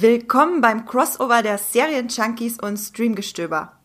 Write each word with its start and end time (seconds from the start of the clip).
Willkommen 0.00 0.62
beim 0.62 0.86
Crossover 0.86 1.42
der 1.42 1.58
Serien-Junkies 1.58 2.58
und 2.58 2.78
Streamgestöber. 2.78 3.79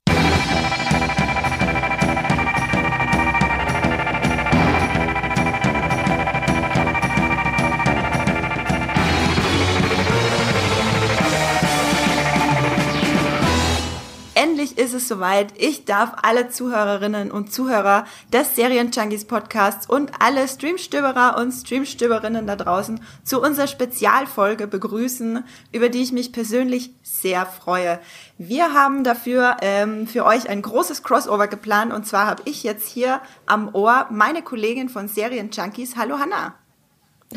Endlich 14.65 14.83
ist 14.83 14.95
es 14.95 15.07
soweit. 15.07 15.53
Ich 15.57 15.85
darf 15.85 16.13
alle 16.23 16.49
Zuhörerinnen 16.49 17.29
und 17.29 17.53
Zuhörer 17.53 18.05
des 18.33 18.55
Serien-Junkies 18.55 19.25
Podcasts 19.25 19.87
und 19.87 20.11
alle 20.19 20.47
Streamstöberer 20.47 21.37
und 21.37 21.51
Streamstöberinnen 21.51 22.47
da 22.47 22.55
draußen 22.55 22.99
zu 23.23 23.43
unserer 23.43 23.67
Spezialfolge 23.67 24.65
begrüßen, 24.65 25.43
über 25.71 25.89
die 25.89 26.01
ich 26.01 26.13
mich 26.13 26.31
persönlich 26.31 26.89
sehr 27.03 27.45
freue. 27.45 27.99
Wir 28.39 28.73
haben 28.73 29.03
dafür 29.03 29.57
ähm, 29.61 30.07
für 30.07 30.25
euch 30.25 30.49
ein 30.49 30.63
großes 30.63 31.03
Crossover 31.03 31.47
geplant 31.47 31.93
und 31.93 32.07
zwar 32.07 32.25
habe 32.25 32.41
ich 32.45 32.63
jetzt 32.63 32.87
hier 32.87 33.21
am 33.45 33.69
Ohr 33.75 34.07
meine 34.09 34.41
Kollegin 34.41 34.89
von 34.89 35.07
Serien-Junkies. 35.07 35.95
Hallo 35.95 36.17
Hanna. 36.17 36.55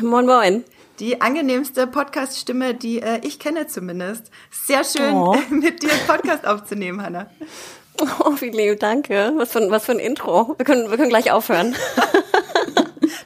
Moin, 0.01 0.25
moin 0.25 0.63
die 0.99 1.21
angenehmste 1.21 1.87
Podcast-Stimme, 1.87 2.73
die 2.73 3.01
äh, 3.01 3.19
ich 3.23 3.39
kenne 3.39 3.67
zumindest. 3.67 4.31
Sehr 4.51 4.83
schön, 4.83 5.13
oh. 5.13 5.37
mit 5.49 5.81
dir 5.81 5.91
einen 5.91 6.07
Podcast 6.07 6.45
aufzunehmen, 6.45 7.01
Hanna. 7.01 7.29
Oh, 8.01 8.33
wie 8.39 8.49
lieb, 8.49 8.79
danke. 8.79 9.33
Was 9.35 9.51
für, 9.51 9.69
was 9.69 9.85
für 9.85 9.93
ein 9.93 9.99
Intro. 9.99 10.55
Wir 10.57 10.65
können, 10.65 10.89
wir 10.89 10.97
können 10.97 11.09
gleich 11.09 11.31
aufhören. 11.31 11.75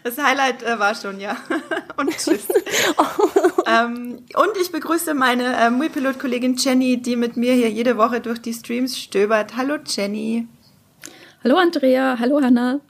Das 0.04 0.18
Highlight 0.18 0.64
äh, 0.64 0.80
war 0.80 0.96
schon, 0.96 1.22
ja. 1.22 1.38
Und 1.96 2.10
tschüss. 2.10 2.46
ähm, 3.66 4.20
und 4.36 4.58
ich 4.62 4.72
begrüße 4.72 5.14
meine 5.14 5.56
äh, 5.56 5.70
Muipilot-Kollegin 5.70 6.58
Jenny, 6.58 7.02
die 7.02 7.16
mit 7.16 7.38
mir 7.38 7.54
hier 7.54 7.70
jede 7.70 7.98
Woche 7.98 8.20
durch 8.20 8.42
die 8.42 8.54
Streams 8.54 8.98
stöbert. 9.00 9.56
Hallo 9.56 9.78
Jenny. 9.86 10.48
Hallo 11.44 11.56
Andrea, 11.56 12.18
hallo 12.20 12.42
Hanna. 12.42 12.82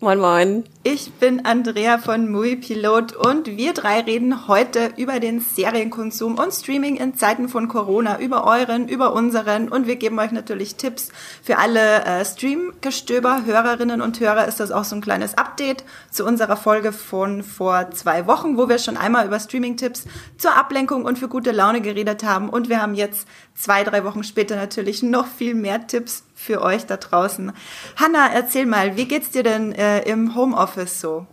Moin, 0.00 0.20
moin. 0.20 0.64
Ich 0.84 1.10
bin 1.14 1.44
Andrea 1.44 1.98
von 1.98 2.30
Mui 2.30 2.54
Pilot 2.54 3.16
und 3.16 3.48
wir 3.48 3.72
drei 3.72 3.98
reden 3.98 4.46
heute 4.46 4.92
über 4.96 5.18
den 5.18 5.40
Serienkonsum 5.40 6.38
und 6.38 6.52
Streaming 6.52 6.94
in 6.94 7.16
Zeiten 7.16 7.48
von 7.48 7.66
Corona, 7.66 8.20
über 8.20 8.44
euren, 8.44 8.86
über 8.86 9.12
unseren 9.12 9.68
und 9.68 9.88
wir 9.88 9.96
geben 9.96 10.16
euch 10.20 10.30
natürlich 10.30 10.76
Tipps 10.76 11.08
für 11.42 11.58
alle 11.58 12.04
äh, 12.04 12.24
Streamgestöber, 12.24 13.42
Hörerinnen 13.44 14.00
und 14.00 14.20
Hörer. 14.20 14.46
Ist 14.46 14.60
das 14.60 14.70
auch 14.70 14.84
so 14.84 14.94
ein 14.94 15.00
kleines 15.00 15.36
Update 15.36 15.82
zu 16.12 16.24
unserer 16.24 16.56
Folge 16.56 16.92
von 16.92 17.42
vor 17.42 17.90
zwei 17.90 18.28
Wochen, 18.28 18.56
wo 18.56 18.68
wir 18.68 18.78
schon 18.78 18.96
einmal 18.96 19.26
über 19.26 19.40
Streaming-Tipps 19.40 20.04
zur 20.36 20.54
Ablenkung 20.54 21.06
und 21.06 21.18
für 21.18 21.26
gute 21.26 21.50
Laune 21.50 21.80
geredet 21.80 22.22
haben 22.22 22.50
und 22.50 22.68
wir 22.68 22.80
haben 22.80 22.94
jetzt 22.94 23.26
zwei, 23.56 23.82
drei 23.82 24.04
Wochen 24.04 24.22
später 24.22 24.54
natürlich 24.54 25.02
noch 25.02 25.26
viel 25.26 25.56
mehr 25.56 25.88
Tipps 25.88 26.22
für 26.38 26.62
euch 26.62 26.86
da 26.86 26.96
draußen. 26.96 27.52
Hanna, 27.96 28.32
erzähl 28.32 28.64
mal, 28.64 28.96
wie 28.96 29.06
geht's 29.06 29.30
dir 29.30 29.42
denn 29.42 29.72
äh, 29.72 30.02
im 30.02 30.36
Homeoffice 30.36 31.00
so? 31.00 31.26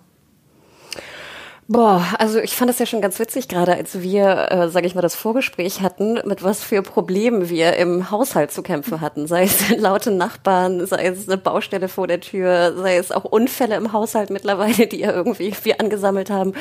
Boah, 1.68 2.06
also 2.20 2.38
ich 2.38 2.56
fand 2.56 2.70
das 2.70 2.78
ja 2.78 2.86
schon 2.86 3.02
ganz 3.02 3.18
witzig 3.18 3.48
gerade, 3.48 3.74
als 3.74 4.00
wir, 4.00 4.52
äh, 4.52 4.70
sage 4.70 4.86
ich 4.86 4.94
mal, 4.94 5.02
das 5.02 5.16
Vorgespräch 5.16 5.82
hatten, 5.82 6.20
mit 6.24 6.44
was 6.44 6.64
für 6.64 6.84
Problemen 6.84 7.50
wir 7.50 7.74
im 7.78 8.12
Haushalt 8.12 8.52
zu 8.52 8.62
kämpfen 8.62 9.02
hatten. 9.02 9.26
Sei 9.26 9.46
es 9.46 9.70
laute 9.78 10.12
Nachbarn, 10.12 10.86
sei 10.86 11.08
es 11.08 11.28
eine 11.28 11.40
Baustelle 11.40 11.88
vor 11.88 12.06
der 12.06 12.22
Tür, 12.22 12.76
sei 12.78 12.98
es 12.98 13.12
auch 13.12 13.24
Unfälle 13.24 13.78
im 13.78 13.94
Haushalt 13.94 14.30
mittlerweile, 14.30 14.86
die 14.92 15.00
ja 15.00 15.12
irgendwie 15.12 15.56
wir 15.64 15.80
angesammelt 15.80 16.30
haben. 16.30 16.54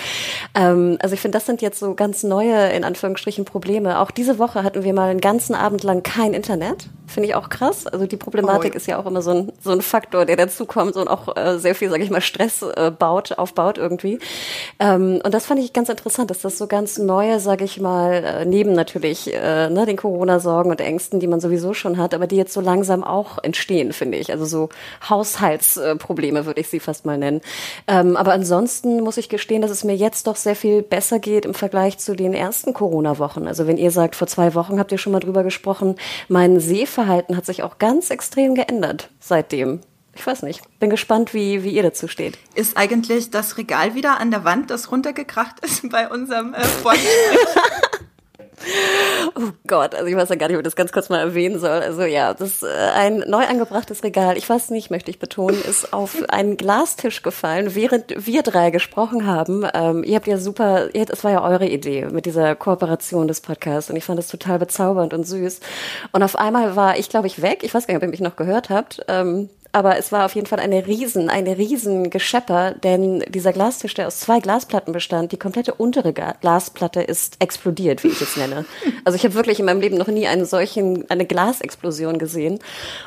Ähm, 0.54 0.96
also 1.00 1.12
ich 1.12 1.20
finde, 1.20 1.36
das 1.36 1.44
sind 1.44 1.60
jetzt 1.60 1.80
so 1.80 1.94
ganz 1.94 2.22
neue, 2.22 2.70
in 2.70 2.82
Anführungsstrichen, 2.82 3.44
Probleme. 3.44 3.98
Auch 3.98 4.10
diese 4.10 4.38
Woche 4.38 4.62
hatten 4.62 4.84
wir 4.84 4.94
mal 4.94 5.10
einen 5.10 5.20
ganzen 5.20 5.54
Abend 5.54 5.82
lang 5.82 6.02
kein 6.02 6.32
Internet. 6.32 6.88
Finde 7.08 7.28
ich 7.28 7.34
auch 7.34 7.50
krass. 7.50 7.86
Also 7.86 8.06
die 8.06 8.16
Problematik 8.16 8.72
oh. 8.72 8.76
ist 8.78 8.86
ja 8.86 8.98
auch 8.98 9.04
immer 9.04 9.20
so 9.20 9.32
ein, 9.32 9.52
so 9.62 9.70
ein 9.70 9.82
Faktor, 9.82 10.24
der 10.24 10.36
dazukommt 10.36 10.96
und 10.96 11.08
auch 11.08 11.36
äh, 11.36 11.58
sehr 11.58 11.74
viel, 11.74 11.90
sage 11.90 12.02
ich 12.02 12.10
mal, 12.10 12.22
Stress 12.22 12.62
äh, 12.62 12.90
baut, 12.90 13.36
aufbaut 13.38 13.76
irgendwie. 13.76 14.18
Ähm, 14.78 14.93
und 14.94 15.34
das 15.34 15.46
fand 15.46 15.60
ich 15.60 15.72
ganz 15.72 15.88
interessant, 15.88 16.30
dass 16.30 16.40
das 16.40 16.58
so 16.58 16.66
ganz 16.66 16.98
neue, 16.98 17.40
sage 17.40 17.64
ich 17.64 17.80
mal, 17.80 18.12
äh, 18.12 18.44
neben 18.44 18.72
natürlich 18.72 19.32
äh, 19.32 19.70
ne, 19.70 19.86
den 19.86 19.96
Corona-Sorgen 19.96 20.70
und 20.70 20.80
Ängsten, 20.80 21.20
die 21.20 21.26
man 21.26 21.40
sowieso 21.40 21.74
schon 21.74 21.98
hat, 21.98 22.14
aber 22.14 22.26
die 22.26 22.36
jetzt 22.36 22.52
so 22.52 22.60
langsam 22.60 23.04
auch 23.04 23.38
entstehen, 23.42 23.92
finde 23.92 24.18
ich. 24.18 24.30
Also 24.30 24.44
so 24.44 24.68
Haushaltsprobleme 25.08 26.46
würde 26.46 26.60
ich 26.60 26.68
sie 26.68 26.80
fast 26.80 27.06
mal 27.06 27.18
nennen. 27.18 27.40
Ähm, 27.86 28.16
aber 28.16 28.32
ansonsten 28.32 29.00
muss 29.00 29.16
ich 29.16 29.28
gestehen, 29.28 29.62
dass 29.62 29.70
es 29.70 29.84
mir 29.84 29.96
jetzt 29.96 30.26
doch 30.26 30.36
sehr 30.36 30.56
viel 30.56 30.82
besser 30.82 31.18
geht 31.18 31.44
im 31.44 31.54
Vergleich 31.54 31.98
zu 31.98 32.14
den 32.14 32.34
ersten 32.34 32.74
Corona-Wochen. 32.74 33.46
Also 33.46 33.66
wenn 33.66 33.78
ihr 33.78 33.90
sagt, 33.90 34.16
vor 34.16 34.26
zwei 34.28 34.54
Wochen 34.54 34.78
habt 34.78 34.92
ihr 34.92 34.98
schon 34.98 35.12
mal 35.12 35.20
drüber 35.20 35.44
gesprochen, 35.44 35.96
mein 36.28 36.60
Sehverhalten 36.60 37.36
hat 37.36 37.46
sich 37.46 37.62
auch 37.62 37.78
ganz 37.78 38.10
extrem 38.10 38.54
geändert 38.54 39.10
seitdem 39.20 39.80
ich 40.16 40.26
weiß 40.26 40.42
nicht. 40.42 40.62
Bin 40.80 40.90
gespannt, 40.90 41.34
wie, 41.34 41.62
wie 41.62 41.70
ihr 41.70 41.82
dazu 41.82 42.08
steht. 42.08 42.38
Ist 42.54 42.76
eigentlich 42.76 43.30
das 43.30 43.58
Regal 43.58 43.94
wieder 43.94 44.20
an 44.20 44.30
der 44.30 44.44
Wand, 44.44 44.70
das 44.70 44.90
runtergekracht 44.90 45.60
ist 45.60 45.88
bei 45.90 46.08
unserem 46.08 46.54
äh? 46.54 46.62
Oh 49.34 49.50
Gott, 49.66 49.94
also 49.94 50.06
ich 50.06 50.16
weiß 50.16 50.28
ja 50.28 50.36
gar 50.36 50.48
nicht, 50.48 50.56
ob 50.56 50.60
ich 50.60 50.64
das 50.64 50.76
ganz 50.76 50.92
kurz 50.92 51.08
mal 51.08 51.18
erwähnen 51.18 51.58
soll. 51.58 51.80
Also 51.80 52.02
ja, 52.02 52.34
das 52.34 52.62
äh, 52.62 52.68
ein 52.94 53.24
neu 53.26 53.44
angebrachtes 53.44 54.02
Regal, 54.02 54.36
ich 54.36 54.48
weiß 54.48 54.70
nicht, 54.70 54.90
möchte 54.90 55.10
ich 55.10 55.18
betonen, 55.18 55.60
ist 55.62 55.92
auf 55.92 56.16
einen 56.28 56.56
Glastisch 56.56 57.22
gefallen, 57.22 57.74
während 57.74 58.26
wir 58.26 58.42
drei 58.42 58.70
gesprochen 58.70 59.26
haben. 59.26 59.66
Ähm, 59.74 60.04
ihr 60.04 60.16
habt 60.16 60.26
ja 60.26 60.38
super, 60.38 60.88
es 60.94 61.24
war 61.24 61.32
ja 61.32 61.42
eure 61.42 61.68
Idee 61.68 62.06
mit 62.06 62.26
dieser 62.26 62.54
Kooperation 62.54 63.28
des 63.28 63.40
Podcasts 63.40 63.90
und 63.90 63.96
ich 63.96 64.04
fand 64.04 64.18
es 64.18 64.28
total 64.28 64.58
bezaubernd 64.58 65.14
und 65.14 65.24
süß. 65.24 65.60
Und 66.12 66.22
auf 66.22 66.36
einmal 66.36 66.76
war 66.76 66.98
ich, 66.98 67.08
glaube 67.08 67.26
ich, 67.26 67.42
weg. 67.42 67.60
Ich 67.62 67.74
weiß 67.74 67.86
gar 67.86 67.94
nicht, 67.94 68.02
ob 68.02 68.06
ihr 68.06 68.10
mich 68.10 68.20
noch 68.20 68.36
gehört 68.36 68.70
habt. 68.70 69.04
Ähm, 69.08 69.48
aber 69.74 69.98
es 69.98 70.12
war 70.12 70.24
auf 70.24 70.36
jeden 70.36 70.46
Fall 70.46 70.60
eine 70.60 70.86
riesen, 70.86 71.28
eine 71.28 71.58
riesen 71.58 72.08
Geschepper, 72.08 72.76
denn 72.82 73.24
dieser 73.28 73.52
Glastisch, 73.52 73.94
der 73.94 74.06
aus 74.06 74.20
zwei 74.20 74.38
Glasplatten 74.38 74.92
bestand, 74.92 75.32
die 75.32 75.36
komplette 75.36 75.74
untere 75.74 76.12
Glasplatte 76.12 77.02
ist 77.02 77.36
explodiert, 77.40 78.04
wie 78.04 78.08
ich 78.08 78.20
es 78.20 78.36
nenne. 78.36 78.66
Also 79.04 79.16
ich 79.16 79.24
habe 79.24 79.34
wirklich 79.34 79.58
in 79.58 79.66
meinem 79.66 79.80
Leben 79.80 79.96
noch 79.96 80.06
nie 80.06 80.28
einen 80.28 80.44
solchen, 80.46 81.10
eine 81.10 81.26
Glasexplosion 81.26 82.18
gesehen. 82.18 82.60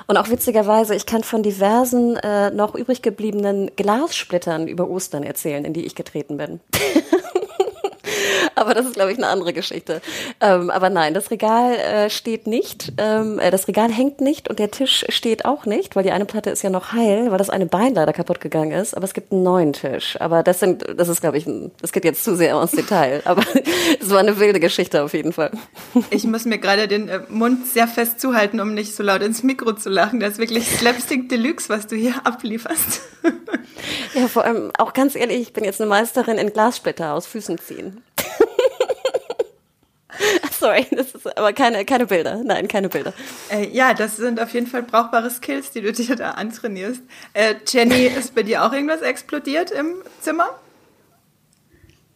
Und 0.07 0.17
auch 0.17 0.29
witzigerweise, 0.29 0.93
ich 0.93 1.05
kann 1.05 1.23
von 1.23 1.41
diversen 1.41 2.17
äh, 2.17 2.51
noch 2.51 2.75
übrig 2.75 3.01
gebliebenen 3.01 3.71
Glassplittern 3.77 4.67
über 4.67 4.89
Ostern 4.89 5.23
erzählen, 5.23 5.63
in 5.63 5.71
die 5.71 5.85
ich 5.85 5.95
getreten 5.95 6.35
bin. 6.35 6.59
aber 8.55 8.73
das 8.73 8.85
ist, 8.85 8.95
glaube 8.95 9.11
ich, 9.11 9.17
eine 9.17 9.27
andere 9.27 9.53
Geschichte. 9.53 10.01
Ähm, 10.41 10.69
aber 10.69 10.89
nein, 10.89 11.13
das 11.13 11.31
Regal 11.31 11.75
äh, 11.75 12.09
steht 12.09 12.47
nicht. 12.47 12.93
Ähm, 12.97 13.39
äh, 13.39 13.51
das 13.51 13.67
Regal 13.67 13.91
hängt 13.91 14.21
nicht 14.21 14.49
und 14.49 14.59
der 14.59 14.71
Tisch 14.71 15.05
steht 15.09 15.45
auch 15.45 15.65
nicht, 15.65 15.95
weil 15.95 16.03
die 16.03 16.11
eine 16.11 16.25
Platte 16.25 16.49
ist 16.49 16.61
ja 16.61 16.69
noch 16.69 16.93
heil, 16.93 17.31
weil 17.31 17.37
das 17.37 17.49
eine 17.49 17.65
Bein 17.65 17.93
leider 17.93 18.13
kaputt 18.13 18.41
gegangen 18.41 18.71
ist. 18.71 18.95
Aber 18.95 19.05
es 19.05 19.13
gibt 19.13 19.31
einen 19.31 19.43
neuen 19.43 19.73
Tisch. 19.73 20.19
Aber 20.19 20.43
das 20.43 20.59
sind, 20.59 20.85
das 20.95 21.07
ist, 21.07 21.21
glaube 21.21 21.37
ich, 21.37 21.45
das 21.81 21.91
geht 21.91 22.05
jetzt 22.05 22.23
zu 22.23 22.35
sehr 22.35 22.59
ins 22.61 22.71
Detail. 22.71 23.21
Aber 23.25 23.43
es 23.99 24.09
war 24.09 24.19
eine 24.19 24.39
wilde 24.39 24.59
Geschichte 24.59 25.03
auf 25.03 25.13
jeden 25.13 25.33
Fall. 25.33 25.51
Ich 26.09 26.23
muss 26.25 26.45
mir 26.45 26.57
gerade 26.57 26.87
den 26.87 27.09
äh, 27.09 27.21
Mund 27.29 27.67
sehr 27.67 27.87
fest 27.87 28.19
zuhalten, 28.19 28.59
um 28.59 28.73
nicht 28.73 28.95
so 28.95 29.03
laut 29.03 29.21
ins 29.21 29.43
Mikro 29.43 29.73
zu 29.73 29.89
lachen. 29.89 30.19
Das 30.19 30.33
ist 30.33 30.39
wirklich 30.39 30.67
Slapstick 30.67 31.29
Deluxe, 31.29 31.69
was 31.69 31.87
du 31.87 31.95
hier 31.95 32.15
ablieferst. 32.23 33.01
Ja, 34.13 34.27
vor 34.27 34.43
allem 34.45 34.71
auch 34.77 34.93
ganz 34.93 35.15
ehrlich, 35.15 35.41
ich 35.41 35.53
bin 35.53 35.63
jetzt 35.63 35.81
eine 35.81 35.89
Meisterin 35.89 36.37
in 36.37 36.51
Glassplitter 36.51 37.13
aus 37.13 37.27
Füßen 37.27 37.57
ziehen. 37.59 37.96
Sorry, 40.59 40.85
das 40.91 41.13
ist 41.13 41.37
aber 41.37 41.53
keine, 41.53 41.85
keine 41.85 42.07
Bilder. 42.07 42.41
Nein, 42.43 42.67
keine 42.67 42.89
Bilder. 42.89 43.13
Äh, 43.51 43.67
ja, 43.67 43.93
das 43.93 44.17
sind 44.17 44.39
auf 44.39 44.53
jeden 44.53 44.67
Fall 44.67 44.83
brauchbare 44.83 45.29
Skills, 45.29 45.71
die 45.71 45.81
du 45.81 45.91
dir 45.91 46.15
da 46.15 46.31
antrainierst. 46.31 47.01
Äh, 47.33 47.55
Jenny, 47.67 48.07
ist 48.07 48.33
bei 48.33 48.43
dir 48.43 48.63
auch 48.63 48.73
irgendwas 48.73 49.01
explodiert 49.01 49.71
im 49.71 49.95
Zimmer? 50.21 50.49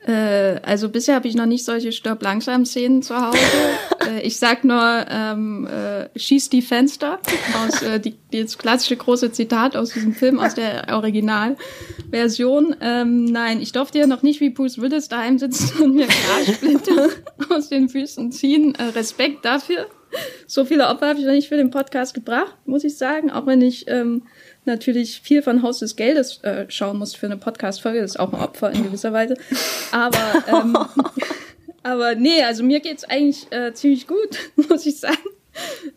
Äh, 0.06 0.60
also 0.64 0.90
bisher 0.90 1.16
habe 1.16 1.28
ich 1.28 1.36
noch 1.36 1.46
nicht 1.46 1.64
solche 1.64 1.92
Stirb-Langsam-Szenen 1.92 3.04
zu 3.04 3.16
Hause. 3.16 3.38
äh, 4.10 4.22
ich 4.22 4.38
sag 4.38 4.64
nur, 4.64 5.06
ähm, 5.10 5.68
äh, 5.68 6.10
schieß 6.18 6.50
die 6.50 6.64
Fenster 6.64 7.20
aus 7.64 7.84
äh, 7.84 8.00
die, 8.00 8.16
das 8.32 8.58
klassische 8.58 8.98
große 8.98 9.32
Zitat 9.32 9.76
aus 9.76 9.94
diesem 9.94 10.14
Film, 10.14 10.40
aus 10.40 10.56
der 10.56 10.88
Originalversion. 10.90 12.76
Ähm, 12.82 13.26
nein, 13.26 13.62
ich 13.62 13.74
durfte 13.74 14.00
ja 14.00 14.08
noch 14.08 14.24
nicht 14.24 14.40
wie 14.40 14.50
Bruce 14.50 14.80
Willis 14.80 15.08
daheim 15.08 15.38
sitzen 15.38 15.80
und 15.84 15.94
mir 15.94 16.08
Glassplitter 16.08 17.10
aus 17.50 17.70
den 17.70 17.88
Füßen 17.88 18.32
ziehen. 18.32 18.74
Äh, 18.76 18.86
Respekt 18.96 19.46
dafür. 19.46 19.86
So 20.48 20.66
viele 20.66 20.88
Opfer 20.88 21.10
habe 21.10 21.20
ich 21.20 21.26
noch 21.26 21.32
nicht 21.32 21.48
für 21.48 21.58
den 21.58 21.70
Podcast 21.70 22.14
gebracht, 22.14 22.56
muss 22.66 22.84
ich 22.84 22.98
sagen. 22.98 23.32
Auch 23.32 23.46
wenn 23.46 23.62
ich 23.62 23.88
ähm, 23.88 24.24
natürlich 24.66 25.22
viel 25.22 25.42
von 25.42 25.64
Haus 25.64 25.80
des 25.80 25.96
Geldes 25.96 26.44
äh, 26.44 26.66
schauen 26.70 26.98
musst 26.98 27.18
für 27.18 27.26
eine 27.26 27.38
Podcast-Folge. 27.38 28.02
Das 28.02 28.12
ist 28.12 28.20
auch 28.20 28.34
ein 28.34 28.40
Opfer 28.40 28.72
in 28.72 28.84
gewisser 28.84 29.14
Weise. 29.14 29.36
Aber, 29.92 30.18
ähm, 30.48 30.78
aber 31.84 32.16
nee, 32.16 32.44
also 32.44 32.64
mir 32.64 32.80
geht's 32.80 33.04
eigentlich 33.04 33.52
äh, 33.52 33.74
ziemlich 33.74 34.08
gut, 34.08 34.40
muss 34.70 34.86
ich 34.86 35.00
sagen. 35.00 35.18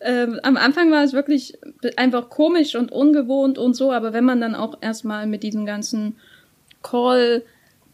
Ähm, 0.01 0.41
am 0.43 0.57
Anfang 0.57 0.91
war 0.91 1.05
es 1.05 1.13
wirklich 1.13 1.57
einfach 1.97 2.29
komisch 2.29 2.75
und 2.75 2.91
ungewohnt 2.91 3.57
und 3.57 3.75
so, 3.75 3.93
aber 3.93 4.13
wenn 4.13 4.25
man 4.25 4.41
dann 4.41 4.55
auch 4.57 4.79
erstmal 4.81 5.27
mit 5.27 5.43
diesem 5.45 5.65
ganzen 5.65 6.17
Call 6.83 7.43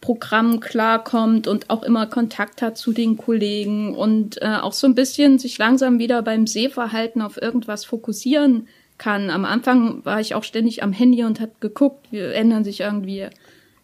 Programm 0.00 0.60
klarkommt 0.60 1.46
und 1.46 1.68
auch 1.68 1.82
immer 1.82 2.06
Kontakt 2.06 2.62
hat 2.62 2.78
zu 2.78 2.92
den 2.92 3.18
Kollegen 3.18 3.94
und 3.94 4.40
äh, 4.40 4.56
auch 4.60 4.72
so 4.72 4.86
ein 4.86 4.94
bisschen 4.94 5.38
sich 5.38 5.58
langsam 5.58 5.98
wieder 5.98 6.22
beim 6.22 6.46
Sehverhalten 6.46 7.20
auf 7.20 7.40
irgendwas 7.40 7.84
fokussieren 7.84 8.66
kann. 9.00 9.30
Am 9.30 9.44
Anfang 9.44 10.04
war 10.04 10.20
ich 10.20 10.36
auch 10.36 10.44
ständig 10.44 10.84
am 10.84 10.92
Handy 10.92 11.24
und 11.24 11.40
hat 11.40 11.60
geguckt, 11.60 12.06
wie 12.12 12.18
ändern 12.18 12.62
sich 12.62 12.80
irgendwie 12.80 13.28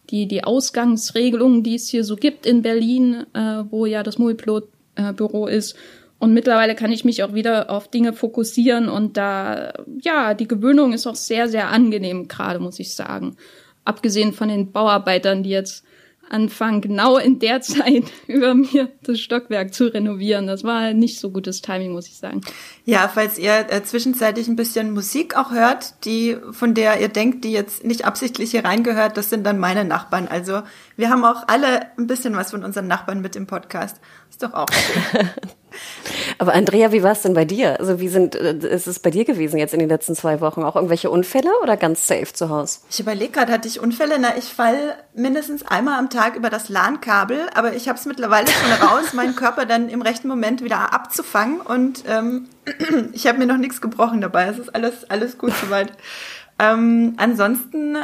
die, 0.09 0.27
die 0.27 0.43
Ausgangsregelungen, 0.43 1.63
die 1.63 1.75
es 1.75 1.89
hier 1.89 2.05
so 2.05 2.15
gibt 2.15 2.45
in 2.45 2.61
Berlin, 2.61 3.25
äh, 3.33 3.63
wo 3.69 3.85
ja 3.85 4.03
das 4.03 4.19
Multiplot-Büro 4.19 5.47
äh, 5.47 5.57
ist. 5.57 5.75
Und 6.19 6.33
mittlerweile 6.33 6.75
kann 6.75 6.91
ich 6.91 7.03
mich 7.03 7.23
auch 7.23 7.33
wieder 7.33 7.69
auf 7.69 7.89
Dinge 7.89 8.13
fokussieren 8.13 8.89
und 8.89 9.17
da, 9.17 9.73
ja, 10.01 10.33
die 10.33 10.47
Gewöhnung 10.47 10.93
ist 10.93 11.05
auch 11.05 11.15
sehr, 11.15 11.47
sehr 11.49 11.69
angenehm 11.69 12.27
gerade, 12.27 12.59
muss 12.59 12.79
ich 12.79 12.95
sagen. 12.95 13.35
Abgesehen 13.85 14.33
von 14.33 14.49
den 14.49 14.71
Bauarbeitern, 14.71 15.43
die 15.43 15.49
jetzt 15.49 15.83
anfangen, 16.29 16.81
genau 16.81 17.17
in 17.17 17.39
der 17.39 17.61
Zeit 17.61 18.03
über 18.27 18.53
mir 18.53 18.89
das 19.01 19.19
Stockwerk 19.19 19.73
zu 19.73 19.93
renovieren. 19.93 20.47
Das 20.47 20.63
war 20.63 20.93
nicht 20.93 21.19
so 21.19 21.31
gutes 21.31 21.61
Timing, 21.61 21.91
muss 21.91 22.07
ich 22.07 22.17
sagen. 22.17 22.41
Ja, 22.85 23.09
falls 23.13 23.37
ihr 23.37 23.67
äh, 23.69 23.83
zwischenzeitlich 23.83 24.47
ein 24.47 24.55
bisschen 24.55 24.91
Musik 24.91 25.35
auch 25.37 25.51
hört, 25.51 26.05
die, 26.05 26.37
von 26.51 26.73
der 26.73 26.99
ihr 26.99 27.09
denkt, 27.09 27.43
die 27.43 27.51
jetzt 27.51 27.83
nicht 27.83 28.05
absichtlich 28.05 28.51
hier 28.51 28.65
reingehört, 28.65 29.17
das 29.17 29.29
sind 29.29 29.45
dann 29.45 29.59
meine 29.59 29.85
Nachbarn. 29.85 30.27
Also 30.27 30.61
wir 30.95 31.09
haben 31.09 31.23
auch 31.25 31.47
alle 31.47 31.97
ein 31.97 32.07
bisschen 32.07 32.35
was 32.35 32.51
von 32.51 32.63
unseren 32.63 32.87
Nachbarn 32.87 33.21
mit 33.21 33.35
im 33.35 33.47
Podcast. 33.47 33.97
Ist 34.29 34.43
doch 34.43 34.53
auch 34.53 34.67
schön. 35.11 35.29
Aber 36.37 36.53
Andrea, 36.53 36.91
wie 36.91 37.03
war 37.03 37.11
es 37.11 37.21
denn 37.21 37.33
bei 37.33 37.45
dir? 37.45 37.79
Also 37.79 37.99
wie 37.99 38.07
sind, 38.07 38.35
äh, 38.35 38.55
ist 38.57 38.87
es 38.87 38.99
bei 38.99 39.09
dir 39.09 39.25
gewesen 39.25 39.57
jetzt 39.57 39.73
in 39.73 39.79
den 39.79 39.89
letzten 39.89 40.15
zwei 40.15 40.39
Wochen? 40.41 40.63
Auch 40.63 40.75
irgendwelche 40.75 41.09
Unfälle 41.09 41.49
oder 41.61 41.77
ganz 41.77 42.07
safe 42.07 42.31
zu 42.33 42.49
Hause? 42.49 42.79
Ich 42.89 42.99
überlege 42.99 43.31
gerade, 43.31 43.51
hatte 43.51 43.67
ich 43.67 43.79
Unfälle? 43.79 44.17
Na, 44.19 44.37
ich 44.37 44.45
fall 44.45 44.95
mindestens 45.13 45.65
einmal 45.65 45.99
am 45.99 46.09
Tag 46.09 46.35
über 46.35 46.49
das 46.49 46.69
LAN-Kabel, 46.69 47.49
aber 47.53 47.73
ich 47.73 47.87
habe 47.87 47.97
es 47.97 48.05
mittlerweile 48.05 48.47
schon 48.47 48.71
raus, 48.87 49.13
meinen 49.13 49.35
Körper 49.35 49.65
dann 49.65 49.89
im 49.89 50.01
rechten 50.01 50.27
Moment 50.27 50.63
wieder 50.63 50.93
abzufangen 50.93 51.61
und 51.61 52.03
ähm, 52.07 52.47
ich 53.13 53.27
habe 53.27 53.37
mir 53.37 53.47
noch 53.47 53.57
nichts 53.57 53.81
gebrochen 53.81 54.21
dabei. 54.21 54.47
Es 54.47 54.59
ist 54.59 54.73
alles, 54.73 55.09
alles 55.09 55.37
gut 55.37 55.53
soweit. 55.61 55.91
Ähm, 56.59 57.13
ansonsten 57.17 57.97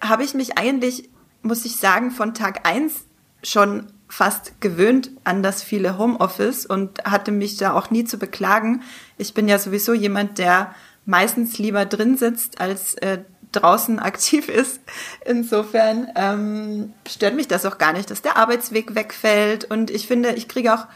habe 0.00 0.24
ich 0.24 0.34
mich 0.34 0.58
eigentlich, 0.58 1.10
muss 1.42 1.64
ich 1.64 1.76
sagen, 1.76 2.10
von 2.10 2.34
Tag 2.34 2.68
eins 2.68 3.04
schon 3.42 3.86
fast 4.08 4.60
gewöhnt 4.60 5.10
an 5.24 5.42
das 5.42 5.62
viele 5.62 5.98
Homeoffice 5.98 6.66
und 6.66 7.04
hatte 7.04 7.32
mich 7.32 7.56
da 7.56 7.72
auch 7.72 7.90
nie 7.90 8.04
zu 8.04 8.18
beklagen. 8.18 8.82
Ich 9.18 9.34
bin 9.34 9.48
ja 9.48 9.58
sowieso 9.58 9.94
jemand, 9.94 10.38
der 10.38 10.74
meistens 11.04 11.58
lieber 11.58 11.84
drin 11.84 12.16
sitzt, 12.16 12.60
als 12.60 12.94
äh, 12.96 13.18
draußen 13.52 13.98
aktiv 14.00 14.48
ist. 14.48 14.80
Insofern 15.24 16.08
ähm, 16.14 16.92
stört 17.08 17.34
mich 17.34 17.48
das 17.48 17.66
auch 17.66 17.78
gar 17.78 17.92
nicht, 17.92 18.10
dass 18.10 18.22
der 18.22 18.36
Arbeitsweg 18.36 18.94
wegfällt. 18.94 19.64
Und 19.64 19.90
ich 19.90 20.06
finde, 20.06 20.32
ich 20.32 20.48
kriege 20.48 20.74
auch 20.74 20.86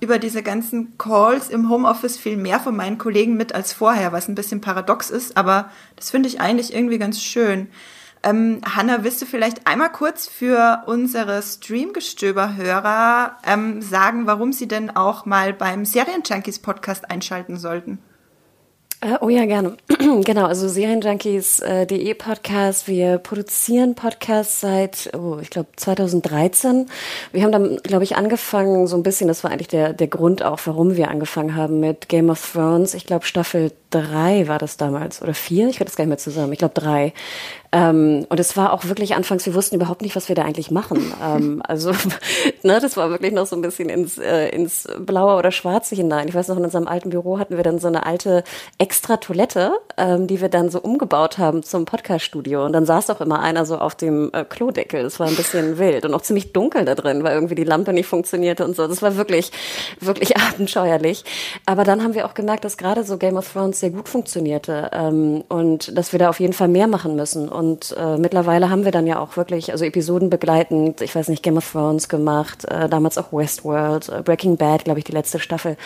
über 0.00 0.18
diese 0.18 0.42
ganzen 0.42 0.98
Calls 0.98 1.48
im 1.48 1.70
Homeoffice 1.70 2.18
viel 2.18 2.36
mehr 2.36 2.60
von 2.60 2.76
meinen 2.76 2.98
Kollegen 2.98 3.36
mit 3.36 3.54
als 3.54 3.72
vorher, 3.72 4.12
was 4.12 4.28
ein 4.28 4.34
bisschen 4.34 4.60
paradox 4.60 5.08
ist, 5.10 5.36
aber 5.36 5.70
das 5.96 6.10
finde 6.10 6.28
ich 6.28 6.40
eigentlich 6.40 6.74
irgendwie 6.74 6.98
ganz 6.98 7.22
schön. 7.22 7.68
Ähm, 8.24 8.62
Hanna, 8.64 9.04
willst 9.04 9.20
du 9.20 9.26
vielleicht 9.26 9.66
einmal 9.66 9.92
kurz 9.92 10.26
für 10.26 10.84
unsere 10.86 11.42
Streamgestöber-Hörer 11.42 13.36
ähm, 13.46 13.82
sagen, 13.82 14.26
warum 14.26 14.54
sie 14.54 14.66
denn 14.66 14.96
auch 14.96 15.26
mal 15.26 15.52
beim 15.52 15.84
Serienjunkies 15.84 16.60
Podcast 16.60 17.10
einschalten 17.10 17.58
sollten? 17.58 17.98
Äh, 19.04 19.18
oh 19.20 19.28
ja, 19.28 19.44
gerne. 19.44 19.76
genau, 20.24 20.46
also 20.46 20.66
Serienjunkies.de 20.66 22.10
äh, 22.10 22.14
Podcast. 22.14 22.88
Wir 22.88 23.18
produzieren 23.18 23.94
Podcasts 23.94 24.60
seit, 24.60 25.10
oh, 25.14 25.38
ich 25.42 25.50
glaube 25.50 25.68
2013. 25.76 26.88
Wir 27.30 27.42
haben 27.42 27.52
dann, 27.52 27.76
glaube 27.82 28.04
ich, 28.04 28.16
angefangen, 28.16 28.86
so 28.86 28.96
ein 28.96 29.02
bisschen, 29.02 29.28
das 29.28 29.44
war 29.44 29.50
eigentlich 29.50 29.68
der, 29.68 29.92
der 29.92 30.08
Grund 30.08 30.42
auch, 30.42 30.60
warum 30.64 30.96
wir 30.96 31.10
angefangen 31.10 31.54
haben 31.54 31.80
mit 31.80 32.08
Game 32.08 32.30
of 32.30 32.52
Thrones. 32.52 32.94
Ich 32.94 33.04
glaube, 33.04 33.26
Staffel 33.26 33.72
drei 33.90 34.48
war 34.48 34.58
das 34.58 34.78
damals 34.78 35.20
oder 35.20 35.34
vier, 35.34 35.68
ich 35.68 35.76
kriege 35.76 35.84
das 35.84 35.96
gar 35.96 36.04
nicht 36.04 36.10
mehr 36.10 36.18
zusammen, 36.18 36.52
ich 36.54 36.58
glaube 36.58 36.74
drei. 36.74 37.12
Ähm, 37.74 38.24
und 38.28 38.38
es 38.38 38.56
war 38.56 38.72
auch 38.72 38.84
wirklich 38.84 39.16
anfangs, 39.16 39.44
wir 39.46 39.54
wussten 39.54 39.74
überhaupt 39.74 40.00
nicht, 40.00 40.14
was 40.14 40.28
wir 40.28 40.36
da 40.36 40.42
eigentlich 40.44 40.70
machen. 40.70 41.12
ähm, 41.22 41.60
also, 41.66 41.90
ne, 42.62 42.78
das 42.80 42.96
war 42.96 43.10
wirklich 43.10 43.32
noch 43.32 43.46
so 43.46 43.56
ein 43.56 43.62
bisschen 43.62 43.88
ins, 43.88 44.16
äh, 44.16 44.48
ins 44.50 44.86
Blaue 45.00 45.36
oder 45.36 45.50
Schwarze 45.50 45.96
hinein. 45.96 46.28
Ich 46.28 46.34
weiß 46.34 46.48
noch, 46.48 46.56
in 46.56 46.64
unserem 46.64 46.86
alten 46.86 47.10
Büro 47.10 47.40
hatten 47.40 47.56
wir 47.56 47.64
dann 47.64 47.80
so 47.80 47.88
eine 47.88 48.06
alte 48.06 48.44
extra 48.78 49.16
Toilette, 49.16 49.72
ähm, 49.96 50.28
die 50.28 50.40
wir 50.40 50.48
dann 50.48 50.70
so 50.70 50.80
umgebaut 50.80 51.38
haben 51.38 51.64
zum 51.64 51.84
Podcaststudio. 51.84 52.64
Und 52.64 52.72
dann 52.74 52.86
saß 52.86 53.10
auch 53.10 53.20
immer 53.20 53.40
einer 53.40 53.66
so 53.66 53.78
auf 53.78 53.96
dem 53.96 54.30
äh, 54.32 54.44
Klodeckel. 54.44 55.02
Das 55.02 55.18
war 55.18 55.26
ein 55.26 55.34
bisschen 55.34 55.76
wild 55.78 56.04
und 56.04 56.14
auch 56.14 56.22
ziemlich 56.22 56.52
dunkel 56.52 56.84
da 56.84 56.94
drin, 56.94 57.24
weil 57.24 57.34
irgendwie 57.34 57.56
die 57.56 57.64
Lampe 57.64 57.92
nicht 57.92 58.06
funktionierte 58.06 58.64
und 58.64 58.76
so. 58.76 58.86
Das 58.86 59.02
war 59.02 59.16
wirklich, 59.16 59.50
wirklich 59.98 60.36
abenteuerlich. 60.36 61.24
Aber 61.66 61.82
dann 61.82 62.04
haben 62.04 62.14
wir 62.14 62.26
auch 62.26 62.34
gemerkt, 62.34 62.64
dass 62.64 62.76
gerade 62.76 63.02
so 63.02 63.18
Game 63.18 63.36
of 63.36 63.52
Thrones 63.52 63.80
sehr 63.80 63.90
gut 63.90 64.08
funktionierte 64.08 64.90
ähm, 64.92 65.42
und 65.48 65.98
dass 65.98 66.12
wir 66.12 66.20
da 66.20 66.28
auf 66.28 66.38
jeden 66.38 66.52
Fall 66.52 66.68
mehr 66.68 66.86
machen 66.86 67.16
müssen. 67.16 67.48
Und 67.48 67.63
und 67.64 67.94
äh, 67.96 68.18
mittlerweile 68.18 68.68
haben 68.68 68.84
wir 68.84 68.92
dann 68.92 69.06
ja 69.06 69.18
auch 69.18 69.38
wirklich, 69.38 69.72
also 69.72 69.86
Episoden 69.86 70.28
begleitend, 70.28 71.00
ich 71.00 71.14
weiß 71.14 71.28
nicht, 71.28 71.42
Game 71.42 71.56
of 71.56 71.72
Thrones 71.72 72.10
gemacht, 72.10 72.66
äh, 72.66 72.90
damals 72.90 73.16
auch 73.16 73.32
Westworld, 73.32 74.10
äh, 74.10 74.22
Breaking 74.22 74.58
Bad, 74.58 74.84
glaube 74.84 74.98
ich, 74.98 75.04
die 75.04 75.12
letzte 75.12 75.38
Staffel. 75.38 75.76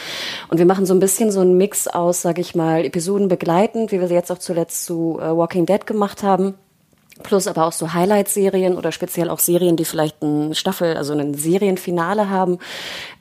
Und 0.48 0.58
wir 0.58 0.66
machen 0.66 0.86
so 0.86 0.94
ein 0.94 0.98
bisschen 0.98 1.30
so 1.30 1.40
einen 1.40 1.56
Mix 1.56 1.86
aus, 1.86 2.22
sag 2.22 2.38
ich 2.38 2.56
mal, 2.56 2.84
Episoden 2.84 3.28
begleitend, 3.28 3.92
wie 3.92 4.00
wir 4.00 4.08
sie 4.08 4.14
jetzt 4.14 4.32
auch 4.32 4.38
zuletzt 4.38 4.86
zu 4.86 5.18
äh, 5.20 5.36
Walking 5.36 5.66
Dead 5.66 5.86
gemacht 5.86 6.22
haben 6.22 6.54
plus 7.22 7.46
aber 7.46 7.66
auch 7.66 7.72
so 7.72 7.92
Highlight-Serien 7.92 8.76
oder 8.76 8.92
speziell 8.92 9.30
auch 9.30 9.38
Serien, 9.38 9.76
die 9.76 9.84
vielleicht 9.84 10.22
ein 10.22 10.54
Staffel, 10.54 10.96
also 10.96 11.14
ein 11.14 11.34
Serienfinale 11.34 12.30
haben. 12.30 12.58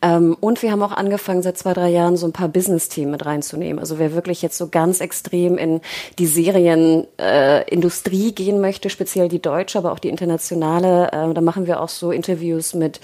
Ähm, 0.01 0.37
und 0.39 0.61
wir 0.61 0.71
haben 0.71 0.83
auch 0.83 0.91
angefangen, 0.91 1.41
seit 1.41 1.57
zwei, 1.57 1.73
drei 1.73 1.89
Jahren 1.89 2.17
so 2.17 2.27
ein 2.27 2.33
paar 2.33 2.49
Business-Themen 2.49 3.11
mit 3.11 3.25
reinzunehmen. 3.25 3.79
Also 3.79 3.99
wer 3.99 4.13
wirklich 4.13 4.41
jetzt 4.41 4.57
so 4.57 4.67
ganz 4.67 5.01
extrem 5.01 5.57
in 5.57 5.81
die 6.19 6.27
Serienindustrie 6.27 8.29
äh, 8.29 8.31
gehen 8.31 8.61
möchte, 8.61 8.89
speziell 8.89 9.29
die 9.29 9.41
deutsche, 9.41 9.77
aber 9.77 9.91
auch 9.91 9.99
die 9.99 10.09
internationale, 10.09 11.07
äh, 11.07 11.33
da 11.33 11.41
machen 11.41 11.67
wir 11.67 11.81
auch 11.81 11.89
so 11.89 12.11
Interviews 12.11 12.73
mit 12.73 12.99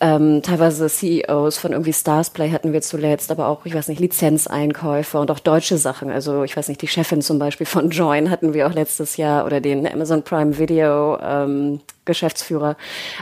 ähm, 0.00 0.42
teilweise 0.42 0.88
CEOs 0.88 1.58
von 1.58 1.72
irgendwie 1.72 1.92
Starsplay 1.92 2.50
hatten 2.50 2.72
wir 2.72 2.82
zuletzt, 2.82 3.30
aber 3.30 3.48
auch, 3.48 3.64
ich 3.64 3.74
weiß 3.74 3.88
nicht, 3.88 4.00
Lizenzeinkäufer 4.00 5.20
und 5.20 5.30
auch 5.30 5.38
deutsche 5.38 5.78
Sachen. 5.78 6.10
Also 6.10 6.42
ich 6.42 6.56
weiß 6.56 6.68
nicht, 6.68 6.82
die 6.82 6.88
Chefin 6.88 7.22
zum 7.22 7.38
Beispiel 7.38 7.66
von 7.66 7.90
Join 7.90 8.30
hatten 8.30 8.54
wir 8.54 8.66
auch 8.66 8.74
letztes 8.74 9.16
Jahr 9.16 9.46
oder 9.46 9.60
den 9.60 9.86
Amazon 9.86 10.22
Prime 10.32 10.56
Video 10.56 11.18
ähm, 11.20 11.80
Geschäftsführer. 12.06 12.76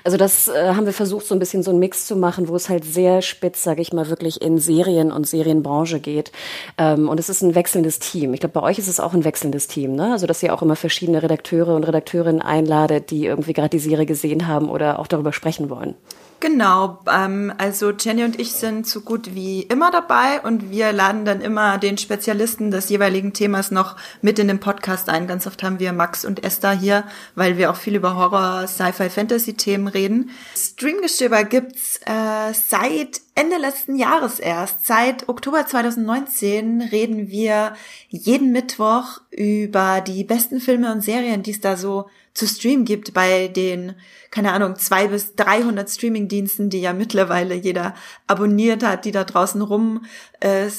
Also 0.04 0.16
das 0.16 0.46
äh, 0.46 0.74
haben 0.74 0.86
wir 0.86 0.92
versucht, 0.92 1.26
so 1.26 1.34
ein 1.34 1.40
bisschen 1.40 1.64
so 1.64 1.72
einen 1.72 1.80
Mix 1.80 2.06
zu 2.06 2.14
machen, 2.14 2.46
wo 2.46 2.54
es 2.54 2.68
halt 2.68 2.84
sehr 2.84 3.20
spitz, 3.20 3.64
sage 3.64 3.82
ich 3.82 3.92
mal, 3.92 4.08
wirklich 4.08 4.40
in 4.40 4.58
Serien 4.58 5.10
und 5.10 5.26
Serienbranche 5.26 5.98
geht. 5.98 6.30
Ähm, 6.78 7.08
und 7.08 7.18
es 7.18 7.28
ist 7.28 7.42
ein 7.42 7.56
wechselndes 7.56 7.98
Team. 7.98 8.32
Ich 8.32 8.38
glaube, 8.38 8.52
bei 8.52 8.62
euch 8.62 8.78
ist 8.78 8.86
es 8.86 9.00
auch 9.00 9.12
ein 9.12 9.24
wechselndes 9.24 9.66
Team, 9.66 9.96
ne? 9.96 10.12
Also 10.12 10.28
dass 10.28 10.40
ihr 10.40 10.54
auch 10.54 10.62
immer 10.62 10.76
verschiedene 10.76 11.20
Redakteure 11.20 11.74
und 11.74 11.82
Redakteurinnen 11.82 12.42
einladet, 12.42 13.10
die 13.10 13.26
irgendwie 13.26 13.54
gerade 13.54 13.70
die 13.70 13.80
Serie 13.80 14.06
gesehen 14.06 14.46
haben 14.46 14.70
oder 14.70 15.00
auch 15.00 15.08
darüber 15.08 15.32
sprechen 15.32 15.68
wollen. 15.68 15.96
Genau, 16.40 17.00
ähm, 17.06 17.52
also 17.58 17.90
Jenny 17.90 18.24
und 18.24 18.40
ich 18.40 18.52
sind 18.52 18.86
so 18.86 19.02
gut 19.02 19.34
wie 19.34 19.60
immer 19.60 19.90
dabei 19.90 20.40
und 20.40 20.70
wir 20.70 20.90
laden 20.90 21.26
dann 21.26 21.42
immer 21.42 21.76
den 21.76 21.98
Spezialisten 21.98 22.70
des 22.70 22.88
jeweiligen 22.88 23.34
Themas 23.34 23.70
noch 23.70 23.96
mit 24.22 24.38
in 24.38 24.48
den 24.48 24.58
Podcast 24.58 25.10
ein. 25.10 25.26
Ganz 25.26 25.46
oft 25.46 25.62
haben 25.62 25.80
wir 25.80 25.92
Max 25.92 26.24
und 26.24 26.42
Esther 26.42 26.72
hier, 26.72 27.04
weil 27.34 27.58
wir 27.58 27.70
auch 27.70 27.76
viel 27.76 27.94
über 27.94 28.16
Horror, 28.16 28.66
Sci-Fi, 28.66 29.10
Fantasy-Themen 29.10 29.86
reden. 29.86 30.30
Streamgestöber 30.56 31.44
gibt's 31.44 32.00
äh, 32.06 32.54
seit 32.54 33.20
Ende 33.34 33.58
letzten 33.58 33.96
Jahres 33.96 34.40
erst. 34.40 34.86
Seit 34.86 35.28
Oktober 35.28 35.66
2019 35.66 36.80
reden 36.90 37.28
wir 37.28 37.74
jeden 38.08 38.50
Mittwoch 38.50 39.20
über 39.30 40.00
die 40.00 40.24
besten 40.24 40.58
Filme 40.58 40.90
und 40.90 41.02
Serien, 41.02 41.42
die 41.42 41.50
es 41.50 41.60
da 41.60 41.76
so 41.76 42.06
zu 42.40 42.46
streamen 42.46 42.86
gibt 42.86 43.12
bei 43.12 43.48
den, 43.48 43.94
keine 44.30 44.52
Ahnung, 44.52 44.76
zwei 44.76 45.08
bis 45.08 45.34
dreihundert 45.34 45.90
Streaming-Diensten, 45.90 46.70
die 46.70 46.80
ja 46.80 46.94
mittlerweile 46.94 47.54
jeder 47.54 47.94
abonniert 48.26 48.82
hat, 48.82 49.04
die 49.04 49.12
da 49.12 49.24
draußen 49.24 49.60
rum 49.60 50.06
äh, 50.40 50.70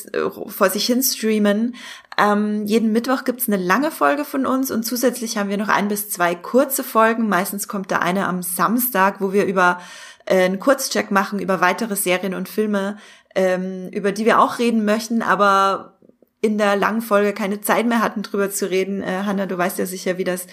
vor 0.48 0.72
sich 0.72 0.88
hin 0.88 1.03
streamen. 1.03 1.75
Ähm, 2.18 2.65
jeden 2.65 2.91
Mittwoch 2.91 3.25
gibt's 3.25 3.48
eine 3.48 3.58
lange 3.58 3.91
Folge 3.91 4.25
von 4.25 4.48
uns 4.48 4.72
und 4.72 4.84
zusätzlich 4.84 5.38
haben 5.38 5.50
wir 5.50 5.58
noch 5.58 5.70
ein 5.70 5.88
bis 5.88 6.10
zwei 6.10 6.34
kurze 6.34 6.84
Folgen. 6.84 7.30
Meistens 7.30 7.68
kommt 7.68 7.91
da 7.91 8.00
eine 8.00 8.27
am 8.27 8.41
Samstag, 8.41 9.22
wo 9.22 9.32
wir 9.32 9.46
über 9.46 9.80
äh, 10.25 10.44
einen 10.44 10.60
Kurzcheck 10.60 11.12
machen 11.12 11.39
über 11.39 11.62
weitere 11.62 11.96
Serien 11.96 12.34
und 12.34 12.50
Filme, 12.50 12.98
ähm, 13.36 13.88
über 13.89 14.12
die 14.12 14.25
wir 14.25 14.39
auch 14.39 14.58
reden 14.58 14.84
möchten, 14.84 15.22
aber 15.22 16.00
in 16.41 16.58
der 16.58 16.75
langen 16.75 17.01
Folge 17.01 17.34
keine 17.34 17.62
Zeit 17.62 17.86
mehr 17.86 18.01
hatten, 18.01 18.24
drüber 18.24 18.50
zu 18.50 18.70
reden. 18.70 19.03
Äh, 19.03 19.24
Hanna, 19.25 19.46
du 19.46 19.58
weißt 19.58 19.77
ja 19.77 19.86
sicher, 19.86 20.18
wie 20.18 20.24
das 20.24 20.48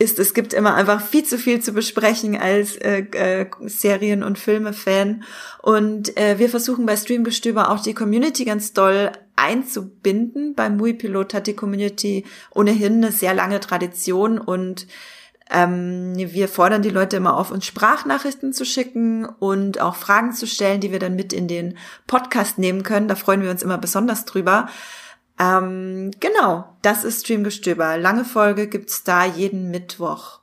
ist, 0.00 0.18
es 0.18 0.34
gibt 0.34 0.52
immer 0.54 0.74
einfach 0.74 1.00
viel 1.00 1.24
zu 1.24 1.38
viel 1.38 1.60
zu 1.60 1.72
besprechen 1.72 2.36
als 2.36 2.74
äh, 2.76 3.04
äh, 3.12 3.46
Serien- 3.66 4.24
und 4.24 4.38
Filme-Fan. 4.38 5.22
Und 5.62 6.16
äh, 6.16 6.38
wir 6.38 6.48
versuchen 6.48 6.86
bei 6.86 6.96
Streamgestöber 6.96 7.70
auch 7.70 7.80
die 7.80 7.94
Community 7.94 8.44
ganz 8.44 8.72
doll 8.72 9.12
einzubinden. 9.36 10.54
Beim 10.54 10.78
Mui 10.78 10.94
Pilot 10.94 11.34
hat 11.34 11.46
die 11.46 11.54
Community 11.54 12.24
ohnehin 12.50 12.94
eine 12.94 13.12
sehr 13.12 13.34
lange 13.34 13.60
Tradition 13.60 14.38
und 14.38 14.86
Ähm, 15.52 16.14
wir 16.16 16.46
fordern 16.46 16.80
die 16.80 16.90
Leute 16.90 17.16
immer 17.16 17.36
auf, 17.36 17.50
uns 17.50 17.66
Sprachnachrichten 17.66 18.52
zu 18.52 18.64
schicken 18.64 19.24
und 19.24 19.80
auch 19.80 19.96
Fragen 19.96 20.32
zu 20.32 20.46
stellen, 20.46 20.80
die 20.80 20.92
wir 20.92 21.00
dann 21.00 21.16
mit 21.16 21.32
in 21.32 21.48
den 21.48 21.76
Podcast 22.06 22.58
nehmen 22.58 22.84
können. 22.84 23.08
Da 23.08 23.16
freuen 23.16 23.42
wir 23.42 23.50
uns 23.50 23.64
immer 23.64 23.76
besonders 23.76 24.24
drüber. 24.26 24.68
Ähm, 25.40 26.10
genau, 26.20 26.76
das 26.82 27.02
ist 27.02 27.22
Streamgestöber. 27.24 27.96
Lange 27.96 28.26
Folge 28.26 28.68
gibt's 28.68 29.04
da 29.04 29.24
jeden 29.24 29.70
Mittwoch. 29.70 30.40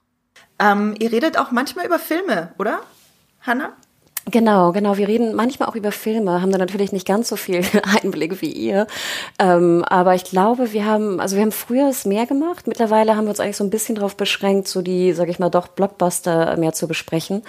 Ähm, 0.58 0.96
ihr 0.98 1.12
redet 1.12 1.38
auch 1.38 1.52
manchmal 1.52 1.86
über 1.86 2.00
Filme, 2.00 2.56
oder? 2.58 2.82
Hanna? 3.42 3.78
Genau, 4.30 4.74
genau. 4.74 4.98
Wir 4.98 5.08
reden 5.08 5.36
manchmal 5.36 5.70
auch 5.70 5.76
über 5.76 5.94
Filme, 5.94 6.42
haben 6.42 6.52
da 6.52 6.58
natürlich 6.58 6.92
nicht 6.92 7.08
ganz 7.08 7.30
so 7.30 7.38
viel 7.38 7.62
Einblick 8.04 8.42
wie 8.42 8.52
ihr. 8.52 8.86
Ähm, 9.40 9.86
aber 9.88 10.16
ich 10.16 10.26
glaube, 10.26 10.74
wir 10.74 10.86
haben, 10.86 11.22
also 11.22 11.38
wir 11.38 11.44
haben 11.44 11.54
früher 11.54 11.88
es 11.88 12.04
mehr 12.04 12.26
gemacht. 12.26 12.68
Mittlerweile 12.68 13.16
haben 13.16 13.24
wir 13.24 13.30
uns 13.30 13.40
eigentlich 13.40 13.56
so 13.56 13.64
ein 13.64 13.70
bisschen 13.70 13.96
darauf 13.96 14.18
beschränkt, 14.18 14.68
so 14.68 14.82
die, 14.82 15.14
sag 15.14 15.30
ich 15.30 15.40
mal, 15.40 15.50
doch 15.50 15.70
Blockbuster 15.70 16.58
mehr 16.58 16.74
zu 16.74 16.90
besprechen. 16.90 17.42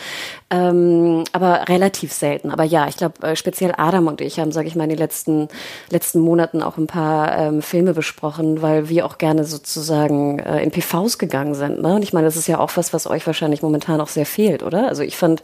Ähm, 0.51 1.25
aber 1.33 1.69
relativ 1.69 2.13
selten. 2.13 2.53
Aber 2.53 2.63
ja, 2.63 2.87
ich 2.87 2.97
glaube, 2.97 3.27
äh, 3.27 3.35
speziell 3.35 3.75
Adam 3.77 4.07
und 4.07 4.21
ich 4.21 4.39
haben, 4.39 4.53
sag 4.53 4.65
ich 4.67 4.77
mal, 4.77 4.85
in 4.85 4.91
den 4.91 4.99
letzten, 4.99 5.49
letzten 5.91 6.21
Monaten 6.21 6.63
auch 6.63 6.77
ein 6.77 6.87
paar 6.87 7.37
ähm, 7.39 7.61
Filme 7.61 7.93
besprochen, 7.93 8.63
weil 8.63 8.89
wir 8.89 9.05
auch 9.05 9.19
gerne 9.19 9.43
sozusagen 9.43 10.39
äh, 10.39 10.63
in 10.63 10.71
PVs 10.71 11.19
gegangen 11.19 11.55
sind. 11.55 11.83
Ne? 11.83 11.97
Und 11.97 12.05
ich 12.05 12.13
meine, 12.13 12.27
das 12.27 12.37
ist 12.37 12.47
ja 12.47 12.61
auch 12.61 12.77
was, 12.77 12.93
was 12.93 13.09
euch 13.09 13.27
wahrscheinlich 13.27 13.63
momentan 13.63 14.01
auch 14.01 14.09
sehr 14.09 14.27
fehlt, 14.27 14.63
oder? 14.63 14.87
Also 14.87 15.03
ich 15.03 15.17
fand, 15.17 15.43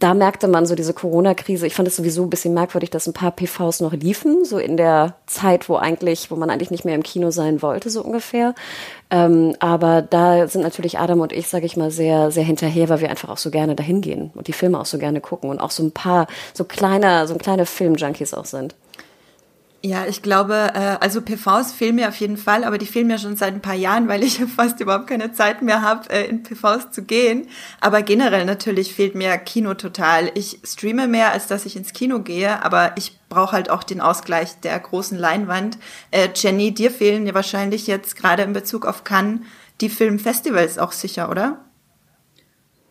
da 0.00 0.12
merkte 0.12 0.48
man, 0.48 0.55
man 0.56 0.66
so 0.66 0.74
diese 0.74 0.94
Corona-Krise, 0.94 1.66
ich 1.66 1.74
fand 1.74 1.86
es 1.86 1.96
sowieso 1.96 2.22
ein 2.22 2.30
bisschen 2.30 2.54
merkwürdig, 2.54 2.88
dass 2.88 3.06
ein 3.06 3.12
paar 3.12 3.30
PVs 3.30 3.80
noch 3.80 3.92
liefen, 3.92 4.44
so 4.46 4.58
in 4.58 4.78
der 4.78 5.14
Zeit, 5.26 5.68
wo 5.68 5.76
eigentlich, 5.76 6.30
wo 6.30 6.36
man 6.36 6.48
eigentlich 6.48 6.70
nicht 6.70 6.86
mehr 6.86 6.94
im 6.94 7.02
Kino 7.02 7.30
sein 7.30 7.60
wollte, 7.60 7.90
so 7.90 8.02
ungefähr. 8.02 8.54
Ähm, 9.10 9.54
aber 9.60 10.00
da 10.00 10.48
sind 10.48 10.62
natürlich 10.62 10.98
Adam 10.98 11.20
und 11.20 11.32
ich, 11.32 11.48
sage 11.48 11.66
ich 11.66 11.76
mal, 11.76 11.90
sehr, 11.90 12.30
sehr 12.30 12.44
hinterher, 12.44 12.88
weil 12.88 13.02
wir 13.02 13.10
einfach 13.10 13.28
auch 13.28 13.36
so 13.36 13.50
gerne 13.50 13.74
dahin 13.74 14.00
gehen 14.00 14.30
und 14.34 14.48
die 14.48 14.54
Filme 14.54 14.80
auch 14.80 14.86
so 14.86 14.96
gerne 14.96 15.20
gucken 15.20 15.50
und 15.50 15.60
auch 15.60 15.70
so 15.70 15.82
ein 15.82 15.92
paar, 15.92 16.26
so 16.54 16.64
kleiner, 16.64 17.26
so 17.26 17.34
kleine 17.36 17.66
Film-Junkies 17.66 18.32
auch 18.32 18.46
sind. 18.46 18.74
Ja, 19.86 20.04
ich 20.04 20.20
glaube, 20.20 20.72
äh, 20.74 20.96
also 20.98 21.22
PVs 21.22 21.70
fehlen 21.70 21.94
mir 21.94 22.08
auf 22.08 22.16
jeden 22.16 22.36
Fall, 22.36 22.64
aber 22.64 22.76
die 22.76 22.86
fehlen 22.86 23.06
mir 23.06 23.20
schon 23.20 23.36
seit 23.36 23.54
ein 23.54 23.60
paar 23.60 23.76
Jahren, 23.76 24.08
weil 24.08 24.24
ich 24.24 24.40
fast 24.56 24.80
überhaupt 24.80 25.06
keine 25.06 25.32
Zeit 25.32 25.62
mehr 25.62 25.80
habe, 25.80 26.10
äh, 26.10 26.24
in 26.26 26.42
PVs 26.42 26.90
zu 26.90 27.04
gehen. 27.04 27.46
Aber 27.80 28.02
generell 28.02 28.46
natürlich 28.46 28.92
fehlt 28.92 29.14
mir 29.14 29.38
Kino 29.38 29.74
total. 29.74 30.32
Ich 30.34 30.58
streame 30.64 31.06
mehr, 31.06 31.30
als 31.30 31.46
dass 31.46 31.66
ich 31.66 31.76
ins 31.76 31.92
Kino 31.92 32.18
gehe, 32.18 32.64
aber 32.64 32.94
ich 32.96 33.16
brauche 33.28 33.52
halt 33.52 33.70
auch 33.70 33.84
den 33.84 34.00
Ausgleich 34.00 34.58
der 34.58 34.76
großen 34.76 35.16
Leinwand. 35.16 35.78
Äh, 36.10 36.30
Jenny, 36.34 36.74
dir 36.74 36.90
fehlen 36.90 37.24
ja 37.24 37.34
wahrscheinlich 37.34 37.86
jetzt 37.86 38.16
gerade 38.16 38.42
in 38.42 38.54
Bezug 38.54 38.86
auf 38.86 39.04
Cannes 39.04 39.38
die 39.80 39.88
Filmfestivals 39.88 40.78
auch 40.78 40.90
sicher, 40.90 41.30
oder? 41.30 41.64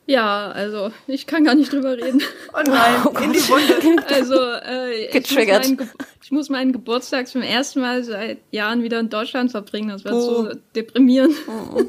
Ja, 0.07 0.51
also 0.51 0.91
ich 1.07 1.25
kann 1.25 1.43
gar 1.43 1.55
nicht 1.55 1.73
drüber 1.73 1.97
reden. 1.97 2.21
Oh 2.53 2.61
nein, 2.65 3.01
oh 3.05 3.17
in 3.17 3.33
die 3.33 3.39
Wunde. 3.39 4.05
Also 4.07 4.35
äh, 4.35 5.07
Getriggert. 5.11 5.65
Ich, 5.65 5.71
muss 5.71 5.79
meinen, 5.79 5.91
ich 6.21 6.31
muss 6.31 6.49
meinen 6.49 6.73
Geburtstag 6.73 7.27
zum 7.27 7.41
ersten 7.41 7.81
Mal 7.81 8.03
seit 8.03 8.37
Jahren 8.51 8.83
wieder 8.83 8.99
in 8.99 9.09
Deutschland 9.09 9.51
verbringen. 9.51 9.89
Das 9.89 10.03
wird 10.03 10.13
oh. 10.13 10.19
so 10.19 10.51
deprimierend. 10.75 11.35
Oh. 11.47 11.81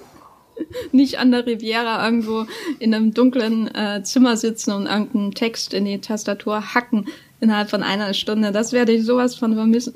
nicht 0.92 1.18
an 1.18 1.30
der 1.30 1.46
Riviera 1.46 2.04
irgendwo 2.04 2.46
in 2.78 2.94
einem 2.94 3.12
dunklen 3.12 3.72
äh, 3.74 4.02
Zimmer 4.02 4.36
sitzen 4.36 4.72
und 4.72 4.86
irgendeinen 4.86 5.32
Text 5.32 5.74
in 5.74 5.84
die 5.84 6.00
Tastatur 6.00 6.74
hacken 6.74 7.06
innerhalb 7.40 7.70
von 7.70 7.82
einer 7.82 8.14
Stunde. 8.14 8.52
Das 8.52 8.72
werde 8.72 8.92
ich 8.92 9.04
sowas 9.04 9.34
von 9.34 9.54
vermissen. 9.54 9.94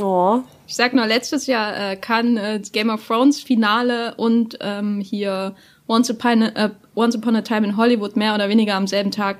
Oh. 0.00 0.40
Ich 0.66 0.74
sag 0.74 0.94
nur, 0.94 1.06
letztes 1.06 1.46
Jahr 1.46 1.76
äh, 1.76 1.96
kann 1.96 2.36
äh, 2.36 2.60
Game 2.72 2.88
of 2.88 3.06
Thrones 3.06 3.40
Finale 3.40 4.14
und 4.16 4.56
ähm, 4.60 5.00
hier 5.00 5.54
Once 5.92 6.10
Upon, 6.10 6.42
a, 6.42 6.66
uh, 6.66 6.70
Once 6.94 7.14
Upon 7.14 7.36
a 7.36 7.42
Time 7.42 7.66
in 7.66 7.76
Hollywood 7.76 8.16
mehr 8.16 8.34
oder 8.34 8.48
weniger 8.48 8.74
am 8.74 8.86
selben 8.86 9.10
Tag. 9.10 9.38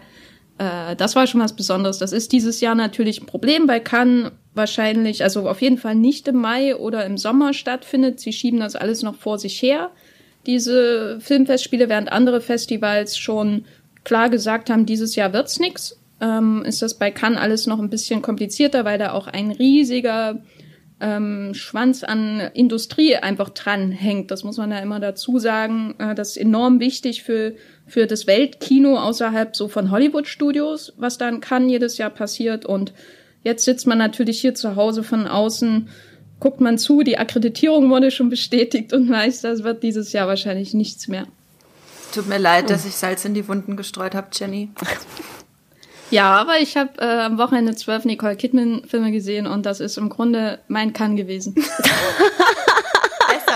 Äh, 0.58 0.94
das 0.96 1.16
war 1.16 1.26
schon 1.26 1.40
was 1.40 1.56
Besonderes. 1.56 1.98
Das 1.98 2.12
ist 2.12 2.32
dieses 2.32 2.60
Jahr 2.60 2.74
natürlich 2.74 3.22
ein 3.22 3.26
Problem 3.26 3.66
bei 3.66 3.80
Cannes 3.80 4.32
wahrscheinlich, 4.54 5.22
also 5.22 5.48
auf 5.48 5.62
jeden 5.62 5.78
Fall 5.78 5.94
nicht 5.94 6.28
im 6.28 6.36
Mai 6.36 6.76
oder 6.76 7.06
im 7.06 7.16
Sommer 7.16 7.54
stattfindet. 7.54 8.20
Sie 8.20 8.32
schieben 8.32 8.60
das 8.60 8.76
alles 8.76 9.02
noch 9.02 9.14
vor 9.14 9.38
sich 9.38 9.62
her, 9.62 9.90
diese 10.46 11.18
Filmfestspiele, 11.20 11.88
während 11.88 12.12
andere 12.12 12.40
Festivals 12.40 13.16
schon 13.16 13.64
klar 14.04 14.28
gesagt 14.28 14.68
haben, 14.68 14.84
dieses 14.86 15.14
Jahr 15.16 15.32
wird's 15.32 15.58
nix. 15.58 15.98
Ähm, 16.20 16.64
ist 16.66 16.82
das 16.82 16.98
bei 16.98 17.10
Cannes 17.10 17.38
alles 17.38 17.66
noch 17.66 17.78
ein 17.78 17.90
bisschen 17.90 18.20
komplizierter, 18.22 18.84
weil 18.84 18.98
da 18.98 19.12
auch 19.12 19.26
ein 19.26 19.52
riesiger 19.52 20.42
ähm, 21.02 21.52
Schwanz 21.52 22.04
an 22.04 22.40
Industrie 22.54 23.16
einfach 23.16 23.50
dran 23.50 23.90
hängt. 23.90 24.30
Das 24.30 24.44
muss 24.44 24.56
man 24.56 24.70
ja 24.70 24.78
immer 24.78 25.00
dazu 25.00 25.38
sagen. 25.38 25.94
Äh, 25.98 26.14
das 26.14 26.30
ist 26.30 26.36
enorm 26.36 26.80
wichtig 26.80 27.24
für, 27.24 27.54
für 27.86 28.06
das 28.06 28.26
Weltkino 28.26 28.96
außerhalb 28.98 29.54
so 29.56 29.68
von 29.68 29.90
Hollywood-Studios, 29.90 30.94
was 30.96 31.18
dann 31.18 31.40
kann 31.40 31.68
jedes 31.68 31.98
Jahr 31.98 32.10
passiert. 32.10 32.64
Und 32.64 32.94
jetzt 33.42 33.64
sitzt 33.64 33.86
man 33.86 33.98
natürlich 33.98 34.40
hier 34.40 34.54
zu 34.54 34.76
Hause 34.76 35.02
von 35.02 35.26
außen, 35.26 35.88
guckt 36.38 36.60
man 36.60 36.78
zu, 36.78 37.02
die 37.02 37.18
Akkreditierung 37.18 37.90
wurde 37.90 38.10
schon 38.10 38.30
bestätigt 38.30 38.92
und 38.92 39.10
weiß, 39.10 39.42
das 39.42 39.64
wird 39.64 39.82
dieses 39.82 40.12
Jahr 40.12 40.28
wahrscheinlich 40.28 40.72
nichts 40.72 41.08
mehr. 41.08 41.26
Tut 42.14 42.28
mir 42.28 42.38
leid, 42.38 42.70
dass 42.70 42.86
ich 42.86 42.94
Salz 42.94 43.24
in 43.24 43.34
die 43.34 43.48
Wunden 43.48 43.76
gestreut 43.76 44.14
habe, 44.14 44.28
Jenny. 44.32 44.70
Ja, 46.12 46.36
aber 46.36 46.58
ich 46.58 46.76
habe 46.76 46.90
äh, 46.98 47.22
am 47.22 47.38
Wochenende 47.38 47.74
zwölf 47.74 48.04
Nicole 48.04 48.36
Kidman-Filme 48.36 49.12
gesehen 49.12 49.46
und 49.46 49.64
das 49.64 49.80
ist 49.80 49.96
im 49.96 50.10
Grunde 50.10 50.58
mein 50.68 50.92
Kann 50.92 51.16
gewesen. 51.16 51.54
Besser 51.54 51.70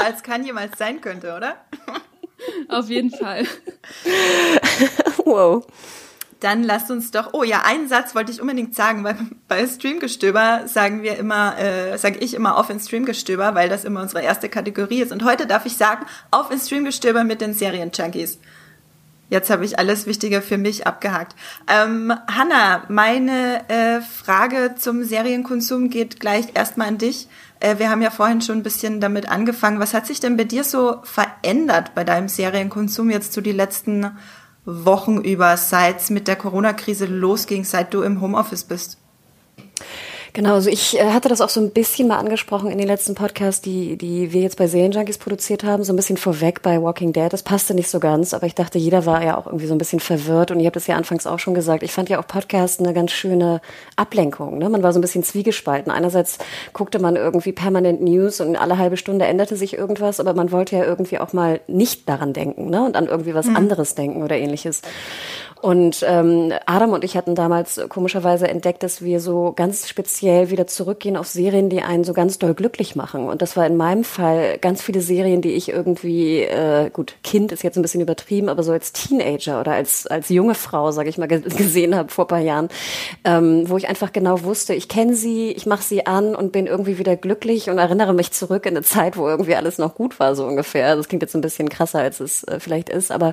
als 0.02 0.22
Kann 0.22 0.42
jemals 0.42 0.78
sein 0.78 1.02
könnte, 1.02 1.36
oder? 1.36 1.56
Auf 2.68 2.88
jeden 2.88 3.10
Fall. 3.10 3.44
wow. 5.26 5.66
Dann 6.40 6.62
lasst 6.62 6.90
uns 6.90 7.10
doch. 7.10 7.34
Oh 7.34 7.42
ja, 7.42 7.60
einen 7.62 7.88
Satz 7.88 8.14
wollte 8.14 8.32
ich 8.32 8.40
unbedingt 8.40 8.74
sagen, 8.74 9.04
weil 9.04 9.18
bei 9.48 9.66
Streamgestöber 9.66 10.62
sagen 10.64 11.02
wir 11.02 11.18
immer, 11.18 11.58
äh, 11.58 11.98
sage 11.98 12.20
ich 12.20 12.32
immer 12.32 12.56
auf 12.56 12.70
in 12.70 12.80
Streamgestöber, 12.80 13.54
weil 13.54 13.68
das 13.68 13.84
immer 13.84 14.00
unsere 14.00 14.22
erste 14.22 14.48
Kategorie 14.48 15.02
ist. 15.02 15.12
Und 15.12 15.24
heute 15.24 15.46
darf 15.46 15.66
ich 15.66 15.76
sagen, 15.76 16.06
auf 16.30 16.50
in 16.50 16.58
Streamgestöber 16.58 17.22
mit 17.22 17.42
den 17.42 17.52
Serien-Junkies. 17.52 18.38
Jetzt 19.28 19.50
habe 19.50 19.64
ich 19.64 19.78
alles 19.78 20.06
Wichtige 20.06 20.40
für 20.40 20.56
mich 20.56 20.86
abgehakt. 20.86 21.34
Ähm, 21.66 22.12
Hanna, 22.28 22.84
meine 22.88 23.68
äh, 23.68 24.00
Frage 24.00 24.76
zum 24.78 25.02
Serienkonsum 25.02 25.90
geht 25.90 26.20
gleich 26.20 26.46
erstmal 26.54 26.88
an 26.88 26.98
dich. 26.98 27.26
Äh, 27.58 27.78
wir 27.78 27.90
haben 27.90 28.02
ja 28.02 28.10
vorhin 28.10 28.40
schon 28.40 28.58
ein 28.58 28.62
bisschen 28.62 29.00
damit 29.00 29.28
angefangen. 29.28 29.80
Was 29.80 29.94
hat 29.94 30.06
sich 30.06 30.20
denn 30.20 30.36
bei 30.36 30.44
dir 30.44 30.62
so 30.62 31.00
verändert 31.02 31.94
bei 31.94 32.04
deinem 32.04 32.28
Serienkonsum 32.28 33.10
jetzt 33.10 33.32
zu 33.32 33.40
die 33.40 33.52
letzten 33.52 34.16
Wochen 34.64 35.18
über, 35.18 35.56
seit 35.56 36.00
es 36.00 36.10
mit 36.10 36.28
der 36.28 36.36
Corona-Krise 36.36 37.06
losging, 37.06 37.64
seit 37.64 37.94
du 37.94 38.02
im 38.02 38.20
Homeoffice 38.20 38.64
bist? 38.64 38.98
Genau, 40.36 40.52
also 40.52 40.68
ich 40.68 41.00
äh, 41.00 41.12
hatte 41.12 41.30
das 41.30 41.40
auch 41.40 41.48
so 41.48 41.62
ein 41.62 41.70
bisschen 41.70 42.08
mal 42.08 42.18
angesprochen 42.18 42.70
in 42.70 42.76
den 42.76 42.88
letzten 42.88 43.14
Podcasts, 43.14 43.62
die, 43.62 43.96
die 43.96 44.34
wir 44.34 44.42
jetzt 44.42 44.58
bei 44.58 44.66
Serienjunkies 44.66 45.16
produziert 45.16 45.64
haben, 45.64 45.82
so 45.82 45.94
ein 45.94 45.96
bisschen 45.96 46.18
vorweg 46.18 46.60
bei 46.60 46.82
Walking 46.82 47.14
Dead. 47.14 47.32
Das 47.32 47.42
passte 47.42 47.72
nicht 47.72 47.88
so 47.88 48.00
ganz, 48.00 48.34
aber 48.34 48.46
ich 48.46 48.54
dachte, 48.54 48.76
jeder 48.76 49.06
war 49.06 49.24
ja 49.24 49.38
auch 49.38 49.46
irgendwie 49.46 49.64
so 49.64 49.74
ein 49.74 49.78
bisschen 49.78 49.98
verwirrt 49.98 50.50
und 50.50 50.60
ihr 50.60 50.66
habt 50.66 50.76
es 50.76 50.88
ja 50.88 50.94
anfangs 50.94 51.26
auch 51.26 51.38
schon 51.38 51.54
gesagt. 51.54 51.82
Ich 51.82 51.90
fand 51.90 52.10
ja 52.10 52.20
auch 52.20 52.26
Podcasts 52.26 52.78
eine 52.78 52.92
ganz 52.92 53.12
schöne 53.12 53.62
Ablenkung. 53.96 54.58
Ne? 54.58 54.68
Man 54.68 54.82
war 54.82 54.92
so 54.92 54.98
ein 54.98 55.00
bisschen 55.00 55.24
zwiegespalten. 55.24 55.90
Einerseits 55.90 56.36
guckte 56.74 56.98
man 56.98 57.16
irgendwie 57.16 57.52
permanent 57.52 58.02
News 58.02 58.42
und 58.42 58.56
alle 58.56 58.76
halbe 58.76 58.98
Stunde 58.98 59.24
änderte 59.24 59.56
sich 59.56 59.72
irgendwas, 59.72 60.20
aber 60.20 60.34
man 60.34 60.52
wollte 60.52 60.76
ja 60.76 60.84
irgendwie 60.84 61.18
auch 61.18 61.32
mal 61.32 61.60
nicht 61.66 62.10
daran 62.10 62.34
denken 62.34 62.68
ne? 62.68 62.84
und 62.84 62.94
an 62.94 63.06
irgendwie 63.06 63.32
was 63.32 63.46
mhm. 63.46 63.56
anderes 63.56 63.94
denken 63.94 64.22
oder 64.22 64.36
ähnliches. 64.36 64.82
Und 65.62 66.04
ähm, 66.06 66.52
Adam 66.66 66.92
und 66.92 67.02
ich 67.02 67.16
hatten 67.16 67.34
damals 67.34 67.80
komischerweise 67.88 68.46
entdeckt, 68.46 68.82
dass 68.82 69.02
wir 69.02 69.20
so 69.20 69.52
ganz 69.56 69.88
speziell 69.88 70.50
wieder 70.50 70.66
zurückgehen 70.66 71.16
auf 71.16 71.26
Serien, 71.26 71.70
die 71.70 71.80
einen 71.80 72.04
so 72.04 72.12
ganz 72.12 72.38
doll 72.38 72.54
glücklich 72.54 72.94
machen. 72.94 73.28
Und 73.28 73.40
das 73.40 73.56
war 73.56 73.66
in 73.66 73.76
meinem 73.76 74.04
Fall 74.04 74.58
ganz 74.58 74.82
viele 74.82 75.00
Serien, 75.00 75.40
die 75.40 75.52
ich 75.52 75.70
irgendwie, 75.70 76.40
äh, 76.40 76.90
gut, 76.90 77.16
Kind 77.22 77.52
ist 77.52 77.62
jetzt 77.62 77.76
ein 77.76 77.82
bisschen 77.82 78.02
übertrieben, 78.02 78.48
aber 78.48 78.62
so 78.62 78.72
als 78.72 78.92
Teenager 78.92 79.60
oder 79.60 79.72
als, 79.72 80.06
als 80.06 80.28
junge 80.28 80.54
Frau, 80.54 80.92
sage 80.92 81.08
ich 81.08 81.18
mal, 81.18 81.26
gesehen 81.26 81.96
habe 81.96 82.10
vor 82.10 82.28
paar 82.28 82.40
Jahren, 82.40 82.68
ähm, 83.24 83.68
wo 83.68 83.76
ich 83.76 83.88
einfach 83.88 84.12
genau 84.12 84.42
wusste, 84.42 84.74
ich 84.74 84.88
kenne 84.88 85.14
sie, 85.14 85.52
ich 85.52 85.66
mache 85.66 85.82
sie 85.82 86.06
an 86.06 86.36
und 86.36 86.52
bin 86.52 86.66
irgendwie 86.66 86.98
wieder 86.98 87.16
glücklich 87.16 87.70
und 87.70 87.78
erinnere 87.78 88.12
mich 88.12 88.30
zurück 88.30 88.66
in 88.66 88.76
eine 88.76 88.84
Zeit, 88.84 89.16
wo 89.16 89.26
irgendwie 89.26 89.54
alles 89.54 89.78
noch 89.78 89.94
gut 89.94 90.20
war, 90.20 90.34
so 90.34 90.46
ungefähr. 90.46 90.96
Das 90.96 91.08
klingt 91.08 91.22
jetzt 91.22 91.34
ein 91.34 91.40
bisschen 91.40 91.68
krasser, 91.68 92.00
als 92.00 92.20
es 92.20 92.44
äh, 92.44 92.60
vielleicht 92.60 92.88
ist, 92.88 93.10
aber 93.10 93.32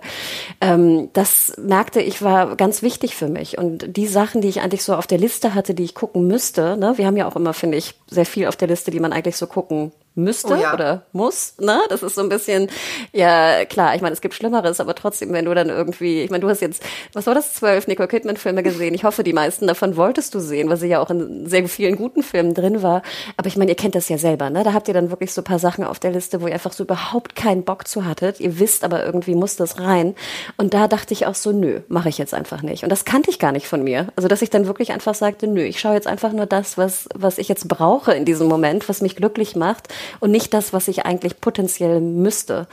ähm, 0.62 1.10
das 1.14 1.54
merkte 1.58 2.02
ich 2.02 2.13
ich 2.14 2.22
war 2.22 2.56
ganz 2.56 2.84
wichtig 2.84 3.16
für 3.16 3.28
mich. 3.28 3.58
Und 3.58 3.98
die 3.98 4.06
Sachen, 4.08 4.42
die 4.42 4.48
ich 4.48 4.62
eigentlich 4.62 4.84
so 4.84 4.96
auf 4.96 5.08
der 5.08 5.18
Liste 5.18 5.56
hatte, 5.56 5.74
die 5.74 5.84
ich 5.84 5.96
gucken 5.96 6.28
müsste, 6.28 6.78
ne, 6.78 6.94
wir 6.98 7.08
haben 7.08 7.18
ja 7.18 7.28
auch 7.28 7.36
immer, 7.36 7.54
finde 7.54 7.78
ich, 7.78 7.96
sehr 8.08 8.26
viel 8.26 8.48
auf 8.48 8.56
der 8.56 8.68
Liste, 8.68 8.92
die 8.92 9.00
man 9.00 9.12
eigentlich 9.12 9.38
so 9.38 9.48
gucken 9.48 9.92
müsste 10.16 10.54
Oh 10.54 10.56
ja. 10.56 10.74
oder 10.74 11.04
muss, 11.12 11.56
ne? 11.60 11.80
Das 11.90 12.04
ist 12.04 12.16
so 12.16 12.22
ein 12.22 12.30
bisschen, 12.30 12.70
ja 13.12 13.66
klar, 13.66 13.96
ich 13.96 14.02
meine, 14.02 14.14
es 14.14 14.22
gibt 14.22 14.36
Schlimmeres, 14.36 14.80
aber 14.80 14.94
trotzdem, 14.96 15.34
wenn 15.34 15.46
du 15.46 15.54
dann 15.54 15.70
irgendwie, 15.70 16.22
ich 16.22 16.30
meine, 16.30 16.42
du 16.42 16.50
hast 16.50 16.62
jetzt, 16.62 16.84
was 17.14 17.26
war 17.26 17.34
das, 17.34 17.54
zwölf 17.54 17.88
Nicole 17.88 18.08
Kidman-Filme 18.08 18.62
gesehen. 18.62 18.94
Ich 18.94 19.04
hoffe, 19.04 19.24
die 19.24 19.34
meisten 19.34 19.68
davon 19.68 19.98
wolltest 19.98 20.36
du 20.36 20.40
sehen, 20.40 20.70
weil 20.70 20.78
sie 20.78 20.88
ja 20.88 21.00
auch 21.00 21.10
in 21.10 21.48
sehr 21.48 21.68
vielen 21.68 21.96
guten 21.96 22.22
Filmen 22.22 22.54
drin 22.54 22.84
war. 22.84 23.02
Aber 23.38 23.48
ich 23.48 23.58
meine, 23.58 23.72
ihr 23.72 23.76
kennt 23.76 23.96
das 23.96 24.10
ja 24.10 24.18
selber, 24.18 24.50
ne? 24.50 24.64
Da 24.64 24.74
habt 24.74 24.88
ihr 24.88 24.94
dann 24.94 25.10
wirklich 25.10 25.34
so 25.34 25.42
ein 25.42 25.46
paar 25.46 25.60
Sachen 25.60 25.84
auf 25.84 26.00
der 26.00 26.12
Liste, 26.12 26.42
wo 26.42 26.48
ihr 26.48 26.54
einfach 26.54 26.74
so 26.74 26.84
überhaupt 26.84 27.36
keinen 27.36 27.64
Bock 27.64 27.88
zu 27.88 28.06
hattet. 28.06 28.40
Ihr 28.40 28.60
wisst 28.60 28.84
aber 28.84 29.04
irgendwie 29.06 29.36
muss 29.36 29.56
das 29.56 29.80
rein. 29.80 30.16
Und 30.58 30.74
da 30.74 30.88
dachte 30.88 31.14
ich 31.14 31.26
auch 31.26 31.36
so, 31.36 31.52
nö, 31.52 31.82
mache 31.88 32.10
ich 32.10 32.18
jetzt 32.18 32.34
einfach 32.34 32.62
nicht. 32.62 32.84
Und 32.84 32.90
das 32.90 33.06
kannte 33.06 33.30
ich 33.32 33.40
gar 33.40 33.52
nicht 33.52 33.68
von 33.68 33.84
mir. 33.84 34.08
Also, 34.16 34.28
dass 34.28 34.42
ich 34.42 34.50
dann 34.50 34.68
wirklich 34.68 34.92
einfach 34.92 35.16
sagte, 35.16 35.48
nö, 35.48 35.64
ich 35.64 35.80
schaue 35.80 35.96
jetzt 35.96 36.08
einfach 36.08 36.34
nur 36.34 36.46
das, 36.46 36.78
was, 36.78 37.08
was 37.16 37.38
ich 37.38 37.48
jetzt 37.48 37.68
brauche 37.68 38.14
in 38.14 38.26
diesem 38.26 38.48
Moment, 38.48 38.88
was 38.90 39.02
mich 39.02 39.16
glücklich 39.16 39.56
macht 39.56 39.88
und 40.20 40.32
nicht 40.32 40.54
das, 40.54 40.74
was 40.74 40.88
ich 40.88 41.06
eigentlich 41.06 41.42
potenziell 41.42 42.02
müsste. 42.02 42.68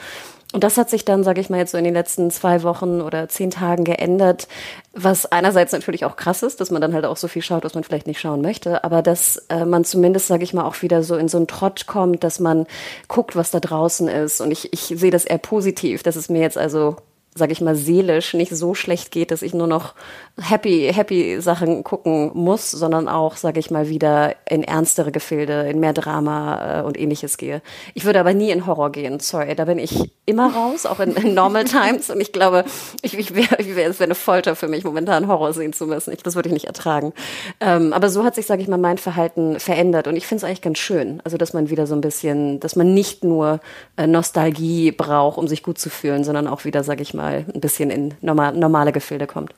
Und 0.53 0.65
das 0.65 0.77
hat 0.77 0.91
sich 0.91 1.05
dann, 1.05 1.23
sage 1.23 1.41
ich 1.41 1.49
mal, 1.49 1.59
jetzt 1.59 1.71
so 1.71 1.79
in 1.79 1.85
den 1.85 1.95
letzten 1.95 2.31
zwei 2.33 2.65
Wochen 2.65 3.01
oder 3.01 3.29
zehn 3.29 3.53
Tagen 3.53 3.85
geändert, 3.85 4.49
was 4.93 5.31
einerseits 5.31 5.71
natürlich 5.71 6.05
auch 6.05 6.17
krass 6.17 6.43
ist, 6.43 6.61
dass 6.61 6.73
man 6.73 6.83
dann 6.83 6.93
halt 6.93 7.05
auch 7.05 7.17
so 7.17 7.29
viel 7.29 7.43
schaut, 7.43 7.63
was 7.63 7.75
man 7.75 7.85
vielleicht 7.85 8.09
nicht 8.09 8.19
schauen 8.19 8.41
möchte, 8.41 8.83
aber 8.83 9.01
dass 9.01 9.37
äh, 9.49 9.65
man 9.65 9.85
zumindest, 9.85 10.27
sage 10.27 10.43
ich 10.43 10.53
mal, 10.53 10.65
auch 10.65 10.83
wieder 10.83 11.05
so 11.05 11.17
in 11.17 11.29
so 11.29 11.37
einen 11.37 11.47
Trott 11.47 11.87
kommt, 11.87 12.25
dass 12.25 12.41
man 12.41 12.67
guckt, 13.07 13.37
was 13.37 13.53
da 13.53 13.61
draußen 13.61 14.09
ist. 14.09 14.41
Und 14.41 14.51
ich, 14.51 14.73
ich 14.73 14.93
sehe 14.99 15.13
das 15.13 15.25
eher 15.25 15.39
positiv, 15.39 16.03
dass 16.03 16.17
es 16.17 16.29
mir 16.29 16.41
jetzt 16.41 16.59
also 16.59 16.97
sage 17.35 17.53
ich 17.53 17.61
mal, 17.61 17.77
seelisch 17.77 18.35
nicht 18.35 18.51
so 18.51 18.75
schlecht 18.75 19.13
geht, 19.13 19.31
dass 19.31 19.43
ich 19.43 19.55
nur 19.55 19.69
noch 19.69 19.95
happy, 20.41 20.91
happy 20.93 21.41
Sachen 21.41 21.85
gucken 21.85 22.31
muss, 22.35 22.71
sondern 22.71 23.09
auch, 23.09 23.37
sage 23.37 23.61
ich 23.61 23.71
mal, 23.71 23.89
wieder 23.89 24.35
in 24.49 24.63
ernstere 24.63 25.13
Gefilde, 25.13 25.69
in 25.69 25.81
mehr 25.81 25.93
Drama 25.93 26.81
äh, 26.81 26.83
und 26.83 26.99
ähnliches 26.99 27.37
gehe. 27.37 27.63
Ich 27.95 28.05
würde 28.05 28.21
aber 28.21 28.35
nie 28.35 28.51
in 28.51 28.67
Horror 28.67 28.91
gehen, 28.91 29.21
sorry, 29.21 29.55
da 29.55 29.65
bin 29.65 29.79
ich 29.79 30.13
immer 30.27 30.53
raus, 30.53 30.87
auch 30.87 31.01
in, 31.01 31.15
in 31.17 31.35
Normal 31.35 31.65
Times 31.67 32.11
und 32.11 32.21
ich 32.21 32.33
glaube, 32.33 32.65
ich, 33.03 33.17
ich 33.19 33.35
wäre, 33.35 33.57
ich 33.59 33.77
wär, 33.77 33.89
es 33.89 34.01
wäre 34.01 34.09
eine 34.09 34.15
Folter 34.15 34.57
für 34.57 34.69
mich, 34.69 34.85
momentan 34.85 35.29
Horror 35.29 35.53
sehen 35.53 35.73
zu 35.73 35.87
müssen. 35.87 36.13
Ich, 36.13 36.23
das 36.23 36.35
würde 36.35 36.49
ich 36.49 36.53
nicht 36.55 36.67
ertragen. 36.67 37.13
Ähm, 37.61 37.93
aber 37.93 38.09
so 38.09 38.25
hat 38.25 38.35
sich, 38.35 38.47
sage 38.47 38.63
ich 38.63 38.69
mal, 38.69 38.79
mein 38.79 38.99
Verhalten 38.99 39.61
verändert 39.61 40.09
und 40.09 40.17
ich 40.17 40.27
finde 40.27 40.39
es 40.39 40.45
eigentlich 40.45 40.63
ganz 40.63 40.79
schön, 40.79 41.21
also 41.25 41.37
dass 41.37 41.53
man 41.53 41.71
wieder 41.71 41.87
so 41.87 41.95
ein 41.95 42.01
bisschen, 42.01 42.61
dass 42.61 42.77
man 42.77 42.95
nicht 42.95 43.25
nur 43.25 43.61
äh, 43.97 44.07
Nostalgie 44.07 44.93
braucht, 44.93 45.39
um 45.39 45.49
sich 45.49 45.63
gut 45.63 45.79
zu 45.79 45.91
fühlen, 45.91 46.25
sondern 46.25 46.47
auch 46.47 46.65
wieder, 46.65 46.85
sage 46.85 47.03
ich 47.03 47.15
mal, 47.15 47.45
ein 47.53 47.61
bisschen 47.61 47.91
in 47.91 48.15
normal, 48.21 48.55
normale 48.55 48.93
Gefilde 48.93 49.27
kommt. 49.27 49.55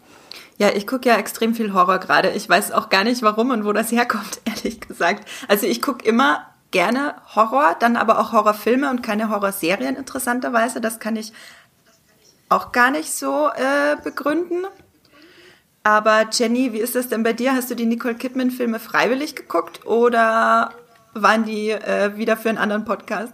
Ja, 0.63 0.69
ich 0.73 0.87
gucke 0.87 1.09
ja 1.09 1.17
extrem 1.17 1.57
viel 1.57 1.73
Horror 1.73 1.99
gerade. 1.99 2.31
Ich 2.31 2.49
weiß 2.49 2.71
auch 2.71 2.89
gar 2.89 3.03
nicht, 3.03 3.21
warum 3.23 3.51
und 3.51 3.65
wo 3.65 3.73
das 3.73 3.91
herkommt, 3.91 4.41
ehrlich 4.45 4.79
gesagt. 4.79 5.29
Also 5.49 5.67
ich 5.67 5.83
gucke 5.83 6.07
immer 6.07 6.47
gerne 6.71 7.17
Horror, 7.35 7.75
dann 7.81 7.97
aber 7.97 8.21
auch 8.21 8.31
Horrorfilme 8.31 8.89
und 8.89 9.03
keine 9.03 9.29
Horrorserien, 9.29 9.97
interessanterweise. 9.97 10.81
Das 10.81 11.01
kann 11.01 11.17
ich 11.17 11.33
auch 12.49 12.71
gar 12.71 12.93
nicht 12.93 13.13
so 13.13 13.49
äh, 13.49 13.97
begründen. 14.05 14.65
Aber 15.83 16.29
Jenny, 16.31 16.73
wie 16.73 16.79
ist 16.79 16.95
das 16.95 17.09
denn 17.09 17.25
bei 17.25 17.33
dir? 17.33 17.55
Hast 17.55 17.69
du 17.69 17.75
die 17.75 17.87
Nicole 17.87 18.15
Kidman-Filme 18.15 18.79
freiwillig 18.79 19.35
geguckt 19.35 19.85
oder 19.85 20.71
waren 21.13 21.45
die 21.45 21.71
äh, 21.71 22.17
wieder 22.17 22.37
für 22.37 22.51
einen 22.51 22.59
anderen 22.59 22.85
Podcast? 22.85 23.33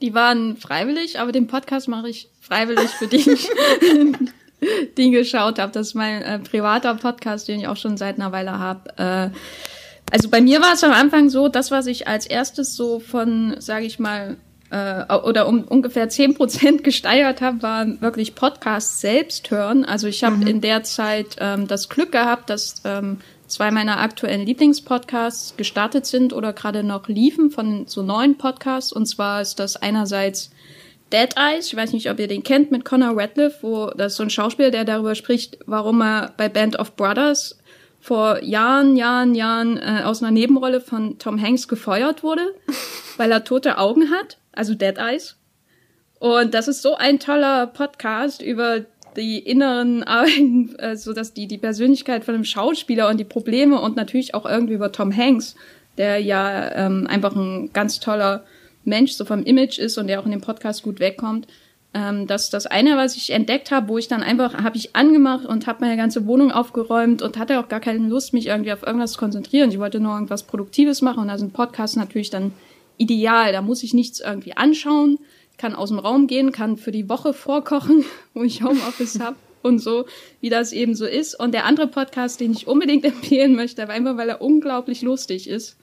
Die 0.00 0.14
waren 0.14 0.58
freiwillig, 0.58 1.18
aber 1.18 1.32
den 1.32 1.48
Podcast 1.48 1.88
mache 1.88 2.08
ich 2.08 2.30
freiwillig 2.40 2.90
für 2.90 3.08
die, 3.08 3.36
die 4.96 5.10
geschaut 5.10 5.58
habe. 5.58 5.72
Das 5.72 5.88
ist 5.88 5.94
mein 5.94 6.22
äh, 6.22 6.38
privater 6.38 6.94
Podcast, 6.94 7.48
den 7.48 7.60
ich 7.60 7.68
auch 7.68 7.76
schon 7.76 7.96
seit 7.96 8.16
einer 8.16 8.32
Weile 8.32 8.58
habe. 8.58 8.96
Äh, 8.96 9.30
also 10.10 10.28
bei 10.30 10.40
mir 10.40 10.60
war 10.60 10.72
es 10.74 10.84
am 10.84 10.92
Anfang 10.92 11.28
so, 11.28 11.48
das, 11.48 11.70
was 11.70 11.86
ich 11.86 12.08
als 12.08 12.26
erstes 12.26 12.74
so 12.74 12.98
von, 12.98 13.56
sage 13.58 13.84
ich 13.84 13.98
mal, 13.98 14.36
äh, 14.70 15.12
oder 15.14 15.48
um 15.48 15.64
ungefähr 15.64 16.08
zehn 16.08 16.34
Prozent 16.34 16.84
gesteigert 16.84 17.40
habe, 17.40 17.62
waren 17.62 18.00
wirklich 18.00 18.34
Podcasts 18.34 19.00
selbst 19.00 19.50
hören. 19.50 19.84
Also 19.84 20.08
ich 20.08 20.24
habe 20.24 20.36
mhm. 20.36 20.46
in 20.46 20.60
der 20.60 20.82
Zeit 20.82 21.36
ähm, 21.38 21.66
das 21.66 21.88
Glück 21.88 22.12
gehabt, 22.12 22.50
dass 22.50 22.82
ähm, 22.84 23.18
zwei 23.46 23.70
meiner 23.70 24.00
aktuellen 24.00 24.44
Lieblingspodcasts 24.44 25.56
gestartet 25.56 26.06
sind 26.06 26.32
oder 26.32 26.52
gerade 26.52 26.82
noch 26.82 27.08
liefen 27.08 27.50
von 27.50 27.86
so 27.86 28.02
neuen 28.02 28.36
Podcasts. 28.36 28.92
Und 28.92 29.06
zwar 29.06 29.40
ist 29.40 29.58
das 29.58 29.76
einerseits 29.76 30.50
Dead 31.12 31.30
Eyes, 31.36 31.68
ich 31.68 31.76
weiß 31.76 31.92
nicht, 31.92 32.10
ob 32.10 32.18
ihr 32.18 32.28
den 32.28 32.42
kennt, 32.42 32.70
mit 32.70 32.84
Connor 32.84 33.16
Radcliffe, 33.16 33.58
wo 33.62 33.86
das 33.96 34.12
ist 34.12 34.16
so 34.16 34.22
ein 34.22 34.30
Schauspieler, 34.30 34.70
der 34.70 34.84
darüber 34.84 35.14
spricht, 35.14 35.58
warum 35.66 36.02
er 36.02 36.34
bei 36.36 36.48
Band 36.48 36.78
of 36.78 36.96
Brothers 36.96 37.58
vor 38.00 38.42
Jahren, 38.42 38.96
Jahren, 38.96 39.34
Jahren 39.34 39.78
äh, 39.78 40.02
aus 40.04 40.22
einer 40.22 40.30
Nebenrolle 40.30 40.80
von 40.80 41.18
Tom 41.18 41.40
Hanks 41.40 41.66
gefeuert 41.66 42.22
wurde, 42.22 42.54
weil 43.16 43.32
er 43.32 43.44
tote 43.44 43.78
Augen 43.78 44.10
hat, 44.10 44.38
also 44.52 44.74
Dead 44.74 44.98
Eyes. 44.98 45.36
Und 46.18 46.52
das 46.52 46.68
ist 46.68 46.82
so 46.82 46.96
ein 46.96 47.18
toller 47.18 47.66
Podcast 47.66 48.42
über 48.42 48.84
die 49.16 49.38
inneren 49.38 50.02
Arbeiten, 50.04 50.74
äh, 50.78 50.96
so 50.96 51.12
dass 51.14 51.32
die 51.32 51.46
die 51.46 51.58
Persönlichkeit 51.58 52.24
von 52.24 52.34
dem 52.34 52.44
Schauspieler 52.44 53.08
und 53.08 53.18
die 53.18 53.24
Probleme 53.24 53.80
und 53.80 53.96
natürlich 53.96 54.34
auch 54.34 54.44
irgendwie 54.44 54.74
über 54.74 54.92
Tom 54.92 55.14
Hanks, 55.16 55.56
der 55.96 56.18
ja 56.18 56.70
ähm, 56.74 57.06
einfach 57.08 57.34
ein 57.34 57.70
ganz 57.72 57.98
toller 57.98 58.44
Mensch 58.88 59.12
so 59.12 59.24
vom 59.24 59.44
Image 59.44 59.78
ist 59.78 59.98
und 59.98 60.06
der 60.06 60.20
auch 60.20 60.24
in 60.24 60.32
dem 60.32 60.40
Podcast 60.40 60.82
gut 60.82 61.00
wegkommt. 61.00 61.46
Ähm, 61.94 62.26
das 62.26 62.50
das 62.50 62.66
eine, 62.66 62.96
was 62.96 63.16
ich 63.16 63.30
entdeckt 63.30 63.70
habe, 63.70 63.88
wo 63.88 63.98
ich 63.98 64.08
dann 64.08 64.22
einfach 64.22 64.54
habe 64.54 64.76
ich 64.76 64.94
angemacht 64.96 65.46
und 65.46 65.66
habe 65.66 65.80
meine 65.80 65.96
ganze 65.96 66.26
Wohnung 66.26 66.52
aufgeräumt 66.52 67.22
und 67.22 67.38
hatte 67.38 67.60
auch 67.60 67.68
gar 67.68 67.80
keine 67.80 68.06
Lust, 68.08 68.34
mich 68.34 68.46
irgendwie 68.46 68.72
auf 68.72 68.82
irgendwas 68.82 69.12
zu 69.12 69.18
konzentrieren. 69.18 69.70
Ich 69.70 69.78
wollte 69.78 70.00
nur 70.00 70.14
irgendwas 70.14 70.42
Produktives 70.42 71.02
machen 71.02 71.20
und 71.20 71.28
da 71.28 71.38
sind 71.38 71.52
Podcasts 71.52 71.96
natürlich 71.96 72.30
dann 72.30 72.52
ideal. 72.98 73.52
Da 73.52 73.62
muss 73.62 73.82
ich 73.82 73.94
nichts 73.94 74.20
irgendwie 74.20 74.56
anschauen 74.56 75.18
kann 75.58 75.74
aus 75.74 75.90
dem 75.90 75.98
Raum 75.98 76.26
gehen, 76.26 76.52
kann 76.52 76.76
für 76.76 76.92
die 76.92 77.08
Woche 77.08 77.34
vorkochen, 77.34 78.04
wo 78.34 78.42
ich 78.42 78.62
Homeoffice 78.62 79.20
habe 79.20 79.36
und 79.62 79.80
so, 79.80 80.06
wie 80.40 80.48
das 80.48 80.72
eben 80.72 80.94
so 80.94 81.04
ist. 81.04 81.38
Und 81.38 81.52
der 81.52 81.66
andere 81.66 81.88
Podcast, 81.88 82.40
den 82.40 82.52
ich 82.52 82.66
unbedingt 82.66 83.04
empfehlen 83.04 83.54
möchte, 83.54 83.86
einfach 83.88 84.16
weil 84.16 84.30
er 84.30 84.40
unglaublich 84.40 85.02
lustig 85.02 85.48
ist, 85.48 85.76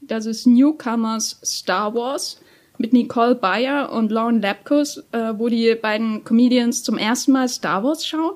das 0.00 0.26
ist 0.26 0.46
Newcomers 0.46 1.40
Star 1.44 1.94
Wars 1.94 2.40
mit 2.78 2.92
Nicole 2.92 3.34
Bayer 3.34 3.92
und 3.92 4.10
Lauren 4.10 4.40
Lapkus, 4.40 5.04
äh, 5.12 5.34
wo 5.36 5.48
die 5.48 5.74
beiden 5.74 6.24
Comedians 6.24 6.82
zum 6.82 6.96
ersten 6.96 7.32
Mal 7.32 7.48
Star 7.48 7.82
Wars 7.82 8.06
schauen. 8.06 8.32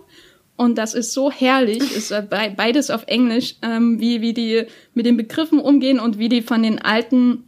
Und 0.57 0.77
das 0.77 0.95
ist 0.95 1.13
so 1.13 1.31
herrlich, 1.31 1.97
ist 1.97 2.11
äh, 2.11 2.23
beides 2.57 2.91
auf 2.91 3.05
Englisch, 3.07 3.57
ähm, 3.63 3.99
wie, 4.01 4.21
wie 4.21 4.35
die 4.35 4.67
mit 4.95 5.07
den 5.07 5.17
Begriffen 5.17 5.59
umgehen 5.59 5.99
und 5.99 6.19
wie 6.19 6.29
die 6.29 6.43
von 6.43 6.63
den 6.63 6.81
alten 6.81 7.45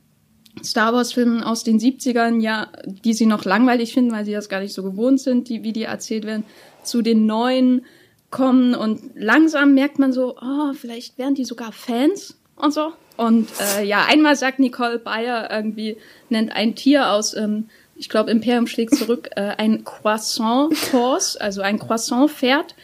Star 0.63 0.93
Wars-Filmen 0.93 1.43
aus 1.43 1.65
den 1.65 1.79
70ern, 1.79 2.41
ja, 2.41 2.69
die 2.87 3.13
sie 3.13 3.27
noch 3.27 3.45
langweilig 3.45 3.93
finden, 3.93 4.13
weil 4.13 4.25
sie 4.25 4.33
das 4.33 4.49
gar 4.49 4.61
nicht 4.61 4.73
so 4.73 4.83
gewohnt 4.83 5.21
sind, 5.21 5.49
die, 5.49 5.65
wie 5.65 5.73
die 5.73 5.83
erzählt 5.83 6.25
werden, 6.25 6.45
zu 6.83 7.03
den 7.03 7.27
neuen 7.27 7.85
kommen 8.31 8.75
und 8.75 9.13
langsam 9.15 9.75
merkt 9.75 10.01
man 10.01 10.13
so, 10.13 10.37
oh, 10.37 10.73
vielleicht 10.73 11.19
wären 11.19 11.35
die 11.35 11.45
sogar 11.45 11.71
Fans 11.71 12.37
und 12.57 12.75
so. 12.75 12.93
Und 13.17 13.49
äh, 13.79 13.85
ja, 13.85 14.07
einmal 14.07 14.37
sagt 14.37 14.59
Nicole 14.59 14.99
Bayer 14.99 15.49
irgendwie, 15.51 15.97
nennt 16.29 16.55
ein 16.55 16.75
Tier 16.75 17.11
aus, 17.11 17.35
ähm, 17.35 17.69
ich 17.97 18.09
glaube, 18.09 18.31
Imperium 18.31 18.67
schlägt 18.67 18.97
zurück, 18.97 19.31
äh, 19.37 19.53
ein 19.57 19.85
Croissant-Horse, 19.85 21.41
also 21.41 21.63
ein 21.63 21.79
Croissant-Pferd. 21.79 22.75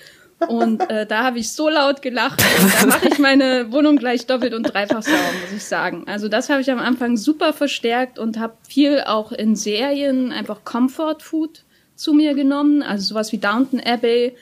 Und 0.49 0.89
äh, 0.89 1.05
da 1.05 1.25
habe 1.25 1.39
ich 1.39 1.53
so 1.53 1.69
laut 1.69 2.01
gelacht. 2.01 2.43
Da 2.81 2.87
mache 2.87 3.09
ich 3.09 3.19
meine 3.19 3.73
Wohnung 3.73 3.97
gleich 3.97 4.27
doppelt 4.27 4.55
und 4.55 4.63
dreifach 4.63 5.03
sauber, 5.03 5.19
muss 5.43 5.53
ich 5.55 5.65
sagen. 5.65 6.05
Also 6.07 6.29
das 6.29 6.49
habe 6.49 6.63
ich 6.63 6.71
am 6.71 6.79
Anfang 6.79 7.19
super 7.19 7.53
verstärkt 7.53 8.19
und 8.19 8.39
habe 8.39 8.55
viel 8.67 9.03
auch 9.03 9.33
in 9.33 9.55
Serien 9.55 10.33
einfach 10.33 10.65
Comfort 10.65 11.19
Food 11.21 11.65
zu 11.95 12.15
mir 12.15 12.33
genommen. 12.33 12.83
Also 12.83 13.05
sowas 13.05 13.33
wie 13.33 13.39
Downton 13.39 13.81
Abbey, 13.81 14.35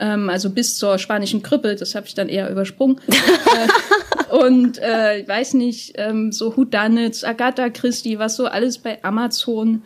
ähm, 0.00 0.28
also 0.28 0.50
bis 0.50 0.76
zur 0.76 0.98
spanischen 0.98 1.42
Krippe, 1.42 1.76
das 1.76 1.94
habe 1.94 2.06
ich 2.08 2.14
dann 2.14 2.28
eher 2.28 2.50
übersprungen. 2.50 3.00
und 4.34 4.78
äh, 4.78 5.20
ich 5.20 5.28
weiß 5.28 5.54
nicht, 5.54 5.92
ähm, 5.94 6.32
so 6.32 6.56
Whodunits, 6.56 7.22
Agatha 7.22 7.68
Christie, 7.70 8.18
was 8.18 8.34
so 8.34 8.46
alles 8.46 8.78
bei 8.78 8.98
Amazon, 9.04 9.82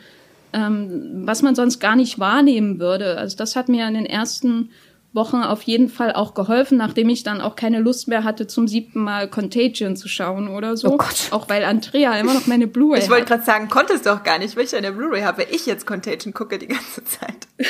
ähm, 0.54 1.26
was 1.26 1.42
man 1.42 1.54
sonst 1.54 1.80
gar 1.80 1.96
nicht 1.96 2.18
wahrnehmen 2.18 2.80
würde. 2.80 3.18
Also 3.18 3.36
das 3.36 3.56
hat 3.56 3.68
mir 3.68 3.86
in 3.86 3.92
den 3.92 4.06
ersten 4.06 4.70
Wochen 5.12 5.42
auf 5.42 5.60
jeden 5.62 5.90
Fall 5.90 6.14
auch 6.14 6.32
geholfen, 6.32 6.78
nachdem 6.78 7.10
ich 7.10 7.24
dann 7.24 7.42
auch 7.42 7.56
keine 7.56 7.80
Lust 7.80 8.08
mehr 8.08 8.24
hatte, 8.24 8.46
zum 8.46 8.68
siebten 8.68 9.00
Mal 9.00 9.28
Contagion 9.28 9.96
zu 9.96 10.08
schauen 10.08 10.48
oder 10.48 10.78
so. 10.78 10.94
Oh 10.94 10.96
Gott. 10.96 11.28
Auch 11.30 11.50
weil 11.50 11.62
Andrea 11.64 12.18
immer 12.18 12.32
noch 12.32 12.46
meine 12.46 12.66
Blu-ray 12.66 13.02
Ich 13.02 13.10
wollte 13.10 13.26
gerade 13.26 13.44
sagen, 13.44 13.68
konntest 13.68 14.06
du 14.06 14.14
auch 14.14 14.22
gar 14.22 14.38
nicht, 14.38 14.56
weil 14.56 14.64
ich 14.64 14.74
eine 14.74 14.92
Blu-ray 14.92 15.24
habe, 15.24 15.42
weil 15.42 15.54
ich 15.54 15.66
jetzt 15.66 15.86
Contagion 15.86 16.32
gucke 16.32 16.58
die 16.58 16.68
ganze 16.68 17.04
Zeit. 17.04 17.48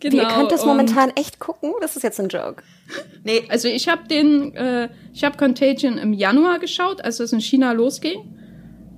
genau. 0.00 0.22
Ihr 0.22 0.28
könnt 0.28 0.52
das 0.52 0.64
momentan 0.64 1.10
echt 1.16 1.38
gucken? 1.38 1.72
Das 1.80 1.96
ist 1.96 2.02
jetzt 2.02 2.20
ein 2.20 2.28
Joke. 2.28 2.62
Nee. 3.22 3.44
Also 3.48 3.68
ich 3.68 3.88
habe 3.88 4.08
den, 4.08 4.54
äh, 4.54 4.88
ich 5.12 5.24
habe 5.24 5.36
Contagion 5.36 5.98
im 5.98 6.12
Januar 6.12 6.58
geschaut, 6.58 7.02
als 7.04 7.20
es 7.20 7.32
in 7.32 7.40
China 7.40 7.72
losging. 7.72 8.38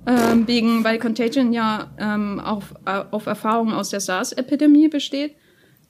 Ähm, 0.05 0.47
wegen, 0.47 0.85
weil 0.85 0.99
Contagion 0.99 1.51
ja 1.51 1.91
ähm, 1.97 2.39
auf, 2.39 2.73
äh, 2.85 3.03
auf 3.11 3.25
Erfahrungen 3.25 3.73
aus 3.73 3.89
der 3.89 3.99
SARS-Epidemie 3.99 4.87
besteht 4.87 5.35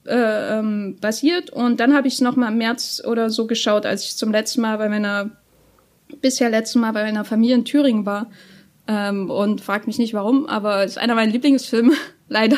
äh, 0.08 0.58
ähm, 0.58 0.96
basiert. 1.00 1.50
Und 1.50 1.80
dann 1.80 1.94
habe 1.94 2.08
ich 2.08 2.14
es 2.14 2.20
nochmal 2.20 2.50
im 2.50 2.58
März 2.58 3.02
oder 3.06 3.30
so 3.30 3.46
geschaut, 3.46 3.86
als 3.86 4.04
ich 4.04 4.16
zum 4.16 4.32
letzten 4.32 4.62
Mal 4.62 4.78
bei 4.78 4.88
meiner, 4.88 5.30
bisher 6.20 6.50
letzten 6.50 6.80
Mal 6.80 6.92
bei 6.92 7.04
meiner 7.04 7.24
Familie 7.24 7.56
in 7.56 7.64
Thüringen 7.64 8.06
war. 8.06 8.30
Ähm, 8.86 9.30
und 9.30 9.60
frag 9.60 9.86
mich 9.86 9.98
nicht 9.98 10.14
warum, 10.14 10.46
aber 10.46 10.82
es 10.82 10.92
ist 10.92 10.98
einer 10.98 11.14
meiner 11.14 11.30
Lieblingsfilme, 11.30 11.92
leider. 12.28 12.56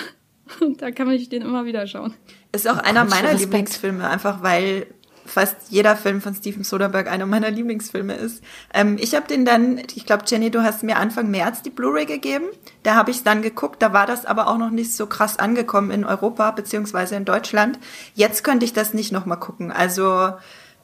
Und 0.61 0.81
da 0.81 0.91
kann 0.91 1.07
man 1.07 1.19
sich 1.19 1.29
den 1.29 1.43
immer 1.43 1.65
wieder 1.65 1.87
schauen. 1.87 2.15
Ist 2.53 2.69
auch 2.69 2.79
einer 2.79 3.05
meiner 3.05 3.33
Lieblingsfilme, 3.33 4.09
einfach 4.09 4.43
weil 4.43 4.87
fast 5.31 5.57
jeder 5.69 5.97
Film 5.97 6.21
von 6.21 6.35
Steven 6.35 6.65
Soderbergh 6.65 7.09
einer 7.09 7.27
meiner 7.27 7.51
Lieblingsfilme 7.51 8.15
ist. 8.15 8.43
Ähm, 8.75 8.97
ich 9.01 9.15
habe 9.15 9.29
den 9.29 9.45
dann, 9.45 9.81
ich 9.95 10.05
glaube, 10.05 10.25
Jenny, 10.27 10.51
du 10.51 10.63
hast 10.63 10.83
mir 10.83 10.97
Anfang 10.97 11.31
März 11.31 11.63
die 11.63 11.71
Blu-ray 11.71 12.07
gegeben. 12.07 12.47
Da 12.83 12.97
habe 12.97 13.11
ich 13.11 13.23
dann 13.23 13.41
geguckt, 13.41 13.81
da 13.81 13.93
war 13.93 14.07
das 14.07 14.27
aber 14.27 14.49
auch 14.49 14.59
noch 14.59 14.71
nicht 14.71 14.95
so 14.95 15.07
krass 15.07 15.39
angekommen 15.39 15.91
in 15.91 16.05
Europa 16.05 16.51
beziehungsweise 16.51 17.15
in 17.15 17.25
Deutschland. 17.25 17.79
Jetzt 18.15 18.45
könnte 18.45 18.65
ich 18.65 18.73
das 18.73 18.93
nicht 18.93 19.13
nochmal 19.13 19.39
gucken. 19.39 19.71
Also 19.71 20.33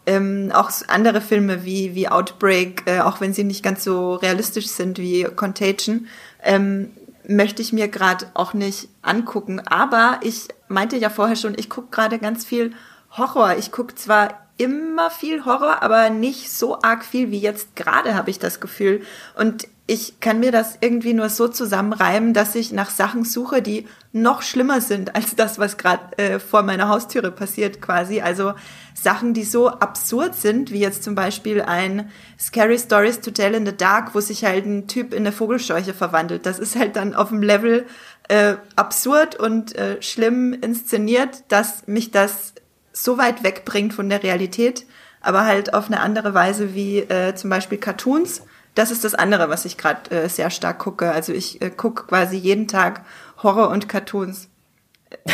ähm, 0.07 0.53
auch 0.55 0.71
andere 0.87 1.21
Filme 1.21 1.65
wie, 1.65 1.95
wie 1.95 2.09
Outbreak, 2.09 2.85
äh, 2.87 3.01
auch 3.01 3.21
wenn 3.21 3.35
sie 3.35 3.45
nicht 3.45 3.63
ganz 3.63 3.83
so 3.83 4.15
realistisch 4.15 4.69
sind 4.69 4.99
wie 4.99 5.25
Contagion, 5.25 6.07
ähm, 6.43 6.91
möchte 7.29 7.63
ich 7.63 7.73
mir 7.73 7.89
gerade 7.89 8.27
auch 8.35 8.55
nicht 8.55 8.89
angucken. 9.03 9.61
Aber 9.61 10.21
ich 10.23 10.49
meinte 10.69 10.97
ja 10.97 11.11
vorher 11.11 11.37
schon, 11.37 11.55
ich 11.59 11.69
gucke 11.69 11.89
gerade 11.91 12.19
ganz 12.19 12.45
viel 12.45 12.73
Horror. 13.11 13.57
Ich 13.57 13.73
gucke 13.73 13.95
zwar 13.95 14.47
immer 14.59 15.11
viel 15.11 15.45
Horror, 15.45 15.83
aber 15.83 16.11
nicht 16.11 16.51
so 16.51 16.81
arg 16.83 17.05
viel 17.05 17.31
wie 17.31 17.39
jetzt 17.39 17.77
gerade, 17.77 18.15
habe 18.15 18.31
ich 18.31 18.39
das 18.39 18.61
Gefühl. 18.61 19.03
Und 19.37 19.69
ich 19.89 20.19
kann 20.19 20.41
mir 20.41 20.51
das 20.51 20.79
irgendwie 20.81 21.15
nur 21.15 21.29
so 21.29 21.47
zusammenreimen, 21.47 22.35
dass 22.35 22.57
ich 22.57 22.73
nach 22.73 22.91
Sachen 22.91 23.25
suche, 23.25 23.63
die 23.63 23.87
noch 24.13 24.43
schlimmer 24.43 24.81
sind 24.81 25.15
als 25.15 25.37
das, 25.37 25.61
was 25.61 25.77
gerade 25.77 26.19
äh, 26.19 26.39
vor 26.41 26.63
meiner 26.63 26.89
Haustüre 26.89 27.31
passiert 27.31 27.81
quasi. 27.81 28.21
Also 28.21 28.55
Sachen, 28.95 29.33
die 29.33 29.45
so 29.45 29.69
absurd 29.69 30.35
sind, 30.35 30.73
wie 30.73 30.81
jetzt 30.81 31.05
zum 31.05 31.15
Beispiel 31.15 31.63
ein 31.63 32.11
Scary 32.37 32.79
Stories 32.79 33.21
to 33.21 33.31
Tell 33.31 33.55
in 33.55 33.65
the 33.65 33.77
Dark, 33.77 34.15
wo 34.15 34.21
sich 34.21 34.45
halt 34.45 34.67
ein 34.67 34.89
Typ 34.89 35.13
in 35.15 35.21
eine 35.21 35.33
Vogelscheuche 35.33 35.95
verwandelt. 35.95 36.47
Das 36.47 36.59
ist 36.59 36.75
halt 36.75 36.97
dann 36.97 37.15
auf 37.15 37.29
dem 37.29 37.43
Level 37.43 37.87
äh, 38.29 38.55
absurd 38.75 39.37
und 39.37 39.77
äh, 39.77 40.03
schlimm 40.03 40.53
inszeniert, 40.53 41.45
dass 41.49 41.87
mich 41.87 42.11
das 42.11 42.55
so 42.93 43.19
weit 43.19 43.45
wegbringt 43.45 43.95
von 43.95 44.09
der 44.09 44.25
Realität, 44.25 44.85
aber 45.21 45.45
halt 45.45 45.75
auf 45.75 45.87
eine 45.87 46.01
andere 46.01 46.35
Weise 46.35 46.75
wie 46.75 46.99
äh, 46.99 47.37
zum 47.37 47.51
Beispiel 47.51 47.79
Cartoons. 47.79 48.43
Das 48.77 48.91
ist 48.91 49.05
das 49.05 49.15
andere, 49.15 49.49
was 49.49 49.65
ich 49.65 49.79
gerade 49.79 50.11
äh, 50.11 50.29
sehr 50.29 50.51
stark 50.51 50.79
gucke. 50.79 51.11
Also 51.11 51.33
ich 51.33 51.63
äh, 51.63 51.71
gucke 51.71 52.07
quasi 52.07 52.37
jeden 52.37 52.69
Tag 52.69 53.05
Horror 53.43 53.71
und 53.71 53.89
Cartoons. 53.89 54.49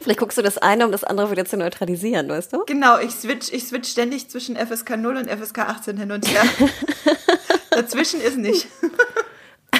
Vielleicht 0.00 0.18
guckst 0.18 0.38
du 0.38 0.42
das 0.42 0.56
eine, 0.56 0.86
um 0.86 0.92
das 0.92 1.04
andere 1.04 1.30
wieder 1.30 1.44
zu 1.44 1.58
neutralisieren, 1.58 2.28
weißt 2.28 2.54
du? 2.54 2.64
Genau, 2.64 2.98
ich 2.98 3.10
switch, 3.10 3.52
ich 3.52 3.66
switch 3.66 3.90
ständig 3.90 4.30
zwischen 4.30 4.56
FSK 4.56 4.96
0 4.96 5.16
und 5.18 5.30
FSK 5.30 5.58
18 5.58 5.98
hin 5.98 6.10
und 6.10 6.26
her. 6.26 6.42
Dazwischen 7.70 8.22
ist 8.22 8.38
nicht. 8.38 8.66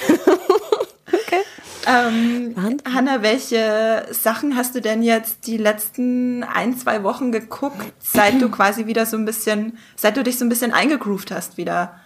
okay. 1.07 1.41
Ähm, 1.87 2.55
Hanna, 2.93 3.23
welche 3.23 4.07
Sachen 4.11 4.57
hast 4.57 4.75
du 4.75 4.83
denn 4.83 5.03
jetzt 5.03 5.47
die 5.47 5.57
letzten 5.57 6.45
ein, 6.45 6.77
zwei 6.77 7.03
Wochen 7.03 7.33
geguckt, 7.33 7.95
seit 7.99 8.43
du 8.43 8.51
quasi 8.51 8.85
wieder 8.85 9.07
so 9.07 9.17
ein 9.17 9.25
bisschen, 9.25 9.79
seit 9.97 10.19
du 10.19 10.23
dich 10.23 10.39
so 10.39 10.45
ein 10.45 10.51
bisschen 10.51 10.75
eingegroovt 10.75 11.31
hast 11.31 11.57
wieder? 11.57 11.99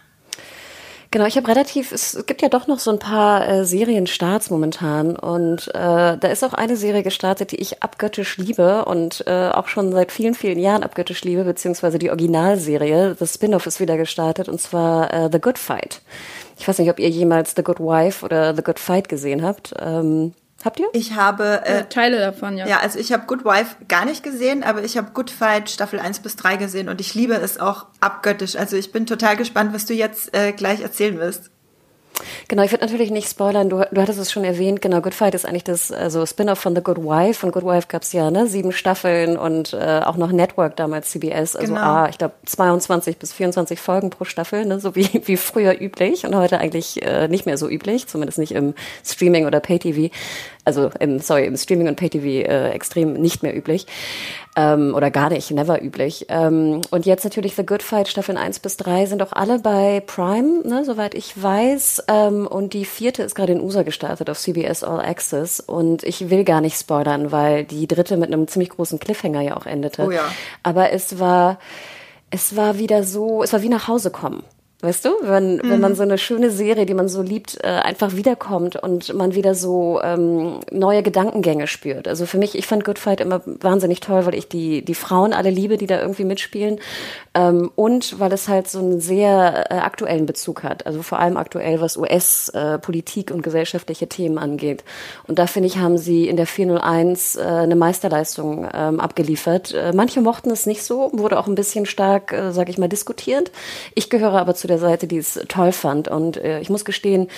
Genau, 1.14 1.26
ich 1.26 1.36
habe 1.36 1.46
relativ, 1.46 1.92
es 1.92 2.24
gibt 2.26 2.42
ja 2.42 2.48
doch 2.48 2.66
noch 2.66 2.80
so 2.80 2.90
ein 2.90 2.98
paar 2.98 3.48
äh, 3.48 3.64
Serienstarts 3.64 4.50
momentan 4.50 5.14
und 5.14 5.68
äh, 5.68 6.18
da 6.18 6.26
ist 6.28 6.42
auch 6.42 6.54
eine 6.54 6.76
Serie 6.76 7.04
gestartet, 7.04 7.52
die 7.52 7.60
ich 7.60 7.84
abgöttisch 7.84 8.36
liebe 8.36 8.84
und 8.84 9.22
äh, 9.28 9.50
auch 9.50 9.68
schon 9.68 9.92
seit 9.92 10.10
vielen, 10.10 10.34
vielen 10.34 10.58
Jahren 10.58 10.82
abgöttisch 10.82 11.22
liebe, 11.22 11.44
beziehungsweise 11.44 12.00
die 12.00 12.10
Originalserie, 12.10 13.14
das 13.16 13.34
Spin-off 13.34 13.66
ist 13.66 13.78
wieder 13.78 13.96
gestartet 13.96 14.48
und 14.48 14.60
zwar 14.60 15.14
äh, 15.14 15.28
The 15.30 15.40
Good 15.40 15.60
Fight. 15.60 16.00
Ich 16.58 16.66
weiß 16.66 16.80
nicht, 16.80 16.90
ob 16.90 16.98
ihr 16.98 17.10
jemals 17.10 17.54
The 17.54 17.62
Good 17.62 17.78
Wife 17.78 18.24
oder 18.24 18.52
The 18.56 18.64
Good 18.64 18.80
Fight 18.80 19.08
gesehen 19.08 19.44
habt. 19.44 19.72
Ähm, 19.78 20.32
habt 20.64 20.80
ihr? 20.80 20.88
Ich 20.92 21.14
habe 21.14 21.62
äh, 21.64 21.78
ja, 21.78 21.82
Teile 21.82 22.18
davon, 22.18 22.56
ja. 22.56 22.66
Ja, 22.66 22.78
also 22.80 22.98
ich 22.98 23.12
habe 23.12 23.26
Good 23.26 23.44
Wife 23.44 23.76
gar 23.88 24.04
nicht 24.04 24.22
gesehen, 24.22 24.62
aber 24.62 24.82
ich 24.82 24.96
habe 24.96 25.10
Good 25.12 25.30
Fight 25.30 25.70
Staffel 25.70 25.98
1 25.98 26.20
bis 26.20 26.36
3 26.36 26.56
gesehen 26.56 26.88
und 26.88 27.00
ich 27.00 27.14
liebe 27.14 27.34
es 27.34 27.58
auch 27.58 27.86
abgöttisch. 28.00 28.56
Also 28.56 28.76
ich 28.76 28.92
bin 28.92 29.06
total 29.06 29.36
gespannt, 29.36 29.74
was 29.74 29.86
du 29.86 29.94
jetzt 29.94 30.34
äh, 30.34 30.52
gleich 30.52 30.80
erzählen 30.80 31.18
wirst. 31.18 31.50
Genau, 32.48 32.62
ich 32.62 32.70
würde 32.70 32.84
natürlich 32.84 33.10
nicht 33.10 33.28
spoilern. 33.28 33.68
Du, 33.68 33.82
du 33.90 34.00
hattest 34.00 34.18
es 34.18 34.30
schon 34.30 34.44
erwähnt. 34.44 34.80
Genau, 34.80 35.00
Good 35.00 35.14
Fight 35.14 35.34
ist 35.34 35.46
eigentlich 35.46 35.64
das 35.64 35.90
also 35.90 36.24
Spin-off 36.26 36.58
von 36.58 36.74
The 36.74 36.82
Good 36.82 36.98
Wife. 36.98 37.40
Von 37.40 37.50
Good 37.50 37.64
Wife 37.64 37.88
gab's 37.88 38.12
ja 38.12 38.30
ne, 38.30 38.46
sieben 38.46 38.72
Staffeln 38.72 39.36
und 39.36 39.72
äh, 39.72 40.00
auch 40.04 40.16
noch 40.16 40.30
Network 40.30 40.76
damals 40.76 41.10
CBS. 41.10 41.56
Also 41.56 41.74
genau. 41.74 41.80
ah, 41.80 42.08
ich 42.08 42.18
glaube 42.18 42.34
22 42.46 43.18
bis 43.18 43.32
24 43.32 43.80
Folgen 43.80 44.10
pro 44.10 44.24
Staffel, 44.24 44.64
ne, 44.64 44.78
so 44.80 44.94
wie 44.94 45.22
wie 45.24 45.36
früher 45.36 45.80
üblich 45.80 46.24
und 46.24 46.34
heute 46.36 46.58
eigentlich 46.58 47.02
äh, 47.02 47.28
nicht 47.28 47.46
mehr 47.46 47.58
so 47.58 47.68
üblich, 47.68 48.06
zumindest 48.06 48.38
nicht 48.38 48.52
im 48.52 48.74
Streaming 49.04 49.46
oder 49.46 49.60
Pay-TV 49.60 50.14
also 50.64 50.90
im, 50.98 51.18
sorry, 51.18 51.46
im 51.46 51.56
Streaming 51.56 51.88
und 51.88 51.96
Pay-TV 51.96 52.48
äh, 52.48 52.70
extrem 52.70 53.14
nicht 53.14 53.42
mehr 53.42 53.56
üblich 53.56 53.86
ähm, 54.56 54.94
oder 54.94 55.10
gar 55.10 55.30
nicht, 55.30 55.50
never 55.50 55.82
üblich. 55.82 56.26
Ähm, 56.28 56.80
und 56.90 57.06
jetzt 57.06 57.24
natürlich 57.24 57.54
The 57.54 57.66
Good 57.66 57.82
Fight 57.82 58.08
Staffeln 58.08 58.38
1 58.38 58.60
bis 58.60 58.76
3 58.76 59.06
sind 59.06 59.22
auch 59.22 59.32
alle 59.32 59.58
bei 59.58 60.02
Prime, 60.06 60.66
ne, 60.66 60.84
soweit 60.84 61.14
ich 61.14 61.40
weiß. 61.40 62.04
Ähm, 62.08 62.46
und 62.46 62.72
die 62.72 62.84
vierte 62.84 63.22
ist 63.22 63.34
gerade 63.34 63.52
in 63.52 63.60
USA 63.60 63.82
gestartet 63.82 64.30
auf 64.30 64.38
CBS 64.38 64.84
All 64.84 65.00
Access. 65.00 65.60
Und 65.60 66.02
ich 66.04 66.30
will 66.30 66.44
gar 66.44 66.60
nicht 66.60 66.78
spoilern, 66.78 67.32
weil 67.32 67.64
die 67.64 67.86
dritte 67.86 68.16
mit 68.16 68.32
einem 68.32 68.48
ziemlich 68.48 68.70
großen 68.70 68.98
Cliffhanger 68.98 69.40
ja 69.40 69.56
auch 69.56 69.66
endete. 69.66 70.06
Oh 70.06 70.10
ja. 70.10 70.24
Aber 70.62 70.92
es 70.92 71.18
war, 71.18 71.58
es 72.30 72.56
war 72.56 72.78
wieder 72.78 73.02
so, 73.04 73.42
es 73.42 73.52
war 73.52 73.62
wie 73.62 73.68
nach 73.68 73.88
Hause 73.88 74.10
kommen. 74.10 74.44
Weißt 74.84 75.06
du, 75.06 75.10
wenn, 75.22 75.56
mhm. 75.56 75.70
wenn 75.70 75.80
man 75.80 75.92
mhm. 75.92 75.96
so 75.96 76.02
eine 76.02 76.18
schöne 76.18 76.50
Serie, 76.50 76.84
die 76.84 76.92
man 76.92 77.08
so 77.08 77.22
liebt, 77.22 77.56
äh, 77.64 77.68
einfach 77.68 78.16
wiederkommt 78.16 78.76
und 78.76 79.14
man 79.14 79.34
wieder 79.34 79.54
so 79.54 79.98
ähm, 80.02 80.60
neue 80.70 81.02
Gedankengänge 81.02 81.66
spürt. 81.68 82.06
Also 82.06 82.26
für 82.26 82.36
mich, 82.36 82.54
ich 82.54 82.66
fand 82.66 82.84
Good 82.84 82.98
Fight 82.98 83.22
immer 83.22 83.40
wahnsinnig 83.46 84.00
toll, 84.00 84.26
weil 84.26 84.34
ich 84.34 84.46
die, 84.46 84.84
die 84.84 84.94
Frauen 84.94 85.32
alle 85.32 85.48
liebe, 85.48 85.78
die 85.78 85.86
da 85.86 86.02
irgendwie 86.02 86.24
mitspielen. 86.24 86.80
Ähm, 87.32 87.70
und 87.76 88.20
weil 88.20 88.30
es 88.34 88.46
halt 88.46 88.68
so 88.68 88.78
einen 88.78 89.00
sehr 89.00 89.70
äh, 89.70 89.74
aktuellen 89.76 90.26
Bezug 90.26 90.62
hat. 90.62 90.86
Also 90.86 91.02
vor 91.02 91.18
allem 91.18 91.38
aktuell, 91.38 91.80
was 91.80 91.96
US-Politik 91.96 93.30
äh, 93.30 93.32
und 93.32 93.42
gesellschaftliche 93.42 94.06
Themen 94.06 94.36
angeht. 94.36 94.84
Und 95.26 95.38
da 95.38 95.46
finde 95.46 95.68
ich, 95.68 95.78
haben 95.78 95.96
sie 95.96 96.28
in 96.28 96.36
der 96.36 96.46
401 96.46 97.36
äh, 97.36 97.40
eine 97.42 97.74
Meisterleistung 97.74 98.68
ähm, 98.74 99.00
abgeliefert. 99.00 99.72
Äh, 99.72 99.92
manche 99.94 100.20
mochten 100.20 100.50
es 100.50 100.66
nicht 100.66 100.82
so, 100.82 101.10
wurde 101.14 101.38
auch 101.38 101.46
ein 101.46 101.54
bisschen 101.54 101.86
stark, 101.86 102.34
äh, 102.34 102.52
sag 102.52 102.68
ich 102.68 102.76
mal, 102.76 102.88
diskutiert. 102.88 103.50
Ich 103.94 104.10
gehöre 104.10 104.34
aber 104.34 104.54
zu 104.54 104.66
der 104.66 104.73
Seite, 104.78 105.06
die 105.06 105.18
es 105.18 105.40
toll 105.48 105.72
fand. 105.72 106.08
Und 106.08 106.36
äh, 106.36 106.60
ich 106.60 106.70
muss 106.70 106.84
gestehen, 106.84 107.28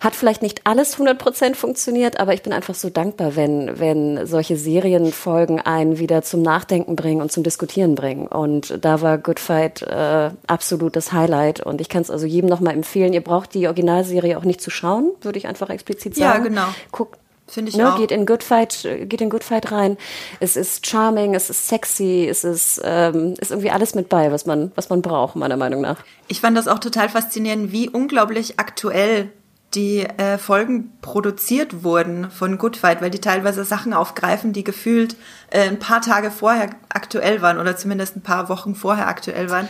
hat 0.00 0.14
vielleicht 0.14 0.42
nicht 0.42 0.62
alles 0.64 0.94
100 0.94 1.18
Prozent 1.18 1.56
funktioniert, 1.56 2.18
aber 2.20 2.34
ich 2.34 2.42
bin 2.42 2.52
einfach 2.52 2.74
so 2.74 2.90
dankbar, 2.90 3.36
wenn, 3.36 3.78
wenn 3.78 4.26
solche 4.26 4.56
Serienfolgen 4.56 5.60
einen 5.60 5.98
wieder 5.98 6.22
zum 6.22 6.42
Nachdenken 6.42 6.96
bringen 6.96 7.20
und 7.20 7.32
zum 7.32 7.42
Diskutieren 7.42 7.94
bringen. 7.94 8.26
Und 8.26 8.84
da 8.84 9.00
war 9.00 9.18
Good 9.18 9.40
Fight 9.40 9.82
äh, 9.82 10.30
absolut 10.46 10.96
das 10.96 11.12
Highlight 11.12 11.60
und 11.60 11.80
ich 11.80 11.88
kann 11.88 12.02
es 12.02 12.10
also 12.10 12.26
jedem 12.26 12.48
nochmal 12.48 12.74
empfehlen. 12.74 13.12
Ihr 13.12 13.22
braucht 13.22 13.54
die 13.54 13.66
Originalserie 13.66 14.38
auch 14.38 14.44
nicht 14.44 14.60
zu 14.60 14.70
schauen, 14.70 15.12
würde 15.22 15.38
ich 15.38 15.46
einfach 15.46 15.70
explizit 15.70 16.14
sagen. 16.14 16.42
Ja, 16.44 16.48
genau. 16.48 16.66
Guckt 16.92 17.18
Finde 17.48 17.70
ich 17.70 17.76
ne, 17.76 17.92
auch. 17.92 17.98
Geht 17.98 18.10
in 18.10 18.26
Good 18.26 18.42
Fight, 18.42 18.82
geht 18.82 19.20
in 19.20 19.30
Good 19.30 19.44
Fight 19.44 19.70
rein. 19.70 19.96
Es 20.40 20.56
ist 20.56 20.86
charming, 20.86 21.34
es 21.34 21.48
ist 21.48 21.68
sexy, 21.68 22.26
es 22.28 22.42
ist, 22.42 22.80
ähm, 22.84 23.34
ist 23.38 23.50
irgendwie 23.50 23.70
alles 23.70 23.94
mit 23.94 24.08
bei, 24.08 24.32
was 24.32 24.46
man, 24.46 24.72
was 24.74 24.88
man 24.88 25.00
braucht, 25.00 25.36
meiner 25.36 25.56
Meinung 25.56 25.80
nach. 25.80 25.98
Ich 26.28 26.40
fand 26.40 26.56
das 26.56 26.66
auch 26.66 26.80
total 26.80 27.08
faszinierend, 27.08 27.70
wie 27.70 27.88
unglaublich 27.88 28.58
aktuell 28.58 29.30
die 29.74 30.00
äh, 30.00 30.38
Folgen 30.38 30.92
produziert 31.02 31.84
wurden 31.84 32.30
von 32.30 32.58
Good 32.58 32.76
Fight, 32.76 33.02
weil 33.02 33.10
die 33.10 33.20
teilweise 33.20 33.64
Sachen 33.64 33.92
aufgreifen, 33.92 34.52
die 34.52 34.64
gefühlt 34.64 35.16
äh, 35.50 35.68
ein 35.68 35.78
paar 35.78 36.00
Tage 36.00 36.30
vorher 36.30 36.70
aktuell 36.88 37.42
waren 37.42 37.58
oder 37.58 37.76
zumindest 37.76 38.16
ein 38.16 38.22
paar 38.22 38.48
Wochen 38.48 38.74
vorher 38.74 39.06
aktuell 39.06 39.50
waren. 39.50 39.68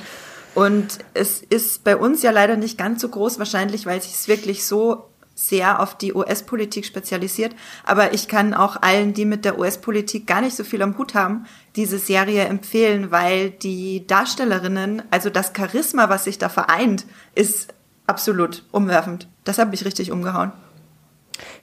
Und 0.54 0.98
es 1.12 1.42
ist 1.42 1.84
bei 1.84 1.96
uns 1.96 2.22
ja 2.22 2.30
leider 2.30 2.56
nicht 2.56 2.78
ganz 2.78 3.02
so 3.02 3.08
groß 3.08 3.38
wahrscheinlich, 3.38 3.84
weil 3.84 4.00
sich 4.00 4.14
es 4.14 4.28
wirklich 4.28 4.64
so 4.64 5.04
sehr 5.36 5.80
auf 5.80 5.96
die 5.96 6.14
US-Politik 6.14 6.86
spezialisiert. 6.86 7.54
Aber 7.84 8.14
ich 8.14 8.26
kann 8.26 8.54
auch 8.54 8.80
allen, 8.82 9.12
die 9.12 9.26
mit 9.26 9.44
der 9.44 9.58
US-Politik 9.58 10.26
gar 10.26 10.40
nicht 10.40 10.56
so 10.56 10.64
viel 10.64 10.82
am 10.82 10.98
Hut 10.98 11.14
haben, 11.14 11.44
diese 11.76 11.98
Serie 11.98 12.46
empfehlen, 12.46 13.10
weil 13.10 13.50
die 13.50 14.06
Darstellerinnen, 14.06 15.02
also 15.10 15.30
das 15.30 15.52
Charisma, 15.54 16.08
was 16.08 16.24
sich 16.24 16.38
da 16.38 16.48
vereint, 16.48 17.04
ist 17.34 17.74
absolut 18.06 18.64
umwerfend. 18.72 19.28
Das 19.44 19.58
hat 19.58 19.70
mich 19.70 19.84
richtig 19.84 20.10
umgehauen. 20.10 20.52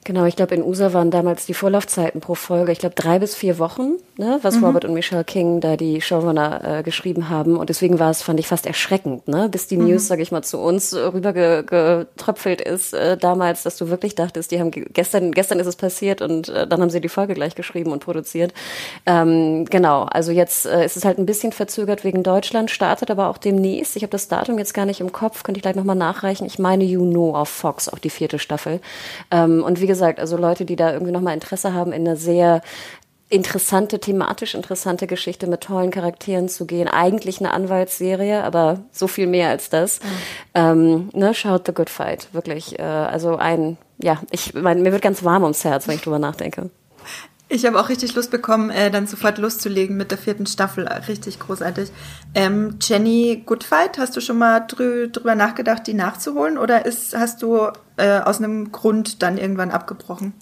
Genau, 0.04 0.24
ich 0.24 0.36
glaube, 0.36 0.54
in 0.54 0.62
USA 0.62 0.92
waren 0.92 1.10
damals 1.10 1.46
die 1.46 1.54
Vorlaufzeiten 1.54 2.20
pro 2.20 2.34
Folge, 2.34 2.72
ich 2.72 2.78
glaube, 2.78 2.94
drei 2.94 3.18
bis 3.18 3.34
vier 3.34 3.58
Wochen, 3.58 3.92
ne, 4.18 4.38
was 4.42 4.56
mhm. 4.56 4.64
Robert 4.64 4.84
und 4.84 4.94
Michelle 4.94 5.24
King 5.24 5.60
da 5.60 5.76
die 5.76 6.00
Showrunner 6.00 6.78
äh, 6.78 6.82
geschrieben 6.82 7.28
haben. 7.28 7.56
Und 7.56 7.70
deswegen 7.70 7.98
war 7.98 8.10
es, 8.10 8.22
fand 8.22 8.38
ich, 8.40 8.46
fast 8.46 8.66
erschreckend, 8.66 9.28
ne, 9.28 9.48
bis 9.48 9.66
die 9.66 9.76
mhm. 9.76 9.88
News, 9.88 10.06
sage 10.06 10.22
ich 10.22 10.32
mal, 10.32 10.42
zu 10.42 10.58
uns 10.58 10.94
rübergetröpfelt 10.94 12.60
ist 12.60 12.94
äh, 12.94 13.16
damals, 13.16 13.62
dass 13.62 13.76
du 13.76 13.88
wirklich 13.88 14.14
dachtest, 14.14 14.50
die 14.50 14.60
haben 14.60 14.70
gestern, 14.70 15.32
gestern 15.32 15.58
ist 15.58 15.66
es 15.66 15.76
passiert 15.76 16.22
und 16.22 16.48
äh, 16.48 16.66
dann 16.66 16.80
haben 16.80 16.90
sie 16.90 17.00
die 17.00 17.08
Folge 17.08 17.34
gleich 17.34 17.54
geschrieben 17.54 17.92
und 17.92 18.00
produziert. 18.00 18.52
Ähm, 19.06 19.64
genau, 19.66 20.02
also 20.02 20.32
jetzt 20.32 20.66
äh, 20.66 20.84
ist 20.84 20.96
es 20.96 21.04
halt 21.04 21.18
ein 21.18 21.26
bisschen 21.26 21.52
verzögert 21.52 22.04
wegen 22.04 22.22
Deutschland, 22.22 22.70
startet 22.70 23.10
aber 23.10 23.28
auch 23.28 23.38
demnächst. 23.38 23.96
Ich 23.96 24.02
habe 24.02 24.10
das 24.10 24.28
Datum 24.28 24.58
jetzt 24.58 24.74
gar 24.74 24.86
nicht 24.86 25.00
im 25.00 25.12
Kopf, 25.12 25.42
könnte 25.42 25.58
ich 25.58 25.62
gleich 25.62 25.76
nochmal 25.76 25.96
nachreichen. 25.96 26.46
Ich 26.46 26.58
meine 26.58 26.84
You 26.84 27.04
Know 27.04 27.34
auf 27.34 27.48
Fox, 27.48 27.88
auch 27.88 27.98
die 27.98 28.10
vierte 28.10 28.38
Staffel. 28.38 28.80
Ähm, 29.30 29.63
und 29.64 29.80
wie 29.80 29.86
gesagt, 29.86 30.20
also 30.20 30.36
Leute, 30.36 30.64
die 30.64 30.76
da 30.76 30.92
irgendwie 30.92 31.12
nochmal 31.12 31.34
Interesse 31.34 31.74
haben, 31.74 31.92
in 31.92 32.06
eine 32.06 32.16
sehr 32.16 32.60
interessante, 33.30 33.98
thematisch 33.98 34.54
interessante 34.54 35.06
Geschichte 35.06 35.46
mit 35.46 35.62
tollen 35.62 35.90
Charakteren 35.90 36.48
zu 36.48 36.66
gehen. 36.66 36.88
Eigentlich 36.88 37.40
eine 37.40 37.52
Anwaltsserie, 37.52 38.44
aber 38.44 38.80
so 38.92 39.08
viel 39.08 39.26
mehr 39.26 39.48
als 39.48 39.70
das. 39.70 40.00
Mhm. 40.00 40.06
Ähm, 40.54 41.08
ne, 41.14 41.34
schaut 41.34 41.66
The 41.66 41.74
Good 41.74 41.90
Fight, 41.90 42.28
wirklich. 42.32 42.78
Äh, 42.78 42.82
also 42.82 43.36
ein, 43.36 43.76
ja, 43.98 44.20
ich 44.30 44.54
meine, 44.54 44.82
mir 44.82 44.92
wird 44.92 45.02
ganz 45.02 45.24
warm 45.24 45.42
ums 45.42 45.64
Herz, 45.64 45.88
wenn 45.88 45.96
ich 45.96 46.02
drüber 46.02 46.18
nachdenke. 46.18 46.70
Ich 47.54 47.64
habe 47.64 47.78
auch 47.78 47.88
richtig 47.88 48.16
Lust 48.16 48.32
bekommen, 48.32 48.70
äh, 48.70 48.90
dann 48.90 49.06
sofort 49.06 49.38
loszulegen 49.38 49.96
mit 49.96 50.10
der 50.10 50.18
vierten 50.18 50.44
Staffel. 50.44 50.88
Richtig 50.88 51.38
großartig. 51.38 51.88
Ähm, 52.34 52.78
Jenny 52.82 53.44
Goodfight, 53.46 53.96
hast 53.96 54.16
du 54.16 54.20
schon 54.20 54.38
mal 54.38 54.58
drü 54.66 55.08
drüber 55.08 55.36
nachgedacht, 55.36 55.86
die 55.86 55.94
nachzuholen? 55.94 56.58
Oder 56.58 56.84
ist, 56.84 57.16
hast 57.16 57.42
du 57.42 57.68
äh, 57.96 58.18
aus 58.18 58.38
einem 58.38 58.72
Grund 58.72 59.22
dann 59.22 59.38
irgendwann 59.38 59.70
abgebrochen? 59.70 60.34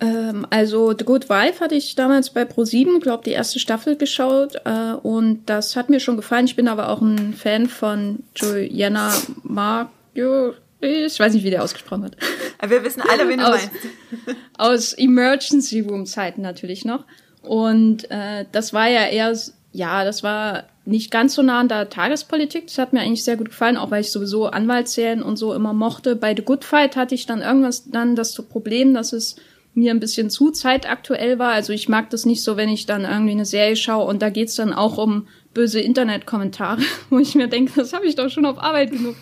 Ähm, 0.00 0.46
also 0.48 0.94
The 0.96 1.04
Good 1.04 1.28
Wife 1.28 1.60
hatte 1.62 1.74
ich 1.74 1.94
damals 1.96 2.30
bei 2.30 2.44
Pro7, 2.44 2.98
glaube 3.00 3.24
die 3.24 3.32
erste 3.32 3.58
Staffel 3.58 3.96
geschaut 3.96 4.54
äh, 4.64 4.92
und 4.94 5.42
das 5.44 5.76
hat 5.76 5.90
mir 5.90 6.00
schon 6.00 6.16
gefallen. 6.16 6.46
Ich 6.46 6.56
bin 6.56 6.68
aber 6.68 6.88
auch 6.88 7.02
ein 7.02 7.34
Fan 7.34 7.68
von 7.68 8.20
Joanna 8.34 9.12
Maggio, 9.42 10.54
ich 10.80 11.18
weiß 11.18 11.34
nicht, 11.34 11.44
wie 11.44 11.50
der 11.50 11.62
ausgesprochen 11.62 12.04
wird. 12.04 12.16
Aber 12.58 12.70
wir 12.70 12.84
wissen 12.84 13.02
alle, 13.02 13.28
wen 13.28 13.38
du 13.38 13.46
aus, 13.46 13.60
meinst. 13.60 14.36
Aus 14.58 14.92
Emergency 14.92 15.80
Room 15.80 16.06
Zeiten 16.06 16.42
natürlich 16.42 16.84
noch. 16.84 17.04
Und 17.42 18.10
äh, 18.10 18.44
das 18.52 18.72
war 18.72 18.88
ja 18.88 19.06
eher, 19.06 19.36
ja, 19.72 20.04
das 20.04 20.22
war 20.22 20.64
nicht 20.84 21.10
ganz 21.10 21.34
so 21.34 21.42
nah 21.42 21.60
an 21.60 21.68
der 21.68 21.88
Tagespolitik. 21.90 22.66
Das 22.66 22.78
hat 22.78 22.92
mir 22.92 23.00
eigentlich 23.00 23.24
sehr 23.24 23.36
gut 23.36 23.50
gefallen, 23.50 23.76
auch 23.76 23.90
weil 23.90 24.02
ich 24.02 24.12
sowieso 24.12 24.46
Anwaltsserien 24.46 25.22
und 25.22 25.36
so 25.36 25.54
immer 25.54 25.72
mochte. 25.72 26.16
Bei 26.16 26.34
The 26.34 26.42
Good 26.42 26.64
Fight 26.64 26.96
hatte 26.96 27.14
ich 27.14 27.26
dann 27.26 27.40
irgendwas 27.40 27.90
dann 27.90 28.16
das 28.16 28.34
Problem, 28.34 28.94
dass 28.94 29.12
es 29.12 29.36
mir 29.74 29.90
ein 29.90 30.00
bisschen 30.00 30.30
zu 30.30 30.50
zeitaktuell 30.50 31.38
war. 31.38 31.52
Also 31.52 31.72
ich 31.72 31.88
mag 31.88 32.10
das 32.10 32.24
nicht 32.24 32.42
so, 32.42 32.56
wenn 32.56 32.70
ich 32.70 32.86
dann 32.86 33.04
irgendwie 33.04 33.32
eine 33.32 33.44
Serie 33.44 33.76
schaue 33.76 34.06
und 34.06 34.22
da 34.22 34.30
geht's 34.30 34.54
dann 34.54 34.72
auch 34.72 34.96
um 34.96 35.28
böse 35.52 35.80
Internetkommentare, 35.80 36.80
wo 37.10 37.18
ich 37.18 37.34
mir 37.34 37.48
denke, 37.48 37.72
das 37.76 37.92
habe 37.92 38.06
ich 38.06 38.14
doch 38.14 38.30
schon 38.30 38.46
auf 38.46 38.58
Arbeit 38.58 38.92
genug. 38.92 39.16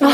Äh, 0.00 0.06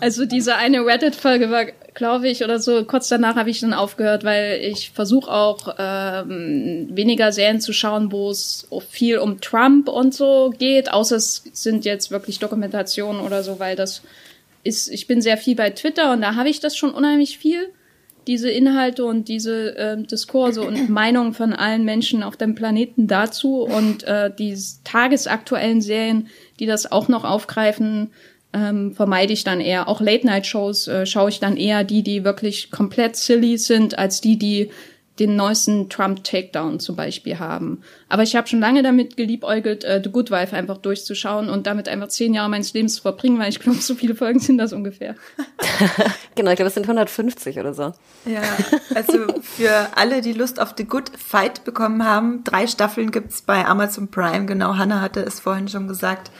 also 0.00 0.24
diese 0.24 0.56
eine 0.56 0.84
Reddit-Folge 0.84 1.50
war, 1.50 1.66
glaube 1.94 2.28
ich, 2.28 2.44
oder 2.44 2.60
so, 2.60 2.84
kurz 2.84 3.08
danach 3.08 3.36
habe 3.36 3.50
ich 3.50 3.60
dann 3.60 3.74
aufgehört, 3.74 4.24
weil 4.24 4.60
ich 4.62 4.90
versuche 4.90 5.30
auch 5.30 5.74
ähm, 5.78 6.88
weniger 6.92 7.32
Serien 7.32 7.60
zu 7.60 7.72
schauen, 7.72 8.12
wo 8.12 8.30
es 8.30 8.68
viel 8.88 9.18
um 9.18 9.40
Trump 9.40 9.88
und 9.88 10.14
so 10.14 10.52
geht, 10.56 10.92
außer 10.92 11.16
es 11.16 11.44
sind 11.52 11.84
jetzt 11.84 12.10
wirklich 12.10 12.38
Dokumentationen 12.38 13.20
oder 13.20 13.42
so, 13.42 13.58
weil 13.58 13.76
das 13.76 14.02
ist, 14.62 14.88
ich 14.88 15.06
bin 15.06 15.20
sehr 15.20 15.36
viel 15.36 15.56
bei 15.56 15.70
Twitter 15.70 16.12
und 16.12 16.20
da 16.20 16.34
habe 16.34 16.48
ich 16.48 16.60
das 16.60 16.76
schon 16.76 16.92
unheimlich 16.92 17.38
viel 17.38 17.68
diese 18.28 18.50
Inhalte 18.50 19.06
und 19.06 19.28
diese 19.28 19.76
äh, 19.76 19.96
Diskurse 20.00 20.60
und 20.62 20.88
Meinungen 20.90 21.32
von 21.32 21.54
allen 21.54 21.84
Menschen 21.84 22.22
auf 22.22 22.36
dem 22.36 22.54
Planeten 22.54 23.08
dazu 23.08 23.62
und 23.62 24.04
äh, 24.04 24.30
die 24.32 24.56
tagesaktuellen 24.84 25.80
Serien, 25.80 26.28
die 26.60 26.66
das 26.66 26.92
auch 26.92 27.08
noch 27.08 27.24
aufgreifen, 27.24 28.10
ähm, 28.52 28.94
vermeide 28.94 29.32
ich 29.32 29.44
dann 29.44 29.60
eher. 29.60 29.88
Auch 29.88 30.00
Late-Night-Shows 30.00 30.88
äh, 30.88 31.06
schaue 31.06 31.30
ich 31.30 31.40
dann 31.40 31.56
eher 31.56 31.84
die, 31.84 32.02
die 32.02 32.24
wirklich 32.24 32.70
komplett 32.70 33.16
silly 33.16 33.58
sind, 33.58 33.98
als 33.98 34.20
die, 34.20 34.38
die 34.38 34.70
den 35.18 35.34
neuesten 35.34 35.88
Trump-Takedown 35.88 36.78
zum 36.78 36.94
Beispiel 36.94 37.38
haben. 37.38 37.82
Aber 38.08 38.22
ich 38.22 38.36
habe 38.36 38.46
schon 38.46 38.60
lange 38.60 38.82
damit 38.82 39.16
geliebäugelt, 39.16 39.84
äh, 39.84 40.00
The 40.02 40.10
Good 40.10 40.30
Wife 40.30 40.54
einfach 40.54 40.78
durchzuschauen 40.78 41.50
und 41.50 41.66
damit 41.66 41.88
einfach 41.88 42.08
zehn 42.08 42.34
Jahre 42.34 42.48
meines 42.48 42.72
Lebens 42.72 42.94
zu 42.94 43.02
verbringen, 43.02 43.38
weil 43.38 43.48
ich 43.48 43.58
glaube, 43.58 43.80
so 43.80 43.94
viele 43.94 44.14
Folgen 44.14 44.38
sind 44.38 44.58
das 44.58 44.72
ungefähr. 44.72 45.16
genau, 46.36 46.50
ich 46.50 46.56
glaube, 46.56 46.68
es 46.68 46.74
sind 46.74 46.84
150 46.84 47.58
oder 47.58 47.74
so. 47.74 47.92
Ja, 48.24 48.42
also 48.94 49.26
für 49.42 49.88
alle, 49.96 50.20
die 50.20 50.32
Lust 50.32 50.60
auf 50.60 50.74
The 50.76 50.84
Good 50.84 51.10
Fight 51.18 51.64
bekommen 51.64 52.04
haben, 52.04 52.44
drei 52.44 52.66
Staffeln 52.66 53.10
gibt's 53.10 53.42
bei 53.42 53.64
Amazon 53.64 54.08
Prime. 54.08 54.46
Genau, 54.46 54.76
Hannah 54.76 55.00
hatte 55.00 55.20
es 55.20 55.40
vorhin 55.40 55.68
schon 55.68 55.88
gesagt. 55.88 56.30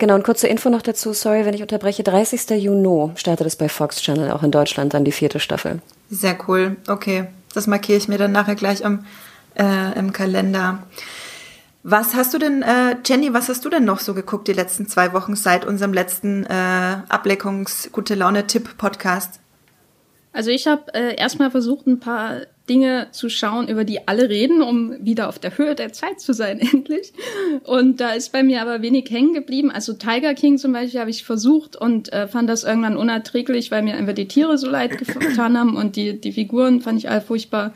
Genau, 0.00 0.14
und 0.14 0.24
kurze 0.24 0.48
Info 0.48 0.70
noch 0.70 0.80
dazu, 0.80 1.12
sorry, 1.12 1.44
wenn 1.44 1.52
ich 1.52 1.60
unterbreche. 1.60 2.02
30. 2.02 2.62
Juni 2.62 3.10
startet 3.16 3.46
es 3.46 3.54
bei 3.54 3.68
Fox 3.68 4.00
Channel, 4.00 4.30
auch 4.30 4.42
in 4.42 4.50
Deutschland, 4.50 4.94
dann 4.94 5.04
die 5.04 5.12
vierte 5.12 5.40
Staffel. 5.40 5.82
Sehr 6.08 6.38
cool, 6.48 6.78
okay. 6.88 7.26
Das 7.52 7.66
markiere 7.66 7.98
ich 7.98 8.08
mir 8.08 8.16
dann 8.16 8.32
nachher 8.32 8.54
gleich 8.54 8.82
am, 8.82 9.04
äh, 9.58 9.98
im 9.98 10.14
Kalender. 10.14 10.84
Was 11.82 12.14
hast 12.14 12.32
du 12.32 12.38
denn, 12.38 12.62
äh, 12.62 12.96
Jenny, 13.04 13.34
was 13.34 13.50
hast 13.50 13.62
du 13.66 13.68
denn 13.68 13.84
noch 13.84 14.00
so 14.00 14.14
geguckt 14.14 14.48
die 14.48 14.54
letzten 14.54 14.88
zwei 14.88 15.12
Wochen 15.12 15.36
seit 15.36 15.66
unserem 15.66 15.92
letzten 15.92 16.46
äh, 16.46 16.96
Ableckungs-Gute-Laune-Tipp-Podcast? 17.10 19.38
Also 20.32 20.50
ich 20.50 20.66
habe 20.66 20.94
äh, 20.94 21.14
erstmal 21.16 21.50
versucht, 21.50 21.86
ein 21.86 22.00
paar 22.00 22.38
Dinge 22.70 23.08
zu 23.10 23.28
schauen, 23.28 23.68
über 23.68 23.84
die 23.84 24.06
alle 24.06 24.28
reden, 24.28 24.62
um 24.62 24.94
wieder 25.04 25.28
auf 25.28 25.40
der 25.40 25.58
Höhe 25.58 25.74
der 25.74 25.92
Zeit 25.92 26.20
zu 26.20 26.32
sein, 26.32 26.60
endlich. 26.72 27.12
Und 27.64 28.00
da 28.00 28.12
ist 28.12 28.32
bei 28.32 28.44
mir 28.44 28.62
aber 28.62 28.80
wenig 28.80 29.10
hängen 29.10 29.34
geblieben. 29.34 29.72
Also 29.72 29.92
Tiger 29.92 30.34
King 30.34 30.56
zum 30.56 30.72
Beispiel 30.72 31.00
habe 31.00 31.10
ich 31.10 31.24
versucht 31.24 31.74
und 31.74 32.12
äh, 32.12 32.28
fand 32.28 32.48
das 32.48 32.62
irgendwann 32.62 32.96
unerträglich, 32.96 33.72
weil 33.72 33.82
mir 33.82 33.96
einfach 33.96 34.14
die 34.14 34.28
Tiere 34.28 34.56
so 34.56 34.70
leid 34.70 34.96
getan 34.98 35.58
haben 35.58 35.76
und 35.76 35.96
die, 35.96 36.20
die 36.20 36.32
Figuren 36.32 36.80
fand 36.80 36.98
ich 37.00 37.10
alle 37.10 37.20
furchtbar. 37.20 37.74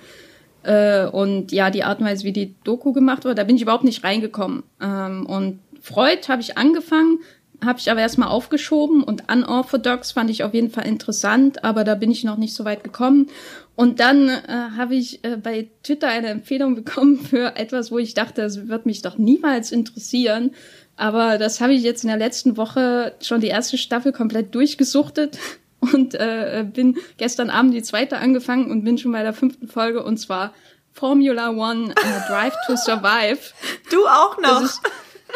Äh, 0.63 1.07
und 1.07 1.51
ja, 1.51 1.71
die 1.71 1.83
Art 1.83 1.99
und 1.99 2.07
Weise, 2.07 2.25
wie 2.25 2.33
die 2.33 2.55
Doku 2.63 2.93
gemacht 2.93 3.25
wurde, 3.25 3.35
da 3.35 3.45
bin 3.45 3.57
ich 3.57 3.63
überhaupt 3.63 3.85
nicht 3.85 4.05
reingekommen. 4.05 4.63
Ähm, 4.81 5.27
und 5.27 5.59
Freud 5.81 6.21
habe 6.29 6.41
ich 6.41 6.57
angefangen, 6.57 7.19
habe 7.65 7.79
ich 7.79 7.91
aber 7.91 8.01
erstmal 8.01 8.29
aufgeschoben 8.29 9.03
und 9.03 9.31
Unorthodox 9.31 10.13
fand 10.13 10.31
ich 10.31 10.45
auf 10.45 10.55
jeden 10.55 10.71
Fall 10.71 10.87
interessant, 10.87 11.65
aber 11.65 11.85
da 11.85 11.95
bin 11.95 12.11
ich 12.11 12.25
noch 12.25 12.37
nicht 12.37 12.55
so 12.55 12.65
weit 12.65 12.85
gekommen. 12.85 13.29
Und 13.77 13.99
dann 14.01 14.29
äh, 14.29 14.43
habe 14.77 14.95
ich 14.95 15.25
äh, 15.25 15.37
bei 15.37 15.69
Twitter 15.83 16.09
eine 16.09 16.29
Empfehlung 16.29 16.75
bekommen 16.85 17.19
für 17.19 17.57
etwas, 17.57 17.91
wo 17.91 17.99
ich 17.99 18.15
dachte, 18.15 18.43
das 18.43 18.69
wird 18.69 18.87
mich 18.87 19.03
doch 19.03 19.19
niemals 19.19 19.73
interessieren. 19.73 20.53
Aber 20.97 21.39
das 21.39 21.61
habe 21.61 21.75
ich 21.75 21.83
jetzt 21.83 22.05
in 22.05 22.09
der 22.09 22.19
letzten 22.19 22.57
Woche 22.57 23.15
schon 23.21 23.41
die 23.41 23.49
erste 23.49 23.77
Staffel 23.79 24.13
komplett 24.13 24.55
durchgesuchtet 24.55 25.39
und 25.81 26.15
äh, 26.15 26.65
bin 26.73 26.99
gestern 27.17 27.51
Abend 27.51 27.75
die 27.75 27.83
zweite 27.83 28.19
angefangen 28.19 28.71
und 28.71 28.85
bin 28.85 28.97
schon 28.97 29.13
bei 29.13 29.23
der 29.23 29.33
fünften 29.33 29.69
Folge 29.69 30.03
und 30.05 30.19
zwar 30.19 30.55
Formula 30.93 31.51
One 31.51 31.89
uh, 31.91 32.29
Drive 32.29 32.55
to 32.67 32.77
Survive. 32.77 33.41
Du 33.91 34.07
auch 34.07 34.39
noch? 34.39 34.61
Das 34.61 34.71
ist, 34.71 34.83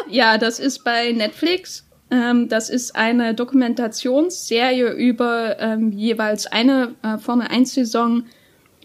ja, 0.07 0.37
das 0.37 0.59
ist 0.59 0.85
bei 0.85 1.11
Netflix 1.11 1.88
ähm, 2.11 2.49
das 2.49 2.69
ist 2.69 2.95
eine 2.95 3.35
Dokumentationsserie 3.35 4.91
über 4.91 5.59
ähm, 5.59 5.91
jeweils 5.91 6.47
eine 6.47 6.95
äh, 7.03 7.17
Formel 7.17 7.47
1 7.47 7.73
Saison 7.73 8.23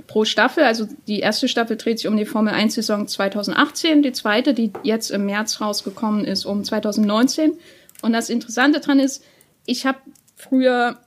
pro 0.07 0.25
Staffel. 0.25 0.65
Also 0.65 0.87
die 1.07 1.21
erste 1.21 1.49
Staffel 1.49 1.77
dreht 1.77 1.99
sich 1.99 2.09
um 2.09 2.17
die 2.17 2.27
Formel 2.27 2.53
1 2.53 2.75
Saison 2.75 3.07
2018, 3.09 4.03
die 4.03 4.13
zweite, 4.13 4.53
die 4.53 4.73
jetzt 4.83 5.11
im 5.11 5.27
März 5.27 5.61
rausgekommen 5.61 6.25
ist, 6.25 6.45
um 6.45 6.65
2019. 6.65 7.55
Und 8.03 8.13
das 8.13 8.29
Interessante 8.29 8.81
dran 8.81 8.99
ist, 8.99 9.25
ich 9.65 9.87
habe 9.87 9.99
früher 10.37 10.99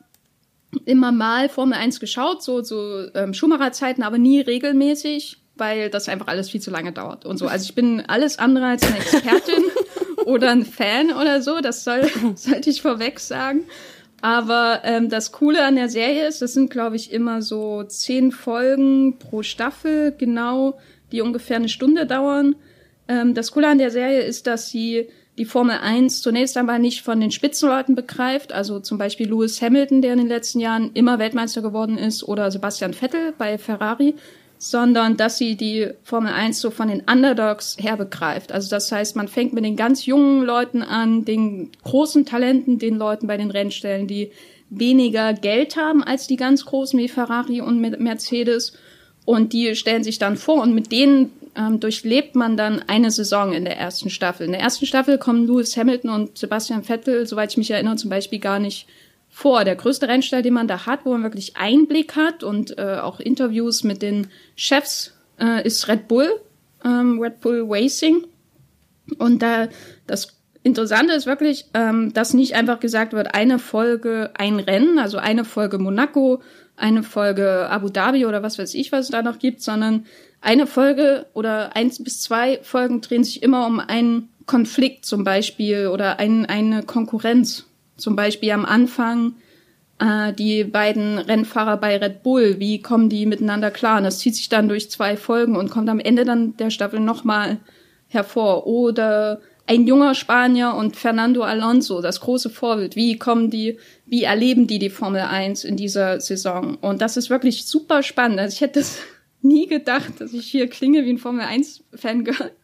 immer 0.85 1.11
mal 1.11 1.49
Formel 1.49 1.77
1 1.77 1.99
geschaut, 1.99 2.43
so, 2.43 2.63
so 2.63 3.05
ähm, 3.13 3.33
Schumacher-Zeiten, 3.33 4.03
aber 4.03 4.17
nie 4.17 4.41
regelmäßig, 4.41 5.37
weil 5.57 5.89
das 5.89 6.09
einfach 6.09 6.27
alles 6.27 6.49
viel 6.49 6.61
zu 6.61 6.71
lange 6.71 6.91
dauert 6.91 7.25
und 7.25 7.37
so. 7.37 7.47
Also 7.47 7.65
ich 7.65 7.75
bin 7.75 8.03
alles 8.07 8.39
andere 8.39 8.65
als 8.65 8.83
eine 8.83 8.97
Expertin 8.97 9.63
oder 10.25 10.51
ein 10.51 10.65
Fan 10.65 11.11
oder 11.11 11.41
so, 11.41 11.59
das 11.59 11.83
soll, 11.83 12.09
sollte 12.35 12.69
ich 12.69 12.81
vorweg 12.81 13.19
sagen. 13.19 13.61
Aber 14.21 14.81
ähm, 14.83 15.09
das 15.09 15.31
Coole 15.31 15.63
an 15.63 15.75
der 15.75 15.89
Serie 15.89 16.27
ist, 16.27 16.41
das 16.41 16.53
sind, 16.53 16.71
glaube 16.71 16.95
ich, 16.95 17.11
immer 17.13 17.41
so 17.41 17.83
zehn 17.83 18.31
Folgen 18.31 19.19
pro 19.19 19.43
Staffel, 19.43 20.13
genau, 20.17 20.79
die 21.11 21.21
ungefähr 21.21 21.57
eine 21.57 21.69
Stunde 21.69 22.07
dauern. 22.07 22.55
Ähm, 23.07 23.35
das 23.35 23.51
Coole 23.51 23.67
an 23.67 23.77
der 23.77 23.91
Serie 23.91 24.21
ist, 24.21 24.47
dass 24.47 24.69
sie 24.69 25.07
die 25.37 25.45
Formel 25.45 25.77
1 25.77 26.21
zunächst 26.21 26.57
einmal 26.57 26.79
nicht 26.79 27.03
von 27.03 27.19
den 27.19 27.29
Spitzenleuten 27.29 27.93
begreift, 27.93 28.53
also 28.53 28.79
zum 28.79 28.97
Beispiel 28.97 29.27
Lewis 29.27 29.61
Hamilton, 29.61 30.01
der 30.01 30.13
in 30.13 30.19
den 30.19 30.27
letzten 30.27 30.59
Jahren 30.59 30.91
immer 30.93 31.19
Weltmeister 31.19 31.61
geworden 31.61 31.97
ist, 31.97 32.23
oder 32.23 32.49
Sebastian 32.49 32.93
Vettel 32.93 33.33
bei 33.37 33.59
Ferrari, 33.59 34.15
sondern 34.57 35.17
dass 35.17 35.37
sie 35.37 35.55
die 35.55 35.89
Formel 36.03 36.31
1 36.31 36.59
so 36.59 36.71
von 36.71 36.87
den 36.87 37.01
Underdogs 37.01 37.77
her 37.79 37.95
begreift. 37.95 38.51
Also 38.51 38.69
das 38.69 38.91
heißt, 38.91 39.15
man 39.15 39.27
fängt 39.27 39.53
mit 39.53 39.63
den 39.63 39.75
ganz 39.75 40.05
jungen 40.05 40.43
Leuten 40.43 40.81
an, 40.81 41.25
den 41.25 41.71
großen 41.83 42.25
Talenten, 42.25 42.79
den 42.79 42.95
Leuten 42.97 43.27
bei 43.27 43.37
den 43.37 43.51
Rennstellen, 43.51 44.07
die 44.07 44.31
weniger 44.69 45.33
Geld 45.33 45.77
haben 45.77 46.03
als 46.03 46.27
die 46.27 46.35
ganz 46.35 46.65
großen 46.65 46.99
wie 46.99 47.07
Ferrari 47.07 47.61
und 47.61 47.79
Mercedes. 47.79 48.73
Und 49.25 49.53
die 49.53 49.75
stellen 49.75 50.03
sich 50.03 50.19
dann 50.19 50.37
vor 50.37 50.61
und 50.63 50.73
mit 50.73 50.91
denen 50.91 51.31
ähm, 51.55 51.79
durchlebt 51.79 52.35
man 52.35 52.55
dann 52.55 52.81
eine 52.87 53.11
Saison 53.11 53.51
in 53.51 53.65
der 53.65 53.77
ersten 53.77 54.09
Staffel. 54.09 54.45
In 54.45 54.53
der 54.53 54.61
ersten 54.61 54.85
Staffel 54.85 55.17
kommen 55.17 55.47
Lewis 55.47 55.75
Hamilton 55.75 56.09
und 56.11 56.37
Sebastian 56.37 56.83
Vettel, 56.83 57.27
soweit 57.27 57.51
ich 57.51 57.57
mich 57.57 57.71
erinnere, 57.71 57.95
zum 57.95 58.09
Beispiel 58.09 58.39
gar 58.39 58.59
nicht 58.59 58.87
vor. 59.37 59.63
Der 59.63 59.75
größte 59.75 60.07
Rennstall, 60.07 60.41
den 60.41 60.55
man 60.55 60.67
da 60.67 60.87
hat, 60.87 61.05
wo 61.05 61.11
man 61.11 61.21
wirklich 61.21 61.57
Einblick 61.57 62.15
hat 62.15 62.43
und 62.43 62.75
äh, 62.79 62.97
auch 62.99 63.19
Interviews 63.19 63.83
mit 63.83 64.01
den 64.01 64.27
Chefs, 64.55 65.13
äh, 65.39 65.63
ist 65.63 65.87
Red 65.87 66.07
Bull, 66.07 66.27
ähm, 66.83 67.19
Red 67.19 67.39
Bull 67.41 67.63
Racing. 67.69 68.23
Und 69.19 69.43
da 69.43 69.67
das 70.07 70.35
Interessante 70.63 71.13
ist 71.13 71.27
wirklich, 71.27 71.65
ähm, 71.75 72.13
dass 72.13 72.33
nicht 72.33 72.55
einfach 72.55 72.79
gesagt 72.79 73.13
wird, 73.13 73.35
eine 73.35 73.59
Folge 73.59 74.31
ein 74.33 74.59
Rennen, 74.59 74.97
also 74.97 75.19
eine 75.19 75.45
Folge 75.45 75.77
Monaco, 75.77 76.41
eine 76.75 77.03
Folge 77.03 77.69
Abu 77.69 77.89
Dhabi 77.89 78.25
oder 78.25 78.41
was 78.41 78.57
weiß 78.57 78.73
ich, 78.73 78.91
was 78.91 79.05
es 79.05 79.11
da 79.11 79.21
noch 79.21 79.37
gibt, 79.37 79.61
sondern 79.61 80.07
eine 80.41 80.65
Folge 80.65 81.27
oder 81.35 81.75
eins 81.75 82.03
bis 82.03 82.21
zwei 82.21 82.59
Folgen 82.63 83.01
drehen 83.01 83.23
sich 83.23 83.43
immer 83.43 83.67
um 83.67 83.79
einen 83.79 84.29
Konflikt 84.47 85.05
zum 85.05 85.23
Beispiel 85.23 85.87
oder 85.87 86.17
ein, 86.17 86.47
eine 86.47 86.81
Konkurrenz. 86.81 87.67
Zum 87.97 88.15
Beispiel 88.15 88.51
am 88.51 88.65
Anfang 88.65 89.35
äh, 89.99 90.33
die 90.33 90.63
beiden 90.63 91.17
Rennfahrer 91.17 91.77
bei 91.77 91.97
Red 91.97 92.23
Bull, 92.23 92.59
wie 92.59 92.81
kommen 92.81 93.09
die 93.09 93.25
miteinander 93.25 93.71
klar? 93.71 93.97
Und 93.97 94.03
das 94.03 94.19
zieht 94.19 94.35
sich 94.35 94.49
dann 94.49 94.69
durch 94.69 94.89
zwei 94.91 95.17
Folgen 95.17 95.55
und 95.55 95.69
kommt 95.69 95.89
am 95.89 95.99
Ende 95.99 96.25
dann 96.25 96.55
der 96.57 96.69
Staffel 96.69 96.99
nochmal 96.99 97.57
hervor. 98.07 98.67
Oder 98.67 99.41
ein 99.65 99.85
junger 99.85 100.15
Spanier 100.15 100.75
und 100.75 100.95
Fernando 100.95 101.43
Alonso, 101.43 102.01
das 102.01 102.21
große 102.21 102.49
Vorbild. 102.49 102.95
Wie 102.95 103.17
kommen 103.17 103.49
die, 103.49 103.77
wie 104.05 104.23
erleben 104.23 104.65
die 104.65 104.79
die 104.79 104.89
Formel 104.89 105.21
1 105.21 105.65
in 105.65 105.75
dieser 105.75 106.21
Saison? 106.21 106.75
Und 106.75 107.01
das 107.01 107.17
ist 107.17 107.29
wirklich 107.29 107.65
super 107.65 108.01
spannend. 108.01 108.39
Also 108.39 108.53
ich 108.53 108.61
hätte 108.61 108.79
das 108.79 108.99
nie 109.41 109.67
gedacht, 109.67 110.13
dass 110.19 110.33
ich 110.33 110.47
hier 110.47 110.69
klinge 110.69 111.05
wie 111.05 111.09
ein 111.09 111.17
Formel 111.17 111.41
1 111.45 111.83
Fangirl. 111.93 112.51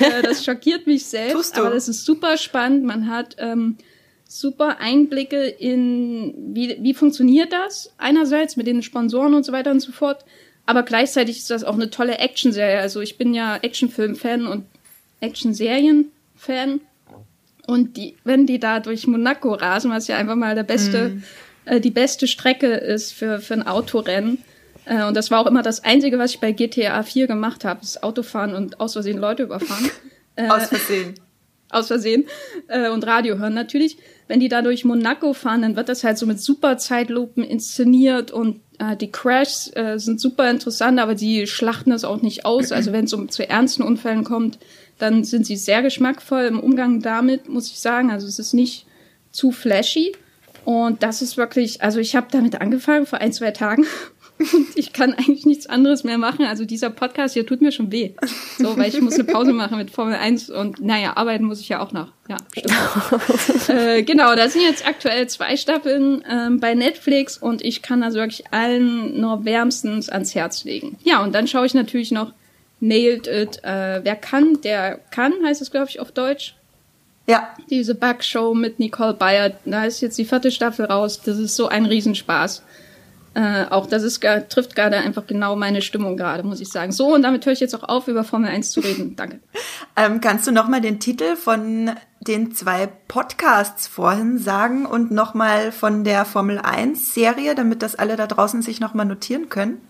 Äh, 0.00 0.22
das 0.22 0.44
schockiert 0.44 0.86
mich 0.86 1.06
selbst, 1.06 1.56
aber 1.56 1.70
das 1.70 1.88
ist 1.88 2.04
super 2.04 2.36
spannend. 2.36 2.84
Man 2.84 3.08
hat 3.08 3.36
ähm, 3.38 3.78
super 4.28 4.78
Einblicke 4.80 5.44
in, 5.44 6.34
wie, 6.54 6.76
wie 6.80 6.94
funktioniert 6.94 7.52
das 7.52 7.92
einerseits 7.98 8.56
mit 8.56 8.66
den 8.66 8.82
Sponsoren 8.82 9.34
und 9.34 9.44
so 9.44 9.52
weiter 9.52 9.70
und 9.70 9.80
so 9.80 9.92
fort. 9.92 10.24
Aber 10.66 10.82
gleichzeitig 10.82 11.38
ist 11.38 11.50
das 11.50 11.64
auch 11.64 11.74
eine 11.74 11.90
tolle 11.90 12.18
Actionserie. 12.18 12.80
Also 12.80 13.00
ich 13.00 13.16
bin 13.18 13.34
ja 13.34 13.56
Actionfilm-Fan 13.56 14.46
und 14.46 14.66
Actionserien 15.20 16.10
Fan. 16.36 16.80
Und 17.66 17.96
die, 17.96 18.16
wenn 18.24 18.46
die 18.46 18.58
da 18.58 18.80
durch 18.80 19.06
Monaco 19.06 19.52
rasen, 19.52 19.90
was 19.90 20.08
ja 20.08 20.16
einfach 20.16 20.36
mal 20.36 20.54
der 20.54 20.62
beste, 20.64 21.10
mm. 21.10 21.22
äh, 21.66 21.80
die 21.80 21.90
beste 21.90 22.26
Strecke 22.26 22.74
ist 22.74 23.12
für, 23.12 23.40
für 23.40 23.54
ein 23.54 23.66
Autorennen. 23.66 24.38
Äh, 24.84 25.04
und 25.04 25.16
das 25.16 25.30
war 25.30 25.40
auch 25.40 25.46
immer 25.46 25.62
das 25.62 25.84
Einzige, 25.84 26.18
was 26.18 26.32
ich 26.32 26.40
bei 26.40 26.52
GTA 26.52 27.02
4 27.02 27.26
gemacht 27.26 27.64
habe, 27.64 27.80
das 27.80 28.02
Autofahren 28.02 28.54
und 28.54 28.80
aus 28.80 28.92
Versehen 28.94 29.18
Leute 29.18 29.44
überfahren. 29.44 29.90
Äh, 30.36 30.48
aus 30.50 30.66
Versehen. 30.66 31.14
Aus 31.70 31.88
Versehen. 31.88 32.24
Äh, 32.68 32.90
und 32.90 33.06
Radio 33.06 33.38
hören 33.38 33.54
natürlich. 33.54 33.98
Wenn 34.28 34.40
die 34.40 34.48
da 34.48 34.62
durch 34.62 34.84
Monaco 34.84 35.32
fahren, 35.32 35.62
dann 35.62 35.76
wird 35.76 35.88
das 35.88 36.04
halt 36.04 36.18
so 36.18 36.26
mit 36.26 36.40
super 36.40 36.78
Zeitlupen 36.78 37.44
inszeniert 37.44 38.30
und 38.30 38.60
äh, 38.78 38.96
die 38.96 39.10
Crashs 39.10 39.70
äh, 39.74 39.98
sind 39.98 40.20
super 40.20 40.50
interessant, 40.50 40.98
aber 40.98 41.14
die 41.14 41.46
schlachten 41.46 41.90
das 41.90 42.04
auch 42.04 42.22
nicht 42.22 42.44
aus. 42.44 42.72
Also 42.72 42.92
wenn 42.92 43.04
es 43.04 43.12
um 43.12 43.28
zu 43.28 43.48
ernsten 43.48 43.82
Unfällen 43.82 44.24
kommt, 44.24 44.58
dann 44.98 45.24
sind 45.24 45.46
sie 45.46 45.56
sehr 45.56 45.82
geschmackvoll 45.82 46.44
im 46.44 46.60
Umgang 46.60 47.00
damit, 47.00 47.48
muss 47.48 47.70
ich 47.70 47.78
sagen. 47.78 48.10
Also 48.10 48.26
es 48.26 48.38
ist 48.38 48.52
nicht 48.52 48.86
zu 49.30 49.52
flashy. 49.52 50.12
Und 50.64 51.04
das 51.04 51.22
ist 51.22 51.36
wirklich, 51.36 51.82
also 51.82 52.00
ich 52.00 52.16
habe 52.16 52.26
damit 52.30 52.60
angefangen 52.60 53.06
vor 53.06 53.20
ein, 53.20 53.32
zwei 53.32 53.52
Tagen 53.52 53.86
ich 54.74 54.92
kann 54.92 55.14
eigentlich 55.14 55.46
nichts 55.46 55.66
anderes 55.66 56.04
mehr 56.04 56.18
machen. 56.18 56.44
Also 56.44 56.64
dieser 56.64 56.90
Podcast 56.90 57.34
hier 57.34 57.46
tut 57.46 57.62
mir 57.62 57.72
schon 57.72 57.90
weh. 57.90 58.12
So, 58.58 58.76
weil 58.76 58.88
ich 58.88 59.00
muss 59.00 59.14
eine 59.14 59.24
Pause 59.24 59.52
machen 59.52 59.78
mit 59.78 59.90
Formel 59.90 60.14
1 60.14 60.50
und 60.50 60.80
naja, 60.80 61.16
arbeiten 61.16 61.44
muss 61.44 61.60
ich 61.60 61.68
ja 61.68 61.80
auch 61.80 61.92
noch. 61.92 62.12
Ja, 62.28 62.36
stimmt. 62.52 63.68
äh, 63.68 64.02
genau, 64.02 64.34
da 64.34 64.48
sind 64.48 64.62
jetzt 64.62 64.86
aktuell 64.86 65.28
zwei 65.28 65.56
Staffeln 65.56 66.22
ähm, 66.30 66.60
bei 66.60 66.74
Netflix 66.74 67.38
und 67.38 67.64
ich 67.64 67.82
kann 67.82 68.00
das 68.00 68.14
wirklich 68.14 68.44
allen 68.52 69.20
nur 69.20 69.44
wärmstens 69.44 70.08
ans 70.08 70.34
Herz 70.34 70.64
legen. 70.64 70.98
Ja, 71.04 71.22
und 71.22 71.34
dann 71.34 71.46
schaue 71.46 71.66
ich 71.66 71.74
natürlich 71.74 72.10
noch 72.10 72.32
Nailed 72.80 73.26
It. 73.26 73.64
Äh, 73.64 74.00
wer 74.04 74.16
kann, 74.16 74.60
der 74.62 74.98
kann, 75.10 75.32
heißt 75.44 75.62
es, 75.62 75.70
glaube 75.70 75.88
ich, 75.88 76.00
auf 76.00 76.12
Deutsch. 76.12 76.54
Ja. 77.26 77.54
Diese 77.70 77.94
Bug-Show 77.94 78.54
mit 78.54 78.78
Nicole 78.78 79.14
Bayer, 79.14 79.52
da 79.64 79.84
ist 79.84 80.00
jetzt 80.00 80.18
die 80.18 80.24
vierte 80.24 80.50
Staffel 80.50 80.86
raus. 80.86 81.20
Das 81.24 81.38
ist 81.38 81.56
so 81.56 81.68
ein 81.68 81.86
Riesenspaß. 81.86 82.62
Äh, 83.36 83.66
auch 83.68 83.86
das 83.86 84.02
ist, 84.02 84.22
trifft 84.48 84.74
gerade 84.74 84.96
einfach 84.96 85.26
genau 85.26 85.56
meine 85.56 85.82
Stimmung 85.82 86.16
gerade, 86.16 86.42
muss 86.42 86.62
ich 86.62 86.70
sagen. 86.70 86.90
So, 86.90 87.14
und 87.14 87.20
damit 87.20 87.44
höre 87.44 87.52
ich 87.52 87.60
jetzt 87.60 87.74
auch 87.74 87.86
auf, 87.86 88.08
über 88.08 88.24
Formel 88.24 88.48
1 88.48 88.70
zu 88.70 88.80
reden. 88.80 89.14
Danke. 89.14 89.40
ähm, 89.96 90.22
kannst 90.22 90.46
du 90.46 90.52
nochmal 90.52 90.80
den 90.80 91.00
Titel 91.00 91.36
von 91.36 91.90
den 92.26 92.54
zwei 92.54 92.88
Podcasts 93.08 93.88
vorhin 93.88 94.38
sagen 94.38 94.86
und 94.86 95.10
nochmal 95.10 95.70
von 95.70 96.02
der 96.02 96.24
Formel 96.24 96.58
1 96.58 97.12
Serie, 97.12 97.54
damit 97.54 97.82
das 97.82 97.94
alle 97.94 98.16
da 98.16 98.26
draußen 98.26 98.62
sich 98.62 98.80
nochmal 98.80 99.04
notieren 99.04 99.50
können? 99.50 99.82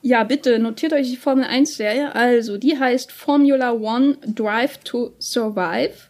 Ja, 0.00 0.24
bitte 0.24 0.58
notiert 0.58 0.94
euch 0.94 1.10
die 1.10 1.18
Formel 1.18 1.44
1 1.44 1.76
Serie. 1.76 2.14
Also, 2.14 2.56
die 2.56 2.78
heißt 2.78 3.12
Formula 3.12 3.72
One 3.72 4.16
Drive 4.24 4.78
to 4.78 5.12
Survive. 5.20 6.07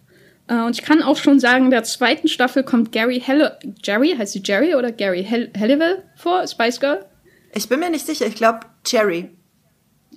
Äh, 0.48 0.62
und 0.62 0.78
ich 0.78 0.82
kann 0.82 1.02
auch 1.02 1.16
schon 1.16 1.38
sagen, 1.38 1.66
in 1.66 1.70
der 1.70 1.84
zweiten 1.84 2.28
Staffel 2.28 2.64
kommt 2.64 2.92
Gary 2.92 3.20
Helle 3.20 3.58
Jerry, 3.82 4.14
heißt 4.16 4.32
sie 4.32 4.42
Jerry 4.44 4.74
oder 4.74 4.90
Gary 4.90 5.24
Hell 5.24 5.50
Halliwell 5.58 6.02
vor, 6.16 6.46
Spice 6.46 6.80
Girl? 6.80 7.04
Ich 7.54 7.68
bin 7.68 7.80
mir 7.80 7.90
nicht 7.90 8.06
sicher, 8.06 8.26
ich 8.26 8.34
glaube 8.34 8.60
Jerry. 8.86 9.30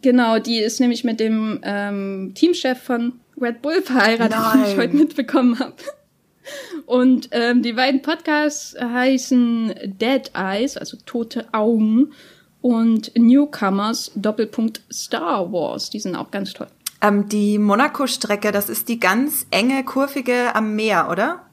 Genau, 0.02 0.39
die 0.39 0.58
ist 0.58 0.80
nämlich 0.80 1.04
mit 1.04 1.20
dem 1.20 1.60
ähm, 1.63 2.32
Teamchef 2.34 2.82
von 2.82 3.20
Red 3.39 3.62
Bull 3.62 3.82
verheiratet, 3.82 4.38
wie 4.38 4.72
ich 4.72 4.78
heute 4.78 4.96
mitbekommen 4.96 5.60
habe. 5.60 5.76
Und 6.86 7.30
ähm, 7.32 7.62
die 7.62 7.74
beiden 7.74 8.02
Podcasts 8.02 8.76
heißen 8.80 9.74
Dead 10.00 10.32
Eyes, 10.34 10.76
also 10.76 10.98
tote 11.06 11.46
Augen 11.54 12.13
und 12.62 13.12
Newcomers 13.15 14.12
Doppelpunkt 14.15 14.82
Star 14.91 15.52
Wars. 15.52 15.89
Die 15.89 16.00
sind 16.00 16.15
auch 16.15 16.32
ganz 16.32 16.54
toll. 16.54 16.67
Ähm, 17.01 17.27
die 17.29 17.57
Monaco-Strecke, 17.57 18.51
das 18.51 18.69
ist 18.69 18.89
die 18.89 18.99
ganz 18.99 19.47
enge, 19.51 19.83
kurvige 19.83 20.55
am 20.55 20.75
Meer, 20.75 21.09
oder? 21.09 21.45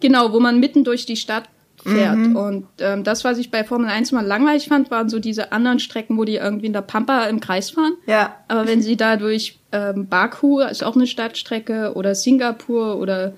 Genau, 0.00 0.32
wo 0.32 0.40
man 0.40 0.60
mitten 0.60 0.84
durch 0.84 1.06
die 1.06 1.16
Stadt 1.16 1.48
fährt. 1.82 2.16
Mhm. 2.16 2.36
Und 2.36 2.66
ähm, 2.78 3.04
das, 3.04 3.24
was 3.24 3.38
ich 3.38 3.50
bei 3.50 3.64
Formel 3.64 3.88
1 3.88 4.12
mal 4.12 4.24
langweilig 4.24 4.68
fand, 4.68 4.90
waren 4.90 5.08
so 5.08 5.18
diese 5.18 5.52
anderen 5.52 5.78
Strecken, 5.78 6.16
wo 6.16 6.24
die 6.24 6.36
irgendwie 6.36 6.66
in 6.66 6.72
der 6.72 6.82
Pampa 6.82 7.24
im 7.24 7.40
Kreis 7.40 7.70
fahren. 7.70 7.94
Ja. 8.06 8.36
Aber 8.48 8.66
wenn 8.66 8.82
sie 8.82 8.96
da 8.96 9.16
durch 9.16 9.58
ähm, 9.72 10.08
Baku, 10.08 10.60
ist 10.60 10.84
auch 10.84 10.94
eine 10.94 11.06
Stadtstrecke, 11.06 11.94
oder 11.94 12.14
Singapur 12.14 12.98
oder 12.98 13.32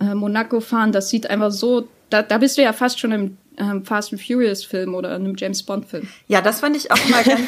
äh, 0.00 0.14
Monaco 0.14 0.60
fahren, 0.60 0.92
das 0.92 1.10
sieht 1.10 1.28
einfach 1.28 1.50
so, 1.50 1.88
da, 2.10 2.22
da 2.22 2.38
bist 2.38 2.56
du 2.56 2.62
ja 2.62 2.72
fast 2.72 3.00
schon 3.00 3.12
im 3.12 3.36
ähm, 3.58 3.84
Fast 3.84 4.12
and 4.12 4.22
Furious 4.22 4.64
Film 4.64 4.94
oder 4.94 5.14
einem 5.14 5.34
James 5.36 5.62
Bond 5.62 5.86
Film. 5.86 6.08
Ja, 6.28 6.40
das 6.40 6.60
fand 6.60 6.76
ich 6.76 6.90
auch 6.90 7.08
mal 7.08 7.22
ganz 7.24 7.42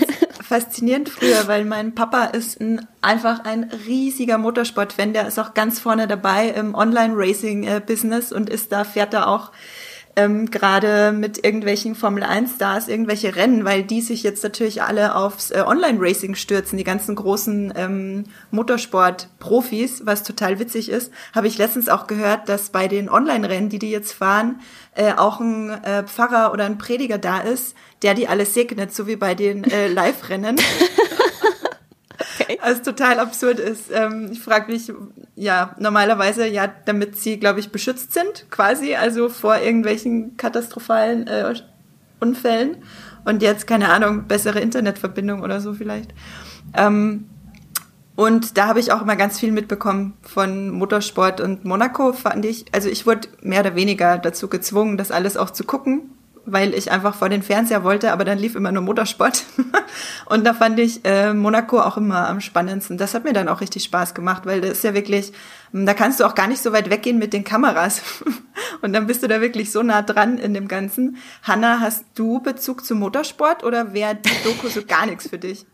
faszinierend 0.50 1.08
früher, 1.08 1.46
weil 1.46 1.64
mein 1.64 1.94
Papa 1.94 2.24
ist 2.24 2.60
ein, 2.60 2.88
einfach 3.02 3.44
ein 3.44 3.70
riesiger 3.86 4.36
Motorsport-Fan. 4.36 5.12
Der 5.12 5.28
ist 5.28 5.38
auch 5.38 5.54
ganz 5.54 5.78
vorne 5.78 6.08
dabei 6.08 6.48
im 6.48 6.74
Online-Racing-Business 6.74 8.32
und 8.32 8.50
ist 8.50 8.72
da, 8.72 8.82
fährt 8.82 9.12
da 9.12 9.26
auch 9.26 9.52
ähm, 10.24 10.50
gerade 10.50 11.12
mit 11.12 11.44
irgendwelchen 11.44 11.94
Formel 11.94 12.22
1 12.22 12.56
Stars 12.56 12.88
irgendwelche 12.88 13.36
Rennen, 13.36 13.64
weil 13.64 13.82
die 13.82 14.00
sich 14.00 14.22
jetzt 14.22 14.42
natürlich 14.42 14.82
alle 14.82 15.14
aufs 15.14 15.50
äh, 15.50 15.62
Online-Racing 15.66 16.34
stürzen, 16.34 16.76
die 16.78 16.84
ganzen 16.84 17.14
großen 17.14 17.72
ähm, 17.76 18.24
Motorsport-Profis, 18.50 20.02
was 20.04 20.22
total 20.22 20.58
witzig 20.58 20.90
ist, 20.90 21.12
habe 21.34 21.46
ich 21.46 21.58
letztens 21.58 21.88
auch 21.88 22.06
gehört, 22.06 22.48
dass 22.48 22.70
bei 22.70 22.88
den 22.88 23.08
Online-Rennen, 23.08 23.68
die 23.68 23.78
die 23.78 23.90
jetzt 23.90 24.12
fahren, 24.12 24.60
äh, 24.94 25.12
auch 25.12 25.40
ein 25.40 25.70
äh, 25.84 26.04
Pfarrer 26.04 26.52
oder 26.52 26.66
ein 26.66 26.78
Prediger 26.78 27.18
da 27.18 27.40
ist, 27.40 27.74
der 28.02 28.14
die 28.14 28.28
alles 28.28 28.54
segnet, 28.54 28.94
so 28.94 29.06
wie 29.06 29.16
bei 29.16 29.34
den 29.34 29.64
äh, 29.64 29.88
Live-Rennen. 29.88 30.56
Okay. 32.40 32.58
Was 32.62 32.82
total 32.82 33.18
absurd 33.18 33.58
ist. 33.58 33.90
Ähm, 33.92 34.28
ich 34.32 34.40
frage 34.40 34.70
mich, 34.70 34.92
ja, 35.36 35.74
normalerweise 35.78 36.46
ja, 36.46 36.68
damit 36.84 37.16
sie, 37.16 37.38
glaube 37.38 37.60
ich, 37.60 37.70
beschützt 37.70 38.12
sind, 38.12 38.46
quasi, 38.50 38.94
also 38.94 39.28
vor 39.28 39.56
irgendwelchen 39.56 40.36
katastrophalen 40.36 41.26
äh, 41.26 41.54
Unfällen. 42.20 42.76
Und 43.24 43.42
jetzt, 43.42 43.66
keine 43.66 43.90
Ahnung, 43.90 44.26
bessere 44.26 44.60
Internetverbindung 44.60 45.42
oder 45.42 45.60
so 45.60 45.74
vielleicht. 45.74 46.12
Ähm, 46.74 47.26
und 48.16 48.58
da 48.58 48.66
habe 48.66 48.80
ich 48.80 48.92
auch 48.92 49.00
immer 49.00 49.16
ganz 49.16 49.38
viel 49.38 49.52
mitbekommen 49.52 50.14
von 50.20 50.70
Motorsport 50.70 51.40
und 51.40 51.64
Monaco, 51.64 52.12
fand 52.12 52.44
ich. 52.44 52.66
Also 52.72 52.90
ich 52.90 53.06
wurde 53.06 53.28
mehr 53.40 53.60
oder 53.60 53.74
weniger 53.74 54.18
dazu 54.18 54.48
gezwungen, 54.48 54.98
das 54.98 55.10
alles 55.10 55.38
auch 55.38 55.50
zu 55.50 55.64
gucken, 55.64 56.10
weil 56.52 56.74
ich 56.74 56.90
einfach 56.90 57.14
vor 57.14 57.28
den 57.28 57.42
Fernseher 57.42 57.84
wollte, 57.84 58.12
aber 58.12 58.24
dann 58.24 58.38
lief 58.38 58.54
immer 58.54 58.72
nur 58.72 58.82
Motorsport. 58.82 59.44
und 60.26 60.46
da 60.46 60.54
fand 60.54 60.78
ich 60.78 61.04
äh, 61.04 61.32
Monaco 61.32 61.80
auch 61.80 61.96
immer 61.96 62.28
am 62.28 62.40
spannendsten. 62.40 62.98
Das 62.98 63.14
hat 63.14 63.24
mir 63.24 63.32
dann 63.32 63.48
auch 63.48 63.60
richtig 63.60 63.84
Spaß 63.84 64.14
gemacht, 64.14 64.46
weil 64.46 64.60
das 64.60 64.72
ist 64.72 64.84
ja 64.84 64.94
wirklich, 64.94 65.32
hm, 65.72 65.86
da 65.86 65.94
kannst 65.94 66.20
du 66.20 66.24
auch 66.24 66.34
gar 66.34 66.46
nicht 66.46 66.62
so 66.62 66.72
weit 66.72 66.90
weggehen 66.90 67.18
mit 67.18 67.32
den 67.32 67.44
Kameras. 67.44 68.02
und 68.82 68.92
dann 68.92 69.06
bist 69.06 69.22
du 69.22 69.28
da 69.28 69.40
wirklich 69.40 69.70
so 69.72 69.82
nah 69.82 70.02
dran 70.02 70.38
in 70.38 70.54
dem 70.54 70.68
Ganzen. 70.68 71.16
Hanna, 71.42 71.80
hast 71.80 72.04
du 72.14 72.40
Bezug 72.40 72.84
zum 72.84 72.98
Motorsport 72.98 73.64
oder 73.64 73.92
wäre 73.92 74.16
die 74.16 74.44
Doku 74.44 74.68
so 74.68 74.84
gar 74.84 75.06
nichts 75.06 75.28
für 75.28 75.38
dich? 75.38 75.66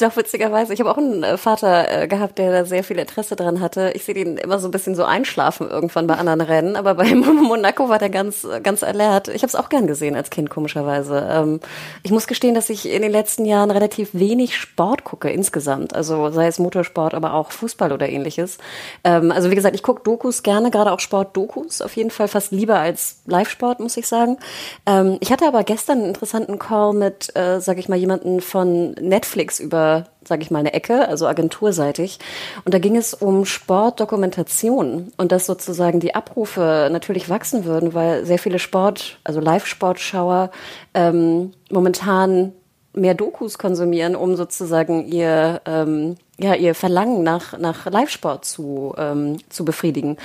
Doch, 0.00 0.16
witzigerweise. 0.16 0.74
Ich 0.74 0.80
habe 0.80 0.90
auch 0.90 0.98
einen 0.98 1.22
äh, 1.22 1.36
Vater 1.38 2.02
äh, 2.02 2.08
gehabt, 2.08 2.38
der 2.38 2.52
da 2.52 2.64
sehr 2.64 2.84
viel 2.84 2.98
Interesse 2.98 3.36
dran 3.36 3.60
hatte. 3.60 3.92
Ich 3.94 4.04
sehe 4.04 4.14
den 4.14 4.36
immer 4.36 4.58
so 4.58 4.68
ein 4.68 4.70
bisschen 4.70 4.94
so 4.94 5.04
einschlafen 5.04 5.68
irgendwann 5.68 6.06
bei 6.06 6.14
anderen 6.14 6.40
Rennen, 6.40 6.76
aber 6.76 6.94
bei 6.94 7.14
Monaco 7.14 7.88
war 7.88 7.98
der 7.98 8.10
ganz, 8.10 8.46
ganz 8.62 8.82
alert. 8.82 9.28
Ich 9.28 9.42
habe 9.42 9.46
es 9.46 9.54
auch 9.54 9.68
gern 9.68 9.86
gesehen 9.86 10.14
als 10.14 10.30
Kind, 10.30 10.50
komischerweise. 10.50 11.26
Ähm, 11.30 11.60
ich 12.02 12.10
muss 12.10 12.26
gestehen, 12.26 12.54
dass 12.54 12.68
ich 12.70 12.88
in 12.88 13.02
den 13.02 13.12
letzten 13.12 13.44
Jahren 13.44 13.70
relativ 13.70 14.10
wenig 14.12 14.56
Sport 14.56 15.04
gucke 15.04 15.30
insgesamt. 15.30 15.94
Also 15.94 16.30
sei 16.30 16.48
es 16.48 16.58
Motorsport, 16.58 17.14
aber 17.14 17.34
auch 17.34 17.52
Fußball 17.52 17.92
oder 17.92 18.08
ähnliches. 18.08 18.58
Ähm, 19.04 19.32
also 19.32 19.50
wie 19.50 19.54
gesagt, 19.54 19.74
ich 19.74 19.82
gucke 19.82 20.02
Dokus 20.02 20.42
gerne, 20.42 20.70
gerade 20.70 20.92
auch 20.92 21.00
Sport-Dokus, 21.00 21.80
auf 21.80 21.96
jeden 21.96 22.10
Fall 22.10 22.28
fast 22.28 22.52
lieber 22.52 22.78
als 22.78 23.20
Live-Sport, 23.26 23.80
muss 23.80 23.96
ich 23.96 24.06
sagen. 24.06 24.38
Ähm, 24.86 25.16
ich 25.20 25.32
hatte 25.32 25.46
aber 25.46 25.64
gestern 25.64 25.98
einen 25.98 26.08
interessanten 26.08 26.58
Call 26.58 26.92
mit, 26.92 27.34
äh, 27.36 27.60
sag 27.60 27.78
ich 27.78 27.88
mal, 27.88 27.96
jemanden 27.96 28.40
von 28.40 28.92
Netflix 28.92 29.17
Netflix 29.18 29.58
über, 29.58 30.04
sage 30.22 30.42
ich 30.42 30.52
mal, 30.52 30.60
eine 30.60 30.74
Ecke, 30.74 31.08
also 31.08 31.26
agenturseitig. 31.26 32.20
Und 32.64 32.72
da 32.72 32.78
ging 32.78 32.96
es 32.96 33.14
um 33.14 33.44
Sportdokumentation 33.44 35.12
und 35.16 35.32
dass 35.32 35.46
sozusagen 35.46 35.98
die 35.98 36.14
Abrufe 36.14 36.88
natürlich 36.92 37.28
wachsen 37.28 37.64
würden, 37.64 37.94
weil 37.94 38.24
sehr 38.24 38.38
viele 38.38 38.60
Sport, 38.60 39.18
also 39.24 39.40
Live-Sportschauer 39.40 40.52
ähm, 40.94 41.50
momentan 41.68 42.52
mehr 42.92 43.14
Dokus 43.14 43.58
konsumieren, 43.58 44.14
um 44.14 44.36
sozusagen 44.36 45.04
ihr 45.08 45.62
ähm, 45.66 46.16
ja 46.38 46.54
ihr 46.54 46.74
Verlangen 46.74 47.22
nach 47.22 47.58
nach 47.58 47.86
Live-Sport 47.86 48.44
zu 48.44 48.94
ähm, 48.96 49.38
zu 49.48 49.64
befriedigen. 49.64 50.16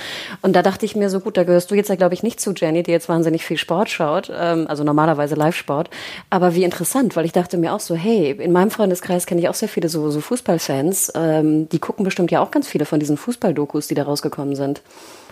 Und 0.42 0.54
da 0.54 0.62
dachte 0.62 0.86
ich 0.86 0.96
mir 0.96 1.10
so 1.10 1.20
gut, 1.20 1.36
da 1.36 1.44
gehörst 1.44 1.70
du 1.70 1.74
jetzt 1.74 1.88
ja 1.88 1.96
glaube 1.96 2.14
ich 2.14 2.22
nicht 2.22 2.40
zu 2.40 2.52
Jenny, 2.52 2.82
die 2.82 2.92
jetzt 2.92 3.08
wahnsinnig 3.08 3.44
viel 3.44 3.56
Sport 3.58 3.90
schaut, 3.90 4.30
ähm, 4.34 4.66
also 4.68 4.84
normalerweise 4.84 5.34
Live-Sport. 5.34 5.90
Aber 6.30 6.54
wie 6.54 6.64
interessant, 6.64 7.16
weil 7.16 7.24
ich 7.24 7.32
dachte 7.32 7.56
mir 7.58 7.72
auch 7.74 7.80
so, 7.80 7.94
hey, 7.94 8.30
in 8.30 8.52
meinem 8.52 8.70
Freundeskreis 8.70 9.26
kenne 9.26 9.40
ich 9.40 9.48
auch 9.48 9.54
sehr 9.54 9.68
viele 9.68 9.88
so 9.88 10.10
so 10.10 10.20
Fußballfans, 10.20 11.12
ähm, 11.14 11.68
die 11.68 11.78
gucken 11.78 12.04
bestimmt 12.04 12.30
ja 12.30 12.40
auch 12.40 12.50
ganz 12.50 12.68
viele 12.68 12.84
von 12.84 13.00
diesen 13.00 13.16
Fußballdokus, 13.16 13.88
die 13.88 13.94
da 13.94 14.04
rausgekommen 14.04 14.56
sind. 14.56 14.82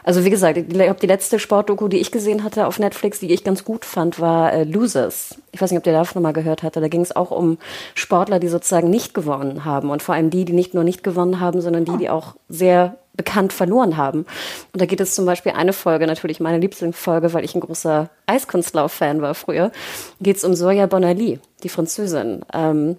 Also 0.04 0.24
wie 0.24 0.30
gesagt, 0.30 0.56
ich 0.56 0.68
glaube, 0.68 1.00
die 1.00 1.06
letzte 1.06 1.38
Sportdoku, 1.38 1.88
die 1.88 1.98
ich 1.98 2.10
gesehen 2.10 2.44
hatte 2.44 2.66
auf 2.66 2.78
Netflix, 2.78 3.20
die 3.20 3.32
ich 3.32 3.44
ganz 3.44 3.64
gut 3.64 3.84
fand, 3.84 4.20
war 4.20 4.52
äh, 4.52 4.64
Losers. 4.64 5.36
Ich 5.52 5.60
weiß 5.60 5.70
nicht, 5.70 5.78
ob 5.78 5.86
ihr 5.86 5.92
davon 5.92 6.22
mal 6.22 6.32
gehört 6.32 6.62
hatte. 6.62 6.80
Da 6.80 6.88
ging 6.88 7.02
es 7.02 7.14
auch 7.14 7.30
um 7.30 7.58
Sportler, 7.94 8.38
die 8.38 8.48
sozusagen 8.48 8.90
nicht 8.90 9.14
gewonnen 9.14 9.64
haben. 9.64 9.90
Und 9.90 10.02
vor 10.02 10.14
allem 10.14 10.30
die, 10.30 10.44
die 10.44 10.52
nicht 10.52 10.74
nur 10.74 10.84
nicht 10.84 11.04
gewonnen 11.04 11.40
haben, 11.40 11.60
sondern 11.60 11.84
die, 11.84 11.96
die 11.96 12.10
auch 12.10 12.34
sehr 12.48 12.96
bekannt 13.14 13.52
verloren 13.52 13.96
haben. 13.96 14.20
Und 14.72 14.80
da 14.80 14.86
geht 14.86 15.00
es 15.00 15.14
zum 15.14 15.26
Beispiel 15.26 15.52
eine 15.52 15.72
Folge, 15.72 16.06
natürlich 16.06 16.40
meine 16.40 16.58
Lieblingsfolge, 16.58 17.32
weil 17.32 17.44
ich 17.44 17.54
ein 17.54 17.60
großer 17.60 18.08
Eiskunstlauf-Fan 18.26 19.20
war 19.20 19.34
früher, 19.34 19.70
geht 20.20 20.38
es 20.38 20.44
um 20.44 20.54
Soja 20.54 20.86
Bonali, 20.86 21.38
die 21.62 21.68
Französin. 21.68 22.44
Ähm, 22.54 22.96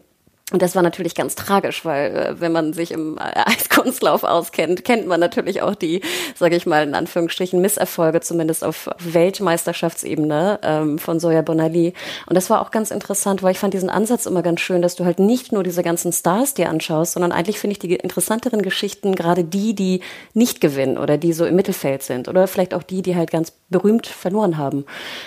und 0.54 0.62
das 0.62 0.76
war 0.76 0.84
natürlich 0.84 1.16
ganz 1.16 1.34
tragisch, 1.34 1.84
weil 1.84 2.16
äh, 2.16 2.40
wenn 2.40 2.52
man 2.52 2.74
sich 2.74 2.92
im 2.92 3.18
Eiskunstlauf 3.20 4.24
auskennt, 4.24 4.86
kennt 4.86 5.08
man 5.08 5.20
natürlich 5.20 5.64
auch 5.64 5.74
die, 5.74 6.02
sage 6.36 6.56
ich 6.56 6.68
mal 6.68 6.84
in 6.84 6.94
Anführungsstrichen, 6.94 7.60
Misserfolge, 7.60 8.22
zumindest 8.22 8.64
auf 8.64 8.88
Weltmeisterschaftsebene 9.00 10.60
ähm, 10.62 11.00
von 11.00 11.20
Soja 11.20 11.42
Bonali. 11.42 11.94
Und 12.28 12.36
das 12.36 12.52
war 12.52 12.62
auch 12.62 12.70
ganz 12.70 12.92
interessant, 12.92 13.42
weil 13.42 13.54
ich 13.54 13.60
fand 13.60 13.74
diesen 13.74 13.90
Ansatz 13.90 14.28
immer 14.28 14.44
ganz 14.44 14.62
schön, 14.62 14.84
dass 14.84 14.96
du 14.96 15.06
halt 15.06 15.18
nicht 15.18 15.52
nur 15.52 15.64
diese 15.64 15.82
ganzen 15.82 16.14
Stars 16.14 16.54
dir 16.54 16.70
anschaust, 16.70 17.14
sondern 17.14 17.32
eigentlich 17.32 17.58
finde 17.58 17.72
ich 17.72 17.80
die 17.80 17.96
interessanteren 17.96 18.62
Geschichten 18.62 19.16
gerade 19.16 19.44
die, 19.44 19.74
die 19.74 20.02
nicht 20.36 20.62
gewinnen 20.62 21.00
oder 21.00 21.18
die 21.18 21.34
so 21.34 21.46
im 21.46 21.56
Mittelfeld 21.56 22.04
sind 22.04 22.28
oder 22.28 22.48
vielleicht 22.48 22.76
auch 22.76 22.84
die, 22.84 23.02
die 23.02 23.16
halt 23.16 23.32
ganz 23.32 23.54
berühmt 23.70 24.06
verloren 24.06 24.58
haben. 24.60 24.86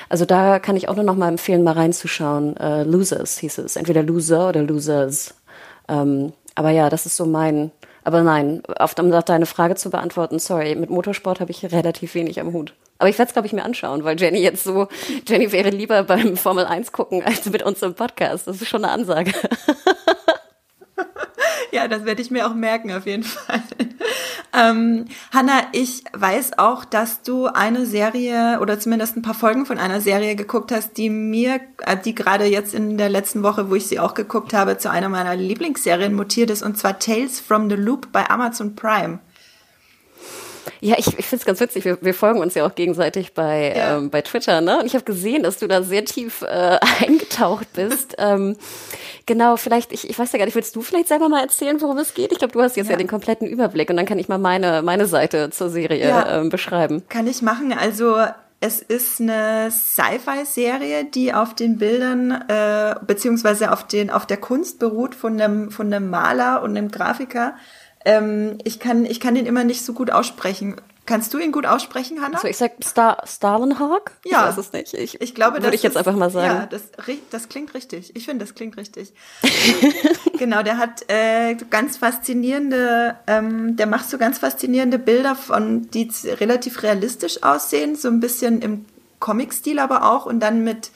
Also 0.09 0.25
da 0.25 0.61
kann 0.61 0.77
ich 0.77 0.89
auch 0.89 0.95
nur 0.95 1.05
noch 1.05 1.17
mal 1.17 1.29
empfehlen, 1.29 1.65
mal 1.65 1.73
reinzuschauen. 1.73 2.57
Äh, 2.59 2.85
Losers 2.85 3.39
hieß 3.39 3.59
es, 3.59 3.75
entweder 3.75 4.05
Loser 4.05 4.51
oder 4.51 4.63
Losers. 4.63 5.16
Ähm, 5.89 6.33
aber 6.55 6.71
ja, 6.71 6.89
das 6.89 7.07
ist 7.07 7.17
so 7.17 7.27
mein. 7.27 7.71
Aber 8.05 8.23
nein, 8.23 8.63
auf, 8.79 8.95
um 8.99 9.11
deine 9.11 9.47
Frage 9.47 9.75
zu 9.75 9.91
beantworten, 9.91 10.39
sorry, 10.39 10.75
mit 10.75 10.91
Motorsport 10.91 11.41
habe 11.41 11.51
ich 11.51 11.65
relativ 11.73 12.15
wenig 12.15 12.41
am 12.41 12.53
Hut. 12.53 12.75
Aber 12.99 13.09
ich 13.09 13.19
werde 13.19 13.29
es, 13.29 13.33
glaube 13.35 13.47
ich, 13.47 13.53
mir 13.53 13.65
anschauen, 13.65 14.05
weil 14.05 14.19
Jenny 14.19 14.41
jetzt 14.41 14.65
so, 14.65 14.89
Jenny 15.27 15.53
wäre 15.53 15.71
lieber 15.71 16.03
beim 16.05 16.37
Formel 16.37 16.65
1 16.65 16.93
gucken 16.93 17.23
als 17.23 17.45
mit 17.47 17.63
uns 17.63 17.83
im 17.83 17.95
Podcast. 17.95 18.47
Das 18.47 18.63
ist 18.63 18.69
schon 18.69 18.85
eine 18.85 18.93
Ansage. 18.93 19.33
ja, 21.73 21.89
das 21.89 22.05
werde 22.05 22.23
ich 22.23 22.31
mir 22.31 22.47
auch 22.47 22.55
merken, 22.55 22.93
auf 22.93 23.07
jeden 23.07 23.25
Fall. 23.25 23.63
Ähm, 24.57 25.07
Hanna, 25.35 25.65
ich 25.73 26.05
weiß 26.15 26.59
auch, 26.59 26.87
dass 26.87 27.21
du 27.21 27.47
eine 27.47 27.85
Serie 27.85 28.59
oder 28.61 28.81
zumindest 28.81 29.17
ein 29.17 29.23
paar 29.23 29.35
Folgen 29.35 29.67
von 29.67 29.77
einer 29.77 30.01
Serie 30.01 30.35
geguckt 30.35 30.73
hast, 30.73 30.97
die 30.97 31.11
mir, 31.11 31.61
äh, 31.85 31.97
die 32.03 32.15
gerade 32.15 32.47
jetzt 32.47 32.73
in 32.73 32.97
der 32.97 33.11
letzten 33.11 33.43
Woche, 33.43 33.69
wo 33.69 33.75
ich 33.75 33.87
sie 33.87 34.01
auch 34.01 34.15
geguckt 34.15 34.55
habe, 34.55 34.79
zu 34.79 34.91
einer 34.91 35.11
meiner 35.11 35.37
Lieblingsserien 35.37 36.15
mutiert 36.15 36.49
ist, 36.49 36.63
und 36.63 36.79
zwar 36.79 36.99
Tales 36.99 37.39
from 37.39 37.69
the 37.69 37.77
Loop 37.77 38.13
bei 38.13 38.31
Amazon 38.31 38.75
Prime. 38.75 39.19
Ja, 40.87 40.95
ich, 40.99 41.09
ich 41.19 41.27
finde 41.27 41.41
es 41.41 41.45
ganz 41.45 41.59
witzig. 41.59 41.85
Wir, 41.85 41.99
wir 42.01 42.15
folgen 42.15 42.39
uns 42.39 42.55
ja 42.55 42.65
auch 42.65 42.77
gegenseitig 42.77 43.35
bei, 43.35 43.75
ja. 43.77 43.97
ähm, 43.97 44.09
bei 44.09 44.23
Twitter, 44.23 44.61
ne? 44.61 44.79
Und 44.79 44.87
ich 44.87 44.95
habe 44.95 45.05
gesehen, 45.05 45.43
dass 45.43 45.59
du 45.59 45.67
da 45.67 45.83
sehr 45.83 46.05
tief 46.05 46.43
äh, 46.43 46.79
eingetaucht 47.05 47.73
bist. 47.73 48.15
ähm, 48.19 48.57
genau, 49.27 49.57
vielleicht, 49.57 49.93
ich, 49.93 50.09
ich 50.09 50.17
weiß 50.17 50.31
ja 50.31 50.39
gar 50.39 50.45
nicht, 50.45 50.55
willst 50.55 50.77
du 50.77 50.83
vielleicht 50.83 51.09
selber 51.09 51.29
mal 51.29 51.41
erzählen, 51.41 51.81
worum 51.81 51.99
es 51.99 52.15
geht? 52.15 52.31
Ich 52.31 52.39
glaube, 52.39 52.53
du 52.53 52.63
hast 52.63 52.77
jetzt 52.77 52.87
ja. 52.87 52.93
ja. 52.93 52.99
den 52.99 53.09
kompletten 53.09 53.49
Überblick 53.49 53.91
und 53.91 53.97
dann 53.97 54.07
kann 54.07 54.21
ich 54.21 54.29
mal 54.29 54.39
meine, 54.39 54.83
meine 54.83 55.07
Seite 55.07 55.51
zur 55.51 55.71
Serie 55.71 56.07
ja, 56.07 56.39
ähm, 56.39 56.51
beschreiben. 56.51 57.03
Kann 57.09 57.27
ich 57.27 57.43
machen. 57.43 57.73
Also 57.73 58.19
es 58.61 58.81
ist 58.81 59.21
eine 59.21 59.73
Sci-Fi-Serie, 59.73 61.07
die 61.07 61.35
auf 61.35 61.55
den 61.55 61.79
Bildern 61.79 62.31
äh, 62.47 62.95
beziehungsweise 63.05 63.73
auf 63.73 63.89
den 63.89 64.09
auf 64.09 64.25
der 64.25 64.37
Kunst 64.37 64.79
beruht 64.79 65.17
von 65.17 65.41
einem 65.41 65.73
von 65.73 65.93
einem 65.93 66.11
Maler 66.11 66.63
und 66.63 66.77
einem 66.77 66.93
Grafiker 66.93 67.57
ähm, 68.07 68.59
ich, 68.63 68.79
kann, 68.79 69.05
ich 69.05 69.19
kann 69.19 69.35
den 69.35 69.47
immer 69.47 69.65
nicht 69.65 69.85
so 69.85 69.93
gut 69.93 70.11
aussprechen. 70.11 70.77
Kannst 71.07 71.35
du 71.35 71.39
ihn 71.39 71.53
gut 71.53 71.67
aussprechen, 71.67 72.21
Hannah? 72.21 72.37
Also 72.37 72.49
ich 72.49 72.57
sag 72.57 72.73
Star 72.83 73.23
Starlenhawk? 73.27 74.13
Ja. 74.25 74.43
Ich 74.43 74.49
weiß 74.49 74.59
es 74.59 74.73
nicht. 74.73 74.95
Ich, 74.95 75.21
ich 75.21 75.35
glaube, 75.35 75.63
würde 75.63 75.75
ich 75.75 75.83
jetzt 75.83 75.97
einfach 75.97 76.17
mal 76.17 76.31
sagen. 76.31 76.47
Ja, 76.47 76.67
das, 76.67 76.83
das 77.31 77.49
klingt 77.49 77.75
richtig. 77.75 78.15
Ich 78.15 78.25
finde, 78.25 78.45
das 78.45 78.55
klingt 78.55 78.77
richtig. 78.77 79.13
genau, 80.39 80.63
der 80.63 80.79
hat 80.79 81.09
äh, 81.09 81.57
ganz 81.71 81.97
faszinierende, 81.97 83.17
ähm, 83.27 83.77
der 83.77 83.87
macht 83.87 84.09
so 84.09 84.19
ganz 84.19 84.39
faszinierende 84.39 84.99
Bilder 84.99 85.35
von, 85.35 85.91
die 85.91 86.11
relativ 86.25 86.83
realistisch 86.83 87.43
aussehen, 87.43 87.97
so 87.97 88.09
ein 88.09 88.21
bisschen 88.21 88.63
im 88.63 88.85
Comic-Stil 89.19 89.79
aber 89.79 90.05
auch 90.05 90.27
und 90.27 90.41
dann 90.41 90.63
mit 90.63 90.91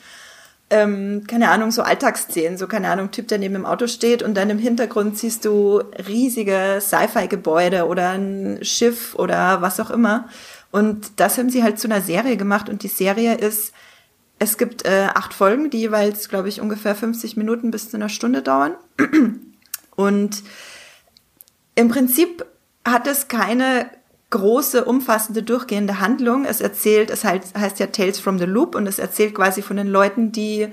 ähm, 0.71 1.25
keine 1.27 1.51
Ahnung, 1.51 1.73
so 1.73 1.83
Alltagsszenen, 1.83 2.57
so 2.57 2.67
keine 2.69 2.89
Ahnung, 2.89 3.11
Typ, 3.11 3.29
der 3.29 3.39
neben 3.39 3.55
dem 3.55 3.67
Auto 3.67 3.89
steht 3.89 4.23
und 4.23 4.35
dann 4.35 4.51
im 4.51 4.59
Hintergrund 4.59 5.19
siehst 5.19 5.45
du 5.45 5.83
riesige 6.07 6.79
Sci-Fi-Gebäude 6.81 7.87
oder 7.87 8.11
ein 8.11 8.61
Schiff 8.63 9.15
oder 9.17 9.63
was 9.63 9.81
auch 9.81 9.91
immer. 9.91 10.29
Und 10.71 11.13
das 11.17 11.37
haben 11.37 11.51
sie 11.51 11.65
halt 11.65 11.81
zu 11.81 11.89
einer 11.89 12.01
Serie 12.01 12.37
gemacht 12.37 12.69
und 12.69 12.85
die 12.85 12.89
Serie 12.89 13.35
ist, 13.35 13.73
es 14.39 14.57
gibt 14.57 14.87
äh, 14.87 15.09
acht 15.13 15.35
Folgen, 15.35 15.71
die 15.71 15.81
jeweils, 15.81 16.29
glaube 16.29 16.49
ich, 16.49 16.61
ungefähr 16.61 16.95
50 16.95 17.37
Minuten 17.37 17.71
bis 17.71 17.91
zu 17.91 17.97
einer 17.97 18.09
Stunde 18.09 18.41
dauern. 18.41 18.75
Und 19.97 20.43
im 21.75 21.89
Prinzip 21.89 22.47
hat 22.87 23.07
es 23.07 23.29
keine 23.29 23.91
große, 24.31 24.85
umfassende, 24.85 25.43
durchgehende 25.43 26.01
Handlung. 26.01 26.45
Es 26.45 26.61
erzählt, 26.61 27.11
es 27.11 27.25
heißt, 27.25 27.55
heißt 27.59 27.81
ja 27.81 27.89
Tales 27.89 28.19
from 28.19 28.39
the 28.39 28.45
Loop 28.45 28.75
und 28.75 28.87
es 28.87 28.99
erzählt 28.99 29.35
quasi 29.35 29.61
von 29.61 29.77
den 29.77 29.89
Leuten, 29.89 30.33
die 30.33 30.69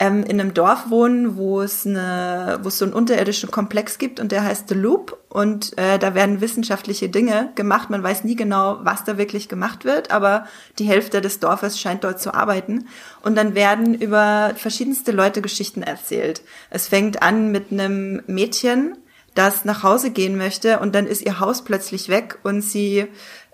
ähm, 0.00 0.24
in 0.24 0.40
einem 0.40 0.54
Dorf 0.54 0.90
wohnen, 0.90 1.36
wo 1.36 1.60
es 1.60 1.86
eine, 1.86 2.58
wo 2.62 2.68
es 2.68 2.78
so 2.78 2.84
einen 2.84 2.94
unterirdischen 2.94 3.50
Komplex 3.50 3.98
gibt 3.98 4.18
und 4.18 4.32
der 4.32 4.42
heißt 4.42 4.68
The 4.68 4.74
Loop 4.74 5.18
und 5.28 5.76
äh, 5.78 5.98
da 5.98 6.14
werden 6.14 6.40
wissenschaftliche 6.40 7.08
Dinge 7.08 7.50
gemacht. 7.54 7.90
Man 7.90 8.02
weiß 8.02 8.24
nie 8.24 8.34
genau, 8.34 8.78
was 8.82 9.04
da 9.04 9.18
wirklich 9.18 9.48
gemacht 9.48 9.84
wird, 9.84 10.10
aber 10.10 10.46
die 10.78 10.84
Hälfte 10.84 11.20
des 11.20 11.38
Dorfes 11.40 11.78
scheint 11.78 12.02
dort 12.02 12.20
zu 12.20 12.34
arbeiten 12.34 12.86
und 13.22 13.36
dann 13.36 13.54
werden 13.54 13.94
über 13.94 14.52
verschiedenste 14.56 15.12
Leute 15.12 15.42
Geschichten 15.42 15.82
erzählt. 15.82 16.42
Es 16.70 16.88
fängt 16.88 17.22
an 17.22 17.52
mit 17.52 17.70
einem 17.70 18.22
Mädchen, 18.26 18.96
das 19.34 19.64
nach 19.64 19.82
Hause 19.82 20.10
gehen 20.10 20.36
möchte 20.36 20.78
und 20.78 20.94
dann 20.94 21.06
ist 21.06 21.22
ihr 21.22 21.40
Haus 21.40 21.64
plötzlich 21.64 22.08
weg 22.08 22.38
und 22.42 22.62
sie 22.62 23.06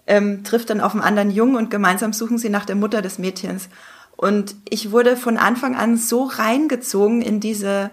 ähm, 0.06 0.44
trifft 0.44 0.70
dann 0.70 0.80
auf 0.80 0.92
einen 0.92 1.02
anderen 1.02 1.30
Jungen 1.30 1.56
und 1.56 1.70
gemeinsam 1.70 2.12
suchen 2.12 2.38
sie 2.38 2.50
nach 2.50 2.66
der 2.66 2.76
Mutter 2.76 3.02
des 3.02 3.18
Mädchens. 3.18 3.68
Und 4.16 4.54
ich 4.68 4.92
wurde 4.92 5.16
von 5.16 5.38
Anfang 5.38 5.76
an 5.76 5.96
so 5.96 6.24
reingezogen 6.24 7.22
in 7.22 7.40
diese 7.40 7.90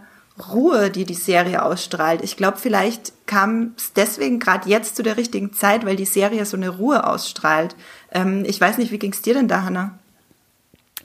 Ruhe, 0.51 0.89
die 0.89 1.05
die 1.05 1.13
Serie 1.13 1.63
ausstrahlt. 1.63 2.21
Ich 2.21 2.37
glaube, 2.37 2.57
vielleicht 2.57 3.13
kam 3.25 3.73
es 3.77 3.93
deswegen 3.93 4.39
gerade 4.39 4.69
jetzt 4.69 4.95
zu 4.95 5.03
der 5.03 5.17
richtigen 5.17 5.53
Zeit, 5.53 5.85
weil 5.85 5.95
die 5.95 6.05
Serie 6.05 6.45
so 6.45 6.57
eine 6.57 6.69
Ruhe 6.69 7.07
ausstrahlt. 7.07 7.75
Ähm, 8.11 8.43
ich 8.45 8.59
weiß 8.59 8.77
nicht, 8.77 8.91
wie 8.91 8.99
ging 8.99 9.13
es 9.13 9.21
dir 9.21 9.33
denn 9.33 9.47
da, 9.47 9.63
Hannah? 9.63 9.97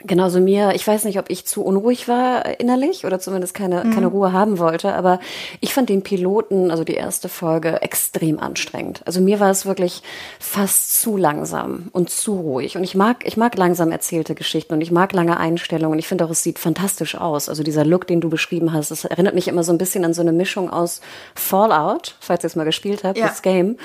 Genauso 0.04 0.40
mir, 0.40 0.72
ich 0.74 0.86
weiß 0.86 1.04
nicht, 1.04 1.18
ob 1.18 1.30
ich 1.30 1.46
zu 1.46 1.62
unruhig 1.62 2.08
war 2.08 2.60
innerlich 2.60 3.04
oder 3.04 3.20
zumindest 3.20 3.54
keine, 3.54 3.84
mhm. 3.84 3.94
keine 3.94 4.06
Ruhe 4.08 4.32
haben 4.32 4.58
wollte, 4.58 4.94
aber 4.94 5.20
ich 5.60 5.74
fand 5.74 5.88
den 5.88 6.02
Piloten, 6.02 6.70
also 6.70 6.84
die 6.84 6.94
erste 6.94 7.28
Folge, 7.28 7.82
extrem 7.82 8.38
anstrengend. 8.38 9.02
Also 9.06 9.20
mir 9.20 9.40
war 9.40 9.50
es 9.50 9.66
wirklich 9.66 10.02
fast 10.38 11.00
zu 11.00 11.16
langsam 11.16 11.88
und 11.92 12.10
zu 12.10 12.34
ruhig. 12.34 12.76
Und 12.76 12.84
ich 12.84 12.94
mag, 12.94 13.26
ich 13.26 13.36
mag 13.36 13.56
langsam 13.56 13.92
erzählte 13.92 14.34
Geschichten 14.34 14.74
und 14.74 14.80
ich 14.80 14.90
mag 14.90 15.12
lange 15.12 15.36
Einstellungen. 15.36 15.98
Ich 15.98 16.08
finde 16.08 16.24
auch, 16.24 16.30
es 16.30 16.42
sieht 16.42 16.58
fantastisch 16.58 17.14
aus. 17.14 17.48
Also 17.48 17.62
dieser 17.62 17.84
Look, 17.84 18.06
den 18.06 18.20
du 18.20 18.28
beschrieben 18.28 18.72
hast, 18.72 18.90
das 18.90 19.04
erinnert 19.04 19.34
mich 19.34 19.48
immer 19.48 19.62
so 19.62 19.72
ein 19.72 19.78
bisschen 19.78 20.04
an 20.04 20.14
so 20.14 20.22
eine 20.22 20.32
Mischung 20.32 20.70
aus 20.70 21.00
Fallout, 21.34 22.16
falls 22.20 22.44
ihr 22.44 22.48
es 22.48 22.56
mal 22.56 22.64
gespielt 22.64 23.04
habt, 23.04 23.18
ja. 23.18 23.28
das 23.28 23.42
Game. 23.42 23.76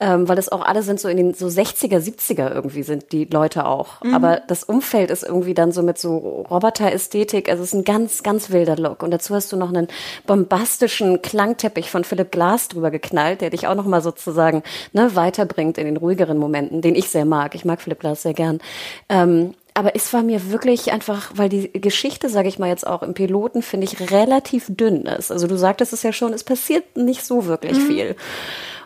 Ähm, 0.00 0.28
weil 0.28 0.38
es 0.38 0.50
auch 0.50 0.64
alle 0.64 0.82
sind 0.82 1.00
so 1.00 1.08
in 1.08 1.16
den 1.16 1.34
so 1.34 1.46
60er, 1.46 1.98
70er 1.98 2.52
irgendwie 2.52 2.82
sind 2.82 3.12
die 3.12 3.24
Leute 3.24 3.66
auch. 3.66 4.02
Mhm. 4.02 4.14
Aber 4.14 4.40
das 4.46 4.64
Umfeld 4.64 5.10
ist 5.10 5.22
irgendwie 5.22 5.54
dann 5.64 5.72
so 5.72 5.82
mit 5.82 5.98
so 5.98 6.44
Roboter-Ästhetik. 6.50 7.48
Also 7.48 7.62
es 7.62 7.70
ist 7.70 7.74
ein 7.74 7.84
ganz, 7.84 8.22
ganz 8.22 8.50
wilder 8.50 8.76
Look. 8.76 9.02
Und 9.02 9.10
dazu 9.10 9.34
hast 9.34 9.50
du 9.52 9.56
noch 9.56 9.70
einen 9.70 9.88
bombastischen 10.26 11.22
Klangteppich 11.22 11.90
von 11.90 12.04
Philipp 12.04 12.30
Glass 12.30 12.68
drüber 12.68 12.90
geknallt, 12.90 13.40
der 13.40 13.50
dich 13.50 13.66
auch 13.66 13.74
noch 13.74 13.86
mal 13.86 14.02
sozusagen 14.02 14.62
ne, 14.92 15.16
weiterbringt 15.16 15.78
in 15.78 15.86
den 15.86 15.96
ruhigeren 15.96 16.38
Momenten, 16.38 16.82
den 16.82 16.94
ich 16.94 17.08
sehr 17.08 17.24
mag. 17.24 17.54
Ich 17.54 17.64
mag 17.64 17.80
Philipp 17.80 18.00
Glass 18.00 18.22
sehr 18.22 18.34
gern. 18.34 18.60
Ähm, 19.08 19.54
aber 19.76 19.96
es 19.96 20.12
war 20.12 20.22
mir 20.22 20.52
wirklich 20.52 20.92
einfach, 20.92 21.32
weil 21.34 21.48
die 21.48 21.72
Geschichte, 21.72 22.28
sage 22.28 22.46
ich 22.46 22.60
mal 22.60 22.68
jetzt 22.68 22.86
auch 22.86 23.02
im 23.02 23.14
Piloten, 23.14 23.60
finde 23.60 23.86
ich 23.86 24.12
relativ 24.12 24.66
dünn 24.68 25.02
ist. 25.02 25.32
Also 25.32 25.48
du 25.48 25.56
sagtest 25.56 25.92
es 25.92 26.04
ja 26.04 26.12
schon, 26.12 26.32
es 26.32 26.44
passiert 26.44 26.96
nicht 26.96 27.24
so 27.24 27.46
wirklich 27.46 27.78
mhm. 27.78 27.86
viel. 27.86 28.16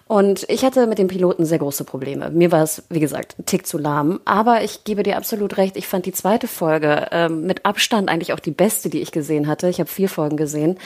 Und 0.09 0.47
ich 0.49 0.65
hatte 0.65 0.87
mit 0.87 0.99
dem 0.99 1.09
Piloten 1.09 1.45
sehr 1.45 1.59
große 1.59 1.85
Probleme. 1.85 2.31
Mir 2.31 2.51
war 2.51 2.63
es, 2.63 2.83
wie 2.89 2.99
gesagt, 2.99 3.37
ein 3.39 3.45
Tick 3.45 3.67
zu 3.67 3.77
lahm. 3.77 4.21
Aber 4.25 4.65
ich 4.65 4.85
gebe 4.85 5.03
dir 5.03 5.19
absolut 5.19 5.59
recht. 5.59 5.77
Ich 5.77 5.87
fand 5.87 6.07
die 6.07 6.13
zweite 6.13 6.49
Folge 6.49 7.09
ähm, 7.13 7.43
mit 7.45 7.67
Abstand 7.67 8.09
eigentlich 8.09 8.33
auch 8.33 8.41
die 8.41 8.51
beste, 8.51 8.89
die 8.89 9.03
ich 9.03 9.13
gesehen 9.13 9.47
hatte. 9.47 9.69
Ich 9.69 9.81
habe 9.81 9.91
vier 9.91 10.09
Folgen 10.09 10.39
gesehen. 10.39 10.79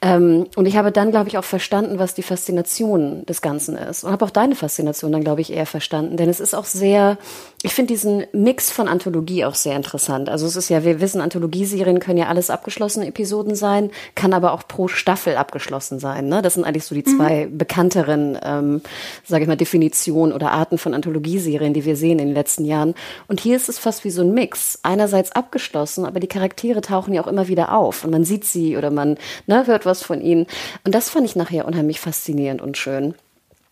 Ähm, 0.00 0.46
und 0.56 0.64
ich 0.64 0.78
habe 0.78 0.92
dann, 0.92 1.10
glaube 1.10 1.28
ich, 1.28 1.36
auch 1.36 1.44
verstanden, 1.44 1.98
was 1.98 2.14
die 2.14 2.22
Faszination 2.22 3.26
des 3.26 3.42
Ganzen 3.42 3.76
ist. 3.76 4.02
Und 4.02 4.12
habe 4.12 4.24
auch 4.24 4.30
deine 4.30 4.54
Faszination 4.54 5.12
dann, 5.12 5.24
glaube 5.24 5.42
ich, 5.42 5.52
eher 5.52 5.66
verstanden. 5.66 6.16
Denn 6.16 6.30
es 6.30 6.40
ist 6.40 6.54
auch 6.54 6.64
sehr, 6.64 7.18
ich 7.62 7.74
finde 7.74 7.92
diesen 7.92 8.24
Mix 8.32 8.70
von 8.70 8.88
Anthologie 8.88 9.44
auch 9.44 9.56
sehr 9.56 9.76
interessant. 9.76 10.30
Also 10.30 10.46
es 10.46 10.56
ist 10.56 10.70
ja, 10.70 10.84
wir 10.84 11.02
wissen, 11.02 11.20
Anthologieserien 11.20 12.00
können 12.00 12.18
ja 12.18 12.28
alles 12.28 12.48
abgeschlossene 12.48 13.08
Episoden 13.08 13.54
sein, 13.54 13.90
kann 14.14 14.32
aber 14.32 14.52
auch 14.52 14.66
pro 14.66 14.88
Staffel 14.88 15.36
abgeschlossen 15.36 15.98
sein. 15.98 16.28
Ne? 16.28 16.40
Das 16.40 16.54
sind 16.54 16.64
eigentlich 16.64 16.86
so 16.86 16.94
die 16.94 17.04
zwei 17.04 17.44
mhm. 17.44 17.58
bekannteren 17.58 18.38
ähm, 18.42 18.69
ähm, 18.70 18.82
sage 19.24 19.42
ich 19.42 19.48
mal, 19.48 19.56
Definition 19.56 20.32
oder 20.32 20.52
Arten 20.52 20.78
von 20.78 20.94
Anthologieserien, 20.94 21.74
die 21.74 21.84
wir 21.84 21.96
sehen 21.96 22.18
in 22.18 22.28
den 22.28 22.34
letzten 22.34 22.64
Jahren. 22.64 22.94
Und 23.28 23.40
hier 23.40 23.56
ist 23.56 23.68
es 23.68 23.78
fast 23.78 24.04
wie 24.04 24.10
so 24.10 24.22
ein 24.22 24.32
Mix. 24.32 24.78
Einerseits 24.82 25.32
abgeschlossen, 25.32 26.04
aber 26.04 26.20
die 26.20 26.26
Charaktere 26.26 26.80
tauchen 26.80 27.14
ja 27.14 27.22
auch 27.22 27.26
immer 27.26 27.48
wieder 27.48 27.72
auf 27.72 28.04
und 28.04 28.10
man 28.10 28.24
sieht 28.24 28.44
sie 28.44 28.76
oder 28.76 28.90
man 28.90 29.18
ne, 29.46 29.66
hört 29.66 29.86
was 29.86 30.02
von 30.02 30.20
ihnen. 30.20 30.46
Und 30.84 30.94
das 30.94 31.10
fand 31.10 31.26
ich 31.26 31.36
nachher 31.36 31.66
unheimlich 31.66 32.00
faszinierend 32.00 32.62
und 32.62 32.76
schön. 32.76 33.14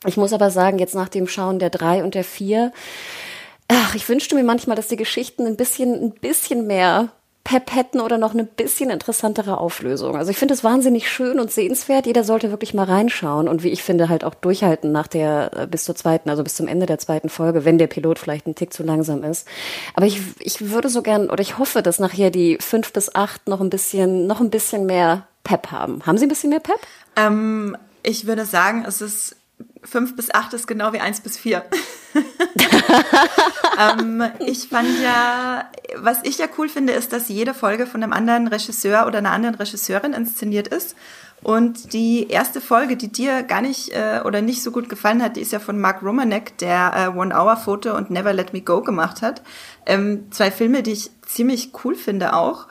Ich 0.07 0.17
muss 0.17 0.33
aber 0.33 0.51
sagen, 0.51 0.79
jetzt 0.79 0.95
nach 0.95 1.09
dem 1.09 1.27
Schauen 1.27 1.59
der 1.59 1.71
drei 1.71 2.05
und 2.05 2.15
der 2.15 2.25
vier, 2.25 2.73
ach, 3.67 3.95
ich 3.95 4.09
wünschte 4.09 4.35
mir 4.35 4.45
manchmal, 4.45 4.77
dass 4.77 4.89
die 4.89 4.97
Geschichten 4.97 5.47
ein 5.47 5.57
bisschen, 5.57 5.95
ein 5.95 6.13
bisschen 6.13 6.67
mehr 6.67 7.09
Pep 7.49 7.75
hätten 7.75 8.01
oder 8.01 8.19
noch 8.19 8.35
eine 8.35 8.45
bisschen 8.45 8.91
interessantere 8.91 9.57
Auflösung. 9.57 10.17
Also 10.17 10.31
ich 10.31 10.37
finde 10.37 10.53
es 10.53 10.65
wahnsinnig 10.65 11.11
schön 11.11 11.41
und 11.41 11.51
sehenswert. 11.51 12.05
Jeder 12.05 12.23
sollte 12.23 12.51
wirklich 12.51 12.75
mal 12.75 12.85
reinschauen 12.85 13.49
und 13.49 13.63
wie 13.63 13.71
ich 13.71 13.83
finde 13.83 14.11
halt 14.11 14.23
auch 14.23 14.35
durchhalten 14.35 14.93
nach 14.93 15.07
der 15.07 15.51
äh, 15.57 15.67
bis 15.67 15.85
zur 15.85 15.95
zweiten, 15.95 16.29
also 16.29 16.45
bis 16.45 16.57
zum 16.57 16.69
Ende 16.69 16.85
der 16.85 16.99
zweiten 16.99 17.31
Folge, 17.31 17.65
wenn 17.65 17.79
der 17.79 17.87
Pilot 17.87 18.19
vielleicht 18.19 18.47
ein 18.47 18.55
Tick 18.55 18.75
zu 18.75 18.83
langsam 18.83 19.25
ist. 19.25 19.49
Aber 19.95 20.05
ich, 20.05 20.21
ich 20.41 20.69
würde 20.69 20.91
so 20.91 21.01
gern 21.01 21.31
oder 21.31 21.41
ich 21.41 21.57
hoffe, 21.57 21.81
dass 21.81 21.99
nachher 21.99 22.31
die 22.31 22.59
fünf 22.61 22.93
bis 22.93 23.15
acht 23.15 23.49
noch 23.49 23.63
ein 23.63 23.71
bisschen 23.71 24.27
noch 24.27 24.43
ein 24.43 24.51
bisschen 24.51 24.85
mehr 24.85 25.27
Pep 25.43 25.71
haben. 25.71 26.05
Haben 26.05 26.19
Sie 26.19 26.27
ein 26.27 26.29
bisschen 26.29 26.51
mehr 26.51 26.61
Pep? 26.61 26.79
Ähm, 27.17 27.79
ich 28.03 28.27
würde 28.27 28.45
sagen, 28.45 28.85
es 28.87 29.01
ist 29.01 29.37
fünf 29.89 30.17
bis 30.17 30.33
acht 30.33 30.53
ist 30.53 30.67
genau 30.67 30.93
wie 30.93 31.01
eins 31.01 31.21
bis 31.21 31.39
vier. 31.39 31.65
ähm, 33.79 34.23
ich 34.41 34.69
fand 34.69 34.89
ja, 35.03 35.71
was 35.97 36.19
ich 36.25 36.39
ja 36.39 36.47
cool 36.59 36.69
finde, 36.69 36.93
ist, 36.93 37.13
dass 37.13 37.29
jede 37.29 37.55
Folge 37.55 37.87
von 37.87 38.03
einem 38.03 38.13
anderen 38.13 38.49
Regisseur 38.49 39.07
oder 39.07 39.19
einer 39.19 39.33
anderen 39.33 39.55
Regisseurin 39.57 40.13
inszeniert 40.13 40.69
ist. 40.69 40.97
Und 41.43 41.93
die 41.93 42.29
erste 42.29 42.61
Folge, 42.61 42.97
die 42.97 43.13
dir 43.13 43.45
gar 43.45 43.61
nicht 43.61 43.91
äh, 43.91 44.21
oder 44.25 44.43
nicht 44.43 44.63
so 44.63 44.73
gut 44.73 44.89
gefallen 44.89 45.23
hat, 45.23 45.37
die 45.37 45.41
ist 45.41 45.53
ja 45.53 45.61
von 45.61 45.79
Mark 45.79 46.03
Romanek, 46.03 46.59
der 46.59 46.93
äh, 47.15 47.19
One 47.19 47.35
Hour 47.35 47.57
Photo 47.57 47.97
und 47.97 48.11
Never 48.11 48.33
Let 48.33 48.53
Me 48.53 48.61
Go 48.61 48.83
gemacht 48.83 49.23
hat. 49.23 49.43
Ähm, 49.87 50.33
zwei 50.33 50.51
Filme, 50.51 50.83
die 50.83 50.93
ich 50.93 51.11
ziemlich 51.25 51.71
cool 51.85 51.95
finde 51.95 52.35
auch. 52.35 52.67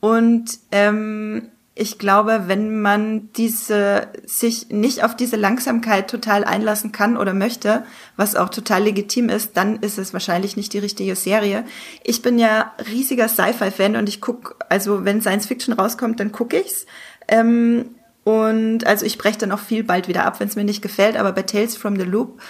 Und 0.00 0.58
ähm, 0.72 1.50
ich 1.78 1.98
glaube, 1.98 2.44
wenn 2.46 2.80
man 2.80 3.28
diese, 3.34 4.08
sich 4.24 4.70
nicht 4.70 5.04
auf 5.04 5.14
diese 5.14 5.36
Langsamkeit 5.36 6.10
total 6.10 6.42
einlassen 6.42 6.90
kann 6.90 7.18
oder 7.18 7.34
möchte, 7.34 7.84
was 8.16 8.34
auch 8.34 8.48
total 8.48 8.84
legitim 8.84 9.28
ist, 9.28 9.58
dann 9.58 9.76
ist 9.80 9.98
es 9.98 10.14
wahrscheinlich 10.14 10.56
nicht 10.56 10.72
die 10.72 10.78
richtige 10.78 11.14
Serie. 11.14 11.66
Ich 12.02 12.22
bin 12.22 12.38
ja 12.38 12.72
riesiger 12.90 13.28
Sci-Fi-Fan 13.28 13.96
und 13.96 14.08
ich 14.08 14.22
guck, 14.22 14.56
also 14.70 15.04
wenn 15.04 15.20
Science 15.20 15.46
Fiction 15.46 15.74
rauskommt, 15.74 16.18
dann 16.18 16.32
gucke 16.32 16.58
ich's. 16.58 16.86
Ähm, 17.28 17.90
und 18.24 18.86
also 18.86 19.04
ich 19.04 19.18
breche 19.18 19.38
dann 19.38 19.52
auch 19.52 19.60
viel 19.60 19.84
bald 19.84 20.08
wieder 20.08 20.24
ab, 20.24 20.40
wenn 20.40 20.48
es 20.48 20.56
mir 20.56 20.64
nicht 20.64 20.80
gefällt, 20.80 21.18
aber 21.18 21.32
bei 21.32 21.42
Tales 21.42 21.76
from 21.76 21.96
the 21.96 22.06
Loop, 22.06 22.40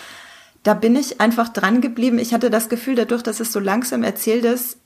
da 0.62 0.74
bin 0.74 0.95
ich 0.95 1.20
einfach 1.20 1.49
dran 1.49 1.81
geblieben. 1.81 2.20
Ich 2.20 2.33
hatte 2.33 2.49
das 2.49 2.68
Gefühl, 2.68 2.95
dadurch, 2.95 3.24
dass 3.24 3.41
es 3.41 3.53
so 3.53 3.59
langsam 3.59 4.05
erzählt 4.05 4.45
ist, 4.45 4.79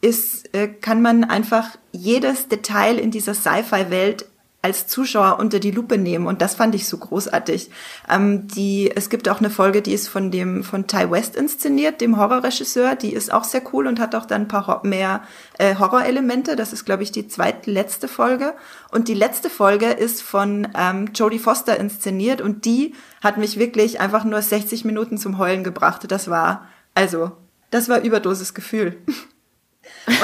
ist, 0.00 0.54
äh, 0.54 0.68
kann 0.68 1.02
man 1.02 1.24
einfach 1.24 1.76
jedes 1.92 2.48
Detail 2.48 2.98
in 2.98 3.10
dieser 3.10 3.34
Sci-Fi-Welt 3.34 4.26
als 4.62 4.86
Zuschauer 4.86 5.38
unter 5.38 5.58
die 5.58 5.70
Lupe 5.70 5.96
nehmen 5.96 6.26
und 6.26 6.42
das 6.42 6.54
fand 6.54 6.74
ich 6.74 6.86
so 6.86 6.98
großartig. 6.98 7.70
Ähm, 8.10 8.46
die, 8.46 8.92
es 8.94 9.08
gibt 9.08 9.28
auch 9.30 9.38
eine 9.38 9.48
Folge, 9.48 9.80
die 9.80 9.94
ist 9.94 10.08
von 10.08 10.30
dem 10.30 10.62
von 10.64 10.86
Ty 10.86 11.10
West 11.10 11.34
inszeniert, 11.34 12.02
dem 12.02 12.18
Horrorregisseur. 12.18 12.94
Die 12.94 13.14
ist 13.14 13.32
auch 13.32 13.44
sehr 13.44 13.62
cool 13.72 13.86
und 13.86 13.98
hat 14.00 14.14
auch 14.14 14.26
dann 14.26 14.42
ein 14.42 14.48
paar 14.48 14.82
mehr 14.84 15.22
äh, 15.58 15.76
Horrorelemente. 15.76 16.56
Das 16.56 16.74
ist, 16.74 16.84
glaube 16.84 17.02
ich, 17.02 17.10
die 17.10 17.26
zweitletzte 17.26 18.06
Folge. 18.06 18.52
Und 18.90 19.08
die 19.08 19.14
letzte 19.14 19.48
Folge 19.48 19.86
ist 19.86 20.22
von 20.22 20.68
ähm, 20.76 21.08
Jodie 21.14 21.38
Foster 21.38 21.78
inszeniert 21.80 22.42
und 22.42 22.66
die 22.66 22.94
hat 23.22 23.38
mich 23.38 23.58
wirklich 23.58 23.98
einfach 23.98 24.24
nur 24.24 24.42
60 24.42 24.84
Minuten 24.84 25.16
zum 25.16 25.38
Heulen 25.38 25.64
gebracht. 25.64 26.04
Das 26.10 26.28
war 26.28 26.68
also, 26.94 27.32
das 27.70 27.88
war 27.88 28.02
Überdosis 28.02 28.52
Gefühl. 28.52 28.98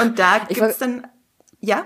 Und 0.01 0.19
da 0.19 0.39
gibt's 0.47 0.77
dann, 0.77 1.07
ja? 1.59 1.83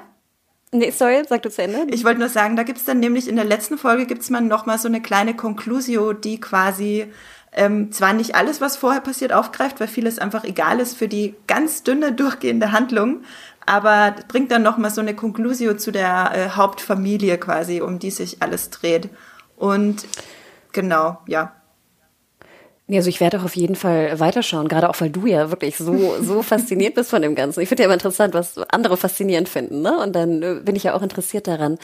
Nee, 0.74 0.92
sorry, 0.92 1.22
sag 1.28 1.42
du 1.42 1.52
zu 1.52 1.64
Ende. 1.64 1.94
Ich 1.94 2.06
wollte 2.06 2.20
nur 2.20 2.30
sagen, 2.30 2.56
da 2.56 2.64
gibt's 2.64 2.86
dann 2.86 3.00
nämlich 3.00 3.28
in 3.28 3.36
der 3.36 3.46
letzten 3.46 3.78
Folge 3.78 4.06
gibt's 4.06 4.30
man 4.30 4.48
noch 4.48 4.66
mal 4.66 4.78
so 4.78 4.88
eine 4.88 5.02
kleine 5.02 5.36
Conclusio, 5.36 6.14
die 6.14 6.40
quasi 6.40 7.12
ähm, 7.52 7.92
zwar 7.92 8.14
nicht 8.14 8.36
alles, 8.36 8.62
was 8.62 8.78
vorher 8.78 9.02
passiert, 9.02 9.34
aufgreift, 9.34 9.80
weil 9.80 9.90
vieles 9.90 10.20
einfach 10.20 10.46
egal 10.46 10.80
ist 10.80 10.98
für 10.98 11.10
die 11.10 11.36
ganz 11.48 11.84
dünne 11.84 12.14
durchgehende 12.14 12.72
Handlung, 12.72 13.24
aber 13.66 14.16
bringt 14.30 14.52
dann 14.52 14.64
noch 14.64 14.78
mal 14.78 14.90
so 14.90 15.02
eine 15.02 15.16
Conclusio 15.16 15.76
zu 15.76 15.92
der 15.92 16.32
äh, 16.34 16.50
Hauptfamilie 16.52 17.38
quasi, 17.38 17.82
um 17.82 18.00
die 18.00 18.12
sich 18.12 18.42
alles 18.42 18.70
dreht. 18.70 19.10
Und 19.58 20.06
genau, 20.72 21.20
ja. 21.28 21.54
Ja, 22.92 22.98
also 22.98 23.08
ich 23.08 23.22
werde 23.22 23.40
auch 23.40 23.46
auf 23.46 23.56
jeden 23.56 23.76
Fall 23.76 24.20
weiterschauen, 24.20 24.68
gerade 24.68 24.90
auch 24.90 25.00
weil 25.00 25.10
du 25.10 25.26
ja 25.26 25.50
wirklich 25.50 25.78
so 25.78 26.16
so 26.20 26.42
fasziniert 26.42 26.94
bist 26.94 27.10
von 27.10 27.22
dem 27.22 27.36
Ganzen. 27.36 27.62
Ich 27.62 27.70
finde 27.70 27.84
ja 27.84 27.86
immer 27.86 27.94
interessant, 27.94 28.34
was 28.34 28.58
andere 28.70 28.98
faszinierend 28.98 29.48
finden, 29.48 29.82
ne? 29.82 29.98
Und 29.98 30.14
dann 30.14 30.44
äh, 30.44 30.56
bin 30.62 30.76
ich 30.76 30.84
ja 30.84 30.94
auch 30.94 31.02
interessiert 31.02 31.48
daran. 31.48 31.78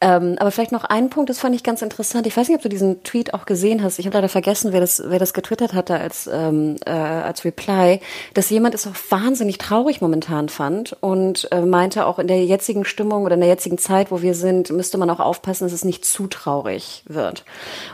Ähm, 0.00 0.36
aber 0.38 0.52
vielleicht 0.52 0.70
noch 0.70 0.84
ein 0.84 1.10
Punkt, 1.10 1.30
das 1.30 1.40
fand 1.40 1.56
ich 1.56 1.64
ganz 1.64 1.82
interessant. 1.82 2.28
Ich 2.28 2.36
weiß 2.36 2.46
nicht, 2.46 2.54
ob 2.54 2.62
du 2.62 2.68
diesen 2.68 3.02
Tweet 3.02 3.34
auch 3.34 3.44
gesehen 3.44 3.82
hast. 3.82 3.98
Ich 3.98 4.06
habe 4.06 4.14
leider 4.14 4.28
vergessen, 4.28 4.72
wer 4.72 4.78
das 4.78 5.02
wer 5.04 5.18
das 5.18 5.34
getwittert 5.34 5.74
hatte 5.74 5.98
als 5.98 6.30
ähm, 6.32 6.76
äh, 6.86 6.90
als 6.92 7.44
Reply, 7.44 7.98
dass 8.34 8.48
jemand 8.48 8.76
es 8.76 8.86
auch 8.86 8.94
wahnsinnig 9.10 9.58
traurig 9.58 10.00
momentan 10.00 10.48
fand 10.48 10.96
und 11.00 11.48
äh, 11.50 11.62
meinte 11.62 12.06
auch 12.06 12.20
in 12.20 12.28
der 12.28 12.44
jetzigen 12.44 12.84
Stimmung 12.84 13.24
oder 13.24 13.34
in 13.34 13.40
der 13.40 13.48
jetzigen 13.48 13.78
Zeit, 13.78 14.12
wo 14.12 14.22
wir 14.22 14.36
sind, 14.36 14.70
müsste 14.70 14.96
man 14.96 15.10
auch 15.10 15.18
aufpassen, 15.18 15.64
dass 15.64 15.72
es 15.72 15.84
nicht 15.84 16.04
zu 16.04 16.28
traurig 16.28 17.02
wird. 17.08 17.44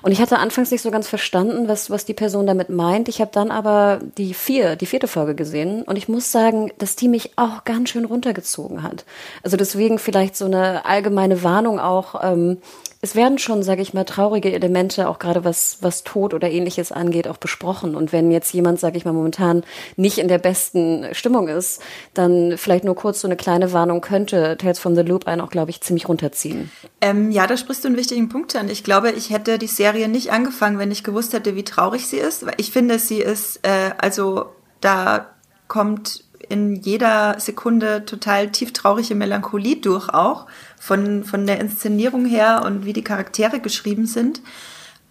Und 0.02 0.12
ich 0.12 0.20
hatte 0.20 0.38
anfangs 0.38 0.70
nicht 0.70 0.82
so 0.82 0.90
ganz 0.90 1.08
verstanden, 1.08 1.66
was 1.66 1.88
was 1.88 2.04
die 2.04 2.12
Person 2.12 2.46
damit 2.46 2.57
damit 2.58 2.70
meint. 2.70 3.08
Ich 3.08 3.20
habe 3.20 3.30
dann 3.32 3.50
aber 3.50 4.00
die 4.18 4.34
vier, 4.34 4.76
die 4.76 4.86
vierte 4.86 5.08
Folge 5.08 5.34
gesehen 5.34 5.82
und 5.82 5.96
ich 5.96 6.08
muss 6.08 6.32
sagen, 6.32 6.72
dass 6.78 6.96
die 6.96 7.08
mich 7.08 7.32
auch 7.36 7.64
ganz 7.64 7.90
schön 7.90 8.04
runtergezogen 8.04 8.82
hat. 8.82 9.04
Also 9.42 9.56
deswegen 9.56 9.98
vielleicht 9.98 10.36
so 10.36 10.46
eine 10.46 10.84
allgemeine 10.84 11.42
Warnung 11.42 11.78
auch. 11.78 12.22
Ähm, 12.22 12.58
es 13.00 13.14
werden 13.14 13.38
schon, 13.38 13.62
sage 13.62 13.80
ich 13.80 13.94
mal, 13.94 14.04
traurige 14.04 14.52
Elemente, 14.52 15.08
auch 15.08 15.20
gerade 15.20 15.44
was, 15.44 15.78
was 15.82 16.02
Tod 16.02 16.34
oder 16.34 16.50
ähnliches 16.50 16.90
angeht, 16.90 17.28
auch 17.28 17.36
besprochen. 17.36 17.94
Und 17.94 18.12
wenn 18.12 18.32
jetzt 18.32 18.52
jemand, 18.52 18.80
sage 18.80 18.96
ich 18.96 19.04
mal, 19.04 19.12
momentan 19.12 19.62
nicht 19.96 20.18
in 20.18 20.26
der 20.26 20.38
besten 20.38 21.06
Stimmung 21.12 21.46
ist, 21.46 21.80
dann 22.14 22.58
vielleicht 22.58 22.84
nur 22.84 22.96
kurz 22.96 23.20
so 23.20 23.28
eine 23.28 23.36
kleine 23.36 23.72
Warnung 23.72 24.00
könnte 24.00 24.56
Tales 24.58 24.80
from 24.80 24.96
the 24.96 25.02
Loop 25.02 25.28
einen 25.28 25.40
auch, 25.40 25.50
glaube 25.50 25.70
ich, 25.70 25.80
ziemlich 25.80 26.08
runterziehen. 26.08 26.72
Ähm, 27.00 27.30
ja, 27.30 27.46
da 27.46 27.56
sprichst 27.56 27.84
du 27.84 27.88
einen 27.88 27.96
wichtigen 27.96 28.28
Punkt 28.28 28.56
an. 28.56 28.68
Ich 28.68 28.82
glaube, 28.82 29.12
ich 29.12 29.30
hätte 29.30 29.58
die 29.58 29.68
Serie 29.68 30.08
nicht 30.08 30.32
angefangen, 30.32 30.78
wenn 30.80 30.90
ich 30.90 31.04
gewusst 31.04 31.32
hätte, 31.34 31.54
wie 31.54 31.64
traurig 31.64 32.08
sie 32.08 32.18
ist. 32.18 32.46
Ich 32.56 32.72
finde, 32.72 32.98
sie 32.98 33.20
ist, 33.20 33.60
äh, 33.62 33.92
also 33.98 34.46
da 34.80 35.30
kommt 35.68 36.24
in 36.48 36.76
jeder 36.76 37.38
Sekunde 37.38 38.04
total 38.04 38.50
tieftraurige 38.50 39.14
Melancholie 39.14 39.76
durch 39.76 40.08
auch, 40.08 40.46
von, 40.88 41.22
von 41.22 41.46
der 41.46 41.60
Inszenierung 41.60 42.24
her 42.24 42.62
und 42.64 42.86
wie 42.86 42.94
die 42.94 43.04
Charaktere 43.04 43.60
geschrieben 43.60 44.06
sind. 44.06 44.40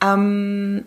Ähm, 0.02 0.86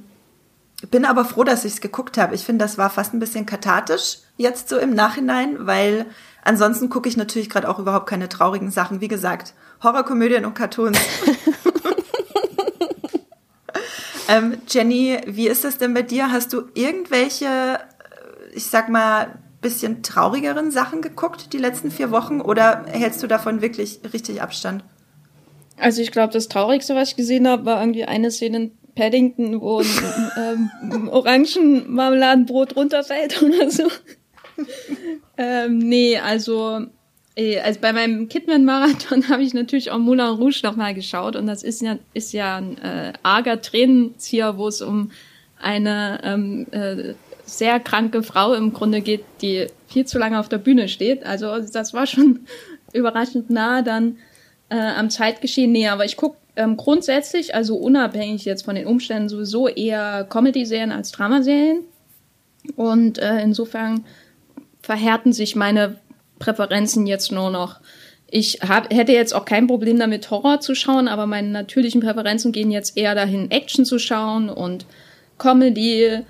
bin 0.90 1.04
aber 1.04 1.24
froh, 1.24 1.44
dass 1.44 1.64
ich 1.64 1.74
es 1.74 1.80
geguckt 1.80 2.18
habe. 2.18 2.34
Ich 2.34 2.42
finde, 2.42 2.64
das 2.64 2.76
war 2.76 2.90
fast 2.90 3.14
ein 3.14 3.20
bisschen 3.20 3.46
kathartisch 3.46 4.18
jetzt 4.36 4.68
so 4.68 4.78
im 4.78 4.92
Nachhinein, 4.92 5.64
weil 5.64 6.06
ansonsten 6.42 6.90
gucke 6.90 7.08
ich 7.08 7.16
natürlich 7.16 7.48
gerade 7.48 7.68
auch 7.68 7.78
überhaupt 7.78 8.08
keine 8.08 8.28
traurigen 8.28 8.72
Sachen. 8.72 9.00
Wie 9.00 9.06
gesagt, 9.06 9.54
Horrorkomödien 9.80 10.44
und 10.44 10.54
Cartoons. 10.54 10.98
ähm, 14.28 14.58
Jenny, 14.66 15.20
wie 15.24 15.46
ist 15.46 15.62
das 15.62 15.78
denn 15.78 15.94
bei 15.94 16.02
dir? 16.02 16.32
Hast 16.32 16.52
du 16.52 16.64
irgendwelche, 16.74 17.46
äh, 17.46 17.78
ich 18.54 18.66
sag 18.66 18.88
mal, 18.88 19.38
bisschen 19.60 20.02
traurigeren 20.02 20.70
Sachen 20.70 21.02
geguckt 21.02 21.52
die 21.52 21.58
letzten 21.58 21.90
vier 21.90 22.10
Wochen 22.10 22.40
oder 22.40 22.84
hältst 22.90 23.22
du 23.22 23.26
davon 23.26 23.60
wirklich 23.60 24.00
richtig 24.12 24.40
Abstand? 24.42 24.84
Also 25.76 26.02
ich 26.02 26.12
glaube, 26.12 26.32
das 26.32 26.48
Traurigste, 26.48 26.94
was 26.94 27.10
ich 27.10 27.16
gesehen 27.16 27.48
habe, 27.48 27.64
war 27.64 27.80
irgendwie 27.80 28.04
eine 28.04 28.30
Szene 28.30 28.56
in 28.56 28.70
Paddington, 28.94 29.60
wo 29.60 29.80
ein 29.80 30.70
ähm, 30.84 31.08
Orangenmarmeladenbrot 31.12 32.76
runterfällt 32.76 33.42
oder 33.42 33.70
so. 33.70 33.84
ähm, 35.38 35.78
nee, 35.78 36.18
also, 36.18 36.86
eh, 37.34 37.60
also 37.60 37.80
bei 37.80 37.92
meinem 37.92 38.28
Kidman-Marathon 38.28 39.28
habe 39.28 39.42
ich 39.42 39.54
natürlich 39.54 39.90
auch 39.90 39.98
Moulin 39.98 40.26
Rouge 40.26 40.60
nochmal 40.62 40.94
geschaut 40.94 41.36
und 41.36 41.46
das 41.46 41.62
ist 41.62 41.80
ja, 41.80 41.98
ist 42.12 42.32
ja 42.32 42.56
ein 42.56 42.78
äh, 42.78 43.12
arger 43.22 43.60
Tränenzieher, 43.60 44.58
wo 44.58 44.68
es 44.68 44.82
um 44.82 45.10
eine 45.58 46.20
ähm, 46.24 46.66
äh, 46.72 47.14
sehr 47.58 47.80
kranke 47.80 48.22
Frau 48.22 48.54
im 48.54 48.72
Grunde 48.72 49.00
geht, 49.00 49.24
die 49.42 49.66
viel 49.88 50.06
zu 50.06 50.18
lange 50.18 50.38
auf 50.38 50.48
der 50.48 50.58
Bühne 50.58 50.88
steht. 50.88 51.24
Also 51.24 51.58
das 51.58 51.92
war 51.94 52.06
schon 52.06 52.40
überraschend 52.92 53.50
nah 53.50 53.82
dann 53.82 54.18
äh, 54.68 54.76
am 54.76 55.10
Zeitgeschehen 55.10 55.72
näher. 55.72 55.92
Aber 55.92 56.04
ich 56.04 56.16
gucke 56.16 56.36
ähm, 56.56 56.76
grundsätzlich, 56.76 57.54
also 57.54 57.76
unabhängig 57.76 58.44
jetzt 58.44 58.64
von 58.64 58.74
den 58.74 58.86
Umständen, 58.86 59.28
sowieso 59.28 59.68
eher 59.68 60.26
Comedy-Serien 60.28 60.92
als 60.92 61.12
Dramaserien. 61.12 61.84
Und 62.76 63.18
äh, 63.18 63.40
insofern 63.40 64.04
verhärten 64.82 65.32
sich 65.32 65.56
meine 65.56 65.96
Präferenzen 66.38 67.06
jetzt 67.06 67.32
nur 67.32 67.50
noch. 67.50 67.80
Ich 68.30 68.60
hab, 68.66 68.92
hätte 68.92 69.12
jetzt 69.12 69.34
auch 69.34 69.44
kein 69.44 69.66
Problem 69.66 69.98
damit, 69.98 70.30
Horror 70.30 70.60
zu 70.60 70.74
schauen, 70.74 71.08
aber 71.08 71.26
meine 71.26 71.48
natürlichen 71.48 72.00
Präferenzen 72.00 72.52
gehen 72.52 72.70
jetzt 72.70 72.96
eher 72.96 73.14
dahin, 73.14 73.50
Action 73.50 73.84
zu 73.84 73.98
schauen 73.98 74.48
und 74.48 74.86
Comedy 75.38 76.20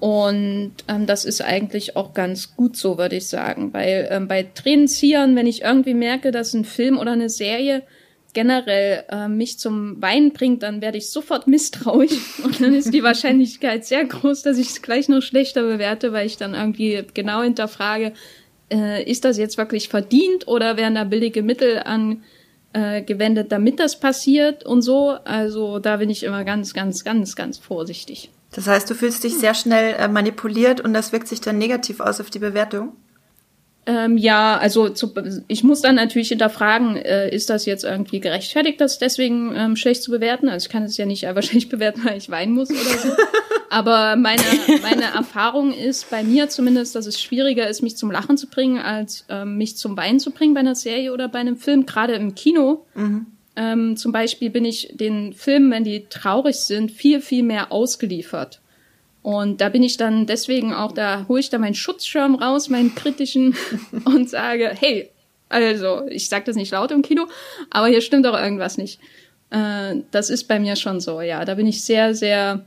und 0.00 0.72
ähm, 0.88 1.06
das 1.06 1.26
ist 1.26 1.42
eigentlich 1.42 1.94
auch 1.94 2.14
ganz 2.14 2.56
gut 2.56 2.76
so, 2.76 2.96
würde 2.96 3.16
ich 3.16 3.28
sagen. 3.28 3.72
Weil 3.74 4.08
ähm, 4.10 4.28
bei 4.28 4.42
Tränenziehern, 4.42 5.36
wenn 5.36 5.46
ich 5.46 5.62
irgendwie 5.62 5.94
merke, 5.94 6.30
dass 6.30 6.54
ein 6.54 6.64
Film 6.64 6.98
oder 6.98 7.12
eine 7.12 7.28
Serie 7.28 7.82
generell 8.32 9.04
äh, 9.10 9.28
mich 9.28 9.58
zum 9.58 10.00
Weinen 10.00 10.32
bringt, 10.32 10.62
dann 10.62 10.80
werde 10.80 10.96
ich 10.96 11.10
sofort 11.10 11.46
misstrauisch. 11.46 12.38
Und 12.44 12.62
dann 12.62 12.72
ist 12.72 12.94
die 12.94 13.02
Wahrscheinlichkeit 13.02 13.84
sehr 13.84 14.04
groß, 14.06 14.42
dass 14.42 14.56
ich 14.56 14.70
es 14.70 14.80
gleich 14.80 15.10
noch 15.10 15.20
schlechter 15.20 15.62
bewerte, 15.62 16.12
weil 16.14 16.26
ich 16.26 16.38
dann 16.38 16.54
irgendwie 16.54 17.04
genau 17.12 17.42
hinterfrage, 17.42 18.14
äh, 18.72 19.02
ist 19.04 19.26
das 19.26 19.36
jetzt 19.36 19.58
wirklich 19.58 19.90
verdient 19.90 20.48
oder 20.48 20.78
werden 20.78 20.94
da 20.94 21.04
billige 21.04 21.42
Mittel 21.42 21.82
angewendet, 22.72 23.46
äh, 23.46 23.48
damit 23.50 23.78
das 23.78 24.00
passiert 24.00 24.64
und 24.64 24.80
so. 24.80 25.10
Also 25.24 25.78
da 25.78 25.98
bin 25.98 26.08
ich 26.08 26.22
immer 26.22 26.44
ganz, 26.44 26.72
ganz, 26.72 27.04
ganz, 27.04 27.36
ganz 27.36 27.58
vorsichtig. 27.58 28.30
Das 28.52 28.66
heißt, 28.66 28.90
du 28.90 28.94
fühlst 28.94 29.22
dich 29.22 29.38
sehr 29.38 29.54
schnell 29.54 29.94
äh, 29.94 30.08
manipuliert 30.08 30.80
und 30.80 30.92
das 30.92 31.12
wirkt 31.12 31.28
sich 31.28 31.40
dann 31.40 31.58
negativ 31.58 32.00
aus 32.00 32.20
auf 32.20 32.30
die 32.30 32.40
Bewertung? 32.40 32.96
Ähm, 33.86 34.18
ja, 34.18 34.58
also 34.58 34.90
zu, 34.90 35.14
ich 35.48 35.64
muss 35.64 35.80
dann 35.80 35.94
natürlich 35.94 36.28
hinterfragen, 36.28 36.96
äh, 36.96 37.34
ist 37.34 37.48
das 37.48 37.64
jetzt 37.64 37.84
irgendwie 37.84 38.20
gerechtfertigt, 38.20 38.80
das 38.80 38.98
deswegen 38.98 39.54
ähm, 39.56 39.76
schlecht 39.76 40.02
zu 40.02 40.10
bewerten? 40.10 40.48
Also 40.48 40.66
ich 40.66 40.70
kann 40.70 40.82
es 40.82 40.96
ja 40.96 41.06
nicht 41.06 41.26
einfach 41.28 41.42
schlecht 41.42 41.70
bewerten, 41.70 42.04
weil 42.04 42.18
ich 42.18 42.30
weinen 42.30 42.52
muss 42.52 42.70
oder 42.70 42.98
so. 42.98 43.08
Aber 43.70 44.16
meine, 44.16 44.42
meine 44.82 45.04
Erfahrung 45.14 45.72
ist 45.72 46.10
bei 46.10 46.24
mir 46.24 46.48
zumindest, 46.48 46.96
dass 46.96 47.06
es 47.06 47.20
schwieriger 47.20 47.68
ist, 47.68 47.82
mich 47.82 47.96
zum 47.96 48.10
Lachen 48.10 48.36
zu 48.36 48.48
bringen, 48.48 48.78
als 48.78 49.24
ähm, 49.28 49.56
mich 49.56 49.76
zum 49.76 49.96
Weinen 49.96 50.18
zu 50.18 50.32
bringen 50.32 50.54
bei 50.54 50.60
einer 50.60 50.74
Serie 50.74 51.12
oder 51.12 51.28
bei 51.28 51.38
einem 51.38 51.56
Film, 51.56 51.86
gerade 51.86 52.14
im 52.14 52.34
Kino. 52.34 52.84
Mhm 52.94 53.26
ähm, 53.56 53.96
zum 53.96 54.12
Beispiel 54.12 54.50
bin 54.50 54.64
ich 54.64 54.90
den 54.92 55.32
Filmen, 55.32 55.70
wenn 55.70 55.84
die 55.84 56.06
traurig 56.08 56.56
sind, 56.56 56.90
viel, 56.90 57.20
viel 57.20 57.42
mehr 57.42 57.72
ausgeliefert. 57.72 58.60
Und 59.22 59.60
da 59.60 59.68
bin 59.68 59.82
ich 59.82 59.96
dann 59.96 60.26
deswegen 60.26 60.72
auch, 60.72 60.92
da 60.92 61.26
hole 61.28 61.40
ich 61.40 61.50
da 61.50 61.58
meinen 61.58 61.74
Schutzschirm 61.74 62.36
raus, 62.36 62.68
meinen 62.68 62.94
kritischen, 62.94 63.54
und 64.04 64.30
sage, 64.30 64.72
hey, 64.78 65.10
also, 65.48 66.06
ich 66.08 66.28
sage 66.28 66.44
das 66.46 66.56
nicht 66.56 66.70
laut 66.70 66.92
im 66.92 67.02
Kino, 67.02 67.26
aber 67.70 67.88
hier 67.88 68.00
stimmt 68.00 68.24
doch 68.24 68.38
irgendwas 68.38 68.78
nicht. 68.78 69.00
Äh, 69.50 69.96
das 70.12 70.30
ist 70.30 70.44
bei 70.44 70.60
mir 70.60 70.76
schon 70.76 71.00
so, 71.00 71.20
ja. 71.20 71.44
Da 71.44 71.56
bin 71.56 71.66
ich 71.66 71.82
sehr, 71.82 72.14
sehr, 72.14 72.64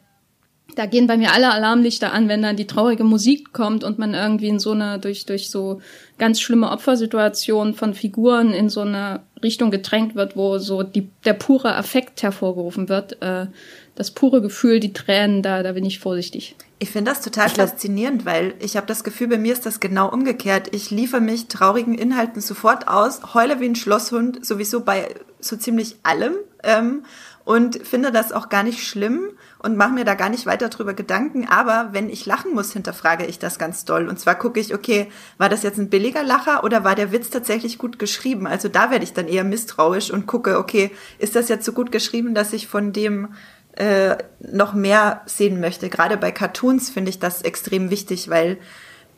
da 0.76 0.86
gehen 0.86 1.08
bei 1.08 1.18
mir 1.18 1.32
alle 1.32 1.52
Alarmlichter 1.52 2.14
an, 2.14 2.28
wenn 2.28 2.42
dann 2.42 2.56
die 2.56 2.68
traurige 2.68 3.04
Musik 3.04 3.54
kommt 3.54 3.84
und 3.84 4.00
man 4.00 4.14
irgendwie 4.14 4.48
in 4.48 4.60
so 4.60 4.72
eine, 4.72 5.00
durch, 5.00 5.26
durch 5.26 5.50
so 5.50 5.82
ganz 6.18 6.42
schlimme 6.42 6.72
Opfersituationen 6.72 7.74
von 7.74 7.94
Figuren 7.94 8.52
in 8.52 8.70
so 8.70 8.82
eine 8.82 9.22
Richtung 9.44 9.72
gedrängt 9.72 10.16
wird, 10.16 10.36
wo 10.36 10.58
so 10.58 10.84
die, 10.84 11.10
der 11.26 11.34
pure 11.34 11.76
Affekt 11.76 12.24
hervorgerufen 12.24 12.90
wird, 12.90 13.22
äh, 13.22 13.48
das 13.96 14.12
pure 14.12 14.42
Gefühl, 14.42 14.80
die 14.80 14.94
Tränen, 14.94 15.42
da, 15.42 15.62
da 15.64 15.74
bin 15.74 15.86
ich 15.86 16.00
vorsichtig. 16.00 16.56
Ich 16.80 16.90
finde 16.90 17.12
das 17.12 17.22
total 17.22 17.50
glaub, 17.50 17.70
faszinierend, 17.70 18.26
weil 18.26 18.56
ich 18.60 18.76
habe 18.76 18.88
das 18.88 19.04
Gefühl, 19.04 19.28
bei 19.28 19.38
mir 19.38 19.54
ist 19.54 19.66
das 19.66 19.80
genau 19.80 20.10
umgekehrt. 20.10 20.74
Ich 20.74 20.92
liefere 20.92 21.22
mich 21.22 21.48
traurigen 21.48 21.98
Inhalten 21.98 22.42
sofort 22.42 22.88
aus, 22.88 23.34
heule 23.34 23.60
wie 23.60 23.66
ein 23.66 23.76
Schlosshund, 23.76 24.46
sowieso 24.46 24.82
bei 24.82 25.08
so 25.40 25.56
ziemlich 25.56 25.98
allem 26.04 26.34
ähm, 26.64 27.04
und 27.46 27.86
finde 27.86 28.12
das 28.12 28.32
auch 28.32 28.50
gar 28.50 28.64
nicht 28.64 28.88
schlimm 28.88 29.32
und 29.60 29.76
mache 29.76 29.92
mir 29.92 30.06
da 30.06 30.14
gar 30.14 30.30
nicht 30.30 30.46
weiter 30.46 30.70
drüber 30.70 30.94
Gedanken. 30.94 31.48
Aber 31.48 31.90
wenn 31.92 32.10
ich 32.10 32.26
lachen 32.26 32.54
muss, 32.54 32.72
hinterfrage 32.72 33.26
ich 33.26 33.38
das 33.38 33.60
ganz 33.60 33.84
doll. 33.84 34.08
Und 34.08 34.20
zwar 34.20 34.36
gucke 34.36 34.60
ich, 34.60 34.74
okay, 34.74 35.08
war 35.38 35.50
das 35.50 35.64
jetzt 35.64 35.78
ein 35.78 35.90
billiger 35.90 36.24
Lacher 36.24 36.64
oder 36.64 36.84
war 36.84 36.96
der 36.96 37.12
Witz 37.12 37.30
tatsächlich 37.30 37.78
gut 37.78 38.00
geschrieben? 38.00 38.48
Also 38.48 38.70
da 38.70 38.92
werde 38.92 39.04
ich 39.04 39.14
dann 39.14 39.28
eher 39.28 39.44
misstrauisch 39.44 40.10
und 40.10 40.26
gucke, 40.26 40.58
okay, 40.58 40.92
ist 41.20 41.36
das 41.36 41.50
jetzt 41.50 41.66
so 41.66 41.74
gut 41.74 41.92
geschrieben, 41.92 42.34
dass 42.34 42.54
ich 42.54 42.68
von 42.68 42.94
dem 42.94 43.34
äh, 43.74 44.16
noch 44.40 44.74
mehr 44.74 45.22
sehen 45.26 45.60
möchte? 45.60 45.90
Gerade 45.90 46.16
bei 46.16 46.32
Cartoons 46.32 46.90
finde 46.90 47.10
ich 47.10 47.20
das 47.20 47.42
extrem 47.42 47.90
wichtig, 47.90 48.30
weil 48.30 48.58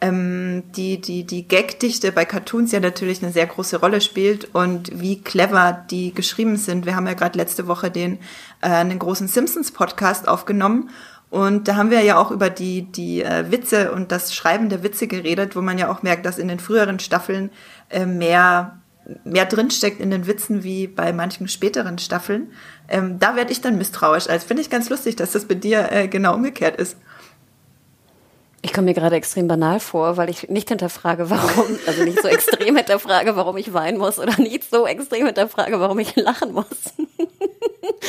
ähm, 0.02 0.64
die, 0.76 1.00
die, 1.00 1.24
die 1.24 1.48
Gagdichte 1.48 2.12
bei 2.12 2.26
Cartoons 2.26 2.72
ja 2.72 2.80
natürlich 2.80 3.24
eine 3.24 3.32
sehr 3.32 3.48
große 3.48 3.80
Rolle 3.80 4.02
spielt 4.02 4.54
und 4.54 5.00
wie 5.00 5.22
clever 5.22 5.86
die 5.90 6.14
geschrieben 6.14 6.58
sind. 6.58 6.86
Wir 6.86 6.96
haben 6.96 7.08
ja 7.08 7.14
gerade 7.14 7.38
letzte 7.38 7.68
Woche 7.68 7.90
den 7.92 8.20
äh, 8.62 8.68
einen 8.68 9.00
großen 9.00 9.28
Simpsons-Podcast 9.28 10.28
aufgenommen 10.28 10.90
und 11.30 11.68
da 11.68 11.76
haben 11.76 11.90
wir 11.90 12.02
ja 12.02 12.18
auch 12.18 12.32
über 12.32 12.50
die, 12.50 12.84
die 12.84 13.22
äh, 13.22 13.52
Witze 13.52 13.92
und 13.92 14.12
das 14.12 14.34
Schreiben 14.34 14.70
der 14.70 14.84
Witze 14.84 15.08
geredet, 15.08 15.56
wo 15.56 15.62
man 15.62 15.78
ja 15.78 15.92
auch 15.92 16.02
merkt, 16.04 16.26
dass 16.26 16.38
in 16.38 16.48
den 16.48 16.60
früheren 16.60 17.00
Staffeln 17.00 17.50
äh, 17.90 18.06
mehr, 18.06 18.80
mehr 19.24 19.46
drinsteckt 19.46 20.00
in 20.00 20.12
den 20.12 20.28
Witzen 20.28 20.64
wie 20.64 20.88
bei 20.88 21.12
manchen 21.14 21.48
späteren 21.48 21.98
Staffeln. 21.98 22.52
Ähm, 22.88 23.20
da 23.20 23.36
werde 23.36 23.52
ich 23.52 23.60
dann 23.60 23.78
misstrauisch. 23.78 24.30
Also 24.30 24.48
finde 24.48 24.62
ich 24.62 24.70
ganz 24.70 24.90
lustig, 24.90 25.16
dass 25.16 25.32
das 25.32 25.46
bei 25.46 25.56
dir 25.56 25.92
äh, 25.92 26.08
genau 26.08 26.36
umgekehrt 26.36 26.80
ist. 26.80 26.96
Ich 28.66 28.74
komme 28.74 28.86
mir 28.86 28.96
gerade 28.96 29.16
extrem 29.16 29.48
banal 29.48 29.80
vor, 29.80 30.18
weil 30.18 30.28
ich 30.28 30.50
nicht 30.50 30.70
hinterfrage, 30.70 31.30
warum, 31.30 31.78
also 31.86 32.04
nicht 32.04 32.20
so 32.20 32.28
extrem 32.28 32.76
hinterfrage, 32.78 33.36
warum 33.36 33.58
ich 33.58 33.74
weinen 33.74 34.00
muss 34.00 34.18
oder 34.18 34.42
nicht 34.42 34.68
so 34.68 34.88
extrem 34.88 35.28
hinterfrage, 35.28 35.80
warum 35.80 36.00
ich 36.00 36.16
lachen 36.16 36.52
muss. 36.52 36.66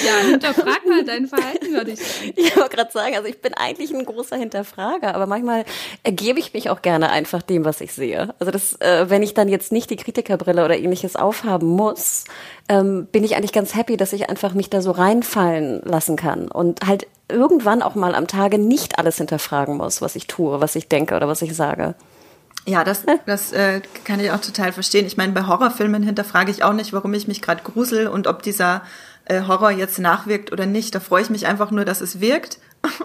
Ja, 0.03 0.31
hinterfrag 0.31 0.87
mal 0.87 1.05
dein 1.05 1.27
Verhalten, 1.27 1.75
würde 1.75 1.91
ich 1.91 2.01
sagen. 2.01 2.33
Ich 2.37 2.57
wollte 2.57 2.75
gerade 2.75 2.91
sagen, 2.91 3.17
also 3.17 3.29
ich 3.29 3.43
bin 3.43 3.53
eigentlich 3.53 3.93
ein 3.93 4.07
großer 4.07 4.37
Hinterfrager, 4.37 5.15
aber 5.15 5.27
manchmal 5.27 5.67
ergebe 6.05 6.39
ich 6.39 6.55
mich 6.55 6.71
auch 6.71 6.81
gerne 6.81 7.11
einfach 7.11 7.43
dem, 7.43 7.67
was 7.67 7.83
ich 7.83 7.93
sehe. 7.93 8.35
Also 8.39 8.51
das, 8.51 8.81
äh, 8.81 9.11
wenn 9.11 9.23
ich 9.23 9.35
dann 9.35 9.49
jetzt 9.49 9.73
nicht 9.73 9.91
die 9.91 9.97
Kritikerbrille 9.97 10.65
oder 10.65 10.79
ähnliches 10.79 11.17
aufhaben 11.17 11.69
muss, 11.69 12.25
ähm, 12.71 13.09
bin 13.13 13.25
ich 13.25 13.37
eigentlich 13.37 13.53
ganz 13.53 13.75
happy, 13.75 13.99
dass 13.99 14.15
ich 14.15 14.31
einfach 14.31 14.55
mich 14.55 14.71
da 14.71 14.81
so 14.81 14.93
reinfallen 14.93 15.83
lassen 15.85 16.17
kann 16.17 16.49
und 16.49 16.87
halt 16.87 17.07
irgendwann 17.29 17.83
auch 17.83 17.95
mal 17.95 18.15
am 18.15 18.27
Tage 18.27 18.59
nicht 18.59 18.99
alles 18.99 19.19
hinterfragen 19.19 19.77
muss, 19.77 20.01
was 20.01 20.17
ich 20.17 20.27
tue, 20.27 20.61
was 20.61 20.77
ich 20.77 20.89
denke 20.89 21.17
oder 21.17 21.29
was 21.29 21.43
ich 21.43 21.55
sage. 21.55 21.95
Ja, 22.67 22.83
das, 22.83 23.05
das 23.27 23.53
äh, 23.53 23.81
kann 24.05 24.19
ich 24.19 24.33
auch 24.33 24.41
total 24.41 24.73
verstehen. 24.73 25.07
Ich 25.07 25.17
meine, 25.17 25.33
bei 25.33 25.47
Horrorfilmen 25.47 26.03
hinterfrage 26.03 26.51
ich 26.51 26.65
auch 26.65 26.73
nicht, 26.73 26.93
warum 26.93 27.15
ich 27.15 27.29
mich 27.29 27.41
gerade 27.41 27.63
grusel 27.63 28.09
und 28.09 28.27
ob 28.27 28.43
dieser 28.43 28.83
äh, 29.27 29.43
Horror 29.43 29.71
jetzt 29.71 30.01
nachwirkt 30.01 30.51
oder 30.53 30.67
nicht. 30.67 30.95
Da 30.95 31.01
freue 31.01 31.23
ich 31.23 31.31
mich 31.31 31.47
einfach 31.47 31.71
nur, 31.71 31.85
dass 31.85 32.01
es 32.01 32.21
wirkt 32.21 32.59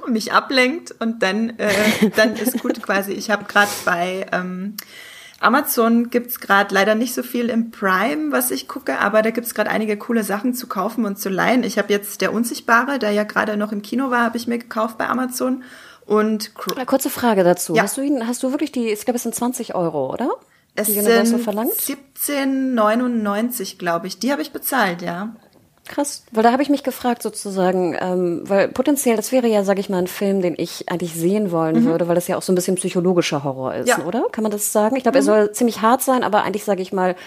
und 0.03 0.13
mich 0.13 0.33
ablenkt 0.33 0.95
und 0.99 1.21
dann, 1.21 1.57
äh, 1.59 1.69
dann 2.15 2.35
ist 2.35 2.59
gut 2.61 2.81
quasi. 2.81 3.11
Ich 3.11 3.29
habe 3.29 3.45
gerade 3.45 3.71
bei 3.85 4.25
ähm, 4.31 4.77
Amazon 5.41 6.09
gibt's 6.09 6.39
gerade 6.39 6.73
leider 6.73 6.95
nicht 6.95 7.13
so 7.13 7.23
viel 7.23 7.49
im 7.49 7.71
Prime, 7.71 8.31
was 8.31 8.51
ich 8.51 8.67
gucke, 8.67 8.99
aber 8.99 9.23
da 9.23 9.31
gibt's 9.31 9.55
gerade 9.55 9.71
einige 9.71 9.97
coole 9.97 10.23
Sachen 10.23 10.53
zu 10.53 10.67
kaufen 10.67 11.03
und 11.03 11.17
zu 11.17 11.29
leihen. 11.29 11.63
Ich 11.63 11.77
habe 11.77 11.91
jetzt 11.91 12.21
Der 12.21 12.31
Unsichtbare, 12.31 12.99
der 12.99 13.11
ja 13.11 13.23
gerade 13.23 13.57
noch 13.57 13.71
im 13.71 13.81
Kino 13.81 14.11
war, 14.11 14.23
habe 14.23 14.37
ich 14.37 14.47
mir 14.47 14.59
gekauft 14.59 14.99
bei 14.99 15.09
Amazon. 15.09 15.63
Und 16.05 16.53
Kurze 16.55 17.09
Frage 17.09 17.43
dazu. 17.43 17.75
Ja. 17.75 17.83
Hast 17.83 17.97
du 17.97 18.01
ihn, 18.01 18.27
hast 18.27 18.43
du 18.43 18.51
wirklich 18.51 18.71
die, 18.71 18.89
ich 18.89 19.03
glaube, 19.03 19.17
es 19.17 19.23
sind 19.23 19.33
20 19.33 19.75
Euro, 19.75 20.13
oder? 20.13 20.29
Es 20.75 20.87
die 20.87 21.01
sind 21.01 21.41
verlangt? 21.41 21.73
17,99, 21.73 23.77
glaube 23.77 24.07
ich. 24.07 24.19
Die 24.19 24.31
habe 24.31 24.41
ich 24.41 24.51
bezahlt, 24.51 25.01
ja. 25.01 25.35
Krass, 25.91 26.23
weil 26.31 26.41
da 26.41 26.53
habe 26.53 26.63
ich 26.63 26.69
mich 26.69 26.83
gefragt 26.83 27.21
sozusagen, 27.21 27.97
ähm, 27.99 28.43
weil 28.45 28.69
potenziell, 28.69 29.17
das 29.17 29.33
wäre 29.33 29.47
ja, 29.47 29.65
sage 29.65 29.81
ich 29.81 29.89
mal, 29.89 29.97
ein 29.97 30.07
Film, 30.07 30.41
den 30.41 30.55
ich 30.57 30.89
eigentlich 30.89 31.13
sehen 31.13 31.51
wollen 31.51 31.81
mhm. 31.81 31.85
würde, 31.85 32.07
weil 32.07 32.15
das 32.15 32.29
ja 32.29 32.37
auch 32.37 32.41
so 32.41 32.53
ein 32.53 32.55
bisschen 32.55 32.75
psychologischer 32.75 33.43
Horror 33.43 33.75
ist, 33.75 33.89
ja. 33.89 34.05
oder? 34.05 34.23
Kann 34.31 34.43
man 34.43 34.53
das 34.53 34.71
sagen? 34.71 34.95
Ich 34.95 35.03
glaube, 35.03 35.17
mhm. 35.17 35.21
er 35.21 35.23
soll 35.23 35.51
ziemlich 35.51 35.81
hart 35.81 36.01
sein, 36.01 36.23
aber 36.23 36.43
eigentlich, 36.43 36.63
sage 36.63 36.81
ich 36.81 36.93
mal, 36.93 37.17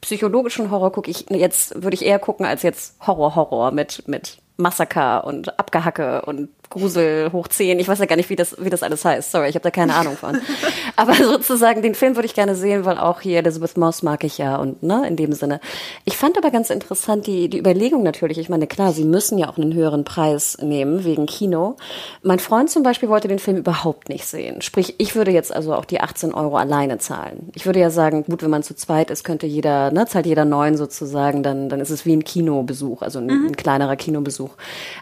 psychologischen 0.00 0.70
Horror 0.70 0.90
gucke 0.90 1.10
ich 1.10 1.26
jetzt 1.30 1.82
würde 1.82 1.94
ich 1.94 2.04
eher 2.04 2.18
gucken 2.18 2.44
als 2.44 2.62
jetzt 2.62 2.94
Horror 3.06 3.36
Horror 3.36 3.70
mit 3.70 4.06
mit 4.06 4.38
Massaker 4.56 5.24
und 5.24 5.58
Abgehacke 5.58 6.22
und 6.22 6.48
Grusel 6.74 7.30
hoch 7.32 7.46
10. 7.46 7.78
Ich 7.78 7.86
weiß 7.86 8.00
ja 8.00 8.06
gar 8.06 8.16
nicht, 8.16 8.30
wie 8.30 8.36
das, 8.36 8.56
wie 8.58 8.70
das 8.70 8.82
alles 8.82 9.04
heißt. 9.04 9.30
Sorry, 9.30 9.48
ich 9.48 9.54
habe 9.54 9.62
da 9.62 9.70
keine 9.70 9.94
Ahnung 9.94 10.16
von. 10.16 10.40
Aber 10.96 11.14
sozusagen, 11.14 11.82
den 11.82 11.94
Film 11.94 12.16
würde 12.16 12.26
ich 12.26 12.34
gerne 12.34 12.56
sehen, 12.56 12.84
weil 12.84 12.98
auch 12.98 13.20
hier 13.20 13.38
Elizabeth 13.38 13.76
Moss 13.76 14.02
mag 14.02 14.24
ich 14.24 14.38
ja 14.38 14.56
und 14.56 14.82
ne, 14.82 15.06
in 15.06 15.16
dem 15.16 15.32
Sinne. 15.32 15.60
Ich 16.04 16.16
fand 16.16 16.36
aber 16.38 16.50
ganz 16.50 16.70
interessant 16.70 17.26
die, 17.26 17.48
die 17.48 17.58
Überlegung 17.58 18.02
natürlich. 18.02 18.38
Ich 18.38 18.48
meine, 18.48 18.66
klar, 18.66 18.92
sie 18.92 19.04
müssen 19.04 19.38
ja 19.38 19.48
auch 19.48 19.56
einen 19.56 19.74
höheren 19.74 20.04
Preis 20.04 20.58
nehmen 20.60 21.04
wegen 21.04 21.26
Kino. 21.26 21.76
Mein 22.22 22.38
Freund 22.38 22.70
zum 22.70 22.82
Beispiel 22.82 23.08
wollte 23.08 23.28
den 23.28 23.38
Film 23.38 23.56
überhaupt 23.56 24.08
nicht 24.08 24.26
sehen. 24.26 24.62
Sprich, 24.62 24.94
ich 24.98 25.14
würde 25.14 25.30
jetzt 25.30 25.54
also 25.54 25.74
auch 25.74 25.84
die 25.84 26.00
18 26.00 26.34
Euro 26.34 26.56
alleine 26.56 26.98
zahlen. 26.98 27.50
Ich 27.54 27.66
würde 27.66 27.80
ja 27.80 27.90
sagen, 27.90 28.24
gut, 28.24 28.42
wenn 28.42 28.50
man 28.50 28.62
zu 28.62 28.74
zweit 28.74 29.10
ist, 29.10 29.24
könnte 29.24 29.46
jeder, 29.46 29.90
ne, 29.90 30.06
zahlt 30.06 30.26
jeder 30.26 30.44
neun 30.44 30.76
sozusagen, 30.76 31.42
dann, 31.42 31.68
dann 31.68 31.80
ist 31.80 31.90
es 31.90 32.04
wie 32.06 32.16
ein 32.16 32.24
Kinobesuch, 32.24 33.02
also 33.02 33.18
ein, 33.18 33.26
mhm. 33.26 33.46
ein 33.48 33.56
kleinerer 33.56 33.96
Kinobesuch. 33.96 34.50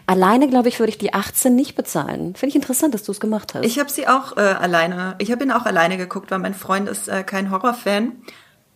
Alleine, 0.05 0.47
glaube 0.47 0.69
ich, 0.69 0.79
würde 0.79 0.89
ich 0.89 0.97
die 0.97 1.13
18 1.13 1.55
nicht 1.55 1.62
bezahlen. 1.75 2.35
Finde 2.35 2.49
ich 2.49 2.55
interessant, 2.55 2.93
dass 2.93 3.03
du 3.03 3.11
es 3.11 3.19
gemacht 3.19 3.53
hast. 3.53 3.65
Ich 3.65 3.79
habe 3.79 3.89
sie 3.89 4.07
auch 4.07 4.37
äh, 4.37 4.41
alleine, 4.41 5.15
ich 5.19 5.31
habe 5.31 5.43
ihn 5.43 5.51
auch 5.51 5.65
alleine 5.65 5.97
geguckt, 5.97 6.31
weil 6.31 6.39
mein 6.39 6.53
Freund 6.53 6.89
ist 6.89 7.07
äh, 7.07 7.23
kein 7.23 7.49
Horrorfan. 7.51 8.13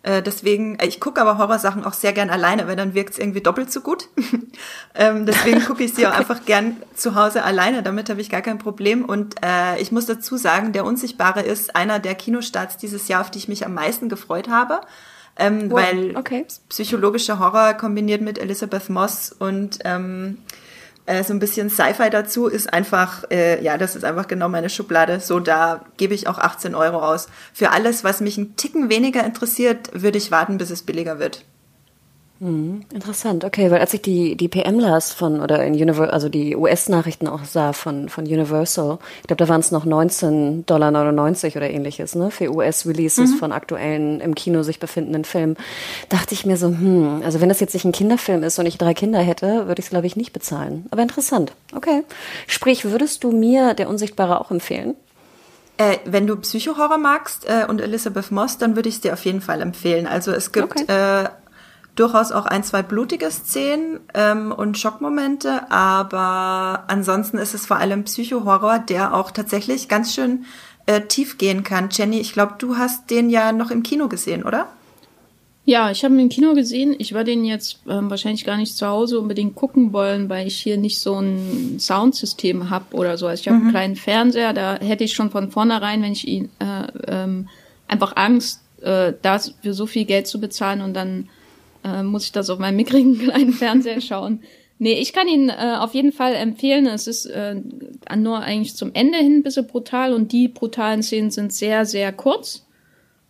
Äh, 0.03 0.21
deswegen, 0.21 0.79
äh, 0.79 0.87
ich 0.87 1.01
gucke 1.01 1.19
aber 1.19 1.37
Horrorsachen 1.37 1.83
auch 1.83 1.91
sehr 1.91 2.13
gern 2.13 2.29
alleine, 2.29 2.67
weil 2.67 2.77
dann 2.77 2.93
wirkt 2.93 3.13
es 3.13 3.19
irgendwie 3.19 3.41
doppelt 3.41 3.71
so 3.71 3.81
gut. 3.81 4.07
ähm, 4.95 5.25
deswegen 5.25 5.65
gucke 5.65 5.83
ich 5.83 5.93
sie 5.93 6.07
auch 6.07 6.13
einfach 6.17 6.45
gern 6.45 6.77
zu 6.95 7.15
Hause 7.15 7.43
alleine, 7.43 7.83
damit 7.83 8.09
habe 8.09 8.21
ich 8.21 8.29
gar 8.29 8.41
kein 8.41 8.57
Problem. 8.57 9.03
Und 9.03 9.35
äh, 9.43 9.79
ich 9.81 9.91
muss 9.91 10.05
dazu 10.05 10.37
sagen, 10.37 10.71
Der 10.71 10.85
Unsichtbare 10.85 11.41
ist 11.41 11.75
einer 11.75 11.99
der 11.99 12.15
Kinostarts 12.15 12.77
dieses 12.77 13.09
Jahr, 13.09 13.19
auf 13.19 13.31
die 13.31 13.39
ich 13.39 13.49
mich 13.49 13.65
am 13.65 13.73
meisten 13.73 14.07
gefreut 14.07 14.47
habe. 14.47 14.79
Ähm, 15.35 15.69
wow. 15.69 15.81
Weil 15.81 16.15
okay. 16.15 16.45
psychologischer 16.69 17.39
Horror 17.39 17.73
kombiniert 17.73 18.21
mit 18.21 18.39
Elizabeth 18.39 18.89
Moss 18.89 19.31
und 19.37 19.79
ähm, 19.83 20.37
äh, 21.07 21.23
so 21.23 21.33
ein 21.33 21.39
bisschen 21.39 21.69
Sci-Fi 21.69 22.09
dazu 22.11 22.47
ist 22.47 22.71
einfach, 22.71 23.23
äh, 23.31 23.63
ja, 23.63 23.77
das 23.77 23.95
ist 23.95 24.03
einfach 24.03 24.27
genau 24.27 24.49
meine 24.49 24.69
Schublade. 24.69 25.19
So, 25.19 25.39
da 25.39 25.85
gebe 25.97 26.13
ich 26.13 26.27
auch 26.27 26.37
18 26.37 26.75
Euro 26.75 26.99
aus. 26.99 27.27
Für 27.53 27.71
alles, 27.71 28.03
was 28.03 28.21
mich 28.21 28.37
einen 28.37 28.55
Ticken 28.57 28.89
weniger 28.89 29.23
interessiert, 29.23 29.89
würde 29.93 30.17
ich 30.17 30.31
warten, 30.31 30.57
bis 30.57 30.69
es 30.69 30.83
billiger 30.83 31.17
wird. 31.17 31.45
Mhm, 32.39 32.81
interessant, 32.93 33.43
okay, 33.45 33.71
weil 33.71 33.79
als 33.79 33.93
ich 33.93 34.01
die, 34.01 34.35
die 34.35 34.47
PM 34.47 34.79
las 34.79 35.11
von, 35.11 35.41
oder 35.41 35.63
in 35.63 35.73
Universal, 35.73 36.11
also 36.11 36.29
die 36.29 36.55
US-Nachrichten 36.55 37.27
auch 37.27 37.43
sah 37.45 37.73
von, 37.73 38.09
von 38.09 38.25
Universal, 38.25 38.99
ich 39.21 39.27
glaube, 39.27 39.43
da 39.43 39.49
waren 39.49 39.59
es 39.59 39.71
noch 39.71 39.85
19,99 39.85 40.63
Dollar 40.65 40.91
oder 40.91 41.69
ähnliches, 41.69 42.13
ne, 42.13 42.29
für 42.29 42.53
US-Releases 42.53 43.31
mhm. 43.31 43.37
von 43.37 43.51
aktuellen 43.51 44.19
im 44.19 44.35
Kino 44.35 44.61
sich 44.61 44.79
befindenden 44.79 45.25
Filmen, 45.25 45.57
dachte 46.09 46.35
ich 46.35 46.45
mir 46.45 46.57
so, 46.57 46.67
hm, 46.67 47.21
also 47.25 47.41
wenn 47.41 47.49
das 47.49 47.59
jetzt 47.59 47.73
nicht 47.73 47.85
ein 47.85 47.91
Kinderfilm 47.91 48.43
ist 48.43 48.59
und 48.59 48.67
ich 48.67 48.77
drei 48.77 48.93
Kinder 48.93 49.19
hätte, 49.19 49.67
würde 49.67 49.79
ich 49.79 49.85
es, 49.85 49.89
glaube 49.89 50.05
ich, 50.05 50.15
nicht 50.15 50.33
bezahlen. 50.33 50.85
Aber 50.91 51.01
interessant, 51.01 51.53
okay. 51.75 52.03
Sprich, 52.45 52.85
würdest 52.85 53.23
du 53.23 53.31
mir 53.31 53.73
Der 53.73 53.89
Unsichtbare 53.89 54.39
auch 54.39 54.51
empfehlen? 54.51 54.95
Äh, 55.77 55.97
wenn 56.05 56.25
du 56.25 56.35
Psychohorror 56.35 56.97
magst 56.97 57.47
äh, 57.47 57.65
und 57.67 57.81
Elizabeth 57.81 58.31
Moss, 58.31 58.57
dann 58.57 58.75
würde 58.75 58.89
ich 58.89 58.95
es 58.95 59.01
dir 59.01 59.13
auf 59.13 59.25
jeden 59.25 59.41
Fall 59.41 59.61
empfehlen. 59.61 60.07
Also 60.07 60.31
es 60.31 60.51
gibt 60.51 60.81
okay. 60.81 60.85
äh, 60.87 61.29
durchaus 61.97 62.31
auch 62.31 62.45
ein, 62.45 62.63
zwei 62.63 62.83
blutige 62.83 63.29
Szenen 63.29 63.99
ähm, 64.13 64.51
und 64.51 64.77
Schockmomente, 64.77 65.69
aber 65.71 66.85
ansonsten 66.87 67.37
ist 67.37 67.53
es 67.53 67.65
vor 67.65 67.77
allem 67.77 68.03
Psychohorror, 68.05 68.79
der 68.79 69.13
auch 69.13 69.31
tatsächlich 69.31 69.89
ganz 69.89 70.13
schön 70.13 70.45
äh, 70.85 71.01
tief 71.01 71.37
gehen 71.37 71.63
kann. 71.63 71.89
Jenny, 71.91 72.19
ich 72.19 72.33
glaube, 72.33 72.55
du 72.57 72.77
hast 72.77 73.09
den 73.09 73.29
ja 73.29 73.51
noch 73.51 73.71
im 73.71 73.83
Kino 73.83 74.07
gesehen, 74.07 74.43
oder? 74.43 74.67
Ja, 75.65 75.91
ich 75.91 76.05
habe 76.05 76.13
ihn 76.13 76.21
im 76.21 76.29
Kino 76.29 76.53
gesehen. 76.53 76.95
Ich 76.97 77.13
war 77.13 77.25
den 77.25 77.43
jetzt 77.43 77.79
ähm, 77.89 78.09
wahrscheinlich 78.09 78.45
gar 78.45 78.55
nicht 78.55 78.77
zu 78.77 78.87
Hause 78.87 79.19
unbedingt 79.19 79.55
gucken 79.55 79.91
wollen, 79.91 80.29
weil 80.29 80.47
ich 80.47 80.55
hier 80.55 80.77
nicht 80.77 81.01
so 81.01 81.19
ein 81.19 81.77
Soundsystem 81.77 82.69
habe 82.69 82.95
oder 82.95 83.17
so. 83.17 83.27
Also 83.27 83.41
ich 83.41 83.47
habe 83.49 83.57
mhm. 83.57 83.63
einen 83.63 83.71
kleinen 83.71 83.95
Fernseher, 83.97 84.53
da 84.53 84.79
hätte 84.79 85.03
ich 85.03 85.13
schon 85.13 85.29
von 85.29 85.51
vornherein, 85.51 86.01
wenn 86.01 86.13
ich 86.13 86.25
ihn 86.25 86.49
äh, 86.59 86.87
ähm, 87.07 87.49
einfach 87.89 88.15
Angst, 88.15 88.61
äh, 88.81 89.11
dafür 89.21 89.73
so 89.73 89.87
viel 89.87 90.05
Geld 90.05 90.27
zu 90.27 90.39
bezahlen 90.39 90.79
und 90.79 90.93
dann 90.93 91.27
äh, 91.83 92.03
muss 92.03 92.25
ich 92.25 92.31
das 92.31 92.49
auf 92.49 92.59
meinem 92.59 92.75
mickrigen 92.75 93.17
kleinen 93.23 93.53
Fernseher 93.53 94.01
schauen. 94.01 94.41
Nee, 94.79 94.99
ich 94.99 95.11
kann 95.11 95.27
ihn 95.27 95.49
äh, 95.49 95.75
auf 95.79 95.93
jeden 95.95 96.11
Fall 96.11 96.35
empfehlen. 96.35 96.85
Es 96.85 97.07
ist 97.07 97.25
äh, 97.25 97.55
nur 98.15 98.39
eigentlich 98.39 98.75
zum 98.75 98.91
Ende 98.93 99.17
hin 99.17 99.37
ein 99.37 99.43
bisschen 99.43 99.65
brutal 99.65 100.13
und 100.13 100.31
die 100.31 100.47
brutalen 100.47 101.01
Szenen 101.01 101.31
sind 101.31 101.51
sehr, 101.51 101.85
sehr 101.85 102.11
kurz. 102.13 102.67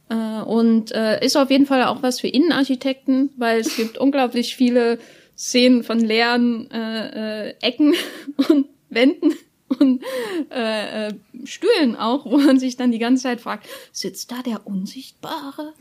Äh, 0.10 0.42
und 0.42 0.92
äh, 0.92 1.24
ist 1.24 1.38
auf 1.38 1.50
jeden 1.50 1.66
Fall 1.66 1.84
auch 1.84 2.04
was 2.04 2.20
für 2.20 2.28
Innenarchitekten, 2.28 3.30
weil 3.38 3.60
es 3.60 3.76
gibt 3.78 3.98
unglaublich 3.98 4.56
viele 4.56 5.00
Szenen 5.38 5.84
von 5.84 6.00
leeren 6.00 6.70
äh, 6.72 7.50
äh, 7.50 7.54
Ecken 7.62 7.94
und 8.50 8.68
Wänden 8.90 9.34
und 9.80 10.04
äh, 10.50 11.08
äh, 11.08 11.14
Stühlen 11.44 11.96
auch, 11.96 12.26
wo 12.26 12.38
man 12.38 12.60
sich 12.60 12.78
dann 12.78 12.92
die 12.92 13.00
ganze 13.00 13.24
Zeit 13.24 13.42
fragt, 13.42 13.68
sitzt 13.92 14.32
da 14.32 14.42
der 14.42 14.66
Unsichtbare? 14.66 15.74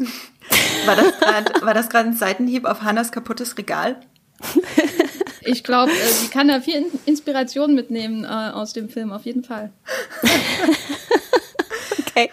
War 0.87 0.97
das 0.97 1.19
gerade 1.19 1.67
war 1.67 1.75
das 1.75 1.89
gerade 1.89 2.09
ein 2.09 2.17
Seitenhieb 2.17 2.65
auf 2.65 2.83
Hannas 2.83 3.13
kaputtes 3.13 3.57
Regal? 3.59 4.01
Ich 5.43 5.63
glaube, 5.63 5.93
äh, 5.93 6.13
sie 6.13 6.29
kann 6.29 6.49
da 6.49 6.61
viel 6.61 6.87
Inspiration 7.07 7.75
mitnehmen 7.75 8.25
äh, 8.25 8.29
aus 8.29 8.73
dem 8.73 8.89
Film, 8.89 9.13
auf 9.13 9.25
jeden 9.25 9.45
Fall. 9.45 9.73
Okay. 12.17 12.31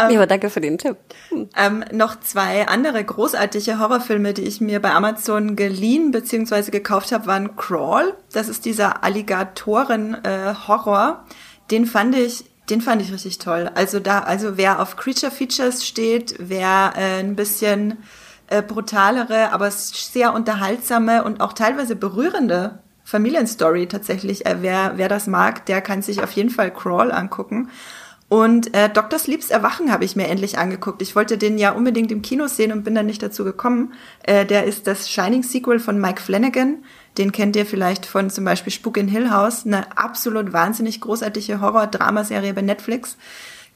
Ähm, 0.00 0.10
ja, 0.10 0.18
aber 0.18 0.26
danke 0.26 0.48
für 0.48 0.62
den 0.62 0.78
Tipp. 0.78 0.96
Hm. 1.28 1.50
Ähm, 1.54 1.84
noch 1.92 2.18
zwei 2.20 2.66
andere 2.66 3.04
großartige 3.04 3.78
Horrorfilme, 3.78 4.32
die 4.32 4.44
ich 4.44 4.62
mir 4.62 4.80
bei 4.80 4.92
Amazon 4.92 5.54
geliehen 5.54 6.12
bzw. 6.12 6.70
gekauft 6.70 7.12
habe, 7.12 7.26
waren 7.26 7.54
Crawl. 7.56 8.14
Das 8.32 8.48
ist 8.48 8.64
dieser 8.64 9.04
Alligatoren-Horror. 9.04 11.26
Äh, 11.28 11.34
den 11.70 11.84
fand 11.84 12.16
ich 12.16 12.46
den 12.70 12.80
fand 12.82 13.00
ich 13.00 13.12
richtig 13.12 13.38
toll. 13.38 13.70
Also 13.74 13.98
da, 13.98 14.18
also 14.20 14.58
wer 14.58 14.82
auf 14.82 14.96
Creature 14.96 15.32
Features 15.32 15.86
steht, 15.86 16.34
wer 16.38 16.92
äh, 16.96 17.20
ein 17.20 17.34
bisschen 17.34 17.96
äh, 18.48 18.60
brutalere, 18.62 19.52
aber 19.52 19.70
sehr 19.70 20.34
unterhaltsame 20.34 21.24
und 21.24 21.40
auch 21.40 21.54
teilweise 21.54 21.96
berührende 21.96 22.80
Familienstory 23.04 23.86
tatsächlich, 23.86 24.44
äh, 24.44 24.56
wer, 24.60 24.92
wer 24.96 25.08
das 25.08 25.26
mag, 25.26 25.64
der 25.64 25.80
kann 25.80 26.02
sich 26.02 26.22
auf 26.22 26.32
jeden 26.32 26.50
Fall 26.50 26.70
Crawl 26.70 27.10
angucken. 27.10 27.70
Und 28.28 28.74
äh, 28.74 28.90
Dr. 28.90 29.18
Sleeps 29.18 29.48
Erwachen 29.48 29.90
habe 29.90 30.04
ich 30.04 30.14
mir 30.14 30.28
endlich 30.28 30.58
angeguckt. 30.58 31.00
Ich 31.00 31.16
wollte 31.16 31.38
den 31.38 31.56
ja 31.56 31.72
unbedingt 31.72 32.12
im 32.12 32.20
Kino 32.20 32.46
sehen 32.46 32.72
und 32.72 32.84
bin 32.84 32.94
dann 32.94 33.06
nicht 33.06 33.22
dazu 33.22 33.42
gekommen. 33.42 33.94
Äh, 34.22 34.44
der 34.44 34.64
ist 34.64 34.86
das 34.86 35.10
Shining-Sequel 35.10 35.80
von 35.80 35.98
Mike 35.98 36.20
Flanagan. 36.20 36.84
Den 37.16 37.32
kennt 37.32 37.56
ihr 37.56 37.64
vielleicht 37.64 38.04
von 38.04 38.28
zum 38.28 38.44
Beispiel 38.44 38.72
Spuk 38.72 38.98
in 38.98 39.08
Hill 39.08 39.30
House, 39.30 39.64
eine 39.64 39.96
absolut 39.96 40.52
wahnsinnig 40.52 41.00
großartige 41.00 41.62
Horror-Dramaserie 41.62 42.52
bei 42.52 42.60
Netflix. 42.60 43.16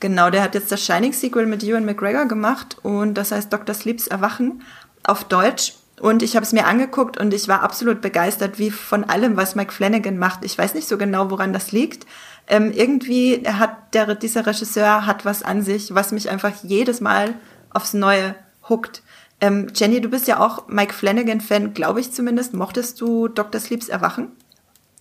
Genau, 0.01 0.29
der 0.29 0.43
hat 0.43 0.55
jetzt 0.55 0.71
das 0.71 0.85
Shining-Sequel 0.85 1.47
mit 1.47 1.63
Ewan 1.63 1.87
McGregor 1.87 2.27
gemacht 2.27 2.77
und 2.83 3.15
das 3.15 3.33
heißt 3.33 3.53
Dr. 3.53 3.75
Sleeps 3.75 4.07
Erwachen 4.07 4.63
auf 5.03 5.25
Deutsch. 5.25 5.75
Und 5.99 6.23
ich 6.23 6.35
habe 6.35 6.45
es 6.45 6.53
mir 6.53 6.67
angeguckt 6.67 7.17
und 7.17 7.33
ich 7.33 7.49
war 7.49 7.63
absolut 7.63 8.01
begeistert, 8.01 8.59
wie 8.59 8.71
von 8.71 9.05
allem, 9.05 9.37
was 9.37 9.55
Mike 9.55 9.73
Flanagan 9.73 10.19
macht. 10.19 10.45
Ich 10.45 10.59
weiß 10.59 10.75
nicht 10.75 10.89
so 10.89 10.99
genau, 10.99 11.31
woran 11.31 11.53
das 11.53 11.71
liegt 11.71 12.07
ähm, 12.49 12.73
irgendwie 12.73 13.43
hat 13.47 13.95
der, 13.95 14.15
dieser 14.15 14.47
Regisseur 14.47 15.07
hat 15.07 15.25
was 15.25 15.43
an 15.43 15.63
sich, 15.63 15.95
was 15.95 16.13
mich 16.13 16.29
einfach 16.29 16.53
jedes 16.63 17.01
Mal 17.01 17.35
aufs 17.71 17.95
Neue 17.95 18.35
huckt. 18.69 19.03
Ähm, 19.41 19.69
Jenny, 19.75 20.01
du 20.01 20.09
bist 20.09 20.29
ja 20.29 20.39
auch 20.39 20.69
Mike 20.69 20.95
Flanagan-Fan, 20.95 21.75
glaube 21.75 22.01
ich 22.01 22.13
zumindest. 22.13 22.55
Mochtest 22.55 23.01
du 23.01 23.29
Dr. 23.29 23.61
Sleeps 23.61 23.89
Erwachen? 23.89 24.33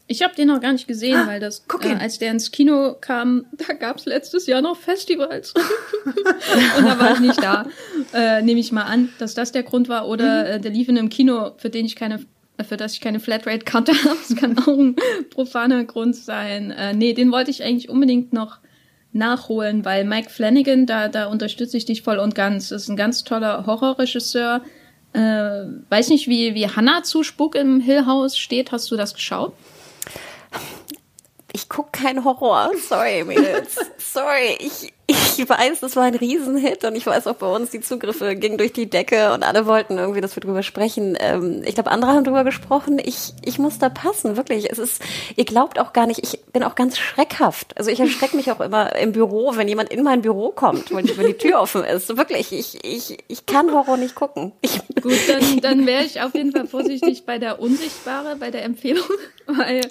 Ich 0.07 0.23
habe 0.23 0.35
den 0.35 0.49
noch 0.49 0.59
gar 0.59 0.73
nicht 0.73 0.87
gesehen, 0.87 1.15
ah, 1.15 1.27
weil 1.27 1.39
das, 1.39 1.63
äh, 1.83 1.93
als 1.93 2.19
der 2.19 2.31
ins 2.31 2.51
Kino 2.51 2.97
kam, 2.99 3.45
da 3.53 3.73
gab's 3.73 4.05
letztes 4.05 4.45
Jahr 4.45 4.61
noch 4.61 4.75
Festivals. 4.75 5.53
und 6.05 6.85
da 6.85 6.99
war 6.99 7.13
ich 7.13 7.19
nicht 7.19 7.41
da. 7.41 7.65
Äh, 8.13 8.41
Nehme 8.41 8.59
ich 8.59 8.73
mal 8.73 8.83
an, 8.83 9.09
dass 9.19 9.35
das 9.35 9.53
der 9.53 9.63
Grund 9.63 9.87
war. 9.87 10.07
Oder 10.07 10.41
mhm. 10.41 10.47
äh, 10.47 10.59
der 10.59 10.71
lief 10.71 10.89
in 10.89 10.97
einem 10.97 11.07
Kino, 11.07 11.51
für 11.57 11.69
den 11.69 11.85
ich 11.85 11.95
keine 11.95 12.25
für 12.63 12.77
das 12.77 12.93
ich 12.93 13.01
keine 13.01 13.19
Flatrate-Karte 13.19 13.91
habe. 14.03 14.17
Das 14.27 14.37
kann 14.37 14.57
auch 14.57 14.67
ein 14.67 14.95
profaner 15.29 15.83
Grund 15.83 16.15
sein. 16.15 16.71
Äh, 16.71 16.93
nee, 16.93 17.13
den 17.13 17.31
wollte 17.31 17.51
ich 17.51 17.63
eigentlich 17.63 17.89
unbedingt 17.89 18.33
noch 18.33 18.59
nachholen, 19.13 19.83
weil 19.83 20.05
Mike 20.05 20.29
Flanagan, 20.29 20.85
da, 20.85 21.09
da 21.09 21.27
unterstütze 21.27 21.77
ich 21.77 21.85
dich 21.85 22.01
voll 22.01 22.17
und 22.17 22.35
ganz. 22.35 22.69
Das 22.69 22.83
ist 22.83 22.89
ein 22.89 22.95
ganz 22.95 23.23
toller 23.23 23.65
Horrorregisseur. 23.65 24.61
Äh, 25.13 25.19
weiß 25.89 26.09
nicht, 26.09 26.27
wie, 26.27 26.55
wie 26.55 26.67
Hannah 26.67 27.03
zu 27.03 27.23
Spuk 27.23 27.55
im 27.55 27.81
Hill 27.81 28.05
House 28.05 28.37
steht. 28.37 28.71
Hast 28.71 28.89
du 28.91 28.97
das 28.97 29.13
geschaut? 29.13 29.53
Ich 31.53 31.67
gucke 31.67 31.89
kein 31.91 32.23
Horror. 32.23 32.71
Sorry, 32.87 33.23
Mädels. 33.25 33.77
Sorry. 33.97 34.57
Ich, 34.59 34.93
ich 35.37 35.49
weiß, 35.49 35.79
das 35.79 35.95
war 35.95 36.03
ein 36.03 36.15
Riesenhit 36.15 36.83
und 36.83 36.95
ich 36.95 37.05
weiß 37.05 37.27
auch 37.27 37.35
bei 37.35 37.47
uns, 37.47 37.71
die 37.71 37.81
Zugriffe 37.81 38.35
gingen 38.35 38.57
durch 38.57 38.73
die 38.73 38.89
Decke 38.89 39.33
und 39.33 39.43
alle 39.43 39.65
wollten 39.65 39.97
irgendwie, 39.97 40.21
dass 40.21 40.35
wir 40.35 40.41
drüber 40.41 40.63
sprechen. 40.63 41.17
Ähm, 41.19 41.61
ich 41.65 41.75
glaube, 41.75 41.91
andere 41.91 42.11
haben 42.11 42.23
drüber 42.23 42.43
gesprochen. 42.43 42.99
Ich, 43.03 43.33
ich 43.43 43.59
muss 43.59 43.79
da 43.79 43.89
passen, 43.89 44.37
wirklich. 44.37 44.71
Es 44.71 44.79
ist, 44.79 45.01
ihr 45.35 45.45
glaubt 45.45 45.79
auch 45.79 45.93
gar 45.93 46.07
nicht, 46.07 46.19
ich 46.23 46.39
bin 46.51 46.63
auch 46.63 46.75
ganz 46.75 46.97
schreckhaft. 46.97 47.77
Also 47.77 47.89
ich 47.91 47.99
erschrecke 47.99 48.35
mich 48.35 48.51
auch 48.51 48.59
immer 48.59 48.95
im 48.95 49.11
Büro, 49.11 49.55
wenn 49.55 49.67
jemand 49.67 49.89
in 49.89 50.03
mein 50.03 50.21
Büro 50.21 50.51
kommt, 50.51 50.93
wenn, 50.93 51.17
wenn 51.17 51.27
die 51.27 51.37
Tür 51.37 51.61
offen 51.61 51.83
ist. 51.83 52.15
Wirklich, 52.17 52.51
ich, 52.51 52.83
ich, 52.83 53.17
ich 53.27 53.45
kann 53.45 53.71
Horror 53.71 53.97
nicht 53.97 54.15
gucken. 54.15 54.51
Ich, 54.61 54.79
Gut, 55.01 55.17
dann, 55.27 55.61
dann 55.61 55.85
wäre 55.85 56.03
ich 56.03 56.21
auf 56.21 56.35
jeden 56.35 56.51
Fall 56.51 56.67
vorsichtig 56.67 57.25
bei 57.25 57.39
der 57.39 57.59
Unsichtbare, 57.59 58.35
bei 58.35 58.51
der 58.51 58.63
Empfehlung, 58.63 59.05
weil 59.47 59.81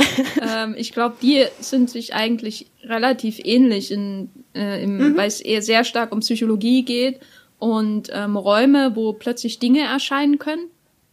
ähm, 0.41 0.75
ich 0.77 0.93
glaube, 0.93 1.16
die 1.21 1.47
sind 1.61 1.91
sich 1.91 2.14
eigentlich 2.14 2.66
relativ 2.85 3.39
ähnlich, 3.45 3.91
in, 3.91 4.31
äh, 4.55 4.83
im, 4.83 4.99
mhm. 4.99 5.16
weil 5.16 5.28
es 5.28 5.41
eher 5.41 5.62
sehr 5.62 5.85
stark 5.85 6.12
um 6.12 6.20
Psychologie 6.20 6.85
geht 6.85 7.20
und 7.59 8.09
ähm, 8.12 8.37
Räume, 8.37 8.97
wo 8.97 9.12
plötzlich 9.12 9.59
Dinge 9.59 9.81
erscheinen 9.81 10.39
können. 10.39 10.66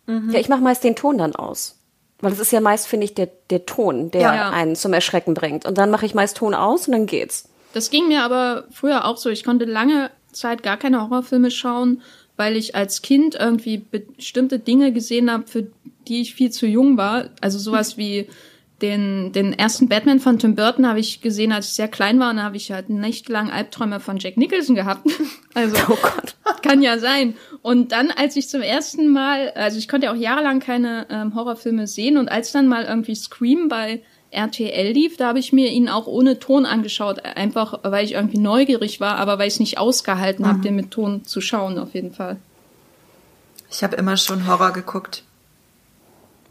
Mhm. 0.05 0.31
Ja, 0.31 0.39
ich 0.39 0.49
mache 0.49 0.61
meist 0.61 0.83
den 0.83 0.95
Ton 0.95 1.17
dann 1.17 1.35
aus. 1.35 1.75
Weil 2.19 2.31
es 2.31 2.39
ist 2.39 2.51
ja 2.51 2.61
meist, 2.61 2.87
finde 2.87 3.05
ich, 3.05 3.13
der, 3.13 3.29
der 3.49 3.65
Ton, 3.65 4.09
der 4.09 4.21
ja. 4.21 4.49
einen 4.49 4.75
zum 4.75 4.93
Erschrecken 4.93 5.35
bringt. 5.35 5.65
Und 5.65 5.77
dann 5.77 5.91
mache 5.91 6.05
ich 6.05 6.15
meist 6.15 6.37
Ton 6.37 6.55
aus 6.55 6.87
und 6.87 6.93
dann 6.93 7.05
geht's. 7.05 7.49
Das 7.73 7.91
ging 7.91 8.07
mir 8.07 8.23
aber 8.23 8.65
früher 8.71 9.05
auch 9.05 9.17
so. 9.17 9.29
Ich 9.29 9.43
konnte 9.43 9.65
lange 9.65 10.09
Zeit 10.31 10.63
gar 10.63 10.77
keine 10.77 11.01
Horrorfilme 11.01 11.51
schauen, 11.51 12.01
weil 12.35 12.55
ich 12.55 12.75
als 12.75 13.03
Kind 13.03 13.35
irgendwie 13.35 13.77
bestimmte 13.77 14.57
Dinge 14.57 14.91
gesehen 14.93 15.31
habe, 15.31 15.45
für 15.45 15.67
die 16.07 16.21
ich 16.21 16.33
viel 16.33 16.49
zu 16.49 16.65
jung 16.65 16.97
war. 16.97 17.29
Also 17.41 17.59
sowas 17.59 17.97
wie 17.97 18.27
den, 18.81 19.31
den 19.31 19.53
ersten 19.53 19.87
Batman 19.87 20.19
von 20.19 20.37
Tim 20.37 20.55
Burton 20.55 20.87
habe 20.87 20.99
ich 20.99 21.21
gesehen, 21.21 21.51
als 21.51 21.69
ich 21.69 21.73
sehr 21.73 21.87
klein 21.87 22.19
war, 22.19 22.29
und 22.29 22.37
da 22.37 22.43
habe 22.43 22.57
ich 22.57 22.71
halt 22.71 22.89
nächtelang 22.89 23.49
Albträume 23.49 23.99
von 23.99 24.17
Jack 24.17 24.37
Nicholson 24.37 24.75
gehabt. 24.75 25.07
Also 25.53 25.75
oh 25.89 25.97
Gott. 25.99 26.35
kann 26.61 26.83
ja 26.83 26.99
sein. 26.99 27.33
Und 27.63 27.91
dann, 27.91 28.11
als 28.11 28.35
ich 28.35 28.47
zum 28.47 28.61
ersten 28.61 29.07
Mal, 29.07 29.49
also 29.55 29.79
ich 29.79 29.87
konnte 29.87 30.05
ja 30.05 30.11
auch 30.13 30.15
jahrelang 30.15 30.59
keine 30.59 31.07
ähm, 31.09 31.33
Horrorfilme 31.33 31.87
sehen, 31.87 32.17
und 32.17 32.29
als 32.29 32.51
dann 32.51 32.67
mal 32.67 32.83
irgendwie 32.83 33.15
Scream 33.15 33.67
bei 33.67 34.03
RTL 34.29 34.91
lief, 34.91 35.17
da 35.17 35.29
habe 35.29 35.39
ich 35.39 35.53
mir 35.53 35.71
ihn 35.71 35.89
auch 35.89 36.05
ohne 36.05 36.37
Ton 36.37 36.67
angeschaut, 36.67 37.25
einfach 37.25 37.79
weil 37.81 38.05
ich 38.05 38.11
irgendwie 38.11 38.37
neugierig 38.37 38.99
war, 38.99 39.15
aber 39.15 39.39
weil 39.39 39.47
ich 39.47 39.55
es 39.55 39.59
nicht 39.59 39.79
ausgehalten 39.79 40.45
mhm. 40.45 40.49
habe, 40.49 40.59
den 40.59 40.75
mit 40.75 40.91
Ton 40.91 41.25
zu 41.25 41.41
schauen, 41.41 41.79
auf 41.79 41.95
jeden 41.95 42.11
Fall. 42.11 42.37
Ich 43.71 43.83
habe 43.83 43.95
immer 43.95 44.15
schon 44.15 44.45
Horror 44.45 44.73
geguckt. 44.73 45.23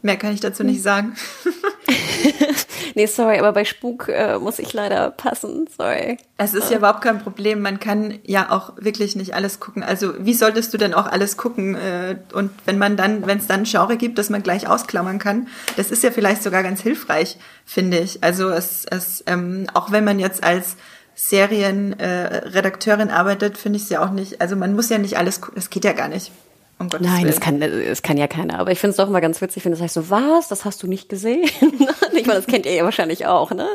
Mehr 0.01 0.17
kann 0.17 0.33
ich 0.33 0.41
dazu 0.41 0.63
nicht 0.63 0.81
sagen. 0.81 1.15
nee, 2.95 3.05
sorry, 3.05 3.39
aber 3.39 3.53
bei 3.53 3.65
Spuk 3.65 4.09
äh, 4.09 4.37
muss 4.39 4.59
ich 4.59 4.73
leider 4.73 5.11
passen. 5.11 5.67
Sorry. 5.75 6.17
Es 6.37 6.53
ist 6.53 6.69
ja 6.69 6.77
überhaupt 6.77 7.01
kein 7.01 7.19
Problem. 7.19 7.61
Man 7.61 7.79
kann 7.79 8.19
ja 8.23 8.51
auch 8.51 8.73
wirklich 8.77 9.15
nicht 9.15 9.33
alles 9.33 9.59
gucken. 9.59 9.83
Also 9.83 10.13
wie 10.19 10.33
solltest 10.33 10.73
du 10.73 10.77
denn 10.77 10.93
auch 10.93 11.07
alles 11.07 11.37
gucken? 11.37 11.75
Äh, 11.75 12.17
und 12.33 12.51
wenn 12.65 12.77
man 12.77 12.97
dann, 12.97 13.25
wenn 13.25 13.39
es 13.39 13.47
dann 13.47 13.63
Genre 13.63 13.97
gibt, 13.97 14.17
dass 14.17 14.29
man 14.29 14.43
gleich 14.43 14.67
ausklammern 14.67 15.19
kann, 15.19 15.47
das 15.75 15.91
ist 15.91 16.03
ja 16.03 16.11
vielleicht 16.11 16.43
sogar 16.43 16.63
ganz 16.63 16.81
hilfreich, 16.81 17.37
finde 17.65 17.99
ich. 17.99 18.23
Also 18.23 18.49
es, 18.49 18.85
es 18.89 19.23
ähm, 19.27 19.67
auch 19.73 19.91
wenn 19.91 20.03
man 20.03 20.19
jetzt 20.19 20.43
als 20.43 20.77
Serienredakteurin 21.15 23.09
äh, 23.09 23.13
arbeitet, 23.13 23.57
finde 23.57 23.77
ich 23.77 23.83
es 23.83 23.89
ja 23.89 24.05
auch 24.05 24.11
nicht. 24.11 24.39
Also 24.39 24.55
man 24.55 24.75
muss 24.75 24.89
ja 24.89 24.99
nicht 24.99 25.17
alles, 25.17 25.41
das 25.55 25.71
geht 25.71 25.83
ja 25.83 25.93
gar 25.93 26.09
nicht. 26.09 26.31
Um 26.79 26.89
Nein, 26.99 27.25
das 27.25 27.39
kann, 27.39 27.59
das 27.59 28.03
kann 28.03 28.17
ja 28.17 28.27
keiner. 28.27 28.59
Aber 28.59 28.71
ich 28.71 28.77
finde 28.77 28.91
es 28.91 28.97
doch 28.97 29.07
immer 29.07 29.19
ganz 29.19 29.41
witzig, 29.41 29.65
wenn 29.65 29.71
du 29.71 29.77
sagst 29.77 29.95
so, 29.95 30.11
was, 30.11 30.47
das 30.47 30.63
hast 30.63 30.83
du 30.83 30.87
nicht 30.87 31.09
gesehen? 31.09 31.43
ich 32.13 32.27
meine, 32.27 32.39
das 32.39 32.45
kennt 32.45 32.67
ihr 32.67 32.73
ja 32.73 32.83
wahrscheinlich 32.83 33.25
auch, 33.25 33.49
ne? 33.49 33.67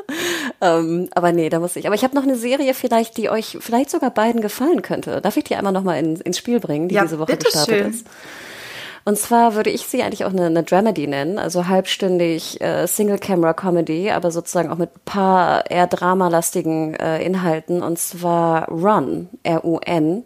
Ähm, 0.60 1.08
aber 1.12 1.32
nee, 1.32 1.48
da 1.48 1.58
muss 1.58 1.74
ich. 1.74 1.86
Aber 1.86 1.96
ich 1.96 2.04
habe 2.04 2.14
noch 2.14 2.22
eine 2.22 2.36
Serie 2.36 2.74
vielleicht, 2.74 3.16
die 3.16 3.28
euch 3.28 3.58
vielleicht 3.60 3.90
sogar 3.90 4.10
beiden 4.10 4.40
gefallen 4.40 4.82
könnte. 4.82 5.20
Darf 5.20 5.36
ich 5.36 5.42
die 5.42 5.56
einmal 5.56 5.72
nochmal 5.72 5.98
in, 5.98 6.14
ins 6.16 6.38
Spiel 6.38 6.60
bringen, 6.60 6.88
die 6.88 6.94
ja, 6.94 7.02
diese 7.02 7.18
Woche 7.18 7.36
gestartet 7.36 7.76
schön. 7.76 7.90
ist? 7.90 8.06
Und 9.04 9.18
zwar 9.18 9.56
würde 9.56 9.70
ich 9.70 9.82
sie 9.86 10.02
eigentlich 10.02 10.24
auch 10.24 10.30
eine, 10.30 10.46
eine 10.46 10.62
Dramedy 10.62 11.08
nennen, 11.08 11.38
also 11.38 11.66
halbstündig 11.66 12.60
äh, 12.60 12.86
Single-Camera-Comedy, 12.86 14.12
aber 14.12 14.30
sozusagen 14.30 14.70
auch 14.70 14.78
mit 14.78 14.90
ein 14.94 15.00
paar 15.04 15.68
eher 15.68 15.88
dramalastigen 15.88 16.94
äh, 16.94 17.20
Inhalten. 17.24 17.82
Und 17.82 17.98
zwar 17.98 18.68
Run, 18.68 19.28
R-U-N. 19.42 20.24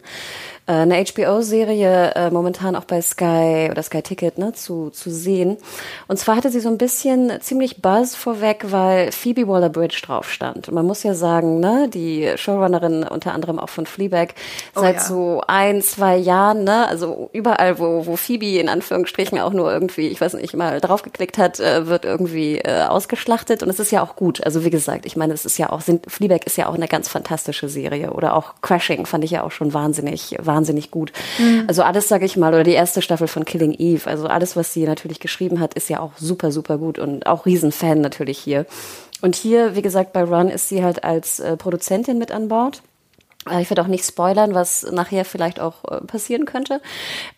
Äh, 0.67 0.73
eine 0.73 1.03
HBO-Serie 1.03 2.13
äh, 2.13 2.29
momentan 2.29 2.75
auch 2.75 2.83
bei 2.83 3.01
Sky 3.01 3.69
oder 3.71 3.81
Sky 3.81 4.01
Ticket 4.01 4.37
ne, 4.37 4.51
zu, 4.53 4.89
zu 4.89 5.09
sehen. 5.09 5.57
Und 6.07 6.17
zwar 6.17 6.35
hatte 6.35 6.51
sie 6.51 6.59
so 6.59 6.67
ein 6.67 6.77
bisschen 6.77 7.31
ziemlich 7.39 7.81
Buzz 7.81 8.15
vorweg, 8.15 8.65
weil 8.69 9.13
Phoebe 9.13 9.47
Waller-Bridge 9.47 10.01
drauf 10.05 10.29
stand. 10.29 10.67
Und 10.67 10.75
man 10.75 10.85
muss 10.85 11.03
ja 11.03 11.13
sagen, 11.13 11.61
ne, 11.61 11.89
die 11.91 12.33
Showrunnerin 12.35 13.03
unter 13.03 13.33
anderem 13.33 13.59
auch 13.59 13.69
von 13.69 13.85
Fleabag 13.85 14.33
oh, 14.75 14.81
seit 14.81 14.97
ja. 14.97 15.01
so 15.01 15.41
ein, 15.47 15.81
zwei 15.81 16.17
Jahren, 16.17 16.65
ne, 16.65 16.85
also 16.87 17.29
überall, 17.31 17.79
wo, 17.79 18.05
wo 18.05 18.17
Phoebe 18.17 18.59
in 18.59 18.67
Anführungsstrichen 18.67 19.39
auch 19.39 19.53
nur 19.53 19.71
irgendwie, 19.71 20.07
ich 20.07 20.19
weiß 20.19 20.33
nicht, 20.33 20.53
mal 20.53 20.81
draufgeklickt 20.81 21.37
hat, 21.37 21.61
äh, 21.61 21.87
wird 21.87 22.03
irgendwie 22.03 22.57
äh, 22.57 22.83
ausgeschlachtet. 22.83 23.63
Und 23.63 23.69
es 23.69 23.79
ist 23.79 23.91
ja 23.91 24.03
auch 24.03 24.17
gut. 24.17 24.43
Also 24.43 24.65
wie 24.65 24.69
gesagt, 24.69 25.05
ich 25.05 25.15
meine, 25.15 25.33
es 25.33 25.45
ist 25.45 25.57
ja 25.57 25.69
auch, 25.69 25.79
sind, 25.79 26.11
Fleabag 26.11 26.45
ist 26.45 26.57
ja 26.57 26.67
auch 26.67 26.75
eine 26.75 26.89
ganz 26.89 27.07
fantastische 27.07 27.69
Serie. 27.69 28.11
Oder 28.11 28.35
auch 28.35 28.55
Crashing 28.61 29.05
fand 29.05 29.23
ich 29.23 29.31
ja 29.31 29.43
auch 29.43 29.51
schon 29.51 29.73
wahnsinnig, 29.73 30.35
wahnsinnig 30.41 30.56
wahnsinnig 30.57 30.91
gut. 30.91 31.11
Mhm. 31.37 31.65
Also 31.67 31.83
alles, 31.83 32.07
sage 32.07 32.25
ich 32.25 32.37
mal, 32.37 32.53
oder 32.53 32.63
die 32.63 32.71
erste 32.71 33.01
Staffel 33.01 33.27
von 33.27 33.45
Killing 33.45 33.75
Eve, 33.77 34.09
also 34.09 34.27
alles, 34.27 34.55
was 34.55 34.73
sie 34.73 34.85
natürlich 34.85 35.19
geschrieben 35.19 35.59
hat, 35.59 35.73
ist 35.75 35.89
ja 35.89 35.99
auch 35.99 36.11
super, 36.17 36.51
super 36.51 36.77
gut 36.77 36.99
und 36.99 37.27
auch 37.27 37.45
Riesenfan 37.45 38.01
natürlich 38.01 38.39
hier. 38.39 38.65
Und 39.21 39.35
hier, 39.35 39.75
wie 39.75 39.81
gesagt, 39.81 40.13
bei 40.13 40.23
Run 40.23 40.49
ist 40.49 40.69
sie 40.69 40.83
halt 40.83 41.03
als 41.03 41.39
äh, 41.39 41.57
Produzentin 41.57 42.17
mit 42.17 42.31
an 42.31 42.47
Bord. 42.47 42.81
Äh, 43.49 43.61
ich 43.61 43.69
werde 43.69 43.81
auch 43.81 43.87
nicht 43.87 44.05
spoilern, 44.05 44.53
was 44.53 44.89
nachher 44.91 45.25
vielleicht 45.25 45.59
auch 45.59 45.83
äh, 45.85 46.01
passieren 46.01 46.45
könnte. 46.45 46.81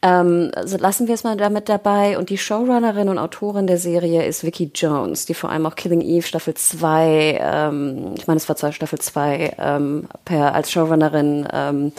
Ähm, 0.01 0.51
also 0.55 0.77
lassen 0.77 1.07
wir 1.07 1.15
es 1.15 1.23
mal 1.23 1.37
damit 1.37 1.69
dabei. 1.69 2.17
Und 2.17 2.29
die 2.29 2.37
Showrunnerin 2.37 3.09
und 3.09 3.17
Autorin 3.17 3.67
der 3.67 3.77
Serie 3.77 4.25
ist 4.25 4.43
Vicky 4.43 4.71
Jones, 4.73 5.25
die 5.25 5.33
vor 5.33 5.49
allem 5.49 5.65
auch 5.65 5.75
Killing 5.75 6.01
Eve 6.01 6.25
Staffel 6.25 6.53
2, 6.53 7.39
ähm, 7.41 8.13
ich 8.17 8.27
meine, 8.27 8.37
es 8.37 8.49
war 8.49 8.55
zwar 8.55 8.71
Staffel 8.71 8.99
2, 8.99 9.55
ähm, 9.59 10.07
als 10.29 10.71
Showrunnerin 10.71 11.47
ähm, 11.51 11.91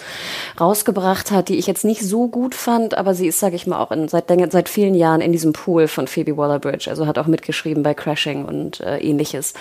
rausgebracht 0.60 1.30
hat, 1.30 1.48
die 1.48 1.58
ich 1.58 1.66
jetzt 1.66 1.84
nicht 1.84 2.02
so 2.02 2.28
gut 2.28 2.54
fand, 2.54 2.96
aber 2.96 3.14
sie 3.14 3.26
ist, 3.26 3.40
sage 3.40 3.56
ich 3.56 3.66
mal, 3.66 3.80
auch 3.80 3.90
in, 3.90 4.08
seit, 4.08 4.28
seit 4.50 4.68
vielen 4.68 4.94
Jahren 4.94 5.20
in 5.20 5.32
diesem 5.32 5.52
Pool 5.52 5.88
von 5.88 6.06
Phoebe 6.06 6.36
Waller-Bridge, 6.36 6.88
also 6.90 7.06
hat 7.06 7.18
auch 7.18 7.26
mitgeschrieben 7.26 7.82
bei 7.82 7.94
Crashing 7.94 8.44
und 8.44 8.80
äh, 8.80 8.98
ähnliches. 8.98 9.54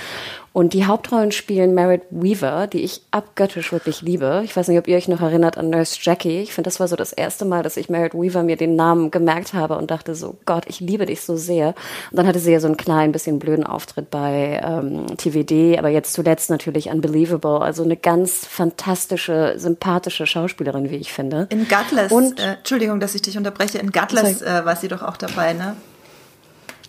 Und 0.54 0.74
die 0.74 0.86
Hauptrollen 0.86 1.32
spielen 1.32 1.74
Merritt 1.74 2.04
Weaver, 2.10 2.68
die 2.68 2.82
ich 2.82 3.02
abgöttisch 3.12 3.72
wirklich 3.72 4.02
liebe. 4.02 4.42
Ich 4.44 4.56
weiß 4.56 4.68
nicht, 4.68 4.80
ob 4.80 4.88
ihr 4.88 4.98
euch 4.98 5.08
noch 5.08 5.22
erinnert 5.22 5.58
an 5.58 5.70
Nurse 5.70 5.98
Jackie. 6.02 6.42
Ich 6.42 6.54
finde, 6.54 6.68
das 6.68 6.80
war 6.80 6.88
so 6.88 6.96
das 6.96 7.14
erste 7.14 7.46
Mal, 7.46 7.64
dass 7.64 7.78
ich 7.78 7.90
Merritt 7.90 8.14
Weaver 8.14 8.44
mir 8.44 8.58
den 8.58 8.76
Namen 8.76 9.12
gemerkt 9.12 9.54
habe 9.54 9.78
und 9.78 9.92
dachte 9.92 10.16
so, 10.16 10.38
Gott, 10.46 10.66
ich 10.68 10.80
liebe 10.80 11.06
dich 11.06 11.22
so 11.22 11.38
sehr. 11.38 11.70
Und 12.12 12.18
dann 12.18 12.28
hatte 12.28 12.40
sie 12.40 12.52
ja 12.52 12.60
so 12.60 12.68
einen 12.68 12.78
kleinen, 12.78 13.12
bisschen 13.12 13.40
blöden 13.40 13.66
Auftritt 13.66 14.10
bei 14.10 14.62
ähm, 14.64 15.18
TVD, 15.18 15.78
aber 15.78 15.90
jetzt 15.90 16.14
zuletzt 16.14 16.50
natürlich 16.50 16.90
Unbelievable. 16.90 17.62
Also 17.62 17.84
eine 17.84 17.98
ganz 17.98 18.46
fantastische, 18.46 19.56
sympathische 19.58 20.26
Schauspielerin, 20.26 20.90
wie 20.90 20.98
ich 20.98 21.14
finde. 21.14 21.48
In 21.50 21.68
Gutless, 21.68 22.12
und, 22.12 22.40
äh, 22.40 22.54
Entschuldigung, 22.54 23.00
dass 23.00 23.16
ich 23.16 23.22
dich 23.22 23.38
unterbreche, 23.38 23.78
in 23.78 23.92
Gutless 23.92 24.42
äh, 24.42 24.66
war 24.66 24.76
sie 24.76 24.88
doch 24.88 25.04
auch 25.04 25.18
dabei, 25.18 25.54
ne? 25.54 25.76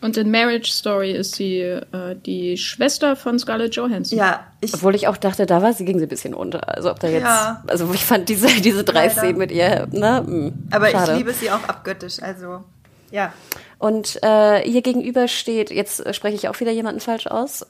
Und 0.02 0.16
in 0.16 0.30
Marriage 0.30 0.70
Story 0.70 1.12
ist 1.12 1.34
sie 1.34 1.58
äh, 1.60 2.16
die 2.24 2.56
Schwester 2.56 3.16
von 3.16 3.38
Scarlett 3.38 3.74
Johansson. 3.74 4.18
Ja, 4.18 4.46
ich 4.60 4.72
obwohl 4.72 4.94
ich 4.94 5.08
auch 5.08 5.16
dachte, 5.16 5.46
da 5.46 5.62
war 5.62 5.72
sie 5.72 5.84
ging 5.84 5.98
sie 5.98 6.06
ein 6.06 6.08
bisschen 6.08 6.34
unter. 6.34 6.74
Also 6.74 6.90
ob 6.90 7.00
da 7.00 7.08
jetzt, 7.08 7.24
ja. 7.24 7.62
also 7.66 7.92
ich 7.92 8.04
fand 8.04 8.28
diese 8.28 8.48
diese 8.60 8.84
drei 8.84 9.06
Leider. 9.06 9.14
Szenen 9.14 9.38
mit 9.38 9.50
ihr, 9.50 9.88
ne? 9.90 10.24
Hm, 10.24 10.52
Aber 10.70 10.88
schade. 10.88 11.12
ich 11.12 11.18
liebe 11.18 11.32
sie 11.32 11.50
auch 11.50 11.64
abgöttisch. 11.64 12.22
Also 12.22 12.64
ja. 13.10 13.32
Und 13.78 14.18
äh, 14.22 14.68
ihr 14.68 14.82
gegenüber 14.82 15.28
steht, 15.28 15.70
jetzt 15.70 16.14
spreche 16.14 16.36
ich 16.36 16.48
auch 16.48 16.60
wieder 16.60 16.70
jemanden 16.70 17.00
falsch 17.00 17.26
aus, 17.26 17.66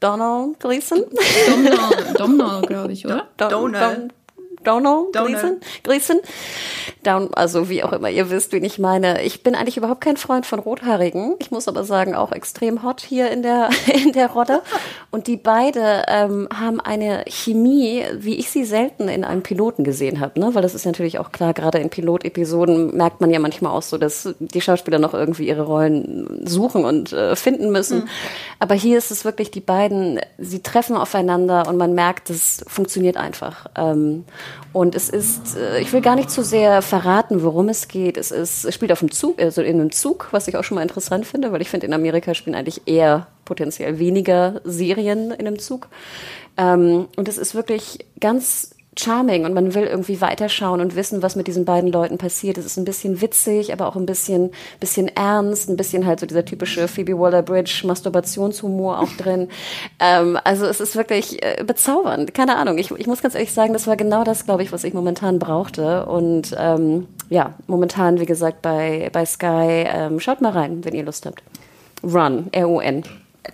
Donald 0.00 0.60
Gleason. 0.60 1.04
Donald, 1.48 2.20
Donald 2.20 2.66
glaube 2.66 2.92
ich, 2.92 3.06
oder? 3.06 3.28
Donald. 3.36 4.12
Donald 4.64 5.12
Gleason, 5.12 5.60
Gleason. 5.82 6.20
Down, 7.02 7.34
also 7.34 7.68
wie 7.68 7.82
auch 7.82 7.92
immer 7.92 8.10
ihr 8.10 8.30
wisst, 8.30 8.52
wen 8.52 8.64
ich 8.64 8.78
meine. 8.78 9.22
Ich 9.22 9.42
bin 9.42 9.54
eigentlich 9.54 9.76
überhaupt 9.76 10.00
kein 10.02 10.16
Freund 10.16 10.46
von 10.46 10.58
Rothaarigen. 10.58 11.34
Ich 11.38 11.50
muss 11.50 11.68
aber 11.68 11.84
sagen, 11.84 12.14
auch 12.14 12.32
extrem 12.32 12.82
hot 12.82 13.00
hier 13.00 13.30
in 13.30 13.42
der 13.42 13.70
in 13.92 14.12
der 14.12 14.30
Rolle. 14.30 14.62
Und 15.10 15.26
die 15.26 15.36
beide 15.36 16.04
ähm, 16.08 16.48
haben 16.54 16.80
eine 16.80 17.24
Chemie, 17.26 18.04
wie 18.14 18.36
ich 18.36 18.50
sie 18.50 18.64
selten 18.64 19.08
in 19.08 19.24
einem 19.24 19.42
Piloten 19.42 19.84
gesehen 19.84 20.20
habe. 20.20 20.38
Ne? 20.40 20.54
Weil 20.54 20.62
das 20.62 20.74
ist 20.74 20.86
natürlich 20.86 21.18
auch 21.18 21.32
klar, 21.32 21.54
gerade 21.54 21.78
in 21.78 21.90
Pilotepisoden 21.90 22.96
merkt 22.96 23.20
man 23.20 23.30
ja 23.30 23.38
manchmal 23.38 23.72
auch 23.72 23.82
so, 23.82 23.98
dass 23.98 24.34
die 24.38 24.60
Schauspieler 24.60 24.98
noch 24.98 25.14
irgendwie 25.14 25.48
ihre 25.48 25.62
Rollen 25.62 26.46
suchen 26.46 26.84
und 26.84 27.12
äh, 27.12 27.36
finden 27.36 27.70
müssen. 27.70 28.00
Mhm. 28.00 28.08
Aber 28.58 28.74
hier 28.74 28.98
ist 28.98 29.10
es 29.10 29.24
wirklich 29.24 29.50
die 29.50 29.60
beiden, 29.60 30.20
sie 30.38 30.62
treffen 30.62 30.96
aufeinander 30.96 31.66
und 31.68 31.76
man 31.76 31.94
merkt, 31.94 32.30
es 32.30 32.64
funktioniert 32.68 33.16
einfach. 33.16 33.66
Ähm, 33.76 34.24
und 34.72 34.94
es 34.94 35.08
ist, 35.08 35.56
äh, 35.56 35.80
ich 35.80 35.92
will 35.92 36.00
gar 36.00 36.16
nicht 36.16 36.30
zu 36.30 36.42
sehr 36.42 36.82
verraten, 36.82 37.42
worum 37.42 37.68
es 37.68 37.88
geht. 37.88 38.16
Es 38.16 38.30
ist, 38.30 38.64
es 38.64 38.74
spielt 38.74 38.92
auf 38.92 39.00
dem 39.00 39.10
Zug, 39.10 39.40
also 39.40 39.62
in 39.62 39.80
einem 39.80 39.92
Zug, 39.92 40.28
was 40.30 40.48
ich 40.48 40.56
auch 40.56 40.64
schon 40.64 40.76
mal 40.76 40.82
interessant 40.82 41.26
finde, 41.26 41.52
weil 41.52 41.60
ich 41.60 41.68
finde, 41.68 41.86
in 41.86 41.92
Amerika 41.92 42.34
spielen 42.34 42.56
eigentlich 42.56 42.82
eher 42.86 43.26
potenziell 43.44 43.98
weniger 43.98 44.60
Serien 44.64 45.30
in 45.30 45.46
einem 45.46 45.58
Zug. 45.58 45.88
Ähm, 46.56 47.08
und 47.16 47.28
es 47.28 47.38
ist 47.38 47.54
wirklich 47.54 48.06
ganz 48.20 48.74
charming 48.98 49.44
und 49.44 49.54
man 49.54 49.74
will 49.74 49.84
irgendwie 49.84 50.20
weiterschauen 50.20 50.80
und 50.80 50.96
wissen, 50.96 51.22
was 51.22 51.34
mit 51.34 51.46
diesen 51.46 51.64
beiden 51.64 51.90
Leuten 51.90 52.18
passiert. 52.18 52.58
Es 52.58 52.66
ist 52.66 52.76
ein 52.76 52.84
bisschen 52.84 53.20
witzig, 53.20 53.72
aber 53.72 53.86
auch 53.86 53.96
ein 53.96 54.04
bisschen, 54.04 54.50
bisschen 54.80 55.08
ernst, 55.08 55.70
ein 55.70 55.76
bisschen 55.76 56.06
halt 56.06 56.20
so 56.20 56.26
dieser 56.26 56.44
typische 56.44 56.88
Phoebe 56.88 57.18
Waller-Bridge 57.18 57.82
Masturbationshumor 57.86 59.00
auch 59.00 59.12
drin. 59.16 59.48
ähm, 60.00 60.38
also 60.44 60.66
es 60.66 60.80
ist 60.80 60.94
wirklich 60.94 61.42
äh, 61.42 61.64
bezaubernd. 61.64 62.34
Keine 62.34 62.56
Ahnung. 62.56 62.76
Ich, 62.78 62.90
ich 62.90 63.06
muss 63.06 63.22
ganz 63.22 63.34
ehrlich 63.34 63.52
sagen, 63.52 63.72
das 63.72 63.86
war 63.86 63.96
genau 63.96 64.24
das, 64.24 64.44
glaube 64.44 64.62
ich, 64.62 64.72
was 64.72 64.84
ich 64.84 64.92
momentan 64.92 65.38
brauchte. 65.38 66.06
Und 66.06 66.54
ähm, 66.58 67.06
ja, 67.30 67.54
momentan, 67.66 68.20
wie 68.20 68.26
gesagt, 68.26 68.60
bei, 68.60 69.08
bei 69.12 69.24
Sky, 69.24 69.86
ähm, 69.88 70.20
schaut 70.20 70.42
mal 70.42 70.52
rein, 70.52 70.84
wenn 70.84 70.94
ihr 70.94 71.04
Lust 71.04 71.24
habt. 71.24 71.42
Run, 72.04 72.48
R-U-N. 72.52 73.04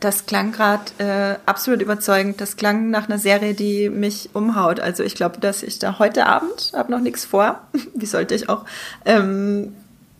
Das 0.00 0.26
klang 0.26 0.52
gerade 0.52 0.82
äh, 0.98 1.38
absolut 1.46 1.80
überzeugend. 1.80 2.40
Das 2.40 2.56
klang 2.56 2.90
nach 2.90 3.08
einer 3.08 3.18
Serie, 3.18 3.54
die 3.54 3.88
mich 3.88 4.30
umhaut. 4.34 4.80
Also 4.80 5.02
ich 5.02 5.14
glaube, 5.14 5.40
dass 5.40 5.62
ich 5.62 5.78
da 5.78 5.98
heute 5.98 6.26
Abend, 6.26 6.72
habe 6.74 6.92
noch 6.92 7.00
nichts 7.00 7.24
vor, 7.24 7.62
wie 7.94 8.06
sollte 8.06 8.34
ich 8.34 8.48
auch, 8.48 8.64
ähm, 9.06 9.74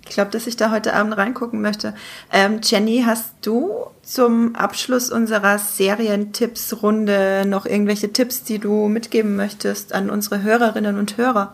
ich 0.09 0.14
glaube, 0.14 0.31
dass 0.31 0.47
ich 0.47 0.57
da 0.57 0.71
heute 0.71 0.95
Abend 0.95 1.16
reingucken 1.19 1.61
möchte. 1.61 1.93
Ähm, 2.33 2.61
Jenny, 2.62 3.05
hast 3.05 3.31
du 3.43 3.73
zum 4.03 4.57
Abschluss 4.57 5.11
unserer 5.11 5.59
Serientippsrunde 5.59 7.45
noch 7.47 7.66
irgendwelche 7.66 8.11
Tipps, 8.11 8.43
die 8.43 8.59
du 8.59 8.89
mitgeben 8.89 9.37
möchtest 9.37 9.93
an 9.93 10.09
unsere 10.09 10.43
Hörerinnen 10.43 10.99
und 10.99 11.19
Hörer? 11.19 11.53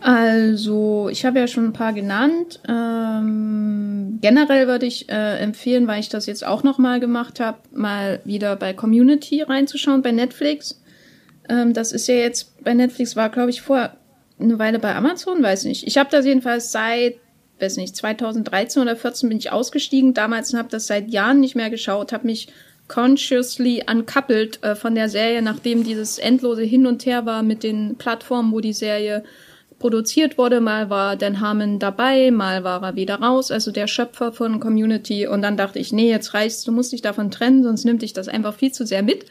Also, 0.00 1.08
ich 1.10 1.24
habe 1.24 1.38
ja 1.38 1.46
schon 1.46 1.66
ein 1.66 1.72
paar 1.72 1.92
genannt. 1.92 2.60
Ähm, 2.68 4.18
generell 4.20 4.66
würde 4.68 4.86
ich 4.86 5.08
äh, 5.08 5.38
empfehlen, 5.38 5.86
weil 5.86 6.00
ich 6.00 6.08
das 6.08 6.26
jetzt 6.26 6.46
auch 6.46 6.62
nochmal 6.62 7.00
gemacht 7.00 7.40
habe, 7.40 7.58
mal 7.72 8.20
wieder 8.24 8.56
bei 8.56 8.72
Community 8.72 9.42
reinzuschauen 9.42 10.02
bei 10.02 10.12
Netflix. 10.12 10.80
Ähm, 11.48 11.72
das 11.72 11.92
ist 11.92 12.06
ja 12.08 12.14
jetzt 12.14 12.62
bei 12.62 12.74
Netflix, 12.74 13.16
war 13.16 13.30
glaube 13.30 13.50
ich 13.50 13.62
vor 13.62 13.90
eine 14.38 14.58
Weile 14.58 14.78
bei 14.78 14.94
Amazon, 14.94 15.42
weiß 15.42 15.64
nicht. 15.64 15.86
Ich 15.86 15.96
habe 15.96 16.10
das 16.10 16.26
jedenfalls 16.26 16.72
seit, 16.72 17.14
weiß 17.58 17.78
nicht, 17.78 17.96
2013 17.96 18.82
oder 18.82 18.96
14 18.96 19.28
bin 19.28 19.38
ich 19.38 19.50
ausgestiegen. 19.50 20.12
Damals 20.12 20.52
habe 20.54 20.68
das 20.68 20.86
seit 20.86 21.08
Jahren 21.08 21.40
nicht 21.40 21.56
mehr 21.56 21.70
geschaut, 21.70 22.12
habe 22.12 22.26
mich 22.26 22.48
consciously 22.88 23.82
uncoupled 23.90 24.62
äh, 24.62 24.76
von 24.76 24.94
der 24.94 25.08
Serie, 25.08 25.42
nachdem 25.42 25.84
dieses 25.84 26.18
endlose 26.18 26.62
Hin 26.62 26.86
und 26.86 27.04
Her 27.06 27.26
war 27.26 27.42
mit 27.42 27.62
den 27.62 27.96
Plattformen, 27.96 28.52
wo 28.52 28.60
die 28.60 28.74
Serie 28.74 29.24
produziert 29.78 30.38
wurde. 30.38 30.60
Mal 30.60 30.90
war 30.90 31.16
Dan 31.16 31.40
Harmon 31.40 31.78
dabei, 31.78 32.30
mal 32.30 32.64
war 32.64 32.82
er 32.82 32.96
wieder 32.96 33.16
raus, 33.16 33.50
also 33.50 33.70
der 33.70 33.86
Schöpfer 33.86 34.32
von 34.32 34.60
Community. 34.60 35.26
Und 35.26 35.42
dann 35.42 35.56
dachte 35.56 35.78
ich, 35.78 35.92
nee, 35.92 36.10
jetzt 36.10 36.34
reicht's, 36.34 36.64
du 36.64 36.72
musst 36.72 36.92
dich 36.92 37.02
davon 37.02 37.30
trennen, 37.30 37.62
sonst 37.62 37.84
nimmt 37.84 38.02
dich 38.02 38.12
das 38.12 38.28
einfach 38.28 38.54
viel 38.54 38.72
zu 38.72 38.86
sehr 38.86 39.02
mit. 39.02 39.26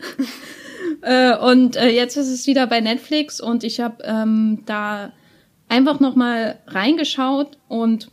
äh, 1.01 1.35
und 1.37 1.75
äh, 1.75 1.89
jetzt 1.89 2.17
ist 2.17 2.29
es 2.29 2.47
wieder 2.47 2.67
bei 2.67 2.81
Netflix 2.81 3.41
und 3.41 3.63
ich 3.63 3.79
habe 3.79 4.03
ähm, 4.03 4.63
da 4.65 5.11
einfach 5.67 5.99
noch 5.99 6.15
mal 6.15 6.59
reingeschaut 6.67 7.57
und 7.67 8.09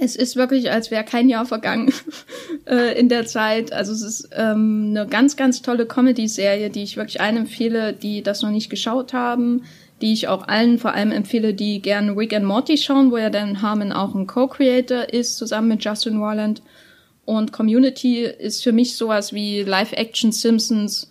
es 0.00 0.14
ist 0.14 0.36
wirklich, 0.36 0.70
als 0.70 0.92
wäre 0.92 1.04
kein 1.04 1.28
Jahr 1.28 1.44
vergangen 1.44 1.92
äh, 2.66 2.98
in 2.98 3.08
der 3.08 3.26
Zeit. 3.26 3.72
Also 3.72 3.92
es 3.92 4.02
ist 4.02 4.30
ähm, 4.32 4.88
eine 4.90 5.08
ganz, 5.08 5.36
ganz 5.36 5.60
tolle 5.60 5.86
Comedy-Serie, 5.86 6.70
die 6.70 6.84
ich 6.84 6.96
wirklich 6.96 7.20
allen 7.20 7.36
empfehle, 7.36 7.92
die 7.92 8.22
das 8.22 8.42
noch 8.42 8.50
nicht 8.50 8.70
geschaut 8.70 9.12
haben 9.12 9.64
die 10.00 10.12
ich 10.12 10.28
auch 10.28 10.46
allen 10.46 10.78
vor 10.78 10.94
allem 10.94 11.12
empfehle, 11.12 11.54
die 11.54 11.82
gerne 11.82 12.16
Rick 12.16 12.34
and 12.34 12.46
Morty 12.46 12.76
schauen, 12.76 13.10
wo 13.10 13.16
ja 13.16 13.30
Dan 13.30 13.62
Harmon 13.62 13.92
auch 13.92 14.14
ein 14.14 14.26
Co-Creator 14.26 15.12
ist, 15.12 15.36
zusammen 15.36 15.68
mit 15.68 15.84
Justin 15.84 16.18
Roiland. 16.18 16.62
Und 17.24 17.52
Community 17.52 18.22
ist 18.22 18.62
für 18.62 18.72
mich 18.72 18.96
sowas 18.96 19.32
wie 19.32 19.62
Live-Action 19.62 20.32
Simpsons 20.32 21.10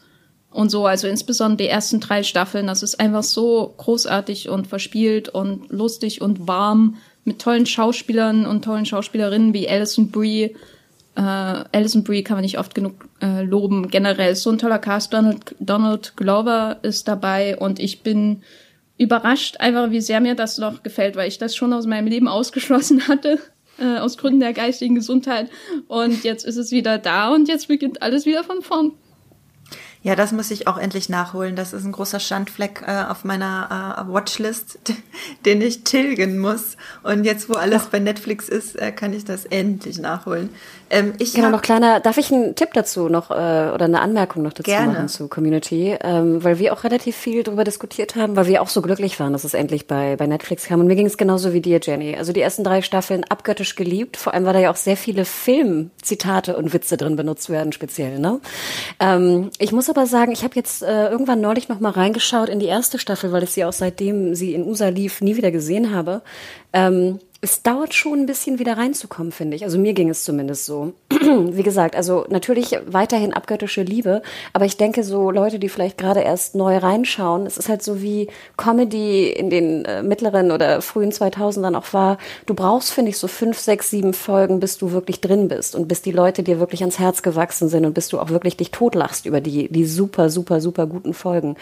und 0.49 0.71
so, 0.71 0.87
also 0.87 1.07
insbesondere 1.07 1.67
die 1.67 1.69
ersten 1.69 1.99
drei 1.99 2.23
Staffeln. 2.23 2.67
Das 2.67 2.81
ist 2.81 2.99
einfach 2.99 3.23
so 3.23 3.75
großartig 3.77 4.49
und 4.49 4.65
verspielt 4.65 5.29
und 5.29 5.69
lustig 5.69 6.21
und 6.21 6.47
warm 6.47 6.97
mit 7.25 7.39
tollen 7.39 7.65
Schauspielern 7.65 8.45
und 8.45 8.63
tollen 8.63 8.85
Schauspielerinnen 8.85 9.53
wie 9.53 9.69
Alison 9.69 10.09
Brie. 10.09 10.55
Äh, 11.15 11.21
Alison 11.21 12.03
Brie 12.03 12.23
kann 12.23 12.37
man 12.37 12.43
nicht 12.43 12.57
oft 12.57 12.73
genug 12.73 13.07
äh, 13.21 13.43
loben. 13.43 13.89
Generell 13.89 14.31
ist 14.31 14.43
so 14.43 14.49
ein 14.49 14.57
toller 14.57 14.79
Cast. 14.79 15.13
Donald, 15.13 15.55
Donald 15.59 16.15
Glover 16.15 16.77
ist 16.81 17.07
dabei 17.07 17.57
und 17.57 17.79
ich 17.79 18.01
bin 18.01 18.41
überrascht, 18.97 19.57
einfach 19.59 19.91
wie 19.91 20.01
sehr 20.01 20.19
mir 20.19 20.35
das 20.35 20.57
noch 20.57 20.83
gefällt, 20.83 21.15
weil 21.15 21.27
ich 21.27 21.37
das 21.37 21.55
schon 21.55 21.73
aus 21.73 21.85
meinem 21.85 22.07
Leben 22.07 22.27
ausgeschlossen 22.27 23.07
hatte, 23.07 23.39
äh, 23.79 23.97
aus 23.97 24.17
Gründen 24.17 24.39
der 24.39 24.53
geistigen 24.53 24.95
Gesundheit. 24.95 25.49
Und 25.87 26.23
jetzt 26.23 26.45
ist 26.45 26.57
es 26.57 26.71
wieder 26.71 26.97
da 26.97 27.33
und 27.33 27.47
jetzt 27.47 27.67
beginnt 27.67 28.01
alles 28.01 28.25
wieder 28.25 28.43
von 28.43 28.61
vorn. 28.61 28.93
Ja, 30.03 30.15
das 30.15 30.31
muss 30.31 30.51
ich 30.51 30.67
auch 30.67 30.77
endlich 30.77 31.09
nachholen. 31.09 31.55
Das 31.55 31.73
ist 31.73 31.83
ein 31.83 31.91
großer 31.91 32.19
Schandfleck 32.19 32.83
äh, 32.87 33.03
auf 33.09 33.25
meiner 33.25 34.05
äh, 34.07 34.13
Watchlist, 34.13 34.79
den 35.45 35.61
ich 35.61 35.83
tilgen 35.83 36.37
muss. 36.37 36.77
Und 37.03 37.25
jetzt, 37.25 37.49
wo 37.49 37.55
alles 37.55 37.87
bei 37.87 37.99
Netflix 37.99 38.47
ist, 38.47 38.75
äh, 38.75 38.91
kann 38.91 39.11
ich 39.11 39.25
das 39.25 39.45
endlich 39.45 39.97
nachholen. 39.97 40.49
Ähm, 40.89 41.13
ich 41.19 41.33
genau, 41.33 41.49
noch 41.49 41.61
kleiner, 41.61 41.99
darf 41.99 42.17
ich 42.17 42.31
einen 42.31 42.55
Tipp 42.55 42.69
dazu 42.73 43.09
noch 43.09 43.29
äh, 43.31 43.33
oder 43.33 43.85
eine 43.85 44.01
Anmerkung 44.01 44.43
noch 44.43 44.53
dazu 44.53 44.69
gerne. 44.69 44.93
machen 44.93 45.07
zu 45.07 45.27
Community? 45.27 45.97
Ähm, 46.01 46.43
weil 46.43 46.59
wir 46.59 46.73
auch 46.73 46.83
relativ 46.83 47.15
viel 47.15 47.43
darüber 47.43 47.63
diskutiert 47.63 48.15
haben, 48.15 48.35
weil 48.35 48.47
wir 48.47 48.61
auch 48.61 48.69
so 48.69 48.81
glücklich 48.81 49.19
waren, 49.19 49.33
dass 49.33 49.43
es 49.43 49.53
endlich 49.53 49.87
bei, 49.87 50.15
bei 50.15 50.27
Netflix 50.27 50.65
kam. 50.65 50.79
Und 50.79 50.87
mir 50.87 50.95
ging 50.95 51.05
es 51.05 51.17
genauso 51.17 51.53
wie 51.53 51.61
dir, 51.61 51.79
Jenny. 51.81 52.15
Also 52.15 52.33
die 52.33 52.41
ersten 52.41 52.63
drei 52.63 52.81
Staffeln 52.81 53.23
abgöttisch 53.23 53.75
geliebt, 53.75 54.17
vor 54.17 54.33
allem 54.33 54.45
weil 54.45 54.53
da 54.53 54.59
ja 54.59 54.71
auch 54.71 54.75
sehr 54.75 54.97
viele 54.97 55.25
Filmzitate 55.25 56.55
und 56.55 56.73
Witze 56.73 56.97
drin 56.97 57.15
benutzt 57.15 57.49
werden, 57.49 57.71
speziell. 57.71 58.19
Ne? 58.19 58.39
Ähm, 58.99 59.51
ich 59.59 59.71
muss 59.71 59.89
aber 59.89 60.05
sagen, 60.05 60.31
ich 60.31 60.43
habe 60.43 60.55
jetzt 60.55 60.83
äh, 60.83 61.09
irgendwann 61.09 61.41
neulich 61.41 61.69
noch 61.69 61.79
mal 61.79 61.91
reingeschaut 61.91 62.49
in 62.49 62.59
die 62.59 62.65
erste 62.65 62.99
Staffel, 62.99 63.31
weil 63.31 63.43
ich 63.43 63.51
sie 63.51 63.65
auch 63.65 63.73
seitdem 63.73 64.35
sie 64.35 64.53
in 64.53 64.65
USA 64.65 64.87
lief 64.89 65.21
nie 65.21 65.35
wieder 65.35 65.51
gesehen 65.51 65.93
habe. 65.93 66.21
Ähm, 66.73 67.19
es 67.39 67.61
dauert 67.61 67.93
schon 67.93 68.21
ein 68.21 68.25
bisschen 68.25 68.57
wieder 68.57 68.77
reinzukommen, 68.77 69.31
finde 69.31 69.55
ich. 69.55 69.63
Also 69.63 69.77
mir 69.77 69.93
ging 69.93 70.09
es 70.09 70.23
zumindest 70.23 70.65
so. 70.65 70.93
Wie 71.11 71.61
gesagt, 71.61 71.95
also 71.95 72.25
natürlich 72.29 72.77
weiterhin 72.87 73.33
abgöttische 73.33 73.83
Liebe, 73.83 74.23
aber 74.53 74.65
ich 74.65 74.77
denke 74.77 75.03
so 75.03 75.29
Leute, 75.29 75.59
die 75.59 75.69
vielleicht 75.69 75.99
gerade 75.99 76.21
erst 76.21 76.55
neu 76.55 76.77
reinschauen, 76.77 77.45
es 77.45 77.57
ist 77.57 77.69
halt 77.69 77.83
so 77.83 78.01
wie 78.01 78.27
Comedy 78.55 79.29
in 79.29 79.49
den 79.49 79.85
äh, 79.85 80.01
mittleren 80.01 80.51
oder 80.51 80.81
frühen 80.81 81.11
2000ern 81.11 81.75
auch 81.75 81.93
war. 81.93 82.17
Du 82.47 82.55
brauchst, 82.55 82.91
finde 82.91 83.09
ich, 83.09 83.17
so 83.17 83.27
fünf, 83.27 83.59
sechs, 83.59 83.91
sieben 83.91 84.13
Folgen, 84.13 84.59
bis 84.59 84.77
du 84.77 84.91
wirklich 84.91 85.21
drin 85.21 85.47
bist 85.47 85.75
und 85.75 85.87
bis 85.87 86.01
die 86.01 86.11
Leute 86.11 86.41
dir 86.41 86.59
wirklich 86.59 86.81
ans 86.81 86.97
Herz 86.97 87.21
gewachsen 87.21 87.69
sind 87.69 87.85
und 87.85 87.93
bis 87.93 88.07
du 88.07 88.19
auch 88.19 88.29
wirklich 88.29 88.57
dich 88.57 88.71
totlachst 88.71 89.25
über 89.25 89.41
die, 89.41 89.71
die 89.71 89.85
super, 89.85 90.29
super, 90.29 90.59
super 90.59 90.87
guten 90.87 91.13
Folgen. 91.13 91.55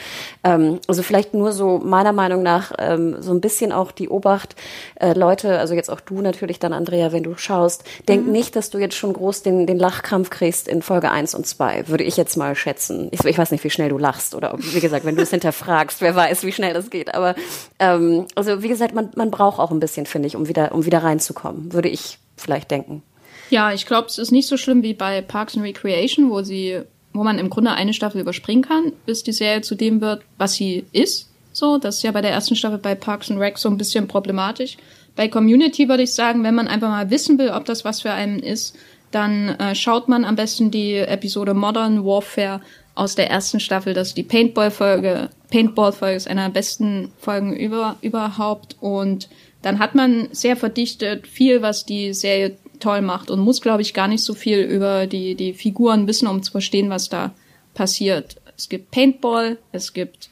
Ähm, 0.44 0.80
also 0.88 1.04
vielleicht 1.04 1.34
nur 1.34 1.52
so 1.52 1.80
meiner 1.80 2.14
Meinung 2.14 2.44
nach 2.44 2.72
ähm, 2.78 3.18
so 3.22 3.34
ein 3.34 3.42
bisschen 3.42 3.72
auch 3.74 3.92
die 3.92 4.10
Obacht, 4.10 4.56
äh, 5.00 5.14
Leute, 5.14 5.65
also 5.66 5.74
jetzt 5.74 5.90
auch 5.90 6.00
du 6.00 6.22
natürlich 6.22 6.60
dann, 6.60 6.74
Andrea, 6.74 7.12
wenn 7.12 7.24
du 7.24 7.36
schaust, 7.38 7.84
denk 8.08 8.28
mhm. 8.28 8.32
nicht, 8.32 8.56
dass 8.56 8.70
du 8.70 8.78
jetzt 8.78 8.96
schon 8.96 9.14
groß 9.14 9.42
den, 9.42 9.66
den 9.66 9.80
Lachkrampf 9.80 10.30
kriegst 10.30 10.68
in 10.68 10.84
Folge 10.84 11.10
1 11.10 11.34
und 11.34 11.48
2, 11.48 11.88
würde 11.88 12.04
ich 12.04 12.18
jetzt 12.18 12.38
mal 12.38 12.56
schätzen. 12.56 13.08
Ich, 13.10 13.26
ich 13.26 13.36
weiß 13.36 13.50
nicht, 13.50 13.64
wie 13.64 13.72
schnell 13.72 13.90
du 13.90 13.98
lachst 13.98 14.36
oder 14.36 14.56
wie 14.60 14.80
gesagt, 14.80 15.06
wenn 15.06 15.16
du 15.16 15.24
es 15.24 15.30
hinterfragst, 15.32 16.02
wer 16.02 16.16
weiß, 16.16 16.44
wie 16.44 16.52
schnell 16.52 16.76
das 16.76 16.92
geht. 16.92 17.16
Aber 17.16 17.34
ähm, 17.80 18.28
also 18.36 18.62
wie 18.62 18.68
gesagt, 18.68 18.94
man, 18.94 19.10
man 19.16 19.32
braucht 19.32 19.58
auch 19.58 19.72
ein 19.72 19.80
bisschen, 19.80 20.06
finde 20.06 20.28
ich, 20.28 20.36
um 20.36 20.48
wieder, 20.48 20.72
um 20.72 20.86
wieder 20.86 21.00
reinzukommen, 21.00 21.74
würde 21.74 21.90
ich 21.90 22.20
vielleicht 22.38 22.70
denken. 22.70 23.02
Ja, 23.50 23.74
ich 23.74 23.88
glaube, 23.88 24.08
es 24.08 24.20
ist 24.20 24.32
nicht 24.32 24.48
so 24.48 24.58
schlimm 24.58 24.84
wie 24.84 24.94
bei 24.94 25.24
Parks 25.24 25.56
and 25.56 25.66
Recreation, 25.66 26.30
wo 26.30 26.44
sie, 26.44 26.82
wo 27.12 27.24
man 27.24 27.40
im 27.40 27.50
Grunde 27.50 27.72
eine 27.72 27.94
Staffel 27.94 28.22
überspringen 28.22 28.64
kann, 28.64 28.94
bis 29.08 29.24
die 29.24 29.34
Serie 29.34 29.62
zu 29.62 29.74
dem 29.74 30.00
wird, 30.00 30.22
was 30.38 30.54
sie 30.54 30.86
ist. 30.92 31.28
So, 31.54 31.78
das 31.78 31.98
ist 31.98 32.04
ja 32.04 32.12
bei 32.12 32.22
der 32.22 32.32
ersten 32.32 32.56
Staffel 32.56 32.78
bei 32.78 32.96
Parks 32.96 33.32
and 33.32 33.40
Rec 33.40 33.58
so 33.58 33.70
ein 33.70 33.78
bisschen 33.78 34.08
problematisch. 34.08 34.78
Bei 35.16 35.28
Community 35.28 35.88
würde 35.88 36.04
ich 36.04 36.14
sagen, 36.14 36.44
wenn 36.44 36.56
man 36.56 36.68
einfach 36.68 36.90
mal 36.90 37.10
wissen 37.10 37.38
will, 37.38 37.50
ob 37.50 37.66
das 37.66 37.86
was 37.86 38.02
für 38.02 38.12
einen 38.12 38.40
ist, 38.40 38.76
dann 39.12 39.50
äh, 39.60 39.76
schaut 39.76 40.10
man 40.10 40.26
am 40.26 40.36
besten 40.36 40.72
die 40.72 40.96
Episode 40.96 41.54
Modern 41.54 42.04
Warfare 42.04 42.62
aus 42.96 43.16
der 43.16 43.30
ersten 43.30 43.60
Staffel. 43.60 43.94
Das 43.94 44.10
ist 44.10 44.18
die 44.18 44.24
Paintball-Folge. 44.24 45.30
Paintball-Folge 45.52 46.16
ist 46.16 46.28
einer 46.28 46.48
der 46.48 46.54
besten 46.54 47.12
Folgen 47.20 47.56
über, 47.56 47.98
überhaupt. 48.02 48.76
Und 48.82 49.30
dann 49.62 49.80
hat 49.80 49.96
man 49.96 50.28
sehr 50.32 50.58
verdichtet 50.58 51.28
viel, 51.28 51.62
was 51.62 51.86
die 51.86 52.14
Serie 52.14 52.58
toll 52.80 53.02
macht 53.02 53.32
und 53.32 53.40
muss, 53.40 53.62
glaube 53.62 53.82
ich, 53.82 53.94
gar 53.94 54.08
nicht 54.08 54.24
so 54.24 54.34
viel 54.34 54.60
über 54.60 55.08
die, 55.08 55.36
die 55.36 55.54
Figuren 55.54 56.08
wissen, 56.08 56.28
um 56.28 56.44
zu 56.44 56.52
verstehen, 56.52 56.90
was 56.90 57.10
da 57.10 57.34
passiert. 57.74 58.36
Es 58.58 58.70
gibt 58.70 58.92
Paintball, 58.92 59.58
es 59.72 59.94
gibt 59.94 60.30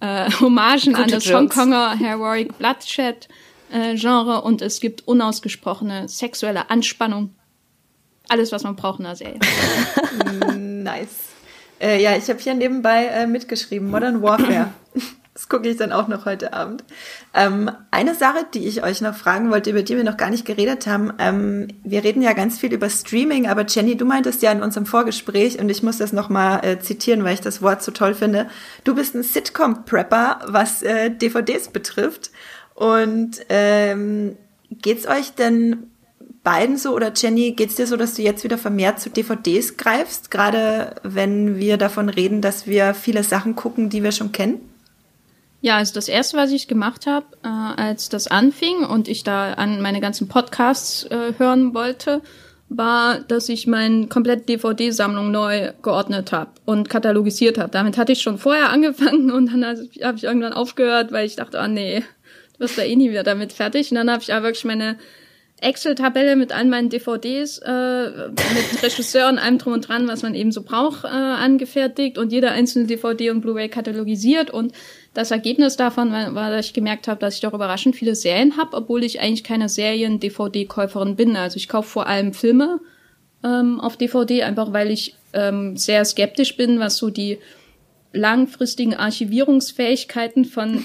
äh, 0.00 0.30
Hommagen 0.40 0.92
Gute 0.92 1.04
an 1.04 1.10
das 1.10 1.32
Hongkonger 1.32 1.98
Heroic 1.98 2.56
Bloodshed 2.58 3.28
äh, 3.72 3.96
Genre 3.96 4.42
und 4.42 4.62
es 4.62 4.80
gibt 4.80 5.06
unausgesprochene 5.06 6.08
sexuelle 6.08 6.70
Anspannung. 6.70 7.34
Alles, 8.28 8.52
was 8.52 8.64
man 8.64 8.76
braucht 8.76 8.98
in 8.98 9.06
einer 9.06 9.16
Serie. 9.16 9.38
nice. 10.56 11.26
Äh, 11.80 12.02
ja, 12.02 12.16
ich 12.16 12.28
habe 12.28 12.40
hier 12.40 12.54
nebenbei 12.54 13.06
äh, 13.06 13.26
mitgeschrieben, 13.26 13.90
Modern 13.90 14.22
Warfare. 14.22 14.70
Das 15.36 15.50
gucke 15.50 15.68
ich 15.68 15.76
dann 15.76 15.92
auch 15.92 16.08
noch 16.08 16.24
heute 16.24 16.54
Abend. 16.54 16.82
Ähm, 17.34 17.70
eine 17.90 18.14
Sache, 18.14 18.46
die 18.54 18.66
ich 18.66 18.82
euch 18.82 19.02
noch 19.02 19.14
fragen 19.14 19.50
wollte, 19.50 19.68
über 19.68 19.82
die 19.82 19.94
wir 19.94 20.02
noch 20.02 20.16
gar 20.16 20.30
nicht 20.30 20.46
geredet 20.46 20.86
haben. 20.86 21.12
Ähm, 21.18 21.68
wir 21.84 22.04
reden 22.04 22.22
ja 22.22 22.32
ganz 22.32 22.58
viel 22.58 22.72
über 22.72 22.88
Streaming, 22.88 23.46
aber 23.46 23.66
Jenny, 23.66 23.98
du 23.98 24.06
meintest 24.06 24.40
ja 24.40 24.50
in 24.50 24.62
unserem 24.62 24.86
Vorgespräch, 24.86 25.58
und 25.58 25.68
ich 25.68 25.82
muss 25.82 25.98
das 25.98 26.14
nochmal 26.14 26.64
äh, 26.64 26.78
zitieren, 26.78 27.22
weil 27.22 27.34
ich 27.34 27.42
das 27.42 27.60
Wort 27.60 27.82
so 27.82 27.92
toll 27.92 28.14
finde. 28.14 28.48
Du 28.84 28.94
bist 28.94 29.14
ein 29.14 29.22
Sitcom-Prepper, 29.22 30.38
was 30.46 30.82
äh, 30.82 31.10
DVDs 31.10 31.68
betrifft. 31.68 32.30
Und 32.76 33.38
ähm, 33.48 34.36
geht's 34.70 35.08
euch 35.08 35.32
denn 35.32 35.90
beiden 36.44 36.76
so 36.76 36.94
oder 36.94 37.10
Jenny, 37.14 37.52
geht's 37.52 37.74
dir 37.74 37.88
so, 37.88 37.96
dass 37.96 38.14
du 38.14 38.22
jetzt 38.22 38.44
wieder 38.44 38.58
vermehrt 38.58 39.00
zu 39.00 39.10
DVDs 39.10 39.76
greifst, 39.78 40.30
gerade 40.30 40.94
wenn 41.02 41.56
wir 41.56 41.76
davon 41.78 42.08
reden, 42.08 42.40
dass 42.40 42.68
wir 42.68 42.94
viele 42.94 43.24
Sachen 43.24 43.56
gucken, 43.56 43.88
die 43.88 44.04
wir 44.04 44.12
schon 44.12 44.30
kennen? 44.30 44.60
Ja, 45.60 45.78
also 45.78 45.94
das 45.94 46.06
erste, 46.06 46.36
was 46.36 46.52
ich 46.52 46.68
gemacht 46.68 47.06
habe, 47.06 47.26
äh, 47.42 47.48
als 47.48 48.10
das 48.10 48.28
anfing 48.28 48.84
und 48.84 49.08
ich 49.08 49.24
da 49.24 49.54
an 49.54 49.80
meine 49.80 50.00
ganzen 50.00 50.28
Podcasts 50.28 51.04
äh, 51.04 51.32
hören 51.38 51.74
wollte, 51.74 52.22
war, 52.68 53.20
dass 53.20 53.48
ich 53.48 53.66
meine 53.66 54.06
komplette 54.08 54.44
DVD-Sammlung 54.44 55.30
neu 55.30 55.72
geordnet 55.82 56.32
habe 56.32 56.50
und 56.64 56.88
katalogisiert 56.88 57.58
habe. 57.58 57.70
Damit 57.70 57.96
hatte 57.96 58.12
ich 58.12 58.22
schon 58.22 58.38
vorher 58.38 58.70
angefangen 58.70 59.30
und 59.30 59.52
dann 59.52 59.64
habe 59.64 60.16
ich 60.16 60.24
irgendwann 60.24 60.52
aufgehört, 60.52 61.10
weil 61.10 61.26
ich 61.26 61.36
dachte, 61.36 61.60
oh 61.60 61.66
nee, 61.66 62.04
wirst 62.58 62.78
da 62.78 62.82
eh 62.82 62.96
nie 62.96 63.10
wieder 63.10 63.22
damit 63.22 63.52
fertig. 63.52 63.90
Und 63.90 63.96
dann 63.96 64.10
habe 64.10 64.22
ich 64.22 64.32
aber 64.32 64.46
wirklich 64.46 64.64
meine 64.64 64.96
Excel-Tabelle 65.60 66.36
mit 66.36 66.52
all 66.52 66.66
meinen 66.66 66.90
DVDs, 66.90 67.58
äh, 67.58 68.28
mit 68.28 68.82
Regisseur 68.82 69.28
und 69.28 69.38
allem 69.38 69.58
drum 69.58 69.72
und 69.72 69.88
dran, 69.88 70.06
was 70.06 70.22
man 70.22 70.34
eben 70.34 70.52
so 70.52 70.62
braucht, 70.62 71.04
äh, 71.04 71.08
angefertigt 71.08 72.18
und 72.18 72.30
jede 72.30 72.50
einzelne 72.50 72.86
DVD 72.86 73.30
und 73.30 73.40
Blu-ray 73.40 73.68
katalogisiert 73.68 74.50
und 74.50 74.72
das 75.14 75.30
Ergebnis 75.30 75.76
davon 75.76 76.12
war, 76.12 76.34
war, 76.34 76.50
dass 76.50 76.66
ich 76.66 76.74
gemerkt 76.74 77.08
habe, 77.08 77.20
dass 77.20 77.36
ich 77.36 77.40
doch 77.40 77.54
überraschend 77.54 77.96
viele 77.96 78.14
Serien 78.14 78.58
habe, 78.58 78.76
obwohl 78.76 79.02
ich 79.02 79.20
eigentlich 79.20 79.44
keine 79.44 79.70
Serien-DVD-Käuferin 79.70 81.16
bin. 81.16 81.36
Also 81.36 81.56
ich 81.56 81.68
kaufe 81.68 81.88
vor 81.88 82.06
allem 82.06 82.34
Filme 82.34 82.80
ähm, 83.42 83.80
auf 83.80 83.96
DVD, 83.96 84.42
einfach 84.42 84.74
weil 84.74 84.90
ich 84.90 85.14
ähm, 85.32 85.78
sehr 85.78 86.04
skeptisch 86.04 86.58
bin, 86.58 86.80
was 86.80 86.98
so 86.98 87.08
die 87.08 87.38
langfristigen 88.12 88.94
Archivierungsfähigkeiten 88.94 90.44
von 90.44 90.84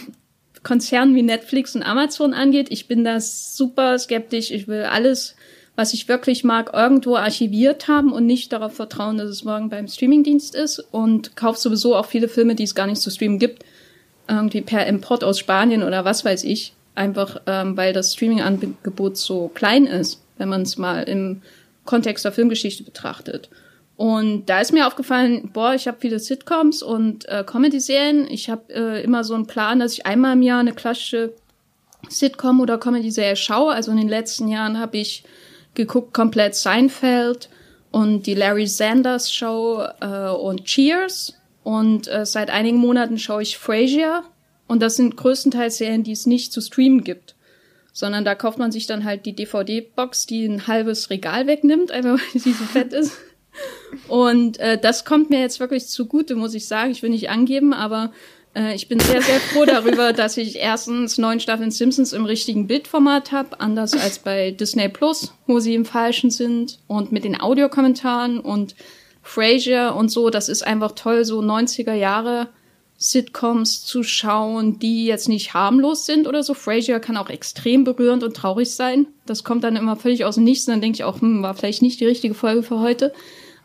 Konzernen 0.64 1.16
wie 1.16 1.24
Netflix 1.24 1.76
und 1.76 1.84
Amazon 1.84 2.34
angeht. 2.34 2.68
Ich 2.70 2.88
bin 2.88 3.04
da 3.04 3.20
super 3.20 3.98
skeptisch. 3.98 4.52
Ich 4.52 4.68
will 4.68 4.84
alles, 4.84 5.36
was 5.76 5.94
ich 5.94 6.08
wirklich 6.08 6.44
mag, 6.44 6.72
irgendwo 6.74 7.16
archiviert 7.16 7.88
haben 7.88 8.12
und 8.12 8.26
nicht 8.26 8.54
darauf 8.54 8.74
vertrauen, 8.76 9.18
dass 9.18 9.30
es 9.30 9.44
morgen 9.44 9.70
beim 9.70 9.88
Streamingdienst 9.88 10.56
ist 10.56 10.80
und 10.92 11.36
kaufe 11.36 11.60
sowieso 11.60 11.96
auch 11.96 12.06
viele 12.06 12.28
Filme, 12.28 12.56
die 12.56 12.64
es 12.64 12.76
gar 12.76 12.88
nicht 12.88 13.02
zu 13.02 13.10
streamen 13.10 13.40
gibt 13.40 13.64
irgendwie 14.32 14.62
per 14.62 14.88
Import 14.88 15.24
aus 15.24 15.40
Spanien 15.40 15.84
oder 15.84 16.06
was 16.06 16.26
weiß 16.26 16.44
ich, 16.46 16.74
einfach 16.96 17.42
ähm, 17.46 17.78
weil 17.78 17.94
das 17.94 18.14
Streaming-Angebot 18.14 19.18
so 19.18 19.50
klein 19.54 19.86
ist, 19.86 20.22
wenn 20.38 20.50
man 20.50 20.62
es 20.62 20.78
mal 20.78 21.04
im 21.04 21.42
Kontext 21.86 22.26
der 22.26 22.32
Filmgeschichte 22.32 22.84
betrachtet. 22.84 23.50
Und 24.02 24.48
da 24.48 24.62
ist 24.62 24.74
mir 24.74 24.88
aufgefallen, 24.88 25.52
boah, 25.54 25.76
ich 25.76 25.88
habe 25.88 26.00
viele 26.00 26.18
Sitcoms 26.18 26.82
und 26.82 27.30
äh, 27.30 27.44
Comedy-Serien. 27.46 28.26
Ich 28.32 28.50
habe 28.50 28.74
äh, 28.74 29.04
immer 29.04 29.24
so 29.24 29.36
einen 29.36 29.46
Plan, 29.46 29.80
dass 29.80 29.94
ich 29.94 30.08
einmal 30.08 30.34
im 30.34 30.42
Jahr 30.42 30.60
eine 30.60 30.74
klassische 30.74 31.36
Sitcom 32.10 32.62
oder 32.62 32.80
Comedy-Serie 32.80 33.36
schaue. 33.36 33.74
Also 33.74 33.92
in 33.92 33.98
den 33.98 34.10
letzten 34.10 34.48
Jahren 34.48 34.80
habe 34.80 34.98
ich 34.98 35.24
geguckt 35.76 36.16
komplett 36.16 36.56
Seinfeld 36.56 37.50
und 37.92 38.26
die 38.26 38.34
Larry 38.34 38.66
Sanders 38.66 39.32
Show 39.32 39.86
äh, 40.00 40.30
und 40.30 40.66
Cheers 40.66 41.36
und 41.62 42.08
äh, 42.08 42.26
seit 42.26 42.50
einigen 42.50 42.80
Monaten 42.80 43.20
schaue 43.20 43.44
ich 43.44 43.60
Frasier. 43.60 44.24
Und 44.66 44.82
das 44.82 44.96
sind 44.96 45.16
größtenteils 45.16 45.78
Serien, 45.78 46.02
die 46.02 46.14
es 46.14 46.26
nicht 46.26 46.52
zu 46.52 46.62
streamen 46.62 47.04
gibt. 47.04 47.36
Sondern 47.94 48.26
da 48.26 48.34
kauft 48.34 48.58
man 48.58 48.72
sich 48.72 48.88
dann 48.88 49.06
halt 49.06 49.28
die 49.28 49.36
DVD-Box, 49.36 50.26
die 50.26 50.48
ein 50.48 50.66
halbes 50.66 51.12
Regal 51.12 51.46
wegnimmt, 51.46 51.92
einfach 51.92 52.18
weil 52.34 52.42
sie 52.42 52.54
so 52.54 52.64
fett 52.64 52.94
ist. 52.94 53.16
Und 54.08 54.60
äh, 54.60 54.78
das 54.78 55.06
kommt 55.06 55.30
mir 55.30 55.40
jetzt 55.40 55.60
wirklich 55.60 55.88
zugute, 55.88 56.36
muss 56.36 56.54
ich 56.54 56.68
sagen. 56.68 56.92
Ich 56.92 57.02
will 57.04 57.10
nicht 57.10 57.30
angeben, 57.30 57.74
aber 57.74 58.12
äh, 58.56 58.76
ich 58.76 58.88
bin 58.88 59.00
sehr, 59.00 59.22
sehr 59.22 59.40
froh 59.40 59.66
darüber, 59.66 60.14
dass 60.14 60.38
ich 60.38 60.58
erstens 60.58 61.18
neun 61.18 61.40
Staffeln 61.40 61.72
Simpsons 61.72 62.14
im 62.14 62.26
richtigen 62.26 62.68
Bildformat 62.68 63.32
habe, 63.32 63.60
anders 63.60 63.94
als 63.94 64.20
bei 64.20 64.52
Disney 64.52 64.90
Plus, 64.90 65.34
wo 65.48 65.60
sie 65.60 65.76
im 65.76 65.86
falschen 65.86 66.32
sind 66.32 66.80
und 66.88 67.12
mit 67.12 67.24
den 67.24 67.40
Audiokommentaren 67.40 68.40
und 68.40 68.76
Frasier 69.24 69.94
und 69.96 70.10
so, 70.10 70.30
das 70.30 70.50
ist 70.50 70.66
einfach 70.66 70.94
toll, 70.94 71.26
so 71.26 71.42
90er 71.42 71.94
Jahre 71.94 72.50
Sitcoms 73.04 73.84
zu 73.84 74.04
schauen, 74.04 74.78
die 74.78 75.06
jetzt 75.08 75.28
nicht 75.28 75.56
harmlos 75.56 76.06
sind 76.06 76.28
oder 76.28 76.44
so. 76.44 76.54
Frasier 76.54 77.00
kann 77.00 77.18
auch 77.18 77.30
extrem 77.30 77.84
berührend 77.84 78.24
und 78.24 78.36
traurig 78.36 78.72
sein. 78.76 79.08
Das 79.26 79.44
kommt 79.44 79.64
dann 79.64 79.76
immer 79.76 79.96
völlig 79.96 80.24
aus 80.24 80.36
dem 80.36 80.44
Nichts 80.44 80.68
und 80.68 80.74
dann 80.74 80.82
denke 80.82 80.98
ich 80.98 81.04
auch, 81.04 81.20
hm, 81.20 81.42
war 81.42 81.56
vielleicht 81.56 81.82
nicht 81.82 82.00
die 82.00 82.06
richtige 82.06 82.36
Folge 82.36 82.62
für 82.62 82.80
heute. 82.80 83.12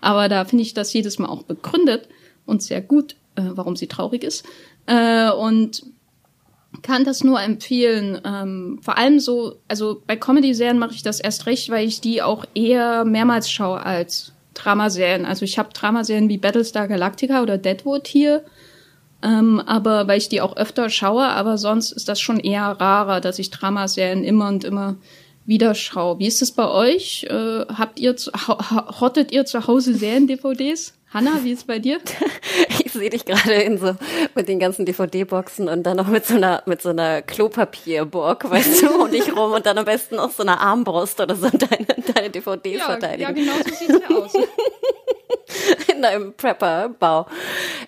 Aber 0.00 0.30
da 0.30 0.46
finde 0.46 0.62
ich 0.62 0.72
das 0.72 0.90
jedes 0.94 1.18
Mal 1.18 1.28
auch 1.28 1.42
begründet 1.42 2.08
und 2.46 2.62
sehr 2.62 2.80
gut, 2.80 3.16
äh, 3.34 3.42
warum 3.50 3.76
sie 3.76 3.88
traurig 3.88 4.24
ist. 4.24 4.42
Äh, 4.86 5.30
und 5.30 5.82
kann 6.80 7.04
das 7.04 7.22
nur 7.22 7.38
empfehlen. 7.38 8.18
Ähm, 8.24 8.78
vor 8.80 8.96
allem 8.96 9.20
so, 9.20 9.56
also 9.68 10.02
bei 10.06 10.16
Comedy-Serien 10.16 10.78
mache 10.78 10.94
ich 10.94 11.02
das 11.02 11.20
erst 11.20 11.44
recht, 11.44 11.68
weil 11.68 11.86
ich 11.86 12.00
die 12.00 12.22
auch 12.22 12.46
eher 12.54 13.04
mehrmals 13.04 13.50
schaue 13.50 13.84
als 13.84 14.32
Dramaserien. 14.54 15.26
Also 15.26 15.44
ich 15.44 15.58
habe 15.58 15.74
Dramaserien 15.74 16.30
wie 16.30 16.38
Battlestar 16.38 16.88
Galactica 16.88 17.42
oder 17.42 17.58
Deadwood 17.58 18.08
hier, 18.08 18.44
ähm, 19.26 19.60
aber 19.66 20.06
weil 20.06 20.18
ich 20.18 20.28
die 20.28 20.40
auch 20.40 20.56
öfter 20.56 20.88
schaue, 20.88 21.24
aber 21.24 21.58
sonst 21.58 21.90
ist 21.90 22.08
das 22.08 22.20
schon 22.20 22.38
eher 22.38 22.62
rarer, 22.62 23.20
dass 23.20 23.40
ich 23.40 23.50
Dramaserien 23.50 24.22
immer 24.22 24.46
und 24.46 24.62
immer 24.62 24.96
wieder 25.44 25.74
schaue. 25.74 26.20
Wie 26.20 26.26
ist 26.26 26.42
es 26.42 26.52
bei 26.52 26.68
euch? 26.68 27.26
Äh, 27.28 27.66
habt 27.66 27.98
ihr 27.98 28.16
zu, 28.16 28.30
hottet 29.00 29.32
ihr 29.32 29.44
zu 29.44 29.66
Hause 29.66 29.94
Serien-DVDs? 29.94 30.94
Hanna, 31.16 31.42
wie 31.42 31.52
ist 31.52 31.60
es 31.60 31.64
bei 31.64 31.78
dir? 31.78 31.98
Ich 32.68 32.92
sehe 32.92 33.10
dich 33.10 33.26
gerade 33.26 33.54
in 33.54 33.76
so 33.76 33.96
mit 34.34 34.48
den 34.48 34.58
ganzen 34.58 34.86
DVD-Boxen 34.86 35.68
und 35.68 35.82
dann 35.82 35.98
noch 35.98 36.08
mit 36.08 36.24
so 36.24 36.34
einer 36.34 36.62
mit 36.64 36.80
so 36.80 36.88
einer 36.88 37.20
Klopapierburg, 37.20 38.50
weißt 38.50 38.82
du, 38.82 39.02
um 39.02 39.10
dich 39.10 39.36
rum 39.36 39.52
und 39.52 39.66
dann 39.66 39.76
am 39.76 39.84
besten 39.84 40.18
auch 40.18 40.30
so 40.30 40.42
einer 40.42 40.60
Armbrust 40.60 41.20
oder 41.20 41.36
so 41.36 41.50
deine, 41.50 41.86
deine 42.14 42.30
DVDs 42.30 42.78
ja, 42.78 42.84
verteidigen. 42.86 43.22
Ja, 43.22 43.32
genau 43.32 43.52
so 43.58 43.74
sieht's 43.74 44.00
ja 44.08 44.16
aus. 44.16 44.32
in 45.94 46.04
einem 46.04 46.34
Prepper-Bau. 46.34 47.26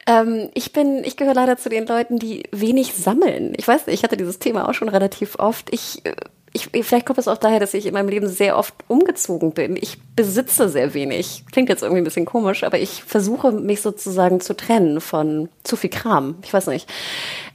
Ähm, 0.07 0.51
ich 0.55 0.73
bin, 0.73 1.03
ich 1.05 1.17
gehöre 1.17 1.35
leider 1.35 1.57
zu 1.57 1.69
den 1.69 1.87
Leuten, 1.87 2.19
die 2.19 2.45
wenig 2.51 2.95
sammeln. 2.95 3.55
Ich 3.57 3.67
weiß 3.67 3.87
nicht, 3.87 3.95
ich 3.95 4.05
hatte 4.05 4.17
dieses 4.17 4.39
Thema 4.39 4.69
auch 4.69 4.75
schon 4.75 4.89
relativ 4.89 5.39
oft. 5.39 5.73
Ich 5.73 6.05
äh, 6.05 6.15
ich, 6.53 6.69
vielleicht 6.85 7.07
kommt 7.07 7.19
es 7.19 7.29
auch 7.29 7.37
daher, 7.37 7.61
dass 7.61 7.75
ich 7.75 7.87
in 7.87 7.95
meinem 7.95 8.09
Leben 8.09 8.29
sehr 8.29 8.57
oft 8.57 8.75
umgezogen 8.89 9.53
bin. 9.53 9.77
Ich 9.77 9.99
besitze 10.17 10.69
sehr 10.69 10.95
wenig. 10.95 11.45
Klingt 11.53 11.69
jetzt 11.69 11.83
irgendwie 11.83 12.01
ein 12.01 12.05
bisschen 12.05 12.25
komisch, 12.25 12.65
aber 12.65 12.79
ich 12.79 13.03
versuche 13.05 13.53
mich 13.53 13.81
sozusagen 13.81 14.41
zu 14.41 14.57
trennen 14.57 15.01
von 15.01 15.49
zu 15.63 15.77
viel 15.77 15.91
Kram. 15.91 16.37
Ich 16.43 16.53
weiß 16.53 16.67
nicht. 16.69 16.89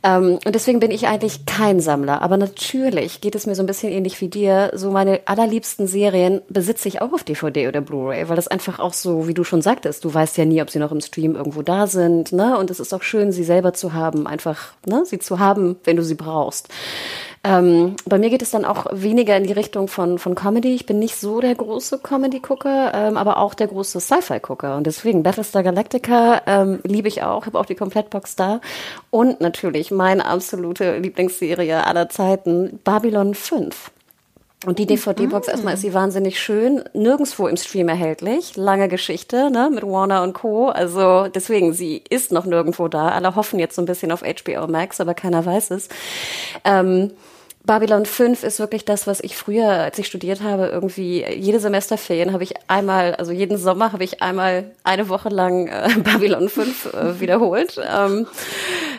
Ähm, 0.04 0.40
und 0.46 0.54
deswegen 0.54 0.80
bin 0.80 0.92
ich 0.92 1.08
eigentlich 1.08 1.46
kein 1.46 1.80
Sammler. 1.80 2.22
Aber 2.22 2.38
natürlich 2.38 3.22
geht 3.22 3.36
es 3.36 3.46
mir 3.48 3.56
so 3.56 3.64
ein 3.64 3.68
bisschen 3.68 3.92
ähnlich 3.92 4.20
wie 4.22 4.28
dir. 4.28 4.72
So 4.76 4.92
meine 4.92 5.22
allerliebsten 5.26 5.88
Serien 5.88 6.42
besitze 6.50 6.88
ich 6.88 7.02
auch 7.02 7.14
auf 7.14 7.24
DVD 7.24 7.68
oder 7.68 7.82
Blu-ray, 7.82 8.30
weil 8.30 8.36
das 8.36 8.48
einfach 8.48 8.80
auch 8.80 8.94
so, 8.94 9.28
wie 9.28 9.34
du 9.34 9.44
schon 9.44 9.62
sagtest, 9.62 10.06
du 10.06 10.14
weißt 10.14 10.38
ja 10.38 10.46
nie, 10.46 10.62
ob 10.62 10.70
sie 10.70 10.80
noch 10.80 10.92
im 10.92 11.02
Stream 11.02 11.36
irgendwo 11.36 11.62
da 11.62 11.88
sind. 11.88 12.32
Ne? 12.32 12.58
Und 12.58 12.70
es 12.70 12.80
ist 12.80 12.94
auch 12.94 13.04
schön, 13.04 13.32
sie 13.32 13.44
selber 13.44 13.74
zu 13.74 13.94
haben, 13.94 14.28
einfach 14.28 14.74
ne? 14.86 15.04
sie 15.06 15.20
zu 15.20 15.40
haben, 15.40 15.78
wenn 15.84 15.96
du 15.96 16.04
sie 16.04 16.16
brauchst. 16.16 16.70
Ähm, 17.46 17.98
bei 18.06 18.20
mir 18.20 18.30
geht 18.30 18.42
es 18.42 18.52
dann 18.52 18.64
auch 18.64 18.86
weniger 18.92 19.36
in 19.36 19.44
die 19.44 19.52
Richtung 19.52 19.90
von, 19.90 20.18
von 20.18 20.34
Comedy. 20.34 20.74
Ich 20.74 20.86
bin 20.86 21.00
nicht 21.00 21.18
so 21.18 21.42
der 21.42 21.56
große 21.56 22.00
Comedy-Gucker, 22.00 22.94
ähm, 22.94 23.18
aber 23.18 23.38
auch 23.38 23.54
der 23.54 23.68
große 23.68 24.00
Sci-Fi-Gucker. 24.00 24.78
Und 24.78 24.88
deswegen 24.88 25.24
Battlestar 25.24 25.62
Galactica 25.62 26.42
ähm, 26.48 26.80
liebe 26.84 27.10
ich 27.10 27.22
auch, 27.24 27.46
habe 27.46 27.60
auch 27.60 27.66
die 27.66 27.76
Komplettbox 27.76 28.38
da. 28.38 28.62
Und 29.10 29.42
natürlich 29.42 29.92
meine 29.92 30.26
absolute 30.26 30.98
Lieblingsserie 31.00 31.86
aller 31.86 32.08
Zeiten, 32.08 32.80
Babylon 32.86 33.36
5. 33.36 33.92
Und 34.66 34.80
die 34.80 34.86
DVD-Box, 34.86 35.48
mhm. 35.48 35.52
erstmal 35.52 35.74
ist 35.74 35.82
sie 35.82 35.94
wahnsinnig 35.94 36.40
schön, 36.40 36.84
nirgendswo 36.94 37.48
im 37.48 37.58
Stream 37.58 37.90
erhältlich. 37.90 38.56
Lange 38.56 38.88
Geschichte, 38.88 39.52
ne, 39.52 39.70
mit 39.70 39.84
Warner 39.84 40.24
und 40.24 40.34
Co. 40.34 40.70
Also 40.70 41.28
deswegen, 41.28 41.74
sie 41.74 42.04
ist 42.10 42.32
noch 42.32 42.46
nirgendwo 42.46 42.88
da. 42.88 43.10
Alle 43.10 43.36
hoffen 43.36 43.60
jetzt 43.60 43.76
so 43.76 43.82
ein 43.82 43.86
bisschen 43.86 44.14
auf 44.14 44.22
HBO 44.22 44.68
Max, 44.68 45.02
aber 45.02 45.14
keiner 45.14 45.46
weiß 45.46 45.72
es. 45.72 45.90
Ähm, 46.64 47.12
Babylon 47.66 48.06
5 48.06 48.44
ist 48.44 48.60
wirklich 48.60 48.84
das, 48.84 49.08
was 49.08 49.22
ich 49.22 49.38
früher, 49.38 49.70
als 49.70 49.98
ich 49.98 50.08
studiert 50.08 50.42
habe, 50.42 50.68
irgendwie 50.68 51.26
jede 51.26 51.62
Semesterferien 51.62 52.34
habe 52.34 52.44
ich 52.44 52.56
einmal, 52.68 53.16
also 53.16 53.32
jeden 53.32 53.58
Sommer 53.58 53.94
habe 53.94 54.04
ich 54.04 54.22
einmal 54.22 54.72
eine 54.84 55.08
Woche 55.08 55.30
lang 55.30 55.68
äh, 55.68 55.90
Babylon 55.98 56.50
5 56.50 56.94
äh, 56.94 57.20
wiederholt. 57.22 57.80
Ähm, 57.90 58.28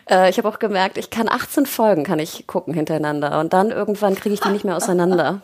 äh, 0.08 0.30
ich 0.30 0.38
habe 0.38 0.48
auch 0.48 0.58
gemerkt, 0.58 0.96
ich 0.96 1.10
kann 1.10 1.28
18 1.28 1.66
Folgen 1.66 2.04
kann 2.04 2.18
ich 2.18 2.46
gucken 2.46 2.72
hintereinander 2.72 3.38
und 3.38 3.52
dann 3.52 3.70
irgendwann 3.70 4.14
kriege 4.14 4.34
ich 4.34 4.40
die 4.40 4.48
nicht 4.48 4.64
mehr 4.64 4.76
auseinander. 4.76 5.42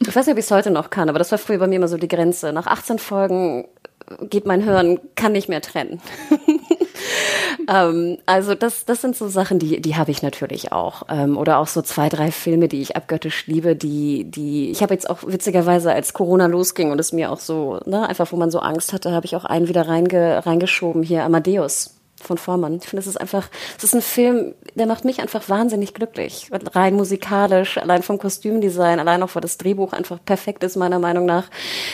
Ich 0.00 0.16
weiß 0.16 0.26
nicht, 0.26 0.32
ob 0.32 0.38
ich 0.38 0.46
es 0.46 0.50
heute 0.50 0.70
noch 0.70 0.88
kann, 0.88 1.10
aber 1.10 1.18
das 1.18 1.30
war 1.30 1.38
früher 1.38 1.58
bei 1.58 1.66
mir 1.66 1.76
immer 1.76 1.88
so 1.88 1.98
die 1.98 2.08
Grenze. 2.08 2.54
Nach 2.54 2.66
18 2.66 2.98
Folgen 2.98 3.68
geht 4.22 4.46
mein 4.46 4.62
Hirn, 4.62 4.98
kann 5.14 5.32
nicht 5.32 5.48
mehr 5.48 5.60
trennen. 5.60 6.00
ähm, 7.68 8.18
also 8.26 8.54
das, 8.54 8.84
das 8.84 9.00
sind 9.00 9.16
so 9.16 9.28
Sachen, 9.28 9.58
die, 9.58 9.80
die 9.80 9.96
habe 9.96 10.10
ich 10.10 10.22
natürlich 10.22 10.72
auch. 10.72 11.04
Ähm, 11.08 11.36
oder 11.36 11.58
auch 11.58 11.66
so 11.66 11.82
zwei, 11.82 12.08
drei 12.08 12.30
Filme, 12.30 12.68
die 12.68 12.82
ich 12.82 12.96
abgöttisch 12.96 13.46
liebe, 13.46 13.76
die, 13.76 14.24
die, 14.24 14.70
ich 14.70 14.82
habe 14.82 14.94
jetzt 14.94 15.08
auch 15.08 15.20
witzigerweise, 15.26 15.92
als 15.92 16.12
Corona 16.12 16.46
losging 16.46 16.90
und 16.90 16.98
es 16.98 17.12
mir 17.12 17.30
auch 17.30 17.40
so, 17.40 17.80
ne, 17.86 18.08
einfach 18.08 18.32
wo 18.32 18.36
man 18.36 18.50
so 18.50 18.60
Angst 18.60 18.92
hatte, 18.92 19.12
habe 19.12 19.26
ich 19.26 19.36
auch 19.36 19.44
einen 19.44 19.68
wieder 19.68 19.88
reinge, 19.88 20.44
reingeschoben, 20.44 21.02
hier 21.02 21.24
Amadeus 21.24 22.01
von 22.22 22.38
Vormann. 22.38 22.76
Ich 22.76 22.88
finde, 22.88 23.00
es 23.00 23.06
ist 23.06 23.20
einfach, 23.20 23.48
es 23.76 23.84
ist 23.84 23.94
ein 23.94 24.02
Film, 24.02 24.54
der 24.74 24.86
macht 24.86 25.04
mich 25.04 25.20
einfach 25.20 25.48
wahnsinnig 25.48 25.94
glücklich. 25.94 26.50
Rein 26.74 26.94
musikalisch, 26.94 27.78
allein 27.78 28.02
vom 28.02 28.18
Kostümdesign, 28.18 29.00
allein 29.00 29.22
auch, 29.22 29.34
weil 29.34 29.42
das 29.42 29.58
Drehbuch 29.58 29.92
einfach 29.92 30.18
perfekt 30.24 30.64
ist, 30.64 30.76
meiner 30.76 30.98
Meinung 30.98 31.26
nach. 31.26 31.48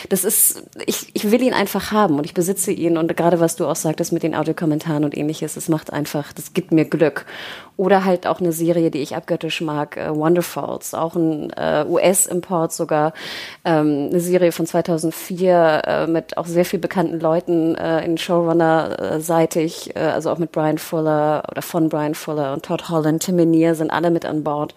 Das 0.09 0.25
ist, 0.25 0.63
ich, 0.87 1.11
ich 1.15 1.31
will 1.31 1.43
ihn 1.43 1.55
einfach 1.55 1.93
haben 1.93 2.19
und 2.19 2.25
ich 2.25 2.35
besitze 2.35 2.73
ihn 2.73 2.97
und 2.97 3.17
gerade 3.17 3.41
was 3.41 3.57
du 3.57 3.67
auch 3.67 3.77
sagtest 3.77 4.13
mit 4.13 4.23
den 4.23 4.35
Audiokommentaren 4.35 5.05
und 5.05 5.17
ähnliches, 5.17 5.57
es 5.57 5.69
macht 5.69 5.93
einfach, 5.93 6.33
das 6.33 6.53
gibt 6.53 6.73
mir 6.73 6.85
Glück. 6.85 7.27
Oder 7.77 8.05
halt 8.05 8.27
auch 8.27 8.41
eine 8.41 8.51
Serie, 8.51 8.91
die 8.91 8.99
ich 8.99 9.15
abgöttisch 9.15 9.61
mag, 9.61 9.97
äh, 9.97 10.15
Wonderfalls, 10.15 10.95
auch 10.95 11.15
ein 11.15 11.51
äh, 11.51 11.85
US-Import 11.89 12.73
sogar, 12.73 13.13
ähm, 13.65 14.09
eine 14.11 14.19
Serie 14.19 14.51
von 14.51 14.67
2004 14.67 15.83
äh, 15.87 16.07
mit 16.09 16.37
auch 16.37 16.47
sehr 16.47 16.65
viel 16.65 16.81
bekannten 16.81 17.21
Leuten 17.21 17.77
äh, 17.77 18.05
in 18.05 18.19
Showrunner-seitig, 18.19 19.95
äh, 19.95 20.01
also 20.19 20.31
auch 20.31 20.39
mit 20.39 20.51
Brian 20.51 20.79
Fuller 20.79 21.45
oder 21.49 21.63
von 21.63 21.89
Brian 21.89 22.17
Fuller 22.17 22.53
und 22.53 22.65
Todd 22.65 22.89
Holland, 22.89 23.23
Tim 23.23 23.37
Minier 23.37 23.77
sind 23.77 23.93
alle 23.93 24.11
mit 24.11 24.25
an 24.25 24.43
Bord. 24.43 24.75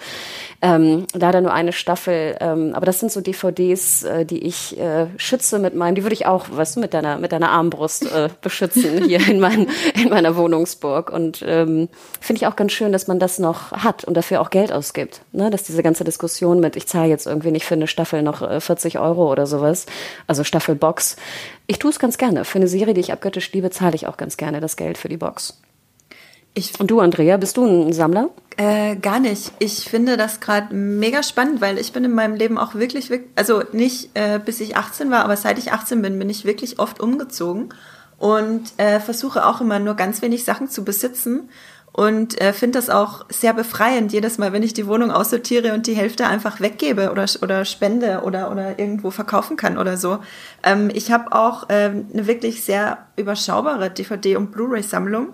Ähm, 0.61 1.07
leider 1.13 1.41
nur 1.41 1.51
eine 1.51 1.73
Staffel, 1.73 2.37
ähm, 2.39 2.73
aber 2.75 2.85
das 2.85 2.99
sind 2.99 3.11
so 3.11 3.21
DVDs, 3.21 4.03
äh, 4.03 4.23
die 4.23 4.45
ich 4.45 4.79
äh, 4.79 5.07
schütze 5.17 5.57
mit 5.57 5.73
meinem, 5.73 5.95
die 5.95 6.03
würde 6.03 6.13
ich 6.13 6.27
auch, 6.27 6.45
weißt 6.51 6.75
du, 6.75 6.79
mit 6.79 6.93
deiner 6.93 7.17
mit 7.17 7.31
deiner 7.31 7.49
Armbrust 7.49 8.11
äh, 8.11 8.29
beschützen 8.41 9.03
hier 9.07 9.27
in, 9.27 9.39
mein, 9.39 9.67
in 9.95 10.09
meiner 10.09 10.35
Wohnungsburg 10.35 11.11
und 11.11 11.43
ähm, 11.43 11.89
finde 12.19 12.41
ich 12.41 12.47
auch 12.47 12.55
ganz 12.55 12.71
schön, 12.73 12.91
dass 12.91 13.07
man 13.07 13.17
das 13.17 13.39
noch 13.39 13.71
hat 13.71 14.03
und 14.03 14.15
dafür 14.15 14.41
auch 14.41 14.51
Geld 14.51 14.71
ausgibt, 14.71 15.21
ne? 15.31 15.49
dass 15.49 15.63
diese 15.63 15.81
ganze 15.81 16.03
Diskussion 16.03 16.59
mit, 16.59 16.75
ich 16.75 16.87
zahle 16.87 17.09
jetzt 17.09 17.25
irgendwie 17.25 17.49
nicht 17.49 17.65
für 17.65 17.73
eine 17.73 17.87
Staffel 17.87 18.21
noch 18.21 18.43
äh, 18.43 18.61
40 18.61 18.99
Euro 18.99 19.31
oder 19.31 19.47
sowas, 19.47 19.87
also 20.27 20.43
Staffelbox. 20.43 21.15
Ich 21.71 21.79
tue 21.79 21.89
es 21.89 21.99
ganz 21.99 22.17
gerne. 22.17 22.43
Für 22.43 22.57
eine 22.57 22.67
Serie, 22.67 22.93
die 22.93 22.99
ich 22.99 23.13
abgöttisch 23.13 23.53
liebe, 23.53 23.69
zahle 23.69 23.95
ich 23.95 24.05
auch 24.05 24.17
ganz 24.17 24.35
gerne 24.35 24.59
das 24.59 24.75
Geld 24.75 24.97
für 24.97 25.07
die 25.07 25.15
Box. 25.15 25.61
Ich, 26.53 26.77
und 26.81 26.91
du, 26.91 26.99
Andrea, 26.99 27.37
bist 27.37 27.55
du 27.55 27.63
ein 27.63 27.93
Sammler? 27.93 28.29
Äh, 28.57 28.97
gar 28.97 29.21
nicht. 29.21 29.53
Ich 29.59 29.85
finde 29.85 30.17
das 30.17 30.41
gerade 30.41 30.75
mega 30.75 31.23
spannend, 31.23 31.61
weil 31.61 31.77
ich 31.77 31.93
bin 31.93 32.03
in 32.03 32.11
meinem 32.11 32.35
Leben 32.35 32.57
auch 32.57 32.75
wirklich, 32.75 33.09
also 33.37 33.63
nicht 33.71 34.09
äh, 34.15 34.37
bis 34.37 34.59
ich 34.59 34.75
18 34.75 35.11
war, 35.11 35.23
aber 35.23 35.37
seit 35.37 35.57
ich 35.59 35.71
18 35.71 36.01
bin, 36.01 36.19
bin 36.19 36.29
ich 36.29 36.43
wirklich 36.43 36.77
oft 36.77 36.99
umgezogen 36.99 37.69
und 38.17 38.63
äh, 38.75 38.99
versuche 38.99 39.45
auch 39.45 39.61
immer 39.61 39.79
nur 39.79 39.93
ganz 39.93 40.21
wenig 40.21 40.43
Sachen 40.43 40.67
zu 40.67 40.83
besitzen 40.83 41.47
und 41.93 42.39
äh, 42.39 42.53
finde 42.53 42.79
das 42.79 42.89
auch 42.89 43.25
sehr 43.29 43.53
befreiend 43.53 44.13
jedes 44.13 44.37
Mal, 44.37 44.53
wenn 44.53 44.63
ich 44.63 44.73
die 44.73 44.87
Wohnung 44.87 45.11
aussortiere 45.11 45.73
und 45.73 45.87
die 45.87 45.93
Hälfte 45.93 46.25
einfach 46.25 46.61
weggebe 46.61 47.11
oder 47.11 47.25
oder 47.41 47.65
spende 47.65 48.21
oder 48.21 48.49
oder 48.49 48.79
irgendwo 48.79 49.11
verkaufen 49.11 49.57
kann 49.57 49.77
oder 49.77 49.97
so. 49.97 50.19
Ähm, 50.63 50.89
ich 50.93 51.11
habe 51.11 51.33
auch 51.33 51.65
ähm, 51.69 52.07
eine 52.13 52.27
wirklich 52.27 52.63
sehr 52.63 52.99
überschaubare 53.17 53.89
DVD 53.89 54.37
und 54.37 54.51
Blu-ray 54.51 54.83
Sammlung 54.83 55.29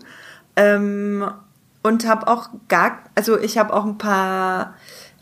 ähm, 0.55 1.29
und 1.83 2.07
habe 2.07 2.27
auch 2.27 2.49
gar, 2.67 2.99
also 3.13 3.39
ich 3.39 3.59
habe 3.59 3.73
auch 3.73 3.85
ein 3.85 3.99
paar 3.99 4.73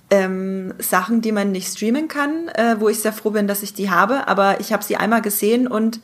ähm, 0.10 0.74
Sachen, 0.80 1.22
die 1.22 1.32
man 1.32 1.52
nicht 1.52 1.68
streamen 1.68 2.08
kann, 2.08 2.48
äh, 2.50 2.76
wo 2.80 2.90
ich 2.90 3.02
sehr 3.02 3.14
froh 3.14 3.32
bin, 3.32 3.48
dass 3.48 3.64
ich 3.64 3.74
die 3.74 3.90
habe. 3.90 4.28
Aber 4.28 4.60
ich 4.60 4.72
habe 4.72 4.84
sie 4.84 4.98
einmal 4.98 5.22
gesehen 5.22 5.68
und 5.68 6.00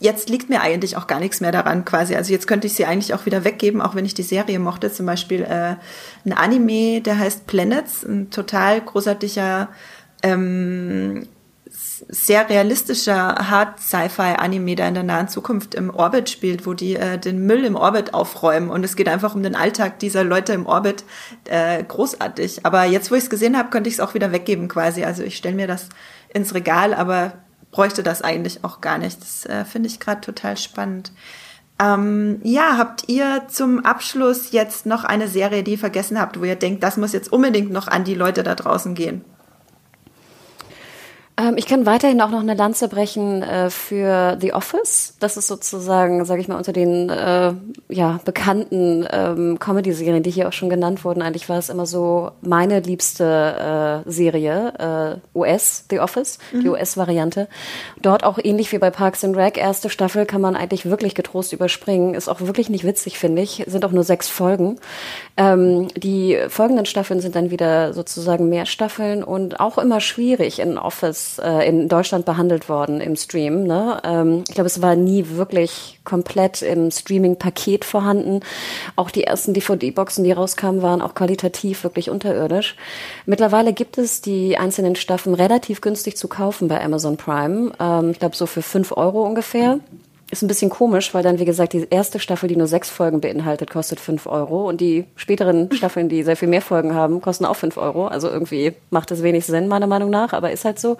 jetzt 0.00 0.28
liegt 0.28 0.48
mir 0.48 0.60
eigentlich 0.60 0.96
auch 0.96 1.06
gar 1.06 1.20
nichts 1.20 1.40
mehr 1.40 1.52
daran 1.52 1.84
quasi. 1.84 2.14
Also 2.14 2.32
jetzt 2.32 2.46
könnte 2.46 2.66
ich 2.66 2.74
sie 2.74 2.86
eigentlich 2.86 3.14
auch 3.14 3.26
wieder 3.26 3.44
weggeben, 3.44 3.80
auch 3.80 3.94
wenn 3.94 4.04
ich 4.04 4.14
die 4.14 4.22
Serie 4.22 4.58
mochte. 4.58 4.92
Zum 4.92 5.06
Beispiel 5.06 5.42
äh, 5.42 5.76
ein 6.24 6.32
Anime, 6.32 7.00
der 7.00 7.18
heißt 7.18 7.46
Planets, 7.46 8.04
ein 8.04 8.30
total 8.30 8.80
großartiger 8.80 9.68
ähm, 10.22 11.26
sehr 12.08 12.48
realistischer 12.48 13.50
Hard-Sci-Fi-Anime, 13.50 14.76
der 14.76 14.88
in 14.88 14.94
der 14.94 15.02
nahen 15.02 15.28
Zukunft 15.28 15.74
im 15.74 15.90
Orbit 15.90 16.30
spielt, 16.30 16.66
wo 16.66 16.74
die 16.74 16.96
äh, 16.96 17.18
den 17.18 17.44
Müll 17.44 17.64
im 17.64 17.76
Orbit 17.76 18.14
aufräumen. 18.14 18.70
Und 18.70 18.84
es 18.84 18.96
geht 18.96 19.08
einfach 19.08 19.34
um 19.34 19.42
den 19.42 19.54
Alltag 19.54 19.98
dieser 19.98 20.24
Leute 20.24 20.52
im 20.52 20.66
Orbit. 20.66 21.04
Äh, 21.48 21.82
großartig. 21.82 22.64
Aber 22.64 22.84
jetzt, 22.84 23.10
wo 23.10 23.16
ich 23.16 23.24
es 23.24 23.30
gesehen 23.30 23.58
habe, 23.58 23.70
könnte 23.70 23.88
ich 23.88 23.94
es 23.94 24.00
auch 24.00 24.14
wieder 24.14 24.32
weggeben 24.32 24.68
quasi. 24.68 25.04
Also 25.04 25.22
ich 25.22 25.36
stelle 25.36 25.56
mir 25.56 25.66
das 25.66 25.88
ins 26.32 26.54
Regal, 26.54 26.94
aber 26.94 27.32
bräuchte 27.70 28.02
das 28.02 28.22
eigentlich 28.22 28.64
auch 28.64 28.80
gar 28.80 28.98
nicht. 28.98 29.20
Das 29.20 29.46
äh, 29.46 29.64
finde 29.64 29.88
ich 29.88 30.00
gerade 30.00 30.20
total 30.20 30.56
spannend. 30.56 31.12
Ähm, 31.80 32.40
ja, 32.42 32.76
habt 32.76 33.08
ihr 33.08 33.44
zum 33.48 33.84
Abschluss 33.84 34.50
jetzt 34.50 34.84
noch 34.84 35.04
eine 35.04 35.28
Serie, 35.28 35.62
die 35.62 35.72
ihr 35.72 35.78
vergessen 35.78 36.20
habt, 36.20 36.40
wo 36.40 36.44
ihr 36.44 36.56
denkt, 36.56 36.82
das 36.82 36.96
muss 36.96 37.12
jetzt 37.12 37.32
unbedingt 37.32 37.70
noch 37.70 37.86
an 37.86 38.04
die 38.04 38.14
Leute 38.14 38.42
da 38.42 38.54
draußen 38.54 38.94
gehen? 38.94 39.24
Ähm, 41.38 41.54
ich 41.56 41.66
kann 41.66 41.86
weiterhin 41.86 42.20
auch 42.20 42.30
noch 42.30 42.40
eine 42.40 42.54
Lanze 42.54 42.88
brechen 42.88 43.42
äh, 43.42 43.70
für 43.70 44.36
The 44.40 44.52
Office. 44.52 45.14
Das 45.20 45.36
ist 45.36 45.46
sozusagen, 45.46 46.24
sage 46.24 46.40
ich 46.40 46.48
mal, 46.48 46.56
unter 46.56 46.72
den 46.72 47.08
äh, 47.08 47.52
ja, 47.88 48.20
bekannten 48.24 49.06
ähm, 49.10 49.58
Comedy-Serien, 49.60 50.22
die 50.22 50.30
hier 50.30 50.48
auch 50.48 50.52
schon 50.52 50.68
genannt 50.68 51.04
wurden. 51.04 51.22
Eigentlich 51.22 51.48
war 51.48 51.58
es 51.58 51.68
immer 51.68 51.86
so 51.86 52.32
meine 52.40 52.80
liebste 52.80 54.04
äh, 54.04 54.10
Serie, 54.10 55.20
äh, 55.34 55.38
US, 55.38 55.84
The 55.90 56.00
Office, 56.00 56.38
mhm. 56.52 56.62
die 56.62 56.68
US-Variante. 56.70 57.48
Dort 58.02 58.24
auch 58.24 58.38
ähnlich 58.42 58.72
wie 58.72 58.78
bei 58.78 58.90
Parks 58.90 59.22
and 59.22 59.36
Rec, 59.36 59.56
erste 59.56 59.90
Staffel 59.90 60.26
kann 60.26 60.40
man 60.40 60.56
eigentlich 60.56 60.86
wirklich 60.86 61.14
getrost 61.14 61.52
überspringen. 61.52 62.14
Ist 62.14 62.28
auch 62.28 62.40
wirklich 62.40 62.68
nicht 62.68 62.84
witzig, 62.84 63.18
finde 63.18 63.42
ich. 63.42 63.62
Sind 63.68 63.84
auch 63.84 63.92
nur 63.92 64.04
sechs 64.04 64.28
Folgen. 64.28 64.80
Ähm, 65.36 65.86
die 65.96 66.36
folgenden 66.48 66.86
Staffeln 66.86 67.20
sind 67.20 67.36
dann 67.36 67.52
wieder 67.52 67.92
sozusagen 67.92 68.48
mehr 68.48 68.66
Staffeln 68.66 69.22
und 69.22 69.60
auch 69.60 69.78
immer 69.78 70.00
schwierig 70.00 70.58
in 70.58 70.78
Office 70.78 71.27
äh, 71.38 71.68
in 71.68 71.88
Deutschland 71.88 72.24
behandelt 72.24 72.68
worden 72.68 73.00
im 73.00 73.16
Stream. 73.16 73.64
Ne? 73.64 74.00
Ähm, 74.04 74.44
ich 74.48 74.54
glaube, 74.54 74.66
es 74.68 74.80
war 74.80 74.96
nie 74.96 75.26
wirklich 75.30 76.00
komplett 76.04 76.62
im 76.62 76.90
Streaming-Paket 76.90 77.84
vorhanden. 77.84 78.40
Auch 78.96 79.10
die 79.10 79.24
ersten 79.24 79.52
DVD-Boxen, 79.52 80.24
die 80.24 80.32
rauskamen, 80.32 80.80
waren 80.80 81.02
auch 81.02 81.14
qualitativ 81.14 81.84
wirklich 81.84 82.08
unterirdisch. 82.10 82.76
Mittlerweile 83.26 83.72
gibt 83.72 83.98
es 83.98 84.22
die 84.22 84.56
einzelnen 84.56 84.96
Staffeln 84.96 85.34
relativ 85.34 85.80
günstig 85.80 86.16
zu 86.16 86.28
kaufen 86.28 86.68
bei 86.68 86.82
Amazon 86.82 87.16
Prime. 87.16 87.72
Ähm, 87.78 88.10
ich 88.10 88.18
glaube, 88.18 88.36
so 88.36 88.46
für 88.46 88.62
fünf 88.62 88.92
Euro 88.92 89.22
ungefähr 89.22 89.80
ist 90.30 90.42
ein 90.42 90.48
bisschen 90.48 90.70
komisch, 90.70 91.14
weil 91.14 91.22
dann, 91.22 91.38
wie 91.38 91.44
gesagt, 91.44 91.72
die 91.72 91.86
erste 91.88 92.18
Staffel, 92.18 92.48
die 92.48 92.56
nur 92.56 92.66
sechs 92.66 92.90
Folgen 92.90 93.20
beinhaltet, 93.20 93.70
kostet 93.70 93.98
fünf 93.98 94.26
Euro 94.26 94.68
und 94.68 94.80
die 94.80 95.04
späteren 95.16 95.72
Staffeln, 95.72 96.08
die 96.08 96.22
sehr 96.22 96.36
viel 96.36 96.48
mehr 96.48 96.60
Folgen 96.60 96.94
haben, 96.94 97.20
kosten 97.20 97.44
auch 97.44 97.56
fünf 97.56 97.76
Euro. 97.78 98.06
Also 98.06 98.28
irgendwie 98.28 98.74
macht 98.90 99.10
das 99.10 99.22
wenig 99.22 99.46
Sinn, 99.46 99.68
meiner 99.68 99.86
Meinung 99.86 100.10
nach, 100.10 100.32
aber 100.32 100.52
ist 100.52 100.64
halt 100.64 100.78
so. 100.78 100.98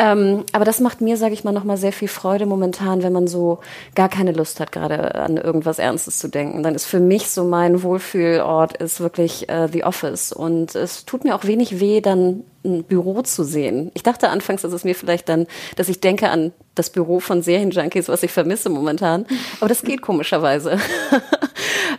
Ähm, 0.00 0.44
aber 0.52 0.64
das 0.64 0.80
macht 0.80 1.02
mir, 1.02 1.18
sage 1.18 1.34
ich 1.34 1.44
mal, 1.44 1.52
nochmal 1.52 1.76
sehr 1.76 1.92
viel 1.92 2.08
Freude 2.08 2.46
momentan, 2.46 3.02
wenn 3.02 3.12
man 3.12 3.26
so 3.26 3.58
gar 3.94 4.08
keine 4.08 4.32
Lust 4.32 4.58
hat, 4.58 4.72
gerade 4.72 5.14
an 5.14 5.36
irgendwas 5.36 5.78
Ernstes 5.78 6.18
zu 6.18 6.28
denken. 6.28 6.62
Dann 6.62 6.74
ist 6.74 6.86
für 6.86 7.00
mich 7.00 7.28
so 7.28 7.44
mein 7.44 7.82
Wohlfühlort 7.82 8.78
ist 8.78 9.00
wirklich 9.00 9.50
äh, 9.50 9.68
The 9.70 9.84
Office 9.84 10.32
und 10.32 10.74
es 10.74 11.04
tut 11.04 11.24
mir 11.24 11.34
auch 11.34 11.44
wenig 11.44 11.80
weh, 11.80 12.00
dann 12.00 12.44
ein 12.64 12.84
Büro 12.84 13.20
zu 13.20 13.44
sehen. 13.44 13.90
Ich 13.92 14.02
dachte 14.02 14.30
anfangs, 14.30 14.62
dass 14.62 14.72
es 14.72 14.84
mir 14.84 14.94
vielleicht 14.94 15.28
dann, 15.28 15.46
dass 15.76 15.90
ich 15.90 16.00
denke 16.00 16.30
an 16.30 16.52
das 16.74 16.88
Büro 16.88 17.20
von 17.20 17.42
Serienjunkies, 17.42 18.08
was 18.08 18.22
ich 18.22 18.32
vermisse 18.32 18.70
momentan. 18.70 19.26
Aber 19.60 19.68
das 19.68 19.82
geht 19.82 20.00
komischerweise. 20.00 20.78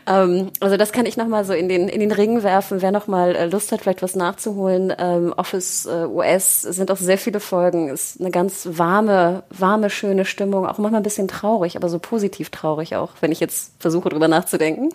ähm, 0.08 0.52
also 0.60 0.78
das 0.78 0.92
kann 0.92 1.06
ich 1.06 1.18
nochmal 1.18 1.46
so 1.46 1.54
in 1.54 1.70
den, 1.70 1.88
in 1.88 2.00
den 2.00 2.12
Ring 2.12 2.44
werfen. 2.44 2.82
Wer 2.82 2.92
nochmal 2.92 3.36
äh, 3.36 3.46
Lust 3.46 3.72
hat, 3.72 3.82
vielleicht 3.82 4.02
was 4.02 4.16
nachzuholen. 4.16 4.94
Ähm, 4.98 5.34
Office 5.36 5.86
äh, 5.86 6.06
US 6.06 6.62
sind 6.62 6.92
auch 6.92 6.98
sehr 6.98 7.18
viele 7.18 7.40
Folgen. 7.40 7.90
Ist 7.90 8.20
eine 8.20 8.32
ganz 8.32 8.68
warme, 8.72 9.44
warme, 9.50 9.90
schöne 9.90 10.26
Stimmung. 10.26 10.66
Auch 10.66 10.78
manchmal 10.78 11.02
ein 11.02 11.04
bisschen 11.04 11.28
traurig, 11.28 11.76
aber 11.76 11.90
so 11.90 12.00
positiv 12.00 12.50
traurig 12.50 12.96
auch, 12.96 13.12
wenn 13.22 13.32
ich 13.32 13.40
jetzt 13.40 13.74
versuche, 13.80 14.10
drüber 14.10 14.28
nachzudenken. 14.28 14.90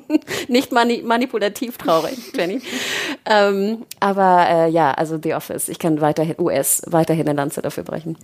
Nicht 0.48 0.72
mani 0.72 1.02
manipulativ 1.04 1.78
traurig, 1.78 2.18
Jenny. 2.36 2.60
ähm, 3.26 3.84
aber 4.00 4.46
äh, 4.48 4.70
ja, 4.70 4.92
also 4.92 5.18
The 5.22 5.34
Office. 5.34 5.68
Ich 5.68 5.78
kann 5.78 6.00
weiterhin 6.00 6.36
US, 6.38 6.82
weiterhin 6.86 7.28
eine 7.28 7.36
Lanze 7.36 7.62
dafür 7.62 7.84
brechen. 7.84 8.16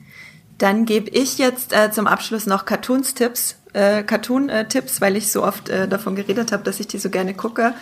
Dann 0.59 0.85
gebe 0.85 1.09
ich 1.11 1.39
jetzt 1.39 1.73
äh, 1.73 1.91
zum 1.91 2.07
Abschluss 2.07 2.47
noch 2.47 2.65
Cartoons-Tipps, 2.65 3.57
äh, 3.73 4.03
Cartoon-Tipps, 4.03 5.01
weil 5.01 5.17
ich 5.17 5.31
so 5.31 5.45
oft 5.45 5.69
äh, 5.69 5.87
davon 5.87 6.17
geredet 6.17 6.53
habe, 6.53 6.65
dass 6.65 6.81
ich 6.81 6.89
die 6.89 6.99
so 6.99 7.11
gerne 7.11 7.33
gucke. 7.35 7.75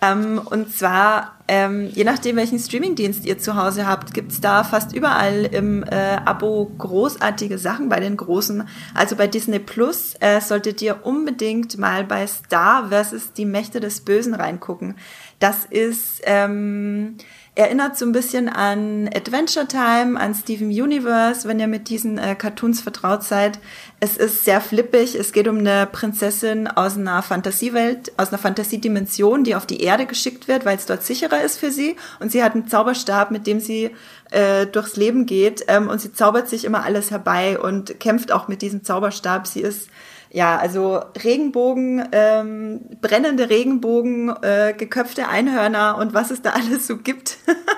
Ähm, 0.00 0.40
und 0.42 0.74
zwar, 0.74 1.36
ähm, 1.46 1.88
je 1.92 2.02
nachdem, 2.02 2.36
welchen 2.36 2.58
Streamingdienst 2.58 3.24
ihr 3.24 3.38
zu 3.38 3.54
Hause 3.54 3.86
habt, 3.86 4.14
gibt's 4.14 4.40
da 4.40 4.64
fast 4.64 4.96
überall 4.96 5.44
im 5.44 5.84
äh, 5.84 6.16
Abo 6.24 6.72
großartige 6.76 7.56
Sachen 7.58 7.88
bei 7.88 8.00
den 8.00 8.16
Großen. 8.16 8.66
Also 8.94 9.14
bei 9.14 9.28
Disney 9.28 9.60
Plus 9.60 10.14
äh, 10.18 10.40
solltet 10.40 10.82
ihr 10.82 11.06
unbedingt 11.06 11.78
mal 11.78 12.02
bei 12.02 12.26
Star 12.26 12.88
versus 12.88 13.32
die 13.32 13.46
Mächte 13.46 13.78
des 13.78 14.00
Bösen 14.00 14.34
reingucken. 14.34 14.96
Das 15.38 15.66
ist... 15.66 16.22
Ähm, 16.24 17.18
Erinnert 17.54 17.98
so 17.98 18.06
ein 18.06 18.12
bisschen 18.12 18.48
an 18.48 19.10
Adventure 19.14 19.68
Time, 19.68 20.18
an 20.18 20.34
Steven 20.34 20.68
Universe, 20.68 21.46
wenn 21.46 21.60
ihr 21.60 21.66
mit 21.66 21.90
diesen 21.90 22.16
äh, 22.16 22.34
Cartoons 22.34 22.80
vertraut 22.80 23.24
seid. 23.24 23.58
Es 24.00 24.16
ist 24.16 24.46
sehr 24.46 24.62
flippig. 24.62 25.14
Es 25.14 25.32
geht 25.32 25.46
um 25.48 25.58
eine 25.58 25.86
Prinzessin 25.86 26.66
aus 26.66 26.96
einer 26.96 27.20
Fantasiewelt, 27.20 28.10
aus 28.16 28.30
einer 28.30 28.38
Fantasiedimension, 28.38 29.44
die 29.44 29.54
auf 29.54 29.66
die 29.66 29.82
Erde 29.82 30.06
geschickt 30.06 30.48
wird, 30.48 30.64
weil 30.64 30.78
es 30.78 30.86
dort 30.86 31.02
sicherer 31.02 31.42
ist 31.42 31.58
für 31.58 31.70
sie. 31.70 31.96
Und 32.20 32.32
sie 32.32 32.42
hat 32.42 32.54
einen 32.54 32.68
Zauberstab, 32.68 33.30
mit 33.30 33.46
dem 33.46 33.60
sie 33.60 33.90
äh, 34.30 34.66
durchs 34.66 34.96
Leben 34.96 35.26
geht. 35.26 35.62
Ähm, 35.68 35.88
und 35.88 36.00
sie 36.00 36.14
zaubert 36.14 36.48
sich 36.48 36.64
immer 36.64 36.84
alles 36.84 37.10
herbei 37.10 37.58
und 37.58 38.00
kämpft 38.00 38.32
auch 38.32 38.48
mit 38.48 38.62
diesem 38.62 38.82
Zauberstab. 38.82 39.46
Sie 39.46 39.60
ist 39.60 39.90
ja, 40.32 40.56
also 40.56 41.02
Regenbogen, 41.22 42.08
ähm, 42.12 42.80
brennende 43.02 43.50
Regenbogen, 43.50 44.30
äh, 44.42 44.74
geköpfte 44.76 45.28
Einhörner 45.28 45.98
und 45.98 46.14
was 46.14 46.30
es 46.30 46.40
da 46.40 46.50
alles 46.54 46.86
so 46.86 46.96
gibt 46.96 47.36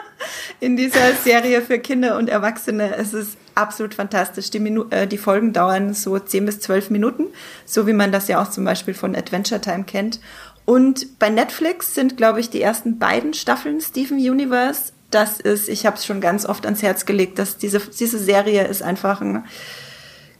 in 0.61 0.77
dieser 0.77 1.15
Serie 1.15 1.63
für 1.63 1.81
Kinder 1.81 2.17
und 2.17 2.29
Erwachsene. 2.29 2.95
Es 2.97 3.13
ist 3.13 3.37
absolut 3.57 3.95
fantastisch. 3.95 4.51
Die, 4.51 4.61
Minu 4.61 4.85
äh, 4.91 5.09
die 5.09 5.19
Folgen 5.19 5.53
dauern 5.53 5.95
so 5.95 6.17
10 6.17 6.47
bis 6.47 6.61
12 6.61 6.91
Minuten, 6.91 7.27
so 7.67 7.89
wie 7.89 7.93
man 7.93 8.13
das 8.13 8.29
ja 8.29 8.41
auch 8.41 8.49
zum 8.49 8.65
Beispiel 8.65 8.95
von 8.95 9.17
Adventure 9.17 9.61
Time 9.61 9.83
kennt. 9.85 10.21
Und 10.65 11.19
bei 11.19 11.31
Netflix 11.31 11.95
sind, 11.95 12.17
glaube 12.17 12.39
ich, 12.41 12.51
die 12.51 12.63
ersten 12.63 12.99
beiden 12.99 13.35
Staffeln 13.35 13.81
Steven 13.81 14.17
Universe. 14.17 14.93
Das 15.11 15.41
ist, 15.41 15.69
ich 15.69 15.87
habe 15.87 15.97
es 15.97 16.07
schon 16.07 16.21
ganz 16.21 16.47
oft 16.47 16.65
ans 16.65 16.83
Herz 16.83 17.05
gelegt, 17.05 17.39
dass 17.39 17.59
diese, 17.59 17.81
diese 17.81 18.19
Serie 18.19 18.67
ist 18.67 18.83
einfach 18.83 19.21
ein 19.21 19.45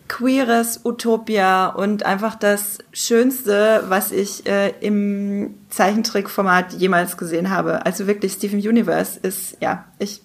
queeres 0.09 0.81
Utopia 0.85 1.68
und 1.68 2.05
einfach 2.05 2.35
das 2.35 2.78
Schönste, 2.93 3.85
was 3.89 4.12
ich 4.12 4.47
äh, 4.47 4.70
im 4.81 5.55
Zeichentrickformat 5.70 6.74
jemals 6.74 7.16
gesehen 7.16 7.51
habe. 7.51 7.85
Also 7.86 8.06
wirklich 8.06 8.32
Steven 8.32 8.59
Universe 8.59 9.18
ist, 9.20 9.56
ja, 9.60 9.85
ich 9.98 10.22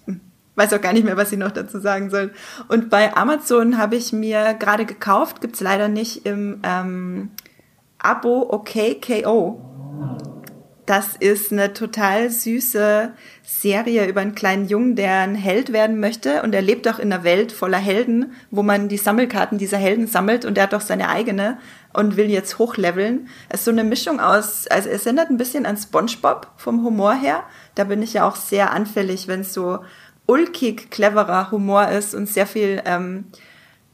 weiß 0.56 0.72
auch 0.74 0.80
gar 0.80 0.92
nicht 0.92 1.04
mehr, 1.04 1.16
was 1.16 1.32
ich 1.32 1.38
noch 1.38 1.50
dazu 1.50 1.80
sagen 1.80 2.10
soll. 2.10 2.32
Und 2.68 2.90
bei 2.90 3.16
Amazon 3.16 3.78
habe 3.78 3.96
ich 3.96 4.12
mir 4.12 4.54
gerade 4.54 4.84
gekauft, 4.84 5.40
gibt's 5.40 5.60
leider 5.60 5.88
nicht 5.88 6.26
im 6.26 6.60
ähm, 6.62 7.30
Abo 7.98 8.48
OKKO. 8.50 10.39
Das 10.90 11.14
ist 11.20 11.52
eine 11.52 11.72
total 11.72 12.30
süße 12.30 13.12
Serie 13.44 14.08
über 14.08 14.22
einen 14.22 14.34
kleinen 14.34 14.66
Jungen, 14.66 14.96
der 14.96 15.20
ein 15.20 15.36
Held 15.36 15.72
werden 15.72 16.00
möchte 16.00 16.42
und 16.42 16.52
er 16.52 16.62
lebt 16.62 16.88
auch 16.88 16.98
in 16.98 17.12
einer 17.12 17.22
Welt 17.22 17.52
voller 17.52 17.78
Helden, 17.78 18.32
wo 18.50 18.64
man 18.64 18.88
die 18.88 18.96
Sammelkarten 18.96 19.56
dieser 19.56 19.76
Helden 19.76 20.08
sammelt 20.08 20.44
und 20.44 20.58
er 20.58 20.64
hat 20.64 20.74
auch 20.74 20.80
seine 20.80 21.08
eigene 21.08 21.58
und 21.92 22.16
will 22.16 22.28
jetzt 22.28 22.58
hochleveln. 22.58 23.28
Es 23.48 23.60
ist 23.60 23.66
so 23.66 23.70
eine 23.70 23.84
Mischung 23.84 24.18
aus, 24.18 24.66
also 24.66 24.88
es 24.88 25.06
erinnert 25.06 25.30
ein 25.30 25.36
bisschen 25.36 25.64
an 25.64 25.76
SpongeBob 25.76 26.48
vom 26.56 26.82
Humor 26.82 27.14
her. 27.14 27.44
Da 27.76 27.84
bin 27.84 28.02
ich 28.02 28.14
ja 28.14 28.26
auch 28.26 28.34
sehr 28.34 28.72
anfällig, 28.72 29.28
wenn 29.28 29.42
es 29.42 29.54
so 29.54 29.78
ulkig 30.26 30.90
cleverer 30.90 31.52
Humor 31.52 31.86
ist 31.86 32.16
und 32.16 32.28
sehr 32.28 32.48
viel 32.48 32.82
ähm, 32.84 33.26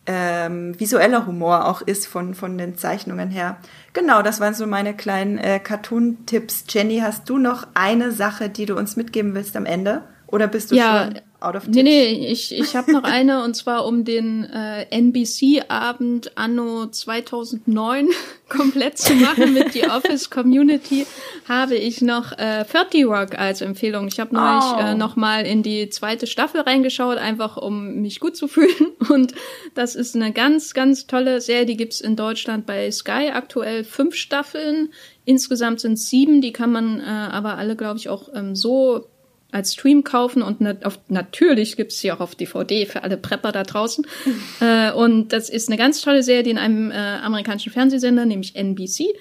ähm, 0.07 0.79
visueller 0.79 1.27
Humor 1.27 1.67
auch 1.67 1.83
ist 1.83 2.07
von, 2.07 2.35
von 2.35 2.57
den 2.59 2.77
Zeichnungen 2.77 3.31
her. 3.31 3.57
Genau, 3.93 4.23
das 4.23 4.41
waren 4.41 4.55
so 4.55 4.67
meine 4.67 4.95
kleinen 4.95 5.39
äh, 5.39 5.59
Cartoon-Tipps. 5.59 6.65
Jenny, 6.69 7.01
hast 7.01 7.29
du 7.29 7.39
noch 7.39 7.67
eine 7.75 8.13
Sache, 8.13 8.49
die 8.49 8.67
du 8.67 8.77
uns 8.77 8.97
mitgeben 8.97 9.35
willst 9.35 9.57
am 9.57 9.67
Ende? 9.67 10.03
Oder 10.27 10.49
bist 10.49 10.71
du 10.71 10.77
ja, 10.77 11.05
schon 11.05 11.21
out 11.47 11.57
of? 11.57 11.69
Nee, 11.69 11.83
nee, 11.83 12.27
ich, 12.31 12.53
ich 12.57 12.75
habe 12.75 12.93
noch 12.93 13.05
eine 13.05 13.45
und 13.45 13.55
zwar 13.55 13.87
um 13.87 14.05
den 14.05 14.45
äh, 14.45 14.87
NBC-Abend 14.91 16.37
anno 16.37 16.87
2009 16.87 18.09
komplett 18.49 18.99
zu 18.99 19.15
machen 19.15 19.55
mit 19.55 19.73
The 19.73 19.89
Office 19.89 20.31
Community, 20.31 21.07
habe 21.49 21.77
ich 21.77 22.01
noch 22.03 22.33
äh, 22.33 22.65
30 22.65 23.07
Rock 23.07 23.39
als 23.39 23.61
Empfehlung. 23.61 24.09
Ich 24.09 24.21
habe 24.21 24.35
neulich 24.35 24.65
oh. 24.77 24.81
äh, 24.81 24.95
noch 24.95 25.17
mal 25.17 25.45
in 25.45 25.63
die 25.63 25.89
zweite 25.89 26.27
Staffel 26.27 26.61
reingeschaut, 26.61 27.19
einfach 27.19 27.57
um 27.57 28.01
mich 28.01 28.21
gut 28.21 28.37
zu 28.37 28.49
fühlen. 28.49 28.93
Und 29.09 29.35
das 29.75 29.95
ist 29.95 30.15
eine 30.15 30.33
ganz, 30.33 30.75
ganz 30.75 31.07
tolle 31.07 31.41
Serie. 31.41 31.67
Die 31.67 31.77
gibt's 31.77 32.01
in 32.01 32.17
Deutschland 32.17 32.67
bei 32.67 32.91
Sky 32.91 33.31
aktuell 33.33 33.85
fünf 33.85 34.15
Staffeln. 34.15 34.91
Insgesamt 35.25 35.81
sind 35.81 35.99
sieben. 35.99 36.41
Die 36.41 36.53
kann 36.53 36.71
man 36.71 37.01
äh, 37.01 37.05
aber 37.05 37.59
alle, 37.59 37.77
glaube 37.77 37.99
ich, 37.99 38.09
auch 38.09 38.29
ähm, 38.35 38.55
so 38.55 39.07
als 39.53 39.73
Stream 39.73 40.05
kaufen 40.05 40.43
und 40.43 40.61
nat 40.61 40.85
auf, 40.85 40.99
natürlich 41.09 41.77
gibt's 41.77 41.99
sie 41.99 42.13
auch 42.13 42.21
auf 42.21 42.35
DVD 42.35 42.87
für 42.87 43.03
alle 43.03 43.17
Prepper 43.17 43.53
da 43.53 43.63
draußen. 43.63 44.07
äh, 44.61 44.93
und 44.93 45.33
das 45.33 45.49
ist 45.49 45.69
eine 45.69 45.77
ganz 45.77 46.01
tolle 46.01 46.23
Serie, 46.23 46.43
die 46.43 46.51
in 46.51 46.59
einem 46.59 46.91
äh, 46.91 46.95
amerikanischen 46.95 47.73
Fernsehsender, 47.73 48.27
nämlich 48.27 48.57
NBC, 48.57 49.15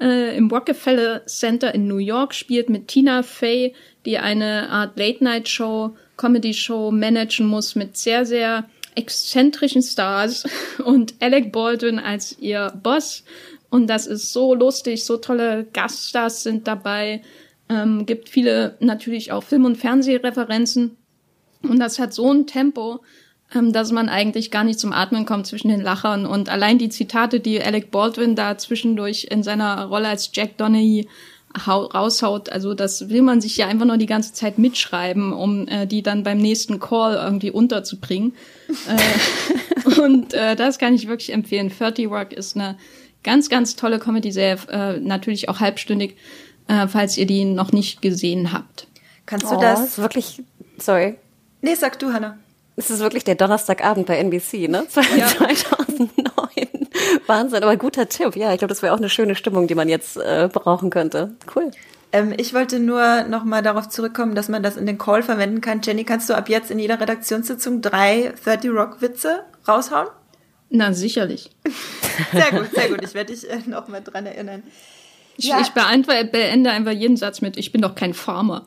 äh, 0.00 0.36
im 0.36 0.48
Rockefeller 0.48 1.26
Center 1.26 1.74
in 1.74 1.86
New 1.86 1.98
York 1.98 2.34
spielt 2.34 2.70
mit 2.70 2.88
Tina 2.88 3.22
Fey, 3.22 3.74
die 4.06 4.18
eine 4.18 4.70
Art 4.70 4.98
Late-Night-Show, 4.98 5.96
Comedy-Show 6.16 6.90
managen 6.90 7.46
muss 7.46 7.74
mit 7.74 7.96
sehr, 7.96 8.24
sehr 8.24 8.68
exzentrischen 8.94 9.82
Stars 9.82 10.44
und 10.84 11.14
Alec 11.20 11.52
Baldwin 11.52 11.98
als 11.98 12.38
ihr 12.38 12.72
Boss. 12.82 13.24
Und 13.68 13.86
das 13.86 14.06
ist 14.06 14.32
so 14.32 14.54
lustig, 14.54 15.04
so 15.04 15.16
tolle 15.16 15.66
Gaststars 15.72 16.42
sind 16.42 16.66
dabei. 16.66 17.22
Ähm, 17.70 18.04
gibt 18.04 18.28
viele 18.28 18.76
natürlich 18.80 19.30
auch 19.30 19.44
Film- 19.44 19.64
und 19.64 19.76
Fernsehreferenzen. 19.76 20.96
Und 21.62 21.78
das 21.78 21.98
hat 21.98 22.12
so 22.12 22.32
ein 22.32 22.46
Tempo, 22.46 23.00
ähm, 23.54 23.72
dass 23.72 23.92
man 23.92 24.08
eigentlich 24.08 24.50
gar 24.50 24.64
nicht 24.64 24.80
zum 24.80 24.92
Atmen 24.92 25.24
kommt 25.24 25.46
zwischen 25.46 25.68
den 25.68 25.80
Lachern. 25.80 26.26
Und 26.26 26.48
allein 26.48 26.78
die 26.78 26.88
Zitate, 26.88 27.38
die 27.38 27.62
Alec 27.62 27.90
Baldwin 27.90 28.34
da 28.34 28.58
zwischendurch 28.58 29.28
in 29.30 29.42
seiner 29.42 29.84
Rolle 29.86 30.08
als 30.08 30.30
Jack 30.32 30.56
Donaghy 30.56 31.08
raushaut, 31.66 32.48
also 32.50 32.74
das 32.74 33.08
will 33.08 33.22
man 33.22 33.40
sich 33.40 33.56
ja 33.56 33.66
einfach 33.66 33.86
nur 33.86 33.96
die 33.96 34.06
ganze 34.06 34.32
Zeit 34.32 34.58
mitschreiben, 34.58 35.32
um 35.32 35.66
äh, 35.66 35.86
die 35.86 36.02
dann 36.02 36.22
beim 36.22 36.38
nächsten 36.38 36.78
Call 36.78 37.14
irgendwie 37.14 37.50
unterzubringen. 37.50 38.34
äh, 38.88 40.00
und 40.00 40.32
äh, 40.34 40.54
das 40.54 40.78
kann 40.78 40.94
ich 40.94 41.08
wirklich 41.08 41.32
empfehlen. 41.32 41.72
30 41.76 42.08
Rock 42.08 42.32
ist 42.32 42.56
eine 42.56 42.76
ganz, 43.24 43.48
ganz 43.48 43.74
tolle 43.74 43.98
Comedy-Serie, 43.98 44.58
äh, 44.70 45.00
natürlich 45.00 45.48
auch 45.48 45.60
halbstündig 45.60 46.16
äh, 46.70 46.86
falls 46.86 47.16
ihr 47.16 47.26
die 47.26 47.44
noch 47.44 47.72
nicht 47.72 48.00
gesehen 48.00 48.52
habt. 48.52 48.86
Kannst 49.26 49.50
du 49.50 49.56
oh, 49.56 49.60
das? 49.60 49.80
Ist 49.80 49.98
wirklich, 49.98 50.42
sorry. 50.78 51.16
Nee, 51.62 51.74
sag 51.74 51.98
du, 51.98 52.12
Hannah. 52.12 52.38
Es 52.76 52.90
ist 52.90 53.00
wirklich 53.00 53.24
der 53.24 53.34
Donnerstagabend 53.34 54.06
bei 54.06 54.16
NBC, 54.18 54.68
ne? 54.68 54.86
Ja. 55.16 55.26
2009. 55.26 56.08
Wahnsinn, 57.26 57.62
aber 57.62 57.76
guter 57.76 58.08
Tipp. 58.08 58.36
Ja, 58.36 58.52
ich 58.52 58.58
glaube, 58.58 58.72
das 58.72 58.82
wäre 58.82 58.94
auch 58.94 58.98
eine 58.98 59.10
schöne 59.10 59.34
Stimmung, 59.34 59.66
die 59.66 59.74
man 59.74 59.88
jetzt 59.88 60.16
äh, 60.16 60.48
brauchen 60.50 60.90
könnte. 60.90 61.34
Cool. 61.54 61.70
Ähm, 62.12 62.32
ich 62.36 62.54
wollte 62.54 62.78
nur 62.78 63.24
noch 63.24 63.44
mal 63.44 63.62
darauf 63.62 63.88
zurückkommen, 63.88 64.34
dass 64.34 64.48
man 64.48 64.62
das 64.62 64.76
in 64.76 64.86
den 64.86 64.96
Call 64.96 65.22
verwenden 65.22 65.60
kann. 65.60 65.80
Jenny, 65.82 66.04
kannst 66.04 66.30
du 66.30 66.34
ab 66.34 66.48
jetzt 66.48 66.70
in 66.70 66.78
jeder 66.78 67.00
Redaktionssitzung 67.00 67.82
drei 67.82 68.32
30 68.44 68.70
Rock 68.70 69.02
Witze 69.02 69.44
raushauen? 69.68 70.08
Na, 70.70 70.92
sicherlich. 70.92 71.50
Sehr 72.32 72.50
gut, 72.50 72.70
sehr 72.74 72.88
gut. 72.90 73.02
Ich 73.02 73.14
werde 73.14 73.32
dich 73.32 73.48
äh, 73.48 73.58
noch 73.66 73.88
mal 73.88 74.02
dran 74.02 74.26
erinnern. 74.26 74.62
Ich, 75.36 75.46
ja. 75.46 75.60
ich 75.60 75.70
beende 75.70 76.70
einfach 76.70 76.92
jeden 76.92 77.16
Satz 77.16 77.40
mit, 77.40 77.56
ich 77.56 77.72
bin 77.72 77.80
doch 77.80 77.94
kein 77.94 78.14
Farmer. 78.14 78.66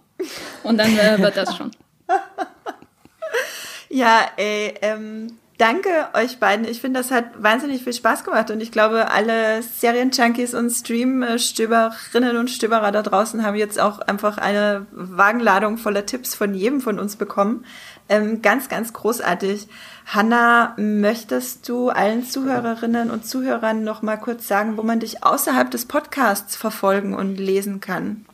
Und 0.64 0.78
dann 0.78 0.98
äh, 0.98 1.20
wird 1.20 1.38
das 1.38 1.56
schon. 1.56 1.72
ja, 3.90 4.32
ey, 4.38 4.74
ähm, 4.82 5.38
danke 5.58 5.90
euch 6.14 6.40
beiden. 6.40 6.68
Ich 6.68 6.82
finde, 6.82 7.00
das 7.00 7.12
hat 7.12 7.26
wahnsinnig 7.42 7.84
viel 7.84 7.94
Spaß 7.94 8.24
gemacht 8.24 8.52
und 8.52 8.62
ich 8.62 8.72
glaube, 8.72 9.12
alle 9.12 9.62
Serienjunkies 9.62 10.54
und 10.54 10.70
Stream-Stöberinnen 10.70 12.38
und 12.38 12.50
Stöberer 12.50 12.92
da 12.92 13.02
draußen 13.02 13.46
haben 13.46 13.56
jetzt 13.56 13.80
auch 13.80 14.00
einfach 14.00 14.38
eine 14.38 14.86
Wagenladung 14.92 15.78
voller 15.78 16.06
Tipps 16.06 16.36
von 16.36 16.54
jedem 16.54 16.82
von 16.82 17.00
uns 17.00 17.16
bekommen. 17.16 17.66
Ähm, 18.10 18.42
ganz, 18.42 18.70
ganz 18.70 18.94
großartig. 18.94 19.68
Hanna, 20.06 20.74
möchtest 20.78 21.70
du 21.70 21.90
allen 21.90 22.26
Zuhörerinnen 22.26 23.10
und 23.10 23.26
Zuhörern 23.26 23.84
noch 23.84 24.02
mal 24.02 24.18
kurz 24.18 24.48
sagen, 24.48 24.78
wo 24.78 24.84
man 24.84 25.00
dich 25.00 25.24
außerhalb 25.24 25.72
des 25.72 25.86
Podcasts 25.86 26.56
verfolgen 26.56 27.14
und 27.14 27.38
lesen 27.38 27.80
kann? 27.80 28.26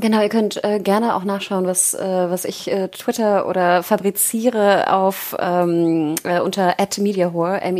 Genau, 0.00 0.22
ihr 0.22 0.28
könnt 0.28 0.62
äh, 0.62 0.78
gerne 0.78 1.16
auch 1.16 1.24
nachschauen, 1.24 1.66
was, 1.66 1.92
äh, 1.92 2.30
was 2.30 2.44
ich 2.44 2.70
äh, 2.70 2.86
Twitter 2.86 3.48
oder 3.48 3.82
fabriziere 3.82 4.92
auf 4.92 5.34
ähm, 5.40 6.14
äh, 6.22 6.38
unter 6.38 6.76
@mediahore 6.98 7.60
m 7.60 7.76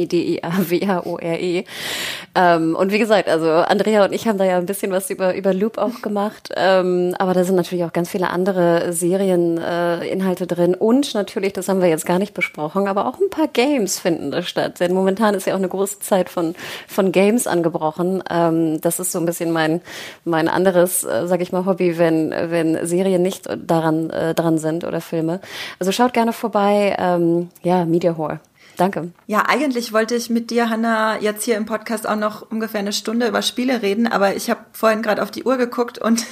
Ähm, 2.38 2.76
und 2.76 2.92
wie 2.92 2.98
gesagt, 2.98 3.28
also 3.28 3.50
Andrea 3.50 4.04
und 4.04 4.12
ich 4.12 4.28
haben 4.28 4.38
da 4.38 4.44
ja 4.44 4.58
ein 4.58 4.66
bisschen 4.66 4.92
was 4.92 5.10
über 5.10 5.34
über 5.34 5.52
Loop 5.52 5.78
auch 5.78 6.02
gemacht, 6.02 6.50
ähm, 6.56 7.14
aber 7.18 7.34
da 7.34 7.44
sind 7.44 7.56
natürlich 7.56 7.84
auch 7.84 7.92
ganz 7.92 8.10
viele 8.10 8.30
andere 8.30 8.92
Serieninhalte 8.92 10.44
äh, 10.44 10.46
drin 10.46 10.74
und 10.74 11.14
natürlich, 11.14 11.54
das 11.54 11.68
haben 11.68 11.80
wir 11.80 11.88
jetzt 11.88 12.06
gar 12.06 12.18
nicht 12.18 12.34
besprochen, 12.34 12.86
aber 12.86 13.06
auch 13.06 13.18
ein 13.18 13.30
paar 13.30 13.48
Games 13.48 13.98
finden 13.98 14.30
da 14.30 14.42
statt. 14.42 14.80
Denn 14.80 14.94
momentan 14.94 15.34
ist 15.34 15.46
ja 15.46 15.54
auch 15.54 15.58
eine 15.58 15.68
große 15.68 16.00
Zeit 16.00 16.28
von 16.30 16.54
von 16.86 17.10
Games 17.12 17.46
angebrochen. 17.46 18.22
Ähm, 18.30 18.80
das 18.80 19.00
ist 19.00 19.12
so 19.12 19.18
ein 19.18 19.26
bisschen 19.26 19.50
mein 19.50 19.80
mein 20.24 20.48
anderes, 20.48 21.04
äh, 21.04 21.26
sag 21.26 21.40
ich 21.40 21.52
mal, 21.52 21.66
Hobby, 21.66 21.98
wenn 21.98 22.18
wenn, 22.18 22.50
wenn 22.50 22.86
Serien 22.86 23.22
nicht 23.22 23.48
daran 23.66 24.10
äh, 24.10 24.34
dran 24.34 24.58
sind 24.58 24.84
oder 24.84 25.00
Filme. 25.00 25.40
Also 25.78 25.92
schaut 25.92 26.12
gerne 26.12 26.32
vorbei. 26.32 26.96
Ähm, 26.98 27.48
ja, 27.62 27.84
Media 27.84 28.16
Whore. 28.16 28.40
Danke. 28.78 29.10
Ja, 29.26 29.44
eigentlich 29.48 29.92
wollte 29.92 30.14
ich 30.14 30.30
mit 30.30 30.50
dir, 30.50 30.70
Hanna, 30.70 31.20
jetzt 31.20 31.42
hier 31.42 31.56
im 31.56 31.66
Podcast 31.66 32.08
auch 32.08 32.16
noch 32.16 32.48
ungefähr 32.48 32.78
eine 32.78 32.92
Stunde 32.92 33.26
über 33.26 33.42
Spiele 33.42 33.82
reden, 33.82 34.06
aber 34.06 34.36
ich 34.36 34.48
habe 34.50 34.60
vorhin 34.70 35.02
gerade 35.02 35.20
auf 35.20 35.32
die 35.32 35.42
Uhr 35.42 35.56
geguckt 35.56 35.98
und 35.98 36.24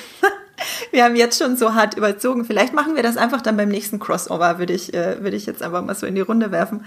wir 0.93 1.03
haben 1.03 1.17
jetzt 1.17 1.43
schon 1.43 1.57
so 1.57 1.75
hart 1.75 1.97
überzogen. 1.97 2.45
Vielleicht 2.45 2.73
machen 2.73 2.95
wir 2.95 3.03
das 3.03 3.17
einfach 3.17 3.43
dann 3.43 3.57
beim 3.57 3.69
nächsten 3.69 3.99
Crossover, 3.99 4.61
würde 4.61 4.75
ich, 4.75 4.95
äh, 4.95 5.21
würde 5.25 5.37
ich 5.37 5.45
jetzt 5.45 5.61
einfach 5.61 5.85
mal 5.85 5.97
so 5.97 6.07
in 6.07 6.15
die 6.15 6.21
Runde 6.21 6.53
werfen. 6.53 6.85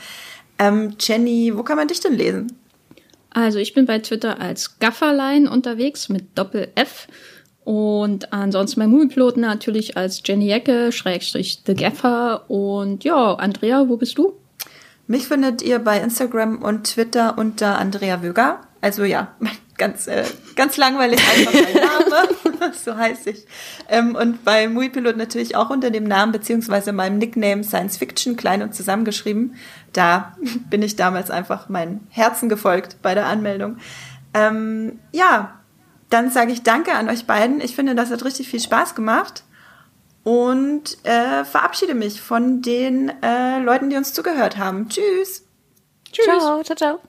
Ähm, 0.58 0.96
Jenny, 0.98 1.52
wo 1.54 1.64
kann 1.64 1.76
man 1.76 1.90
dich 1.90 2.00
denn 2.00 2.14
lesen? 2.14 2.58
Also 3.32 3.60
ich 3.60 3.74
bin 3.74 3.86
bei 3.86 4.00
Twitter 4.00 4.40
als 4.40 4.80
Gafferlein 4.80 5.50
unterwegs 5.50 6.08
mit 6.08 6.38
Doppel-F. 6.38 7.08
Und 7.66 8.32
ansonsten 8.32 8.80
bei 8.80 8.88
Moviepiloten 8.88 9.42
natürlich 9.42 9.98
als 9.98 10.22
Jenny 10.26 10.48
Jecke, 10.48 10.94
Schrägstrich 10.94 11.64
The 11.68 11.76
Gaffer. 11.76 12.50
Und 12.50 13.04
ja, 13.04 13.34
Andrea, 13.34 13.90
wo 13.90 13.98
bist 13.98 14.18
du? 14.18 14.40
Mich 15.10 15.28
findet 15.28 15.64
ihr 15.64 15.80
bei 15.80 16.00
Instagram 16.00 16.62
und 16.62 16.84
Twitter 16.84 17.36
unter 17.36 17.80
Andrea 17.80 18.22
Wöger. 18.22 18.62
Also 18.80 19.04
ja, 19.06 19.30
ganz, 19.80 20.06
äh, 20.06 20.24
ganz 20.56 20.78
langweilig 20.78 21.20
einfach 21.20 21.52
mein 21.52 21.74
Name. 21.74 22.74
so 22.86 22.96
heiße 22.96 23.32
ich. 23.32 23.48
Ähm, 23.90 24.14
und 24.14 24.46
bei 24.46 24.68
Muipilot 24.68 25.18
natürlich 25.18 25.56
auch 25.56 25.72
unter 25.72 25.90
dem 25.90 26.04
Namen 26.04 26.32
beziehungsweise 26.32 26.92
meinem 26.94 27.18
Nickname 27.18 27.64
Science 27.64 27.98
Fiction, 27.98 28.38
klein 28.38 28.62
und 28.62 28.76
zusammengeschrieben. 28.76 29.56
Da 29.94 30.38
bin 30.70 30.84
ich 30.84 30.96
damals 30.96 31.32
einfach 31.32 31.70
meinem 31.70 32.02
Herzen 32.10 32.48
gefolgt 32.48 32.98
bei 33.02 33.16
der 33.16 33.26
Anmeldung. 33.26 33.78
Ähm, 34.36 35.00
ja, 35.12 35.60
dann 36.12 36.30
sage 36.30 36.52
ich 36.52 36.62
Danke 36.62 36.94
an 36.94 37.10
euch 37.10 37.26
beiden. 37.26 37.62
Ich 37.62 37.76
finde, 37.76 37.96
das 37.96 38.12
hat 38.12 38.24
richtig 38.24 38.48
viel 38.48 38.60
Spaß 38.60 38.94
gemacht. 38.94 39.44
Und 40.30 41.04
äh, 41.06 41.44
verabschiede 41.44 41.96
mich 41.96 42.22
von 42.22 42.62
den 42.62 43.12
äh, 43.24 43.58
Leuten, 43.64 43.90
die 43.90 43.96
uns 43.96 44.14
zugehört 44.14 44.58
haben. 44.58 44.88
Tschüss. 44.88 45.44
Tschüss. 46.12 46.24
Ciao, 46.24 46.62
ciao, 46.62 46.76
ciao. 46.76 47.00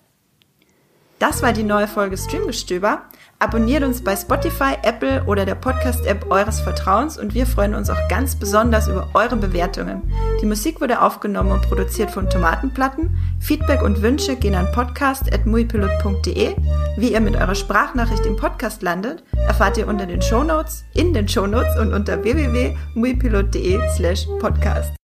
Das 1.19 1.43
war 1.43 1.53
die 1.53 1.63
neue 1.63 1.87
Folge 1.87 2.17
Streamgestöber. 2.17 3.10
Abonniert 3.43 3.83
uns 3.85 4.05
bei 4.05 4.15
Spotify, 4.15 4.75
Apple 4.83 5.25
oder 5.25 5.47
der 5.47 5.55
Podcast-App 5.55 6.31
eures 6.31 6.61
Vertrauens 6.61 7.17
und 7.17 7.33
wir 7.33 7.47
freuen 7.47 7.75
uns 7.75 7.89
auch 7.89 8.09
ganz 8.11 8.37
besonders 8.37 8.87
über 8.87 9.09
eure 9.15 9.37
Bewertungen. 9.37 10.03
Die 10.43 10.47
Musik 10.47 10.79
wurde 10.83 11.01
aufgenommen 11.01 11.53
und 11.53 11.63
produziert 11.63 12.11
von 12.11 12.29
Tomatenplatten. 12.29 13.17
Feedback 13.39 13.81
und 13.81 14.03
Wünsche 14.03 14.37
gehen 14.37 14.55
an 14.55 14.71
podcast.muipilot.de. 14.73 16.55
Wie 16.99 17.13
ihr 17.13 17.21
mit 17.23 17.35
eurer 17.35 17.55
Sprachnachricht 17.55 18.27
im 18.27 18.37
Podcast 18.37 18.83
landet, 18.83 19.25
erfahrt 19.33 19.79
ihr 19.79 19.89
unter 19.89 20.05
den 20.05 20.21
Shownotes, 20.21 20.85
in 20.93 21.15
den 21.15 21.27
Shownotes 21.27 21.79
und 21.79 21.95
unter 21.95 22.23
www.muipilot.de 22.23 23.81
slash 23.97 24.27
podcast. 24.39 24.93